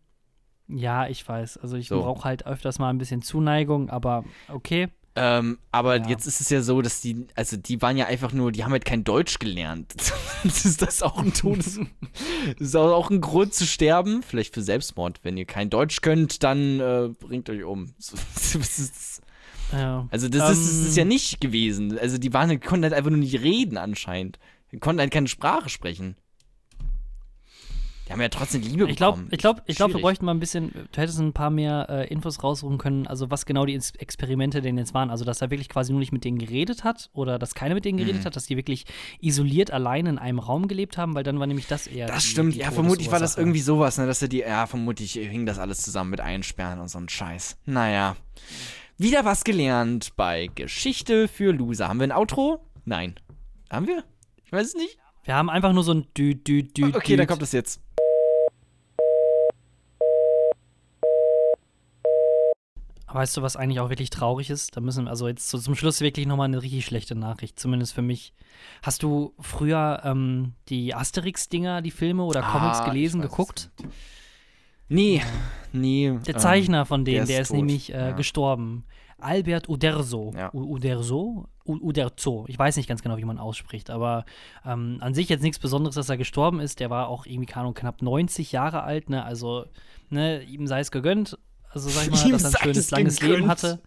Ja, 0.68 1.08
ich 1.08 1.26
weiß. 1.28 1.56
Also, 1.58 1.76
ich 1.76 1.88
So. 1.88 2.00
brauche 2.02 2.24
halt 2.24 2.46
öfters 2.46 2.78
mal 2.78 2.90
ein 2.90 2.98
bisschen 2.98 3.22
Zuneigung, 3.22 3.90
aber 3.90 4.24
okay. 4.48 4.88
Ähm, 5.16 5.58
aber 5.72 5.96
Ja. 5.96 6.08
jetzt 6.08 6.26
ist 6.28 6.40
es 6.40 6.50
ja 6.50 6.62
so, 6.62 6.80
dass 6.82 7.00
die, 7.00 7.26
also 7.34 7.56
die 7.56 7.82
waren 7.82 7.96
ja 7.96 8.06
einfach 8.06 8.32
nur, 8.32 8.52
die 8.52 8.62
haben 8.62 8.70
halt 8.70 8.84
kein 8.84 9.02
Deutsch 9.02 9.40
gelernt. 9.40 9.92
das 10.44 10.64
ist 10.64 10.80
das 10.82 11.02
auch 11.02 11.18
ein 11.18 11.34
Todes. 11.34 11.80
das 12.52 12.60
ist 12.60 12.76
auch 12.76 13.10
ein 13.10 13.20
Grund 13.20 13.52
zu 13.52 13.66
sterben. 13.66 14.22
Vielleicht 14.22 14.54
für 14.54 14.62
Selbstmord. 14.62 15.18
Wenn 15.24 15.36
ihr 15.36 15.46
kein 15.46 15.68
Deutsch 15.68 16.00
könnt, 16.00 16.44
dann 16.44 16.78
äh, 16.78 17.08
bringt 17.18 17.50
euch 17.50 17.64
um. 17.64 17.92
Das 17.98 18.54
ist- 18.78 19.22
Ja. 19.72 20.08
also 20.10 20.28
das 20.28 20.50
ist, 20.52 20.66
das 20.68 20.88
ist 20.88 20.96
ja 20.96 21.02
Ähm, 21.02 21.08
nicht 21.08 21.40
gewesen. 21.40 21.98
Also 21.98 22.18
die 22.18 22.32
waren, 22.32 22.60
konnten 22.60 22.84
halt 22.84 22.94
einfach 22.94 23.10
nur 23.10 23.20
nicht 23.20 23.40
reden 23.40 23.76
anscheinend. 23.76 24.38
Die 24.72 24.78
konnten 24.78 25.00
halt 25.00 25.10
keine 25.12 25.28
Sprache 25.28 25.68
sprechen. 25.68 26.16
Die 28.06 28.12
haben 28.12 28.22
ja 28.22 28.28
trotzdem 28.28 28.60
Liebe 28.62 28.90
Ich 28.90 28.96
glaube, 28.96 29.18
bekommen. 29.18 29.28
ich 29.32 29.38
glaube, 29.38 29.62
ich 29.66 29.76
glaube, 29.76 29.94
wir 29.94 30.00
bräuchten 30.00 30.24
mal 30.24 30.34
ein 30.34 30.40
bisschen, 30.40 30.72
du 30.90 31.00
hättest 31.00 31.20
ein 31.20 31.32
paar 31.32 31.50
mehr 31.50 31.86
äh, 31.88 32.08
Infos 32.08 32.42
raussuchen 32.42 32.76
können, 32.76 33.06
also 33.06 33.30
was 33.30 33.46
genau 33.46 33.66
die 33.66 33.74
Ins- 33.74 33.92
Experimente 33.94 34.60
denn 34.60 34.76
jetzt 34.78 34.94
waren. 34.94 35.10
Also, 35.10 35.24
dass 35.24 35.40
er 35.40 35.50
wirklich 35.50 35.68
quasi 35.68 35.92
nur 35.92 36.00
nicht 36.00 36.10
mit 36.10 36.24
denen 36.24 36.36
geredet 36.38 36.82
hat 36.82 37.08
oder 37.12 37.38
dass 37.38 37.54
keiner 37.54 37.74
mit 37.76 37.84
denen 37.84 37.98
geredet 37.98 38.22
Mhm. 38.22 38.24
hat, 38.26 38.34
dass 38.34 38.46
die 38.46 38.56
wirklich 38.56 38.84
isoliert 39.20 39.70
allein 39.70 40.06
in 40.06 40.18
einem 40.18 40.40
Raum 40.40 40.66
gelebt 40.66 40.98
haben, 40.98 41.14
weil 41.14 41.22
dann 41.22 41.38
war 41.38 41.46
nämlich 41.46 41.68
das 41.68 41.86
eher. 41.86 42.08
Das 42.08 42.24
die, 42.24 42.30
stimmt, 42.30 42.54
die 42.56 42.58
ja, 42.58 42.72
vermutlich 42.72 43.12
war 43.12 43.20
das 43.20 43.36
irgendwie 43.36 43.60
sowas, 43.60 43.96
ne, 43.96 44.06
dass 44.08 44.20
er 44.20 44.26
die, 44.28 44.38
ja, 44.38 44.66
vermutlich 44.66 45.12
hing 45.12 45.46
das 45.46 45.60
alles 45.60 45.80
zusammen 45.82 46.10
mit 46.10 46.20
Einsperren 46.20 46.80
und 46.80 46.88
so 46.88 46.98
ein 46.98 47.08
Scheiß. 47.08 47.58
Naja. 47.66 48.16
Wieder 49.01 49.24
was 49.24 49.44
gelernt 49.44 50.14
bei 50.14 50.48
Geschichte 50.55 51.26
für 51.26 51.55
Loser. 51.55 51.88
Haben 51.88 52.01
wir 52.01 52.05
ein 52.05 52.12
Outro? 52.12 52.61
Nein. 52.84 53.14
Haben 53.70 53.86
wir? 53.86 54.05
Ich 54.44 54.53
weiß 54.53 54.66
es 54.66 54.74
nicht. 54.74 54.98
Wir 55.24 55.36
haben 55.36 55.48
einfach 55.48 55.72
nur 55.72 55.84
so 55.84 55.92
ein 55.94 56.07
Dü, 56.14 56.34
Dü, 56.34 56.64
Dü, 56.64 56.92
Okay, 56.94 57.16
dann 57.16 57.26
kommt 57.26 57.40
es 57.40 57.53
jetzt. 57.53 57.80
Weißt 63.07 63.38
du, 63.38 63.40
was 63.40 63.57
eigentlich 63.57 63.80
auch 63.80 63.88
wirklich 63.88 64.11
traurig 64.11 64.51
ist? 64.51 64.76
Da 64.76 64.82
müssen 64.82 65.09
also 65.09 65.28
jetzt 65.28 65.48
so 65.48 65.59
zum 65.59 65.74
Schluss 65.76 66.03
wirklich 66.03 66.26
nochmal 66.26 66.48
eine 66.48 66.62
richtig 66.62 66.84
schlechte 66.84 67.14
Nachricht, 67.14 67.59
zumindest 67.59 67.94
für 67.94 68.03
mich. 68.03 68.34
Hast 68.82 69.03
du 69.03 69.32
früher 69.40 70.03
ähm, 70.05 70.53
die 70.68 70.94
Asterix-Dinger, 70.94 71.80
die 71.80 71.90
Filme 71.90 72.22
oder 72.24 72.42
Comics 72.42 72.80
Ah, 72.80 72.84
gelesen, 72.84 73.22
geguckt? 73.22 73.70
Nee, 74.91 75.22
nee. 75.72 76.18
Der 76.26 76.34
ähm, 76.34 76.41
Zeichner 76.41 76.84
von 76.84 77.05
denen, 77.05 77.26
der 77.26 77.36
der 77.36 77.43
ist 77.43 77.49
tot, 77.49 77.57
nämlich 77.57 77.95
äh, 77.95 77.97
ja. 77.97 78.11
gestorben. 78.11 78.84
Albert 79.18 79.68
Uderzo. 79.68 80.32
Ja. 80.36 80.53
Uderzo? 80.53 81.47
Uderzo. 81.64 82.45
Ich 82.49 82.59
weiß 82.59 82.76
nicht 82.76 82.88
ganz 82.88 83.03
genau, 83.03 83.16
wie 83.16 83.24
man 83.24 83.38
ausspricht, 83.38 83.91
aber 83.91 84.24
ähm, 84.66 84.99
an 85.01 85.14
sich 85.14 85.28
jetzt 85.28 85.43
nichts 85.43 85.59
Besonderes, 85.59 85.95
dass 85.95 86.09
er 86.09 86.16
gestorben 86.16 86.59
ist. 86.59 86.80
Der 86.80 86.91
war 86.91 87.09
auch 87.09 87.26
irgendwie, 87.26 87.47
keine 87.47 87.62
Ahnung, 87.62 87.74
knapp 87.74 88.03
90 88.03 88.51
Jahre 88.51 88.82
alt, 88.82 89.11
ne? 89.11 89.24
Also, 89.24 89.66
ne, 90.09 90.43
ihm 90.43 90.66
sei 90.66 90.80
es 90.80 90.91
gegönnt. 90.91 91.38
Also, 91.68 91.88
sag 91.88 92.05
ich 92.05 92.11
mal, 92.11 92.24
Ihm 92.26 92.32
dass 92.32 92.43
er 92.43 92.61
ein 92.61 92.64
schönes, 92.64 92.78
es 92.78 92.91
langes 92.91 93.20
gegönnt. 93.20 93.38
Leben 93.38 93.51
hatte. 93.51 93.80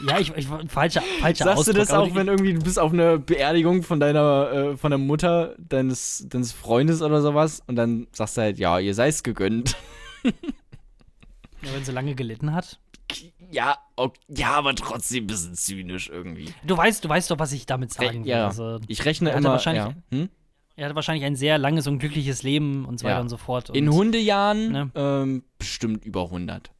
Ja, 0.00 0.18
ich, 0.18 0.32
ich 0.36 0.46
falscher, 0.68 1.02
falscher 1.20 1.44
Sagst 1.44 1.56
du 1.56 1.60
Ausdruck. 1.60 1.76
das 1.76 1.90
aber 1.90 2.04
auch, 2.04 2.14
wenn 2.14 2.28
irgendwie 2.28 2.54
du 2.54 2.60
bist 2.60 2.78
auf 2.78 2.92
einer 2.92 3.18
Beerdigung 3.18 3.82
von 3.82 4.00
deiner, 4.00 4.50
äh, 4.52 4.76
von 4.76 4.90
der 4.90 4.98
Mutter 4.98 5.54
deines, 5.58 6.26
deines 6.28 6.52
Freundes 6.52 7.02
oder 7.02 7.20
sowas 7.20 7.62
und 7.66 7.76
dann 7.76 8.06
sagst 8.12 8.36
du 8.36 8.42
halt, 8.42 8.58
ja, 8.58 8.78
ihr 8.78 8.94
seid 8.94 9.10
es 9.10 9.22
gegönnt. 9.22 9.76
ja, 11.62 11.72
wenn 11.74 11.84
sie 11.84 11.92
lange 11.92 12.14
gelitten 12.14 12.52
hat? 12.54 12.78
Ja, 13.50 13.76
ok, 13.96 14.14
ja, 14.28 14.52
aber 14.52 14.74
trotzdem 14.74 15.24
ein 15.24 15.26
bisschen 15.26 15.54
zynisch 15.54 16.08
irgendwie. 16.08 16.52
Du 16.64 16.76
weißt, 16.76 17.04
du 17.04 17.08
weißt 17.08 17.30
doch, 17.30 17.38
was 17.38 17.52
ich 17.52 17.66
damit 17.66 17.92
sagen 17.92 18.24
will. 18.24 18.30
ja, 18.30 18.46
Also, 18.46 18.78
ich 18.86 19.04
rechne 19.04 19.30
Er 19.30 19.36
hatte 19.36 19.44
immer. 19.44 19.52
wahrscheinlich- 19.52 19.84
ja. 19.84 19.94
hm? 20.18 20.28
er 20.76 20.84
hatte 20.86 20.94
wahrscheinlich 20.94 21.24
ein 21.24 21.34
sehr 21.36 21.58
langes 21.58 21.86
und 21.88 21.98
glückliches 21.98 22.42
Leben 22.42 22.84
und 22.86 22.98
so 23.00 23.04
weiter 23.04 23.16
Ja. 23.16 23.20
und 23.20 23.28
so 23.28 23.36
fort. 23.36 23.68
Und 23.70 23.76
In 23.76 23.90
Hundejahren 23.92 24.72
Ne? 24.72 24.90
ähm, 24.94 25.42
bestimmt 25.58 26.04
über 26.04 26.30
100. 26.30 26.70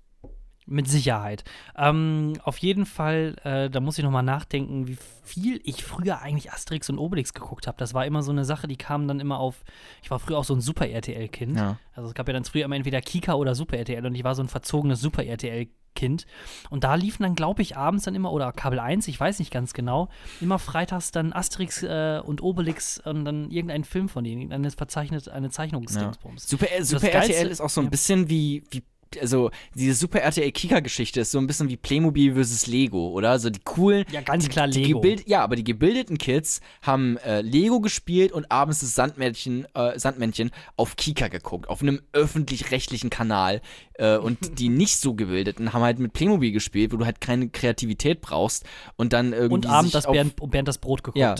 Mit 0.71 0.87
Sicherheit. 0.87 1.43
Ähm, 1.77 2.35
auf 2.45 2.57
jeden 2.59 2.87
Fall, 2.87 3.35
äh, 3.43 3.69
da 3.69 3.81
muss 3.81 3.99
ich 3.99 4.05
nochmal 4.05 4.23
nachdenken, 4.23 4.87
wie 4.87 4.97
viel 5.25 5.61
ich 5.65 5.85
früher 5.85 6.21
eigentlich 6.21 6.53
Asterix 6.53 6.89
und 6.89 6.99
Obelix 6.99 7.35
geguckt 7.35 7.67
habe. 7.67 7.77
Das 7.77 7.93
war 7.93 8.07
immer 8.07 8.23
so 8.23 8.31
eine 8.31 8.45
Sache, 8.45 8.69
die 8.69 8.77
kam 8.77 9.09
dann 9.09 9.19
immer 9.19 9.41
auf. 9.41 9.65
Ich 10.01 10.13
war 10.13 10.21
früher 10.21 10.39
auch 10.39 10.45
so 10.45 10.55
ein 10.55 10.61
Super-RTL-Kind. 10.61 11.57
Ja. 11.57 11.79
Also 11.93 12.09
es 12.09 12.15
gab 12.15 12.29
ja 12.29 12.35
dann 12.35 12.45
früher 12.45 12.67
immer 12.67 12.77
entweder 12.77 13.01
Kika 13.01 13.35
oder 13.35 13.57
Super-RTL 13.57 14.07
und 14.07 14.15
ich 14.15 14.23
war 14.23 14.37
so 14.37 14.45
ein 14.45 14.49
verzogenes 14.49 15.01
Super-RTL-Kind. 15.01 16.27
Und 16.71 16.85
da 16.85 16.95
liefen 16.95 17.25
dann, 17.25 17.35
glaube 17.35 17.63
ich, 17.63 17.77
abends 17.77 18.05
dann 18.05 18.15
immer, 18.15 18.33
oder 18.33 18.53
Kabel 18.53 18.79
1, 18.79 19.09
ich 19.09 19.19
weiß 19.19 19.41
nicht 19.41 19.51
ganz 19.51 19.73
genau, 19.73 20.09
immer 20.41 20.61
freitags 20.61 21.11
dann 21.11 21.33
Asterix 21.33 21.83
äh, 21.83 22.21
und 22.25 22.45
Obelix 22.45 23.01
und 23.05 23.25
dann 23.25 23.51
irgendein 23.51 23.83
Film 23.83 24.09
von 24.09 24.23
denen, 24.23 24.41
irgendeine 24.41 24.71
verzeichnet, 24.71 25.29
eine 25.29 25.51
Zeichnungsdingsbums. 25.51 26.49
Super, 26.49 26.71
äh, 26.71 26.85
Super 26.85 27.11
RTL 27.11 27.49
ist 27.49 27.61
auch 27.61 27.71
so 27.71 27.81
ein 27.81 27.87
ja. 27.87 27.91
bisschen 27.91 28.31
wie, 28.31 28.63
wie 28.71 28.85
also 29.21 29.51
diese 29.75 29.95
Super 29.95 30.21
RTL 30.21 30.51
Kika-Geschichte 30.53 31.21
ist 31.21 31.31
so 31.31 31.39
ein 31.39 31.47
bisschen 31.47 31.69
wie 31.69 31.77
Playmobil 31.77 32.35
versus 32.35 32.67
Lego, 32.67 33.09
oder? 33.11 33.31
Also 33.31 33.51
die 33.51 33.61
coolen. 33.61 34.05
Ja, 34.13 34.21
ganz 34.21 34.49
klar 34.49 34.69
die 34.69 34.85
Lego. 34.85 35.01
Gebild, 35.01 35.29
ja, 35.29 35.43
aber 35.43 35.57
die 35.57 35.65
gebildeten 35.65 36.19
Kids 36.19 36.61
haben 36.83 37.17
äh, 37.19 37.41
Lego 37.41 37.81
gespielt 37.81 38.33
und 38.33 38.51
abends 38.51 38.81
das 38.81 38.95
Sandmännchen, 38.95 39.67
äh, 39.75 39.99
Sandmännchen 39.99 40.51
auf 40.77 40.97
Kika 40.97 41.29
geguckt, 41.29 41.69
auf 41.69 41.83
einem 41.83 42.01
öffentlich-rechtlichen 42.13 43.11
Kanal. 43.11 43.61
Äh, 43.95 44.17
und 44.17 44.59
die 44.59 44.69
nicht 44.71 44.99
so 44.99 45.15
gebildeten 45.15 45.73
haben 45.73 45.83
halt 45.83 45.99
mit 45.99 46.13
Playmobil 46.13 46.53
gespielt, 46.53 46.93
wo 46.93 46.97
du 46.97 47.05
halt 47.05 47.21
keine 47.21 47.49
Kreativität 47.49 48.21
brauchst 48.21 48.65
und 48.97 49.13
dann 49.13 49.33
irgendwie 49.33 49.55
Und 49.55 49.67
abends 49.67 49.93
das 49.93 50.07
Bernd, 50.07 50.37
Bernd 50.51 50.69
das 50.69 50.79
Brot 50.79 51.03
geguckt. 51.03 51.19
Ja. 51.19 51.35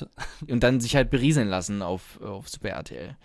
und 0.49 0.63
dann 0.63 0.81
sich 0.81 0.97
halt 0.97 1.11
berieseln 1.11 1.49
lassen 1.49 1.83
auf, 1.83 2.21
auf 2.23 2.49
Super 2.49 2.71
RTL. 2.71 3.17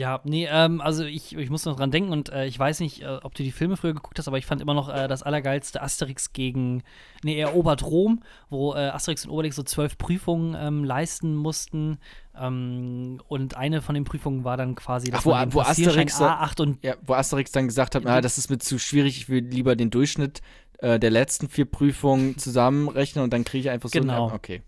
Ja, 0.00 0.20
nee, 0.24 0.48
ähm, 0.50 0.80
also 0.80 1.04
ich, 1.04 1.36
ich 1.36 1.50
muss 1.50 1.66
noch 1.66 1.76
dran 1.76 1.90
denken 1.90 2.10
und 2.10 2.30
äh, 2.30 2.46
ich 2.46 2.58
weiß 2.58 2.80
nicht, 2.80 3.02
äh, 3.02 3.18
ob 3.22 3.34
du 3.34 3.42
die 3.42 3.50
Filme 3.52 3.76
früher 3.76 3.92
geguckt 3.92 4.18
hast, 4.18 4.28
aber 4.28 4.38
ich 4.38 4.46
fand 4.46 4.62
immer 4.62 4.72
noch 4.72 4.88
äh, 4.88 5.08
das 5.08 5.22
allergeilste 5.22 5.82
Asterix 5.82 6.32
gegen, 6.32 6.82
nee, 7.22 7.38
erobert 7.38 7.82
Rom, 7.84 8.22
wo 8.48 8.72
äh, 8.72 8.78
Asterix 8.78 9.26
und 9.26 9.30
Obelix 9.30 9.56
so 9.56 9.62
zwölf 9.62 9.98
Prüfungen 9.98 10.56
ähm, 10.58 10.84
leisten 10.84 11.34
mussten 11.34 11.98
ähm, 12.34 13.20
und 13.28 13.56
eine 13.58 13.82
von 13.82 13.94
den 13.94 14.04
Prüfungen 14.04 14.42
war 14.42 14.56
dann 14.56 14.74
quasi, 14.74 15.10
Ach, 15.12 15.24
wo- 15.26 15.34
wo 15.48 15.60
Asterix 15.60 16.16
da- 16.18 16.44
A8 16.44 16.62
und 16.62 16.82
Ja, 16.82 16.94
wo 17.02 17.12
Asterix 17.12 17.52
dann 17.52 17.66
gesagt 17.68 17.94
hat, 17.94 18.06
ah, 18.06 18.22
das 18.22 18.38
ist 18.38 18.48
mir 18.48 18.56
zu 18.58 18.78
schwierig, 18.78 19.18
ich 19.18 19.28
will 19.28 19.44
lieber 19.44 19.76
den 19.76 19.90
Durchschnitt 19.90 20.40
äh, 20.78 20.98
der 20.98 21.10
letzten 21.10 21.50
vier 21.50 21.66
Prüfungen 21.66 22.38
zusammenrechnen 22.38 23.22
und 23.22 23.32
dann 23.34 23.44
kriege 23.44 23.60
ich 23.60 23.70
einfach 23.70 23.90
so. 23.90 24.00
Genau. 24.00 24.28
Ja, 24.28 24.34
okay. 24.34 24.62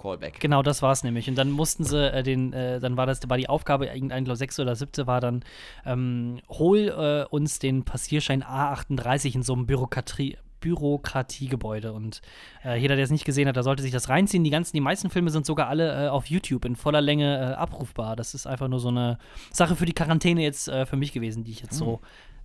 Callback. 0.00 0.40
Genau, 0.40 0.62
das 0.62 0.82
war 0.82 0.92
es 0.92 1.04
nämlich. 1.04 1.28
Und 1.28 1.36
dann 1.36 1.50
mussten 1.50 1.84
sie 1.84 2.12
äh, 2.12 2.22
den, 2.22 2.52
äh, 2.52 2.80
dann 2.80 2.96
war 2.96 3.06
das, 3.06 3.20
war 3.28 3.36
die 3.36 3.48
Aufgabe, 3.48 3.86
irgendein, 3.86 4.24
glaube 4.24 4.36
sechste 4.36 4.62
oder 4.62 4.74
siebte 4.76 5.06
war 5.06 5.20
dann, 5.20 5.44
ähm, 5.84 6.40
hol 6.48 6.88
äh, 6.88 7.34
uns 7.34 7.58
den 7.58 7.84
Passierschein 7.84 8.42
A38 8.42 9.34
in 9.34 9.42
so 9.42 9.52
einem 9.52 9.66
Bürokratie, 9.66 10.38
Bürokratiegebäude. 10.60 11.92
Und 11.92 12.22
äh, 12.64 12.76
jeder, 12.76 12.96
der 12.96 13.04
es 13.04 13.10
nicht 13.10 13.24
gesehen 13.24 13.48
hat, 13.48 13.56
der 13.56 13.62
sollte 13.62 13.82
sich 13.82 13.92
das 13.92 14.08
reinziehen. 14.08 14.44
Die 14.44 14.50
ganzen, 14.50 14.76
die 14.76 14.80
meisten 14.80 15.10
Filme 15.10 15.30
sind 15.30 15.46
sogar 15.46 15.68
alle 15.68 16.06
äh, 16.06 16.08
auf 16.08 16.26
YouTube 16.26 16.64
in 16.64 16.76
voller 16.76 17.00
Länge 17.00 17.38
äh, 17.38 17.54
abrufbar. 17.54 18.16
Das 18.16 18.34
ist 18.34 18.46
einfach 18.46 18.68
nur 18.68 18.80
so 18.80 18.88
eine 18.88 19.18
Sache 19.52 19.76
für 19.76 19.86
die 19.86 19.94
Quarantäne 19.94 20.42
jetzt 20.42 20.68
äh, 20.68 20.86
für 20.86 20.96
mich 20.96 21.12
gewesen, 21.12 21.44
die 21.44 21.52
ich 21.52 21.60
jetzt 21.60 21.74
so 21.74 22.00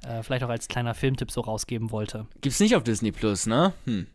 äh, 0.08 0.24
vielleicht 0.24 0.44
auch 0.44 0.50
als 0.50 0.68
kleiner 0.68 0.94
Filmtipp 0.94 1.32
so 1.32 1.42
rausgeben 1.42 1.92
wollte. 1.92 2.28
Gibt's 2.42 2.60
nicht 2.60 2.76
auf 2.76 2.84
Disney 2.84 3.12
Plus, 3.12 3.48
ne? 3.48 3.74
Hm. 3.86 4.08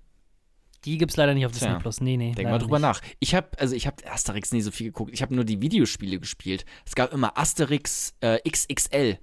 Die 0.85 0.99
gibt's 0.99 1.16
leider 1.16 1.35
nicht 1.35 1.45
auf. 1.47 1.53
Disney 1.53 1.78
Plus. 1.78 2.01
Nee, 2.01 2.16
nee. 2.16 2.33
Denk 2.33 2.49
mal 2.49 2.59
drüber 2.59 2.78
nicht. 2.78 2.89
nach. 2.89 3.03
Ich 3.18 3.35
habe 3.35 3.49
also 3.59 3.74
ich 3.74 3.87
habe 3.87 3.97
Asterix 4.11 4.53
nie 4.53 4.62
so 4.62 4.70
viel 4.70 4.87
geguckt. 4.87 5.11
Ich 5.12 5.22
habe 5.22 5.35
nur 5.35 5.45
die 5.45 5.61
Videospiele 5.61 6.18
gespielt. 6.18 6.64
Es 6.87 6.95
gab 6.95 7.12
immer 7.12 7.37
Asterix 7.37 8.14
äh, 8.20 8.39
XXL 8.49 9.18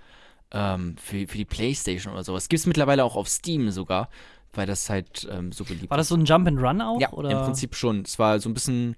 ähm, 0.51 0.95
für, 0.97 1.28
für 1.28 1.38
die 1.38 1.45
Playstation 1.45 2.14
oder 2.14 2.24
sowas. 2.24 2.47
Gibt's 2.49 2.66
mittlerweile 2.66 3.03
auch 3.03 3.16
auf 3.16 3.28
Steam 3.28 3.72
sogar, 3.72 4.10
weil 4.53 4.68
das 4.68 4.89
halt 4.89 5.28
ähm, 5.32 5.51
so 5.51 5.64
beliebt 5.64 5.89
War 5.89 5.97
das 5.97 6.05
ist. 6.05 6.10
so 6.10 6.16
ein 6.16 6.26
Jump 6.26 6.47
and 6.47 6.62
Run 6.62 6.82
auch? 6.82 6.99
Ja, 7.01 7.12
oder? 7.14 7.32
im 7.32 7.39
Prinzip 7.39 7.76
schon. 7.76 8.01
Es 8.01 8.20
war 8.20 8.39
so 8.39 8.49
ein 8.49 8.53
bisschen, 8.53 8.95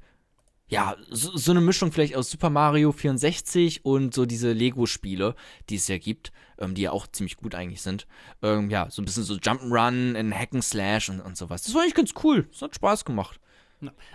ja, 0.69 0.95
so, 1.09 1.35
so 1.35 1.51
eine 1.51 1.61
Mischung 1.61 1.91
vielleicht 1.91 2.15
aus 2.15 2.29
Super 2.29 2.51
Mario 2.51 2.91
64 2.91 3.83
und 3.83 4.13
so 4.13 4.25
diese 4.25 4.53
Lego-Spiele, 4.53 5.35
die 5.69 5.75
es 5.75 5.87
ja 5.87 5.97
gibt, 5.97 6.31
ähm, 6.59 6.75
die 6.75 6.83
ja 6.83 6.91
auch 6.91 7.07
ziemlich 7.07 7.37
gut 7.37 7.55
eigentlich 7.55 7.81
sind. 7.81 8.07
Ähm, 8.43 8.69
ja, 8.69 8.89
so 8.91 9.01
ein 9.01 9.05
bisschen 9.05 9.23
so 9.23 9.33
Jump'n'Run, 9.33 10.13
in 10.13 10.33
Hack'n'Slash 10.33 11.09
und, 11.09 11.21
und 11.21 11.35
sowas. 11.35 11.63
Das 11.63 11.73
war 11.73 11.81
eigentlich 11.81 11.95
ganz 11.95 12.13
cool. 12.23 12.47
Das 12.51 12.61
hat 12.61 12.75
Spaß 12.75 13.03
gemacht. 13.03 13.39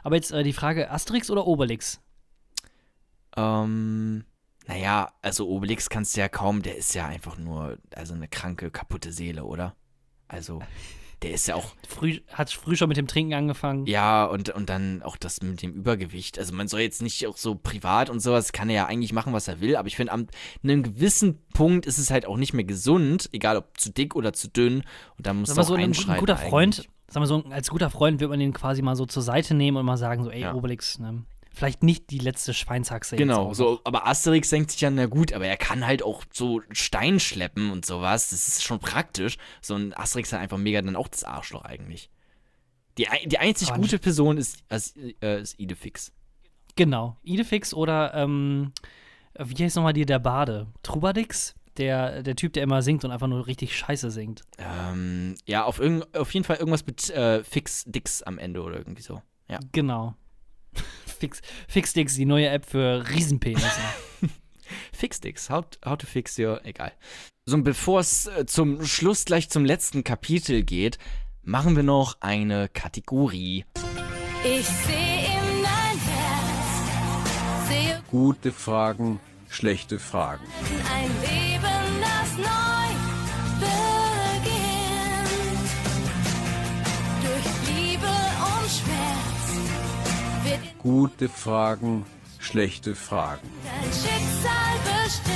Aber 0.05 0.15
jetzt 0.15 0.31
äh, 0.31 0.45
die 0.45 0.53
Frage: 0.53 0.91
Asterix 0.91 1.29
oder 1.29 1.47
Obelix? 1.47 2.01
Ähm, 3.37 4.25
naja, 4.69 5.13
also 5.23 5.49
Obelix 5.49 5.91
kannst 5.91 6.17
du 6.17 6.21
ja 6.21 6.29
kaum, 6.29 6.63
der 6.63 6.77
ist 6.77 6.95
ja 6.95 7.07
einfach 7.07 7.37
nur, 7.37 7.79
also 7.95 8.15
eine 8.15 8.29
kranke, 8.29 8.71
kaputte 8.71 9.13
Seele, 9.13 9.45
oder? 9.45 9.75
Also, 10.29 10.63
der 11.25 11.33
ist 11.33 11.49
ja 11.49 11.55
auch 11.55 11.75
Früh, 11.89 12.21
hat 12.33 12.51
früh 12.51 12.77
schon 12.77 12.89
mit 12.89 12.99
dem 12.99 13.07
Trinken 13.07 13.33
angefangen. 13.33 13.87
Ja, 13.87 14.25
und, 14.27 14.51
und 14.51 14.69
dann 14.69 15.03
auch 15.03 15.17
das 15.17 15.41
mit 15.43 15.63
dem 15.63 15.73
Übergewicht. 15.73 16.39
Also 16.39 16.55
man 16.55 16.69
soll 16.69 16.81
jetzt 16.81 17.01
nicht 17.01 17.27
auch 17.27 17.37
so 17.39 17.55
privat 17.55 18.11
und 18.11 18.21
sowas, 18.21 18.53
kann 18.53 18.69
er 18.69 18.75
ja 18.75 18.87
eigentlich 18.87 19.13
machen, 19.15 19.33
was 19.33 19.49
er 19.49 19.61
will, 19.61 19.77
aber 19.77 19.89
ich 19.89 19.97
finde, 19.97 20.13
an 20.13 20.29
einem 20.63 20.83
gewissen 20.83 21.39
Punkt 21.55 21.87
ist 21.87 21.99
es 21.99 22.11
halt 22.11 22.27
auch 22.27 22.37
nicht 22.37 22.53
mehr 22.53 22.65
gesund, 22.65 23.31
egal 23.33 23.57
ob 23.57 23.79
zu 23.81 23.91
dick 23.91 24.15
oder 24.15 24.33
zu 24.35 24.49
dünn. 24.49 24.83
Und 25.17 25.27
dann 25.27 25.41
muss 25.41 25.55
man 25.55 25.65
so, 25.65 25.75
ein, 25.75 25.81
ein 25.81 25.85
einschreiten 25.91 26.21
guter 26.21 26.37
Freund, 26.37 26.81
eigentlich. 26.81 26.91
sag 27.09 27.21
mal 27.21 27.27
so, 27.27 27.43
als 27.51 27.71
guter 27.71 27.89
Freund 27.89 28.21
wird 28.21 28.29
man 28.31 28.39
den 28.39 28.53
quasi 28.53 28.83
mal 28.83 28.95
so 28.97 29.07
zur 29.07 29.23
Seite 29.23 29.55
nehmen 29.55 29.79
und 29.79 29.87
mal 29.87 29.97
sagen, 29.97 30.25
so, 30.25 30.31
ey, 30.31 30.43
Ja. 30.43 30.55
Obelix, 30.55 30.99
ne? 30.99 31.25
Vielleicht 31.55 31.83
nicht 31.83 32.11
die 32.11 32.19
letzte 32.19 32.53
Schweinshaxe. 32.53 33.17
Genau, 33.17 33.55
so, 33.55 33.81
aber 33.85 34.07
Asterix 34.07 34.51
denkt 34.51 34.73
sich 34.73 34.81
ja, 34.81 34.91
na 34.91 35.07
gut, 35.07 35.33
aber 35.33 35.47
er 35.47 35.57
kann 35.57 35.87
halt 35.87 36.03
auch 36.03 36.25
so 36.33 36.61
Stein 36.73 37.21
schleppen 37.21 37.71
und 37.71 37.87
sowas. 37.87 38.31
Das 38.31 38.49
ist 38.49 38.65
schon 38.65 38.81
praktisch. 38.81 39.39
So 39.63 39.75
ein 39.75 39.97
Asterix 39.97 40.33
hat 40.33 40.41
einfach 40.41 40.59
mega 40.59 40.83
dann 40.83 40.97
auch 40.97 41.09
das 41.09 41.25
Arschloch 41.25 41.65
eigentlich. 41.65 42.11
Die, 42.99 43.07
die 43.27 43.39
einzig 43.39 43.71
Aber 43.71 43.81
gute 43.81 43.99
Person 43.99 44.37
ist, 44.37 44.63
äh, 45.21 45.41
ist 45.41 45.59
Idefix. 45.59 46.13
Genau. 46.77 47.17
Idefix 47.23 47.75
oder, 47.75 48.15
ähm, 48.15 48.73
wie 49.39 49.65
heißt 49.65 49.77
nochmal 49.77 49.93
dir 49.93 50.07
der 50.07 50.19
Bade? 50.19 50.69
Trubadix? 50.83 51.55
Der, 51.77 52.23
der 52.23 52.37
Typ, 52.37 52.53
der 52.53 52.63
immer 52.63 52.83
singt 52.83 53.05
und 53.05 53.11
einfach 53.11 53.27
nur 53.27 53.49
richtig 53.49 53.77
scheiße 53.77 54.13
singt. 54.13 54.43
Ähm, 54.59 55.35
ja, 55.45 55.65
auf, 55.65 55.81
auf 56.13 56.33
jeden 56.33 56.45
Fall 56.45 56.57
irgendwas 56.57 56.87
mit 56.87 57.11
äh, 57.11 57.43
Fix 57.43 57.83
Dix 57.85 58.23
am 58.23 58.39
Ende 58.39 58.63
oder 58.63 58.79
irgendwie 58.79 59.03
so. 59.03 59.21
Ja. 59.49 59.59
Genau. 59.73 60.15
Fix, 61.25 61.41
Fixdix, 61.69 62.15
die 62.17 62.27
neue 62.27 62.49
App 62.51 62.67
für 62.67 63.09
Riesenpenisse. 63.09 63.81
Fixdix, 64.93 65.49
how, 65.49 65.65
how 65.85 65.97
to 65.97 66.07
fix 66.07 66.39
your, 66.39 66.61
egal. 66.65 66.93
So, 67.47 67.57
und 67.57 67.65
bevor 67.65 68.01
es 68.01 68.27
äh, 68.27 68.45
zum 68.45 68.85
Schluss 68.85 69.25
gleich 69.25 69.49
zum 69.49 69.65
letzten 69.65 70.05
Kapitel 70.05 70.63
geht, 70.63 70.99
machen 71.43 71.77
wir 71.77 71.83
noch 71.83 72.19
eine 72.21 72.69
Kategorie. 72.69 73.65
Ich 74.45 74.67
sehe 74.67 75.25
in 75.25 75.63
dein 75.63 75.99
Herz, 75.99 77.69
sehe 77.69 78.03
Gute 78.11 78.53
Fragen, 78.53 79.19
schlechte 79.49 79.99
Fragen. 79.99 80.45
ein 80.93 81.11
Leben, 81.23 82.03
das 82.03 82.37
neu 82.37 82.74
Gute 90.85 91.31
Fragen, 91.31 92.05
schlechte 92.39 92.95
Fragen. 92.95 93.49
dein 93.65 93.85
Schicksal 93.91 94.77
bestimmt. 94.85 95.33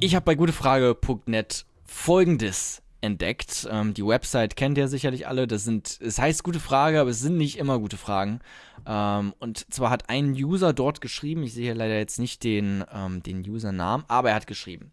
Ich 0.00 0.14
habe 0.14 0.26
bei 0.26 0.34
gutefrage.net 0.34 1.64
folgendes 1.86 2.82
entdeckt. 3.00 3.66
Ähm, 3.70 3.94
die 3.94 4.06
Website 4.06 4.54
kennt 4.54 4.76
ihr 4.76 4.88
sicherlich 4.88 5.26
alle. 5.26 5.46
Das 5.46 5.64
sind, 5.64 5.98
es 6.02 6.18
heißt 6.18 6.44
gute 6.44 6.60
Frage, 6.60 7.00
aber 7.00 7.08
es 7.08 7.20
sind 7.20 7.38
nicht 7.38 7.56
immer 7.56 7.78
gute 7.78 7.96
Fragen. 7.96 8.40
Ähm, 8.84 9.32
und 9.38 9.72
zwar 9.72 9.88
hat 9.88 10.10
ein 10.10 10.32
User 10.32 10.74
dort 10.74 11.00
geschrieben, 11.00 11.44
ich 11.44 11.54
sehe 11.54 11.64
hier 11.64 11.74
leider 11.74 11.96
jetzt 11.96 12.18
nicht 12.18 12.44
den, 12.44 12.84
ähm, 12.92 13.22
den 13.22 13.48
Usernamen, 13.48 14.04
aber 14.08 14.28
er 14.28 14.34
hat 14.34 14.46
geschrieben. 14.46 14.92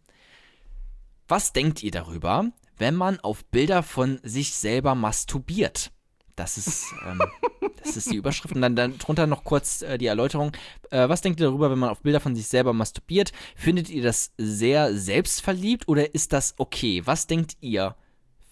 Was 1.28 1.52
denkt 1.52 1.84
ihr 1.84 1.92
darüber, 1.92 2.46
wenn 2.78 2.96
man 2.96 3.20
auf 3.20 3.44
Bilder 3.44 3.84
von 3.84 4.22
sich 4.24 4.56
selber 4.56 4.96
masturbiert? 4.96 5.92
Das 6.40 6.58
ist, 6.58 6.94
ähm, 7.06 7.22
das 7.84 7.98
ist 7.98 8.10
die 8.10 8.16
Überschrift. 8.16 8.56
Und 8.56 8.62
dann, 8.62 8.74
dann 8.74 8.98
drunter 8.98 9.28
noch 9.28 9.44
kurz 9.44 9.82
äh, 9.82 9.98
die 9.98 10.06
Erläuterung. 10.06 10.54
Äh, 10.90 11.10
was 11.10 11.20
denkt 11.20 11.42
ihr 11.42 11.48
darüber, 11.48 11.70
wenn 11.70 11.80
man 11.80 11.90
auf 11.90 12.00
Bilder 12.00 12.22
von 12.22 12.34
sich 12.34 12.48
selber 12.48 12.72
masturbiert? 12.72 13.34
Findet 13.58 13.90
ihr 13.90 14.02
das 14.02 14.32
sehr 14.38 14.96
selbstverliebt 14.96 15.90
oder 15.90 16.16
ist 16.16 16.32
das 16.32 16.56
okay? 16.58 17.02
Was 17.04 17.28
denkt 17.28 17.58
ihr? 17.60 17.96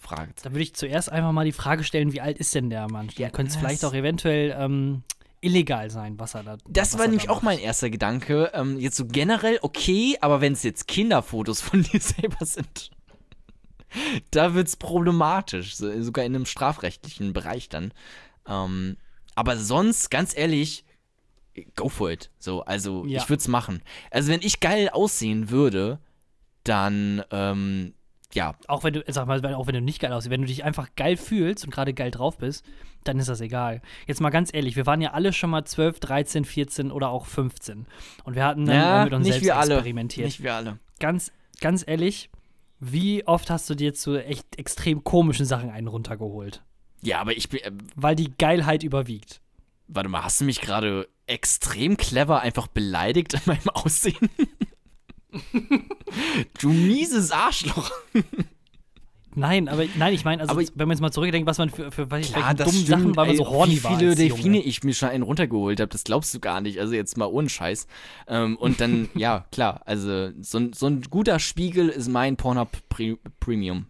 Fragt. 0.00 0.44
Da 0.44 0.50
würde 0.50 0.62
ich 0.62 0.74
zuerst 0.74 1.10
einfach 1.10 1.32
mal 1.32 1.46
die 1.46 1.52
Frage 1.52 1.82
stellen, 1.82 2.12
wie 2.12 2.20
alt 2.20 2.38
ist 2.38 2.54
denn 2.54 2.70
der 2.70 2.88
Mann? 2.90 3.08
Ja, 3.16 3.30
könnte 3.30 3.50
es 3.50 3.56
vielleicht 3.56 3.84
auch 3.84 3.94
eventuell 3.94 4.54
ähm, 4.56 5.02
illegal 5.40 5.90
sein, 5.90 6.20
was 6.20 6.34
er 6.34 6.42
da 6.44 6.58
Das 6.68 6.98
war 6.98 7.06
nämlich 7.06 7.26
da 7.26 7.32
auch 7.32 7.42
mein 7.42 7.58
erster 7.58 7.90
Gedanke. 7.90 8.52
Ähm, 8.54 8.78
jetzt 8.78 8.96
so 8.96 9.06
generell 9.06 9.58
okay, 9.62 10.16
aber 10.20 10.40
wenn 10.40 10.52
es 10.52 10.62
jetzt 10.62 10.86
Kinderfotos 10.88 11.62
von 11.62 11.82
dir 11.92 12.00
selber 12.00 12.44
sind, 12.44 12.90
da 14.30 14.54
wird's 14.54 14.76
problematisch. 14.76 15.76
So, 15.76 16.02
sogar 16.02 16.24
in 16.24 16.34
einem 16.34 16.46
strafrechtlichen 16.46 17.32
Bereich 17.32 17.68
dann. 17.68 17.92
Ähm, 18.46 18.96
aber 19.34 19.56
sonst, 19.56 20.10
ganz 20.10 20.36
ehrlich, 20.36 20.84
go 21.76 21.88
for 21.88 22.10
it. 22.10 22.30
So, 22.38 22.62
also 22.62 23.04
Ja. 23.06 23.22
ich 23.22 23.28
würde 23.28 23.40
es 23.40 23.48
machen. 23.48 23.82
Also 24.10 24.30
wenn 24.32 24.42
ich 24.42 24.60
geil 24.60 24.88
aussehen 24.90 25.50
würde, 25.50 25.98
dann 26.64 27.22
ähm, 27.30 27.94
ja, 28.34 28.54
Auch 28.66 28.84
wenn 28.84 28.92
du, 28.92 29.02
sag 29.08 29.26
mal, 29.26 29.42
auch 29.54 29.66
wenn 29.66 29.74
du 29.74 29.80
nicht 29.80 30.00
geil 30.00 30.12
aussiehst, 30.12 30.30
wenn 30.30 30.42
du 30.42 30.46
dich 30.46 30.62
einfach 30.62 30.88
geil 30.96 31.16
fühlst 31.16 31.64
und 31.64 31.70
gerade 31.70 31.94
geil 31.94 32.10
drauf 32.10 32.36
bist, 32.36 32.64
dann 33.04 33.18
ist 33.18 33.28
das 33.28 33.40
egal. 33.40 33.80
Jetzt 34.06 34.20
mal 34.20 34.28
ganz 34.28 34.52
ehrlich, 34.52 34.76
wir 34.76 34.84
waren 34.84 35.00
ja 35.00 35.12
alle 35.12 35.32
schon 35.32 35.48
mal 35.48 35.64
12, 35.64 35.98
13, 36.00 36.44
14 36.44 36.92
oder 36.92 37.08
auch 37.08 37.24
15. 37.24 37.86
Und 38.24 38.34
wir 38.36 38.44
hatten 38.44 38.66
dann 38.66 38.76
ja 38.76 39.00
äh, 39.00 39.04
mit 39.04 39.14
uns 39.14 39.26
nicht 39.26 39.42
selbst 39.42 39.70
experimentiert. 39.70 40.26
Nicht 40.26 40.42
wir 40.42 40.54
alle. 40.54 40.78
Ganz, 41.00 41.32
ganz 41.60 41.84
ehrlich, 41.86 42.28
wie 42.80 43.26
oft 43.26 43.50
hast 43.50 43.68
du 43.70 43.74
dir 43.74 43.94
zu 43.94 44.16
echt 44.16 44.58
extrem 44.58 45.04
komischen 45.04 45.46
Sachen 45.46 45.70
einen 45.70 45.88
runtergeholt? 45.88 46.62
Ja, 47.02 47.20
aber 47.20 47.36
ich 47.36 47.48
bin. 47.48 47.60
Äh, 47.60 47.72
Weil 47.96 48.16
die 48.16 48.32
Geilheit 48.38 48.82
überwiegt. 48.82 49.40
warte 49.86 50.08
mal, 50.08 50.24
hast 50.24 50.40
du 50.40 50.44
mich 50.44 50.60
gerade 50.60 51.08
extrem 51.26 51.96
clever 51.96 52.40
einfach 52.40 52.66
beleidigt 52.68 53.34
in 53.34 53.40
meinem 53.46 53.68
Aussehen? 53.70 54.30
du 56.60 56.70
mieses 56.70 57.30
Arschloch. 57.30 57.90
Nein, 59.34 59.68
aber 59.68 59.84
nein, 59.96 60.14
ich 60.14 60.24
meine, 60.24 60.42
also 60.42 60.52
Aber- 60.52 60.62
wenn 60.74 60.88
man 60.88 60.96
jetzt 60.96 61.00
mal 61.00 61.10
zurückdenkt, 61.12 61.46
was 61.46 61.58
man 61.58 61.70
für, 61.70 61.92
für 61.92 62.10
welche 62.10 62.32
Klar, 62.32 62.54
das 62.54 62.66
dummen 62.68 62.82
stimmt, 62.84 63.02
Sachen, 63.02 63.16
weil 63.16 63.26
man 63.26 63.30
ey, 63.30 63.36
so 63.36 63.46
horny 63.48 63.72
wie 63.76 63.84
war. 63.84 63.96
viele 63.98 64.10
als 64.10 64.18
Junge. 64.18 64.30
Delfine 64.34 64.58
ich 64.62 64.82
mir 64.82 64.94
schon 64.94 65.08
einen 65.10 65.22
runtergeholt 65.22 65.80
habe, 65.80 65.90
das 65.90 66.04
glaubst 66.04 66.34
du 66.34 66.40
gar 66.40 66.60
nicht. 66.60 66.80
Also 66.80 66.94
jetzt 66.94 67.16
mal 67.16 67.26
ohne 67.26 67.48
Scheiß. 67.48 67.86
Ähm, 68.26 68.56
und 68.56 68.80
dann, 68.80 69.08
ja, 69.14 69.44
klar, 69.52 69.82
also 69.84 70.30
so, 70.40 70.58
ein- 70.58 70.72
so 70.72 70.86
ein 70.86 71.02
guter 71.02 71.38
Spiegel 71.38 71.88
ist 71.88 72.08
mein 72.08 72.36
Pornhub 72.36 72.70
Pre 72.88 73.16
Premium. 73.38 73.86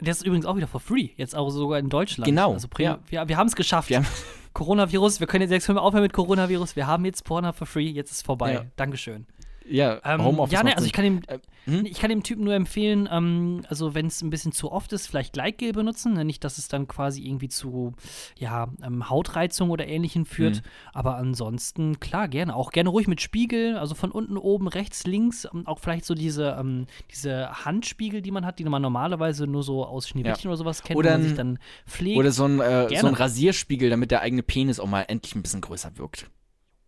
Der 0.00 0.12
ist 0.12 0.22
übrigens 0.24 0.44
auch 0.44 0.56
wieder 0.56 0.66
for 0.68 0.80
free, 0.80 1.08
jetzt 1.16 1.34
auch 1.34 1.48
sogar 1.50 1.78
in 1.78 1.88
Deutschland. 1.88 2.26
Genau, 2.26 2.52
Also 2.52 2.68
Pre- 2.68 2.82
ja. 2.82 2.98
wir, 3.08 3.28
wir 3.28 3.36
haben 3.38 3.46
es 3.48 3.56
geschafft. 3.56 3.88
Wir 3.88 3.96
haben- 3.98 4.06
Coronavirus, 4.52 5.20
wir 5.20 5.26
können 5.26 5.42
jetzt, 5.42 5.50
jetzt 5.50 5.66
können 5.66 5.76
wir 5.76 5.82
aufhören 5.82 6.02
mit 6.02 6.12
Coronavirus. 6.14 6.76
Wir 6.76 6.86
haben 6.86 7.04
jetzt 7.04 7.24
Pornhub 7.24 7.54
for 7.56 7.66
free, 7.66 7.88
jetzt 7.90 8.10
ist 8.10 8.16
es 8.18 8.22
vorbei. 8.22 8.52
Ja. 8.54 8.64
Dankeschön. 8.76 9.26
Ja, 9.68 10.00
Ähm, 10.04 10.22
Homeoffice 10.24 10.52
ja, 10.52 10.62
ne, 10.62 10.74
also 10.76 10.86
ich 10.86 10.92
kann 10.92 11.04
dem, 11.04 11.22
Äh, 11.26 11.38
hm? 11.64 11.84
ich 11.84 11.98
kann 11.98 12.10
dem 12.10 12.22
Typen 12.22 12.44
nur 12.44 12.54
empfehlen, 12.54 13.08
ähm, 13.10 13.62
also 13.68 13.94
wenn 13.94 14.06
es 14.06 14.22
ein 14.22 14.30
bisschen 14.30 14.52
zu 14.52 14.70
oft 14.70 14.92
ist, 14.92 15.06
vielleicht 15.06 15.32
Gleitgel 15.32 15.72
benutzen, 15.72 16.14
ne? 16.14 16.24
nicht, 16.24 16.44
dass 16.44 16.58
es 16.58 16.68
dann 16.68 16.86
quasi 16.86 17.22
irgendwie 17.26 17.48
zu 17.48 17.94
ja, 18.38 18.68
ähm, 18.82 19.08
Hautreizung 19.10 19.70
oder 19.70 19.86
Ähnlichem 19.86 20.26
führt. 20.26 20.56
Mhm. 20.56 20.60
Aber 20.92 21.16
ansonsten, 21.16 21.98
klar, 22.00 22.28
gerne. 22.28 22.54
Auch 22.54 22.70
gerne 22.70 22.90
ruhig 22.90 23.08
mit 23.08 23.20
Spiegel, 23.20 23.76
also 23.76 23.94
von 23.94 24.10
unten, 24.10 24.36
oben, 24.36 24.68
rechts, 24.68 25.06
links. 25.06 25.46
ähm, 25.52 25.66
Auch 25.66 25.78
vielleicht 25.80 26.04
so 26.04 26.14
diese, 26.14 26.56
ähm, 26.58 26.86
diese 27.10 27.64
Handspiegel, 27.64 28.22
die 28.22 28.30
man 28.30 28.46
hat, 28.46 28.58
die 28.58 28.64
man 28.64 28.82
normalerweise 28.82 29.46
nur 29.46 29.62
so 29.62 29.84
aus 29.84 30.08
Schneewittchen 30.08 30.48
oder 30.48 30.58
sowas 30.58 30.82
kennt, 30.82 30.98
Oder 30.98 31.10
wo 31.10 31.14
man 31.14 31.22
sich 31.22 31.34
dann 31.34 31.58
pflegt. 31.86 32.18
Oder 32.18 32.30
so 32.32 32.44
ein, 32.46 32.60
äh, 32.60 32.88
so 33.00 33.06
ein 33.06 33.14
Rasierspiegel, 33.14 33.90
damit 33.90 34.10
der 34.10 34.20
eigene 34.22 34.42
Penis 34.42 34.80
auch 34.80 34.86
mal 34.86 35.02
endlich 35.02 35.34
ein 35.34 35.42
bisschen 35.42 35.60
größer 35.60 35.98
wirkt. 35.98 36.26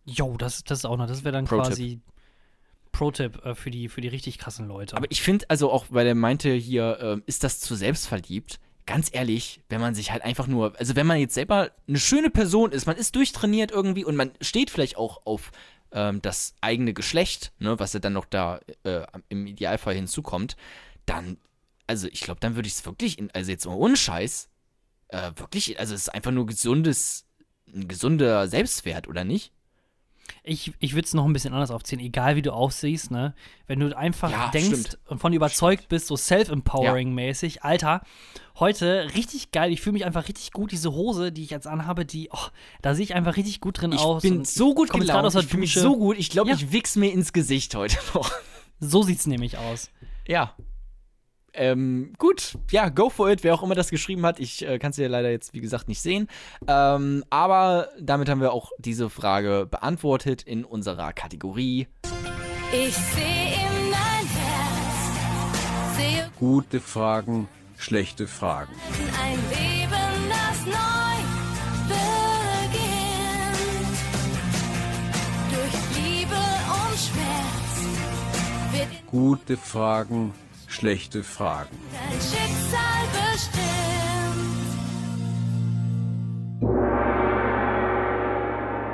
Jo, 0.05 0.37
das, 0.37 0.63
das 0.63 0.79
ist 0.79 0.85
auch 0.85 0.97
noch. 0.97 1.07
Das 1.07 1.23
wäre 1.23 1.33
dann 1.33 1.45
quasi 1.45 1.99
Pro-Tipp 2.91 3.45
äh, 3.45 3.55
für, 3.55 3.71
die, 3.71 3.89
für 3.89 4.01
die 4.01 4.07
richtig 4.07 4.37
krassen 4.37 4.67
Leute. 4.67 4.95
Aber 4.95 5.07
ich 5.09 5.21
finde, 5.21 5.45
also 5.49 5.71
auch, 5.71 5.85
weil 5.89 6.07
er 6.07 6.15
meinte 6.15 6.51
hier, 6.53 6.99
ähm, 7.01 7.23
ist 7.25 7.43
das 7.43 7.59
zu 7.59 7.75
selbstverliebt? 7.75 8.59
Ganz 8.85 9.09
ehrlich, 9.11 9.61
wenn 9.69 9.81
man 9.81 9.93
sich 9.93 10.11
halt 10.11 10.23
einfach 10.23 10.47
nur, 10.47 10.77
also 10.79 10.95
wenn 10.95 11.05
man 11.05 11.19
jetzt 11.19 11.35
selber 11.35 11.71
eine 11.87 11.99
schöne 11.99 12.29
Person 12.29 12.71
ist, 12.71 12.87
man 12.87 12.97
ist 12.97 13.15
durchtrainiert 13.15 13.71
irgendwie 13.71 14.03
und 14.03 14.15
man 14.15 14.31
steht 14.41 14.71
vielleicht 14.71 14.97
auch 14.97 15.25
auf 15.25 15.51
ähm, 15.91 16.21
das 16.21 16.55
eigene 16.61 16.93
Geschlecht, 16.93 17.51
ne, 17.59 17.79
was 17.79 17.93
ja 17.93 17.99
dann 17.99 18.13
noch 18.13 18.25
da 18.25 18.59
äh, 18.83 19.05
im 19.29 19.45
Idealfall 19.45 19.93
hinzukommt, 19.93 20.55
dann, 21.05 21.37
also 21.87 22.07
ich 22.07 22.21
glaube, 22.21 22.39
dann 22.39 22.55
würde 22.55 22.67
ich 22.67 22.73
es 22.73 22.85
wirklich, 22.85 23.19
in, 23.19 23.29
also 23.31 23.51
jetzt 23.51 23.67
ohne 23.67 23.95
Scheiß, 23.95 24.49
äh, 25.09 25.31
wirklich, 25.35 25.79
also 25.79 25.93
es 25.93 26.01
ist 26.01 26.09
einfach 26.09 26.31
nur 26.31 26.45
gesundes, 26.45 27.25
ein 27.73 27.87
gesunder 27.87 28.47
Selbstwert, 28.47 29.07
oder 29.07 29.23
nicht? 29.23 29.51
Ich, 30.43 30.73
ich 30.79 30.93
würde 30.95 31.05
es 31.05 31.13
noch 31.13 31.25
ein 31.25 31.33
bisschen 31.33 31.53
anders 31.53 31.71
aufziehen, 31.71 31.99
egal 31.99 32.35
wie 32.35 32.41
du 32.41 32.51
aussiehst, 32.53 33.11
ne? 33.11 33.33
Wenn 33.67 33.79
du 33.79 33.95
einfach 33.97 34.31
Ja, 34.31 34.49
denkst 34.51 34.67
stimmt. 34.67 34.99
und 35.07 35.19
von 35.19 35.33
überzeugt 35.33 35.89
bist, 35.89 36.07
so 36.07 36.15
self-empowering-mäßig, 36.15 37.63
Alter, 37.63 38.01
heute 38.59 39.07
richtig 39.15 39.51
geil, 39.51 39.71
ich 39.71 39.81
fühle 39.81 39.93
mich 39.93 40.05
einfach 40.05 40.27
richtig 40.27 40.51
gut, 40.51 40.71
diese 40.71 40.91
Hose, 40.93 41.31
die 41.31 41.43
ich 41.43 41.49
jetzt 41.49 41.67
anhabe, 41.67 42.05
die, 42.05 42.29
oh, 42.31 42.47
da 42.81 42.95
sehe 42.95 43.03
ich 43.03 43.13
einfach 43.15 43.37
richtig 43.37 43.61
gut 43.61 43.81
drin 43.81 43.91
Ich 43.91 43.99
aus. 43.99 44.21
bin 44.21 44.45
so 44.45 44.73
gut 44.73 44.91
gelaunt, 44.91 45.25
aus 45.25 45.33
der 45.33 45.41
ich 45.43 45.47
fühle 45.47 45.61
mich 45.61 45.73
so 45.73 45.97
gut, 45.97 46.17
ich 46.17 46.29
glaube, 46.29 46.49
Ja. 46.49 46.55
ich 46.55 46.71
wichs 46.71 46.95
mir 46.95 47.11
ins 47.11 47.33
Gesicht 47.33 47.75
heute 47.75 47.97
noch. 48.13 48.31
So 48.79 49.03
sieht's 49.03 49.27
nämlich 49.27 49.57
aus. 49.57 49.89
Ja. 50.27 50.53
Ähm, 51.53 52.13
gut, 52.17 52.57
ja, 52.71 52.89
go 52.89 53.09
for 53.09 53.29
it, 53.29 53.43
wer 53.43 53.53
auch 53.53 53.63
immer 53.63 53.75
das 53.75 53.89
geschrieben 53.89 54.25
hat. 54.25 54.39
Ich 54.39 54.65
äh, 54.67 54.79
kann 54.79 54.91
es 54.91 54.97
ja 54.97 55.07
leider 55.07 55.29
jetzt, 55.31 55.53
wie 55.53 55.61
gesagt, 55.61 55.87
nicht 55.87 56.01
sehen. 56.01 56.27
Ähm, 56.67 57.23
aber 57.29 57.89
damit 57.99 58.29
haben 58.29 58.41
wir 58.41 58.53
auch 58.53 58.71
diese 58.77 59.09
Frage 59.09 59.67
beantwortet 59.69 60.43
in 60.43 60.63
unserer 60.65 61.13
Kategorie. 61.13 61.87
Ich 62.71 62.95
sehe 62.95 63.53
in 63.53 63.91
dein 63.91 64.27
Herz, 64.27 65.97
sehe 65.97 66.29
Gute 66.39 66.79
Fragen, 66.79 67.47
schlechte 67.77 68.27
Fragen. 68.27 68.73
ein 69.21 69.39
Leben, 69.49 70.29
das 70.29 70.65
neu 70.65 71.19
beginnt. 71.87 72.69
Durch 75.51 75.75
Liebe 75.97 76.35
und 76.35 76.99
Schmerz 76.99 77.73
wird 78.71 78.99
in 79.01 79.07
Gute 79.07 79.57
Fragen, 79.57 80.33
schlechte 80.79 81.23
Fragen. 81.23 81.77
dein 81.91 82.19
Schicksal 82.21 83.03
bestimmt. 83.33 83.59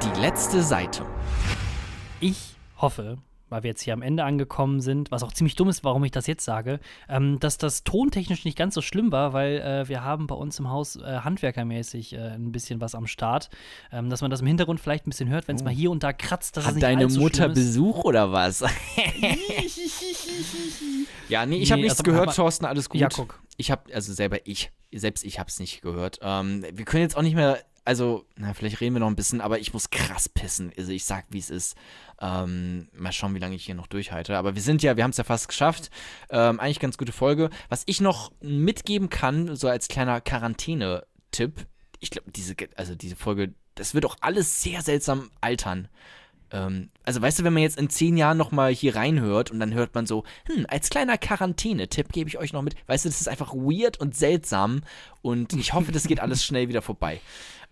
Die 0.04 0.20
letzte 0.22 0.64
Seite. 0.64 1.06
Ich 2.20 2.56
hoffe, 2.78 3.18
weil 3.50 3.64
wir 3.64 3.70
jetzt 3.70 3.82
hier 3.82 3.94
am 3.94 4.02
Ende 4.02 4.24
angekommen 4.24 4.82
sind, 4.82 5.12
was 5.12 5.24
auch 5.24 5.32
ziemlich 5.32 5.56
dumm 5.56 5.70
ist, 5.70 5.84
warum 5.84 6.04
ich 6.04 6.12
das 6.12 6.28
jetzt 6.28 6.44
sage, 6.46 6.80
ähm, 7.08 7.40
dass 7.40 7.58
das 7.58 7.84
tontechnisch 7.84 8.46
nicht 8.46 8.58
ganz 8.58 8.74
so 8.76 8.82
schlimm 8.82 9.12
war, 9.12 9.34
weil 9.34 9.58
äh, 9.58 9.88
wir 9.88 10.04
haben 10.04 10.28
bei 10.28 10.36
uns 10.36 10.60
im 10.60 10.70
Haus 10.70 10.96
äh, 10.98 11.20
handwerkermäßig 11.20 12.14
äh, 12.14 12.18
ein 12.36 12.52
bisschen 12.52 12.82
was 12.82 12.96
am 12.96 13.08
Start, 13.08 13.50
ähm, 13.92 14.10
dass 14.10 14.22
man 14.22 14.32
das 14.32 14.42
im 14.42 14.48
Hintergrund 14.48 14.80
vielleicht 14.80 15.08
ein 15.08 15.10
bisschen 15.10 15.30
hört, 15.30 15.48
wenn 15.48 15.56
es 15.56 15.64
mal 15.64 15.74
hier 15.74 15.92
und 15.92 16.04
da 16.04 16.12
kratzt, 16.14 16.58
dass 16.58 16.66
Oh. 16.66 16.68
Hat 16.70 16.82
deine 16.82 17.08
Mutter. 17.08 17.50
Besuch 17.50 18.04
oder 18.04 18.32
was? 18.32 18.62
ja, 21.30 21.46
nee, 21.46 21.58
ich 21.58 21.72
habe 21.72 21.82
Nee, 21.82 21.88
nichts 21.88 22.00
also, 22.00 22.12
gehört, 22.12 22.36
Thorsten, 22.36 22.66
alles 22.66 22.90
gut. 22.90 23.02
Ja, 23.02 23.10
guck. 23.10 23.42
Ich 23.58 23.72
habe, 23.72 23.94
also 23.94 24.14
selber 24.14 24.40
ich, 24.46 24.72
selbst 24.94 25.24
ich 25.24 25.40
habe 25.40 25.50
es 25.50 25.60
nicht 25.60 25.82
gehört. 25.82 26.20
Ähm, 26.22 26.66
wir 26.74 26.86
können 26.86 27.04
jetzt 27.04 27.16
auch 27.18 27.22
nicht 27.22 27.36
mehr, 27.36 27.60
also, 27.86 28.26
na, 28.36 28.54
vielleicht 28.56 28.82
reden 28.82 28.96
wir 28.96 29.00
noch 29.00 29.08
ein 29.08 29.16
bisschen, 29.16 29.42
aber 29.42 29.60
ich 29.60 29.72
muss 29.72 29.92
krass 29.92 30.28
pissen. 30.28 30.72
Also 30.76 30.92
ich 30.92 31.06
sag, 31.06 31.26
wie 31.30 31.38
es 31.38 31.52
ist. 31.52 31.78
Ähm, 32.20 32.88
mal 32.94 33.12
schauen, 33.12 33.36
wie 33.36 33.40
lange 33.40 33.56
ich 33.56 33.66
hier 33.66 33.76
noch 33.76 33.88
durchhalte. 33.88 34.36
Aber 34.38 34.56
wir 34.56 34.62
sind 34.62 34.82
ja, 34.82 34.98
wir 34.98 35.04
haben 35.04 35.12
es 35.12 35.18
ja 35.18 35.24
fast 35.24 35.48
geschafft. 35.48 35.92
Ähm, 36.32 36.60
eigentlich 36.60 36.80
ganz 36.80 36.98
gute 36.98 37.12
Folge. 37.12 37.52
Was 37.70 37.84
ich 37.86 38.02
noch 38.02 38.32
mitgeben 38.42 39.10
kann, 39.10 39.56
so 39.56 39.68
als 39.68 39.88
kleiner 39.88 40.20
Quarantäne-Tipp, 40.20 41.68
ich 42.00 42.10
glaube, 42.10 42.32
diese, 42.32 42.56
also 42.76 42.96
diese 42.96 43.16
Folge, 43.16 43.54
das 43.76 43.94
wird 43.94 44.06
auch 44.06 44.18
alles 44.20 44.64
sehr 44.64 44.82
seltsam 44.82 45.30
altern. 45.40 45.88
Ähm, 46.52 46.90
also 47.04 47.22
weißt 47.22 47.40
du, 47.40 47.44
wenn 47.44 47.54
man 47.54 47.64
jetzt 47.64 47.78
in 47.78 47.90
zehn 47.90 48.18
Jahren 48.18 48.38
nochmal 48.38 48.74
hier 48.74 48.96
reinhört 48.96 49.52
und 49.52 49.60
dann 49.60 49.74
hört 49.74 49.94
man 49.94 50.08
so, 50.08 50.24
hm, 50.46 50.66
als 50.70 50.90
kleiner 50.90 51.18
Quarantäne-Tipp 51.18 52.12
gebe 52.12 52.30
ich 52.30 52.38
euch 52.40 52.54
noch 52.54 52.62
mit. 52.62 52.76
Weißt 52.88 53.06
du, 53.06 53.10
das 53.10 53.22
ist 53.22 53.30
einfach 53.30 53.54
weird 53.54 54.00
und 54.00 54.16
seltsam 54.16 54.82
und 55.22 55.54
ich 55.54 55.74
hoffe, 55.74 55.92
das 55.92 56.08
geht 56.08 56.20
alles 56.20 56.44
schnell 56.46 56.68
wieder 56.68 56.82
vorbei. 56.82 57.20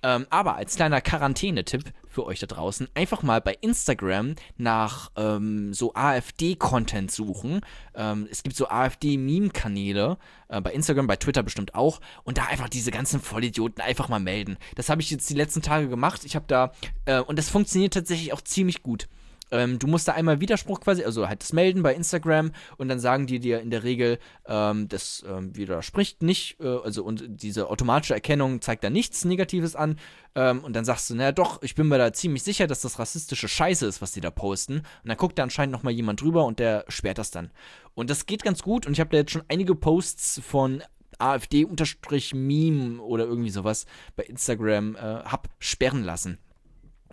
Ähm, 0.04 0.28
aber 0.30 0.56
als 0.58 0.76
kleiner 0.76 1.02
Quarantäne-Tipp 1.02 1.86
für 2.08 2.26
euch 2.26 2.40
da 2.40 2.48
draußen, 2.48 2.90
einfach 2.94 3.24
mal 3.24 3.42
bei 3.42 3.58
Instagram 3.62 4.36
nach 4.58 5.12
ähm, 5.16 5.74
so 5.74 5.94
AfD-Content 5.96 7.10
suchen. 7.10 7.62
Ähm, 7.96 8.28
es 8.30 8.44
gibt 8.44 8.56
so 8.56 8.68
AfD-Meme-Kanäle, 8.68 10.18
äh, 10.50 10.62
bei 10.62 10.74
Instagram, 10.74 11.08
bei 11.08 11.16
Twitter 11.16 11.42
bestimmt 11.42 11.74
auch. 11.74 12.02
Und 12.24 12.38
da 12.38 12.46
einfach 12.46 12.70
diese 12.70 12.92
ganzen 12.92 13.22
Vollidioten 13.22 13.82
einfach 13.82 14.10
mal 14.10 14.20
melden. 14.20 14.58
Das 14.76 14.90
habe 14.90 15.02
ich 15.02 15.10
jetzt 15.10 15.30
die 15.30 15.36
letzten 15.36 15.62
Tage 15.62 15.88
gemacht. 15.88 16.26
Ich 16.26 16.36
habe 16.36 16.46
da, 16.48 16.74
äh, 17.06 17.20
und 17.22 17.40
das 17.40 17.50
funktioniert 17.50 17.94
tatsächlich 17.94 18.34
auch 18.34 18.42
ziemlich 18.42 18.84
gut. 18.84 19.08
Ähm, 19.54 19.78
du 19.78 19.86
musst 19.86 20.08
da 20.08 20.14
einmal 20.14 20.42
Widerspruch 20.42 20.82
quasi, 20.82 21.04
also 21.04 21.30
halt 21.30 21.44
das 21.44 21.54
melden 21.54 21.84
bei 21.84 21.94
Instagram 21.94 22.52
und 22.78 22.88
dann 22.88 23.00
sagen 23.00 23.28
die 23.28 23.40
dir 23.40 23.62
in 23.62 23.70
der 23.70 23.84
Regel, 23.84 24.18
ähm, 24.48 24.88
das 24.88 25.24
ähm, 25.30 25.56
widerspricht 25.56 26.24
nicht, 26.24 26.60
äh, 26.60 26.68
also 26.68 27.04
und 27.04 27.24
diese 27.28 27.70
automatische 27.70 28.16
Erkennung 28.16 28.62
zeigt 28.62 28.84
da 28.84 28.90
nichts 28.90 29.26
Negatives 29.26 29.76
an 29.76 30.00
ähm, 30.34 30.64
und 30.64 30.76
dann 30.76 30.86
sagst 30.86 31.12
du, 31.12 31.16
naja 31.16 31.32
doch, 31.32 31.62
ich 31.62 31.76
bin 31.76 31.88
mir 31.88 32.00
da 32.00 32.12
ziemlich 32.14 32.42
sicher, 32.42 32.66
dass 32.66 32.82
das 32.82 32.98
rassistische 32.98 33.48
Scheiße 33.48 33.86
ist, 33.86 34.02
was 34.02 34.12
die 34.12 34.22
da 34.22 34.32
posten 34.32 34.78
und 34.78 34.86
dann 35.06 35.18
guckt 35.18 35.38
da 35.38 35.44
anscheinend 35.44 35.74
nochmal 35.74 35.94
jemand 35.94 36.20
drüber 36.20 36.46
und 36.46 36.58
der 36.58 36.86
sperrt 36.88 37.20
das 37.20 37.30
dann. 37.30 37.52
Und 37.94 38.10
das 38.10 38.26
geht 38.26 38.42
ganz 38.42 38.64
gut 38.64 38.88
und 38.88 38.94
ich 38.94 39.00
habe 39.00 39.12
da 39.12 39.18
jetzt 39.18 39.32
schon 39.32 39.44
einige 39.50 39.76
Posts 39.76 40.42
von 40.44 40.82
AfD-Meme 41.20 43.00
oder 43.02 43.26
irgendwie 43.26 43.52
sowas 43.52 43.86
bei 44.16 44.24
Instagram 44.24 44.96
äh, 44.96 45.00
hab 45.00 45.48
sperren 45.60 46.04
lassen. 46.04 46.40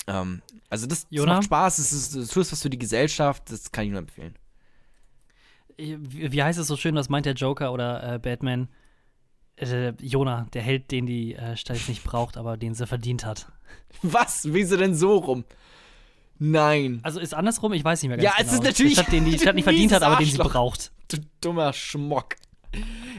Ähm, 0.07 0.43
also 0.69 0.87
das, 0.87 1.07
das 1.11 1.27
macht 1.27 1.45
Spaß, 1.45 1.79
es 1.79 1.93
ist, 1.93 2.15
es 2.15 2.37
ist 2.37 2.53
was 2.53 2.63
für 2.63 2.71
die 2.71 2.79
Gesellschaft, 2.79 3.51
das 3.51 3.71
kann 3.73 3.85
ich 3.85 3.91
nur 3.91 4.01
empfehlen. 4.01 4.35
Wie, 5.77 6.33
wie 6.33 6.43
heißt 6.43 6.59
es 6.59 6.67
so 6.67 6.77
schön, 6.77 6.95
was 6.95 7.09
meint 7.09 7.27
der 7.27 7.35
Joker 7.35 7.73
oder 7.73 8.15
äh, 8.15 8.19
Batman? 8.19 8.69
Äh, 9.57 9.93
Jonah, 10.01 10.47
der 10.53 10.63
Held, 10.63 10.91
den 10.91 11.07
die 11.07 11.35
äh, 11.35 11.57
Stadt 11.57 11.79
nicht 11.89 12.05
braucht, 12.05 12.37
aber 12.37 12.57
den 12.57 12.75
sie 12.75 12.87
verdient 12.87 13.25
hat. 13.25 13.51
Was? 14.03 14.53
Wieso 14.53 14.77
denn 14.77 14.95
so 14.95 15.17
rum? 15.19 15.45
Nein. 16.39 17.01
Also 17.03 17.21
ist 17.21 17.35
andersrum, 17.35 17.73
ich 17.75 17.85
weiß 17.85 18.03
nicht 18.03 18.09
mehr 18.09 18.17
ganz 18.19 18.25
Ja, 18.25 18.35
genau. 18.39 18.49
es 18.49 18.55
ist 18.55 18.63
natürlich- 18.65 18.95
Der 18.95 19.03
Stadt, 19.03 19.13
den 19.13 19.25
die 19.27 19.39
Stadt 19.39 19.55
nicht 19.55 19.65
verdient 19.65 19.93
hat, 19.93 20.03
aber 20.03 20.17
den 20.17 20.27
sie 20.31 20.39
braucht. 20.39 20.93
Du 21.09 21.19
dummer 21.41 21.73
Schmock. 21.73 22.37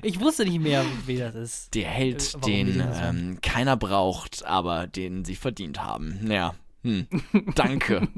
Ich 0.01 0.19
wusste 0.19 0.45
nicht 0.45 0.59
mehr, 0.61 0.83
wie 1.05 1.17
das 1.17 1.35
ist. 1.35 1.73
Der 1.75 1.87
Held, 1.87 2.21
Äh, 2.21 2.33
warum 2.33 2.51
den 2.51 2.83
ähm, 2.95 3.37
keiner 3.41 3.75
braucht, 3.77 4.43
aber 4.45 4.87
den 4.87 5.25
sie 5.25 5.35
verdient 5.35 5.83
haben. 5.83 6.31
Ja. 6.31 6.55
Hm. 6.83 7.07
Danke. 7.55 8.07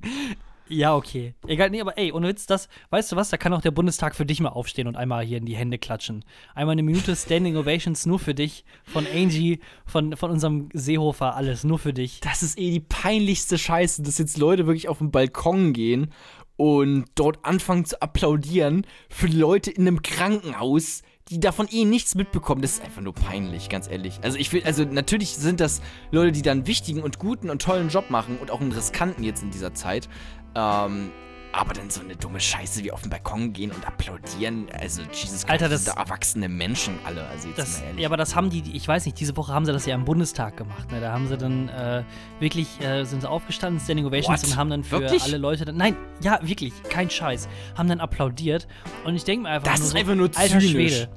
Ja, 0.70 0.96
okay. 0.96 1.34
Egal, 1.46 1.70
nee, 1.70 1.82
aber 1.82 1.98
ey, 1.98 2.14
ohne 2.14 2.30
Witz, 2.30 2.46
das, 2.46 2.70
weißt 2.90 3.12
du 3.12 3.16
was, 3.18 3.30
da 3.30 3.38
kann 3.38 3.54
auch 3.54 3.62
der 3.62 3.72
Bundestag 3.72 4.16
für 4.16 4.26
dich 4.26 4.40
mal 4.40 4.50
aufstehen 4.50 4.88
und 4.88 4.96
einmal 4.96 5.26
hier 5.26 5.38
in 5.38 5.46
die 5.46 5.58
Hände 5.58 5.78
klatschen. 5.78 6.24
Einmal 6.56 6.74
eine 6.74 6.84
Minute 6.84 7.16
Standing 7.16 7.58
Ovations 7.58 8.06
nur 8.06 8.18
für 8.18 8.34
dich, 8.34 8.64
von 8.86 9.06
Angie, 9.06 9.60
von, 9.86 10.16
von 10.16 10.32
unserem 10.32 10.70
Seehofer, 10.74 11.36
alles 11.36 11.66
nur 11.66 11.80
für 11.80 11.94
dich. 11.94 12.22
Das 12.22 12.44
ist 12.44 12.58
eh 12.58 12.72
die 12.72 12.80
peinlichste 12.80 13.58
Scheiße, 13.58 14.04
dass 14.04 14.18
jetzt 14.18 14.38
Leute 14.38 14.66
wirklich 14.66 14.88
auf 14.88 15.00
den 15.00 15.12
Balkon 15.12 15.74
gehen 15.74 16.12
und 16.56 17.06
dort 17.16 17.44
anfangen 17.44 17.84
zu 17.86 18.02
applaudieren 18.02 18.88
für 19.10 19.28
Leute 19.28 19.70
in 19.70 19.86
einem 19.86 20.02
Krankenhaus, 20.02 21.04
die 21.34 21.40
davon 21.40 21.68
eh 21.72 21.84
nichts 21.86 22.16
mitbekommen. 22.16 22.62
Das 22.62 22.72
ist 22.74 22.84
einfach 22.84 23.02
nur 23.02 23.14
peinlich, 23.14 23.68
ganz 23.70 23.90
ehrlich. 23.90 24.20
Also 24.24 24.38
ich 24.38 24.52
will, 24.54 24.64
also 24.64 24.84
natürlich 24.86 25.36
sind 25.36 25.60
das 25.60 25.82
Leute, 26.12 26.32
die 26.32 26.42
da 26.42 26.52
einen 26.52 26.68
wichtigen 26.68 27.02
und 27.02 27.20
guten 27.20 27.50
und 27.50 27.62
tollen 27.62 27.90
Job 27.90 28.10
machen 28.10 28.38
und 28.40 28.52
auch 28.52 28.62
einen 28.62 28.72
riskanten 28.72 29.24
jetzt 29.24 29.44
in 29.44 29.52
dieser 29.52 29.74
Zeit. 29.74 30.08
Ähm, 30.56 31.12
Aber 31.56 31.76
dann 31.76 31.92
so 31.92 32.02
eine 32.02 32.16
dumme 32.16 32.40
Scheiße 32.40 32.84
wie 32.84 32.92
auf 32.92 33.04
den 33.04 33.12
Balkon 33.12 33.54
gehen 33.54 33.70
und 33.72 33.86
applaudieren. 33.86 34.66
Also, 34.80 35.04
Jesus 35.12 35.46
Alter, 35.46 35.68
Christ, 35.68 35.72
das- 35.74 35.84
sind 35.86 35.96
da 35.96 36.02
erwachsene 36.02 36.50
Menschen 36.50 36.96
alle. 37.06 37.28
Also, 37.28 37.48
jetzt 37.50 37.60
Das, 37.60 37.80
mal 37.80 37.86
ehrlich. 37.90 38.02
ja, 38.02 38.10
aber 38.10 38.18
das 38.18 38.36
haben 38.36 38.50
die, 38.50 38.64
ich 38.76 38.88
weiß 38.88 39.06
nicht, 39.06 39.20
diese 39.20 39.38
Woche 39.38 39.54
haben 39.54 39.64
sie 39.64 39.72
das 39.72 39.86
ja 39.86 39.94
im 39.94 40.04
Bundestag 40.04 40.58
gemacht. 40.58 40.92
Ne? 40.92 41.00
Da 41.00 41.12
haben 41.14 41.28
sie 41.28 41.38
dann 41.38 41.70
äh, 41.70 42.04
wirklich, 42.40 42.82
äh, 42.82 43.04
sind 43.04 43.22
sie 43.22 43.30
aufgestanden, 43.30 43.80
Standing 43.80 44.08
Ovations 44.08 44.42
What? 44.42 44.50
und 44.50 44.58
haben 44.58 44.70
dann 44.72 44.84
für 44.84 45.00
Wirklich? 45.02 45.22
alle 45.22 45.38
Leute, 45.38 45.64
dann, 45.66 45.78
nein, 45.78 45.96
ja, 46.22 46.40
wirklich, 46.42 46.74
kein 46.90 47.12
Scheiß, 47.12 47.48
haben 47.78 47.88
dann 47.88 48.00
applaudiert. 48.00 48.68
Und 49.06 49.14
ich 49.14 49.24
denke 49.24 49.44
mir 49.44 49.50
einfach 49.50 49.68
Das 49.70 49.78
nur 49.80 49.86
ist 49.86 49.92
so, 49.92 49.98
einfach 50.00 50.16
nur 50.16 50.32
alter 50.36 50.60
zynisch. 50.60 50.72
Schwede. 50.72 51.10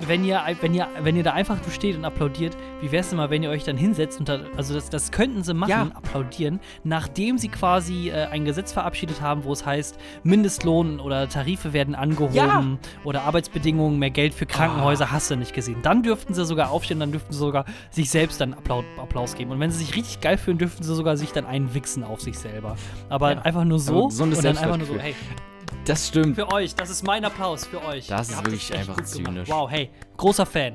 Wenn 0.00 0.24
ihr, 0.24 0.42
wenn, 0.60 0.74
ihr, 0.74 0.86
wenn 1.00 1.16
ihr 1.16 1.22
da 1.22 1.32
einfach 1.32 1.56
nur 1.62 1.70
steht 1.70 1.96
und 1.96 2.04
applaudiert, 2.04 2.54
wie 2.82 2.92
wär's 2.92 3.08
denn 3.08 3.16
mal, 3.16 3.30
wenn 3.30 3.42
ihr 3.42 3.48
euch 3.48 3.64
dann 3.64 3.78
hinsetzt 3.78 4.20
und 4.20 4.28
da, 4.28 4.40
also 4.56 4.74
das, 4.74 4.90
das 4.90 5.10
könnten 5.10 5.42
sie 5.42 5.54
machen, 5.54 5.70
Ja. 5.70 5.82
applaudieren, 5.94 6.60
nachdem 6.84 7.38
sie 7.38 7.48
quasi 7.48 8.10
äh, 8.10 8.26
ein 8.26 8.44
Gesetz 8.44 8.72
verabschiedet 8.72 9.22
haben, 9.22 9.44
wo 9.44 9.52
es 9.54 9.64
heißt, 9.64 9.98
Mindestlohn 10.22 11.00
oder 11.00 11.28
Tarife 11.30 11.72
werden 11.72 11.94
angehoben 11.94 12.34
Ja. 12.34 12.62
oder 13.04 13.22
Arbeitsbedingungen, 13.22 13.98
mehr 13.98 14.10
Geld 14.10 14.34
für 14.34 14.44
Krankenhäuser, 14.44 15.10
hast 15.12 15.30
du 15.30 15.36
nicht 15.36 15.54
gesehen. 15.54 15.78
Dann 15.82 16.02
dürften 16.02 16.34
sie 16.34 16.44
sogar 16.44 16.70
aufstehen, 16.70 17.00
dann 17.00 17.10
dürften 17.12 17.32
sie 17.32 17.38
sogar 17.38 17.64
sich 17.90 18.10
selbst 18.10 18.38
dann 18.40 18.52
Applaus, 18.52 18.84
Applaus 19.00 19.34
geben. 19.34 19.50
Und 19.50 19.60
wenn 19.60 19.70
sie 19.70 19.78
sich 19.78 19.96
richtig 19.96 20.20
geil 20.20 20.36
fühlen, 20.36 20.58
dürften 20.58 20.82
sie 20.82 20.94
sogar 20.94 21.16
sich 21.16 21.32
dann 21.32 21.46
einen 21.46 21.72
wichsen 21.72 22.04
auf 22.04 22.20
sich 22.20 22.38
selber. 22.38 22.76
Aber 23.08 23.32
Ja. 23.32 23.40
einfach 23.42 23.64
nur 23.64 23.78
so 23.78 24.08
gesundes 24.08 24.38
und 24.40 24.44
dann 24.44 24.58
einfach 24.58 24.76
nur 24.76 24.86
so, 24.86 24.98
hey, 24.98 25.14
das 25.86 26.08
stimmt. 26.08 26.34
für 26.36 26.52
euch, 26.52 26.74
das 26.74 26.90
ist 26.90 27.02
mein 27.04 27.24
Applaus 27.24 27.64
für 27.66 27.82
euch. 27.84 28.06
Das 28.08 28.30
Ihr 28.30 28.36
ist 28.36 28.44
wirklich 28.44 28.74
einfach 28.74 28.96
gemacht. 28.96 29.08
zynisch. 29.08 29.48
Wow, 29.48 29.70
hey, 29.70 29.90
großer 30.16 30.46
Fan. 30.46 30.74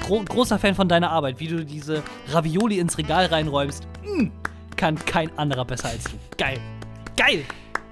Gro 0.00 0.22
großer 0.24 0.58
Fan 0.58 0.74
von 0.74 0.88
deiner 0.88 1.10
Arbeit, 1.10 1.38
wie 1.40 1.48
du 1.48 1.64
diese 1.64 2.02
Ravioli 2.30 2.78
ins 2.78 2.96
Regal 2.98 3.26
reinräumst. 3.26 3.86
Mm, 4.04 4.28
kann 4.76 4.96
kein 5.04 5.36
anderer 5.38 5.64
besser 5.64 5.88
als 5.88 6.04
du. 6.04 6.12
Geil. 6.38 6.58
Geil. 7.16 7.44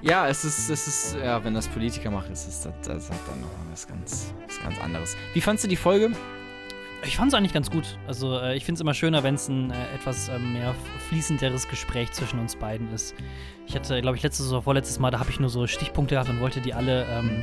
Ja, 0.02 0.28
es 0.28 0.44
ist, 0.44 0.70
es 0.70 0.86
ist, 0.88 1.16
ja, 1.22 1.44
wenn 1.44 1.52
das 1.52 1.68
Politiker 1.68 2.10
machen, 2.10 2.32
ist 2.32 2.48
es, 2.48 2.62
das, 2.62 2.72
das 2.82 3.10
hat 3.10 3.18
dann 3.28 3.40
noch 3.42 3.50
was 3.70 3.86
ganz, 3.86 4.32
was 4.46 4.58
ganz 4.62 4.80
anderes. 4.80 5.14
Wie 5.34 5.42
fandst 5.42 5.64
du 5.64 5.68
die 5.68 5.76
Folge? 5.76 6.10
Ich 7.06 7.16
fand 7.16 7.28
es 7.32 7.34
eigentlich 7.34 7.52
ganz 7.54 7.70
gut. 7.70 7.98
Also, 8.06 8.38
äh, 8.38 8.56
ich 8.56 8.64
finde 8.64 8.76
es 8.76 8.80
immer 8.82 8.94
schöner, 8.94 9.22
wenn 9.22 9.34
es 9.34 9.48
ein 9.48 9.70
äh, 9.70 9.74
etwas 9.94 10.28
ähm, 10.28 10.52
mehr 10.52 10.74
fließenderes 11.08 11.66
Gespräch 11.68 12.12
zwischen 12.12 12.38
uns 12.38 12.56
beiden 12.56 12.92
ist. 12.92 13.14
Ich 13.66 13.74
hatte, 13.74 14.00
glaube 14.00 14.16
ich, 14.16 14.22
letztes 14.22 14.50
oder 14.50 14.62
vorletztes 14.62 14.98
Mal, 14.98 15.10
da 15.10 15.18
habe 15.18 15.30
ich 15.30 15.40
nur 15.40 15.48
so 15.50 15.66
Stichpunkte 15.66 16.14
gehabt 16.16 16.28
und 16.28 16.40
wollte 16.40 16.60
die 16.60 16.74
alle 16.74 17.06
ähm, 17.06 17.42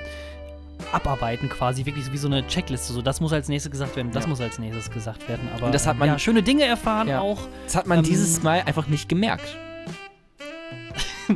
abarbeiten, 0.92 1.50
quasi 1.50 1.86
wirklich 1.86 2.12
wie 2.12 2.18
so 2.18 2.28
eine 2.28 2.46
Checkliste. 2.48 2.94
So, 2.94 3.02
das 3.02 3.20
muss 3.20 3.34
als 3.34 3.50
nächstes 3.50 3.72
gesagt 3.72 3.96
werden, 3.96 4.12
das 4.12 4.24
Ja. 4.26 4.30
muss 4.30 4.42
als 4.42 4.60
nächstes 4.60 4.92
gesagt 4.92 5.28
werden. 5.28 5.50
Aber 5.56 5.66
Und 5.68 5.76
das 5.76 5.88
hat 5.88 5.94
ähm, 5.96 6.00
man- 6.00 6.08
ja, 6.10 6.20
schöne 6.20 6.44
Dinge 6.44 6.64
erfahren 6.66 7.08
Ja. 7.08 7.20
auch. 7.22 7.40
Das 7.66 7.76
hat 7.76 7.88
man 7.88 8.00
Ähm, 8.00 8.04
dieses 8.06 8.44
Mal 8.44 8.62
einfach 8.66 8.88
nicht 8.88 9.10
gemerkt. 9.10 9.58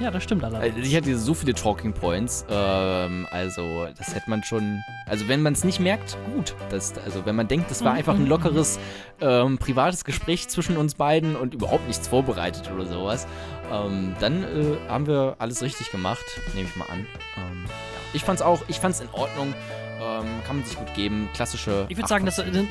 Ja, 0.00 0.10
das 0.10 0.22
stimmt 0.22 0.42
allerdings. 0.44 0.74
Also 0.76 0.88
ich 0.88 0.96
hatte 0.96 1.16
so 1.18 1.34
viele 1.34 1.52
Talking 1.54 1.92
Points, 1.92 2.44
ähm, 2.50 3.26
also 3.30 3.86
das 3.98 4.14
hätte 4.14 4.30
man 4.30 4.42
schon, 4.42 4.82
also 5.06 5.28
wenn 5.28 5.42
man 5.42 5.52
es 5.52 5.62
nicht 5.62 5.78
merkt, 5.78 6.16
gut. 6.34 6.54
Das, 6.70 6.94
also 7.04 7.26
wenn 7.26 7.36
man 7.36 7.48
denkt, 7.48 7.70
das 7.70 7.84
war 7.84 7.92
Mhm, 7.92 7.98
einfach 7.98 8.14
ein 8.14 8.22
mhm, 8.22 8.28
lockeres, 8.28 8.78
ähm, 9.20 9.58
privates 9.58 10.04
Gespräch 10.04 10.48
zwischen 10.48 10.76
uns 10.78 10.94
beiden 10.94 11.36
und 11.36 11.52
überhaupt 11.54 11.86
nichts 11.86 12.08
vorbereitet 12.08 12.70
oder 12.74 12.86
sowas, 12.86 13.26
ähm, 13.70 14.14
dann 14.20 14.42
äh, 14.42 14.76
haben 14.88 15.06
wir 15.06 15.36
alles 15.38 15.62
richtig 15.62 15.90
gemacht, 15.90 16.24
nehme 16.54 16.66
ich 16.68 16.76
mal 16.76 16.86
an. 16.86 17.00
Ähm, 17.36 17.64
ja. 17.66 17.70
Ich 18.14 18.24
fand's 18.24 18.40
auch, 18.42 18.62
ich 18.68 18.80
fand's 18.80 19.00
in 19.00 19.08
Ordnung, 19.12 19.52
ähm, 20.00 20.26
kann 20.46 20.56
man 20.56 20.64
sich 20.64 20.76
gut 20.78 20.92
geben, 20.94 21.28
klassische. 21.34 21.84
ich 21.90 21.96
würde 21.98 22.08
sagen, 22.08 22.24
das 22.24 22.38
ist 22.38 22.46
eine, 22.46 22.66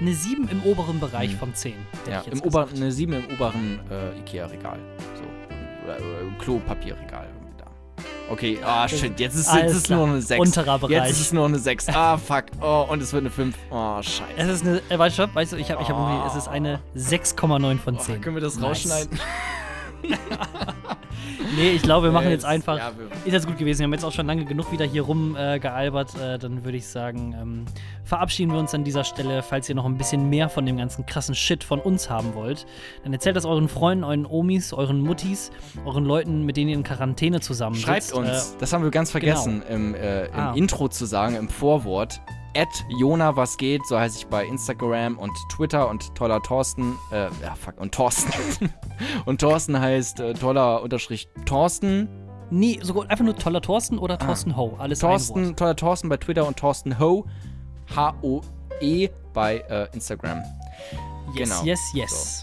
eine 0.00 0.14
7 0.14 0.48
im 0.48 0.62
oberen 0.62 1.00
Bereich 1.00 1.32
Mhm. 1.34 1.38
von 1.38 1.54
10. 1.54 1.74
hätte 2.06 2.10
ja, 2.10 2.32
im 2.32 2.40
oberen, 2.40 2.74
eine 2.74 2.90
7 2.90 3.12
im 3.12 3.24
oberen 3.34 3.78
äh, 3.90 4.18
Ikea-Regal. 4.20 4.78
So. 5.16 5.22
Oder, 5.84 5.96
oder 5.96 6.38
Klopapierregal. 6.38 7.26
irgendwie 7.34 7.54
da. 7.58 7.66
Okay, 8.30 8.58
ah 8.64 8.88
shit, 8.88 9.18
jetzt 9.18 9.34
ist, 9.34 9.52
jetzt 9.54 9.74
ist 9.74 9.90
nur 9.90 10.06
eine 10.06 10.20
6. 10.22 10.40
Unterer 10.40 10.78
Bereich. 10.78 10.92
Jetzt 10.92 11.10
ist 11.10 11.20
es 11.20 11.32
nur 11.32 11.44
eine 11.46 11.58
6. 11.58 11.88
Ah, 11.90 12.16
fuck. 12.16 12.44
Oh, 12.60 12.86
und 12.90 13.02
es 13.02 13.12
wird 13.12 13.22
eine 13.22 13.30
5. 13.30 13.56
Oh, 13.70 14.00
scheiße. 14.00 14.22
Es 14.36 14.48
ist 14.48 14.66
eine, 14.66 14.80
äh, 14.88 14.98
weißt 14.98 15.18
du, 15.18 15.34
weißt 15.34 15.52
du, 15.52 15.56
ich 15.56 15.70
habe, 15.70 15.82
ich 15.82 15.88
hab 15.88 15.96
irgendwie, 15.98 16.26
es 16.26 16.34
ist 16.36 16.48
eine 16.48 16.80
6,9 16.96 17.78
von 17.78 17.98
10. 17.98 18.16
Oh, 18.16 18.20
können 18.20 18.36
wir 18.36 18.42
das 18.42 18.56
Nice. 18.56 18.64
rausschneiden? 18.64 19.18
Nee, 21.54 21.70
ich 21.72 21.82
glaube, 21.82 22.06
wir 22.08 22.12
machen 22.12 22.30
jetzt 22.30 22.44
das- 22.44 22.50
einfach. 22.50 22.78
ja, 22.78 22.92
ist 23.24 23.32
jetzt 23.32 23.46
gut 23.46 23.58
gewesen. 23.58 23.80
Wir 23.80 23.84
haben 23.84 23.92
jetzt 23.92 24.04
auch 24.04 24.12
schon 24.12 24.26
lange 24.26 24.44
genug 24.44 24.72
wieder 24.72 24.84
hier 24.84 25.02
rumgealbert. 25.02 25.56
Äh, 25.56 25.60
gealbert. 25.60 26.14
äh, 26.20 26.38
dann 26.38 26.64
würde 26.64 26.78
ich 26.78 26.86
sagen, 26.86 27.34
ähm, 27.40 27.64
verabschieden 28.04 28.52
wir 28.52 28.58
uns 28.58 28.74
an 28.74 28.84
dieser 28.84 29.04
Stelle. 29.04 29.42
Falls 29.42 29.68
ihr 29.68 29.74
noch 29.74 29.84
ein 29.84 29.96
bisschen 29.98 30.28
mehr 30.30 30.48
von 30.48 30.64
dem 30.66 30.76
ganzen 30.76 31.04
krassen 31.06 31.34
Shit 31.34 31.62
von 31.64 31.78
uns 31.80 32.08
haben 32.10 32.34
wollt, 32.34 32.66
dann 33.04 33.12
erzählt 33.12 33.36
das 33.36 33.44
euren 33.44 33.68
Freunden, 33.68 34.04
euren 34.04 34.26
Omis, 34.26 34.72
euren 34.72 35.00
Muttis, 35.00 35.50
euren 35.84 36.04
Leuten, 36.04 36.44
mit 36.44 36.56
denen 36.56 36.70
ihr 36.70 36.76
in 36.76 36.82
Quarantäne 36.84 37.40
zusammen 37.40 37.76
Schreibt 37.76 38.12
uns, 38.12 38.28
Äh, 38.28 38.58
das 38.58 38.72
haben 38.72 38.82
wir 38.84 38.90
ganz 38.90 39.10
vergessen 39.10 39.62
im, 39.68 39.94
äh, 39.94 40.26
im 40.26 40.34
Ah. 40.34 40.52
Intro 40.54 40.88
zu 40.88 41.04
sagen, 41.06 41.36
im 41.36 41.48
Vorwort. 41.48 42.20
At 42.54 42.68
Jona 42.88 43.34
was 43.36 43.56
geht, 43.56 43.86
so 43.86 43.98
heiße 43.98 44.18
ich 44.18 44.26
bei 44.26 44.44
Instagram 44.46 45.18
und 45.18 45.32
Twitter 45.50 45.88
und 45.88 46.14
toller 46.14 46.42
Thorsten, 46.42 46.98
äh, 47.10 47.24
ja 47.42 47.54
fuck, 47.54 47.80
und 47.80 47.92
Thorsten. 47.94 48.70
und 49.24 49.40
Thorsten 49.40 49.80
heißt 49.80 50.20
äh, 50.20 50.34
toller 50.34 50.82
unterstrich 50.82 51.28
Thorsten. 51.46 52.08
nee, 52.50 52.78
sogar 52.82 53.08
einfach 53.08 53.24
nur 53.24 53.36
toller 53.36 53.62
Thorsten 53.62 53.98
oder 53.98 54.18
Thorsten 54.18 54.56
Ho. 54.56 54.76
Alles 54.78 55.02
Ah. 55.02 55.08
Thorsten, 55.08 55.56
toller 55.56 55.76
Thorsten 55.76 56.08
bei 56.08 56.18
Twitter 56.18 56.46
und 56.46 56.58
Thorsten 56.58 56.98
Ho, 56.98 57.26
H-O-E 57.94 59.08
bei 59.32 59.58
äh, 59.68 59.88
Instagram. 59.94 60.42
Yes, 61.34 61.48
genau. 61.48 61.64
yes, 61.64 61.80
yes. 61.94 62.42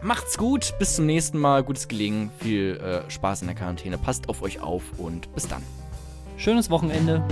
Macht's 0.00 0.36
gut, 0.38 0.74
bis 0.78 0.96
zum 0.96 1.06
nächsten 1.06 1.38
Mal, 1.38 1.62
gutes 1.62 1.88
Gelingen, 1.88 2.30
viel 2.38 2.76
äh, 2.78 3.10
Spaß 3.10 3.42
in 3.42 3.48
der 3.48 3.56
Quarantäne, 3.56 3.98
passt 3.98 4.28
auf 4.28 4.42
euch 4.42 4.60
auf 4.60 4.82
und 4.98 5.34
bis 5.34 5.48
dann. 5.48 5.62
Schönes 6.36 6.70
Wochenende. 6.70 7.22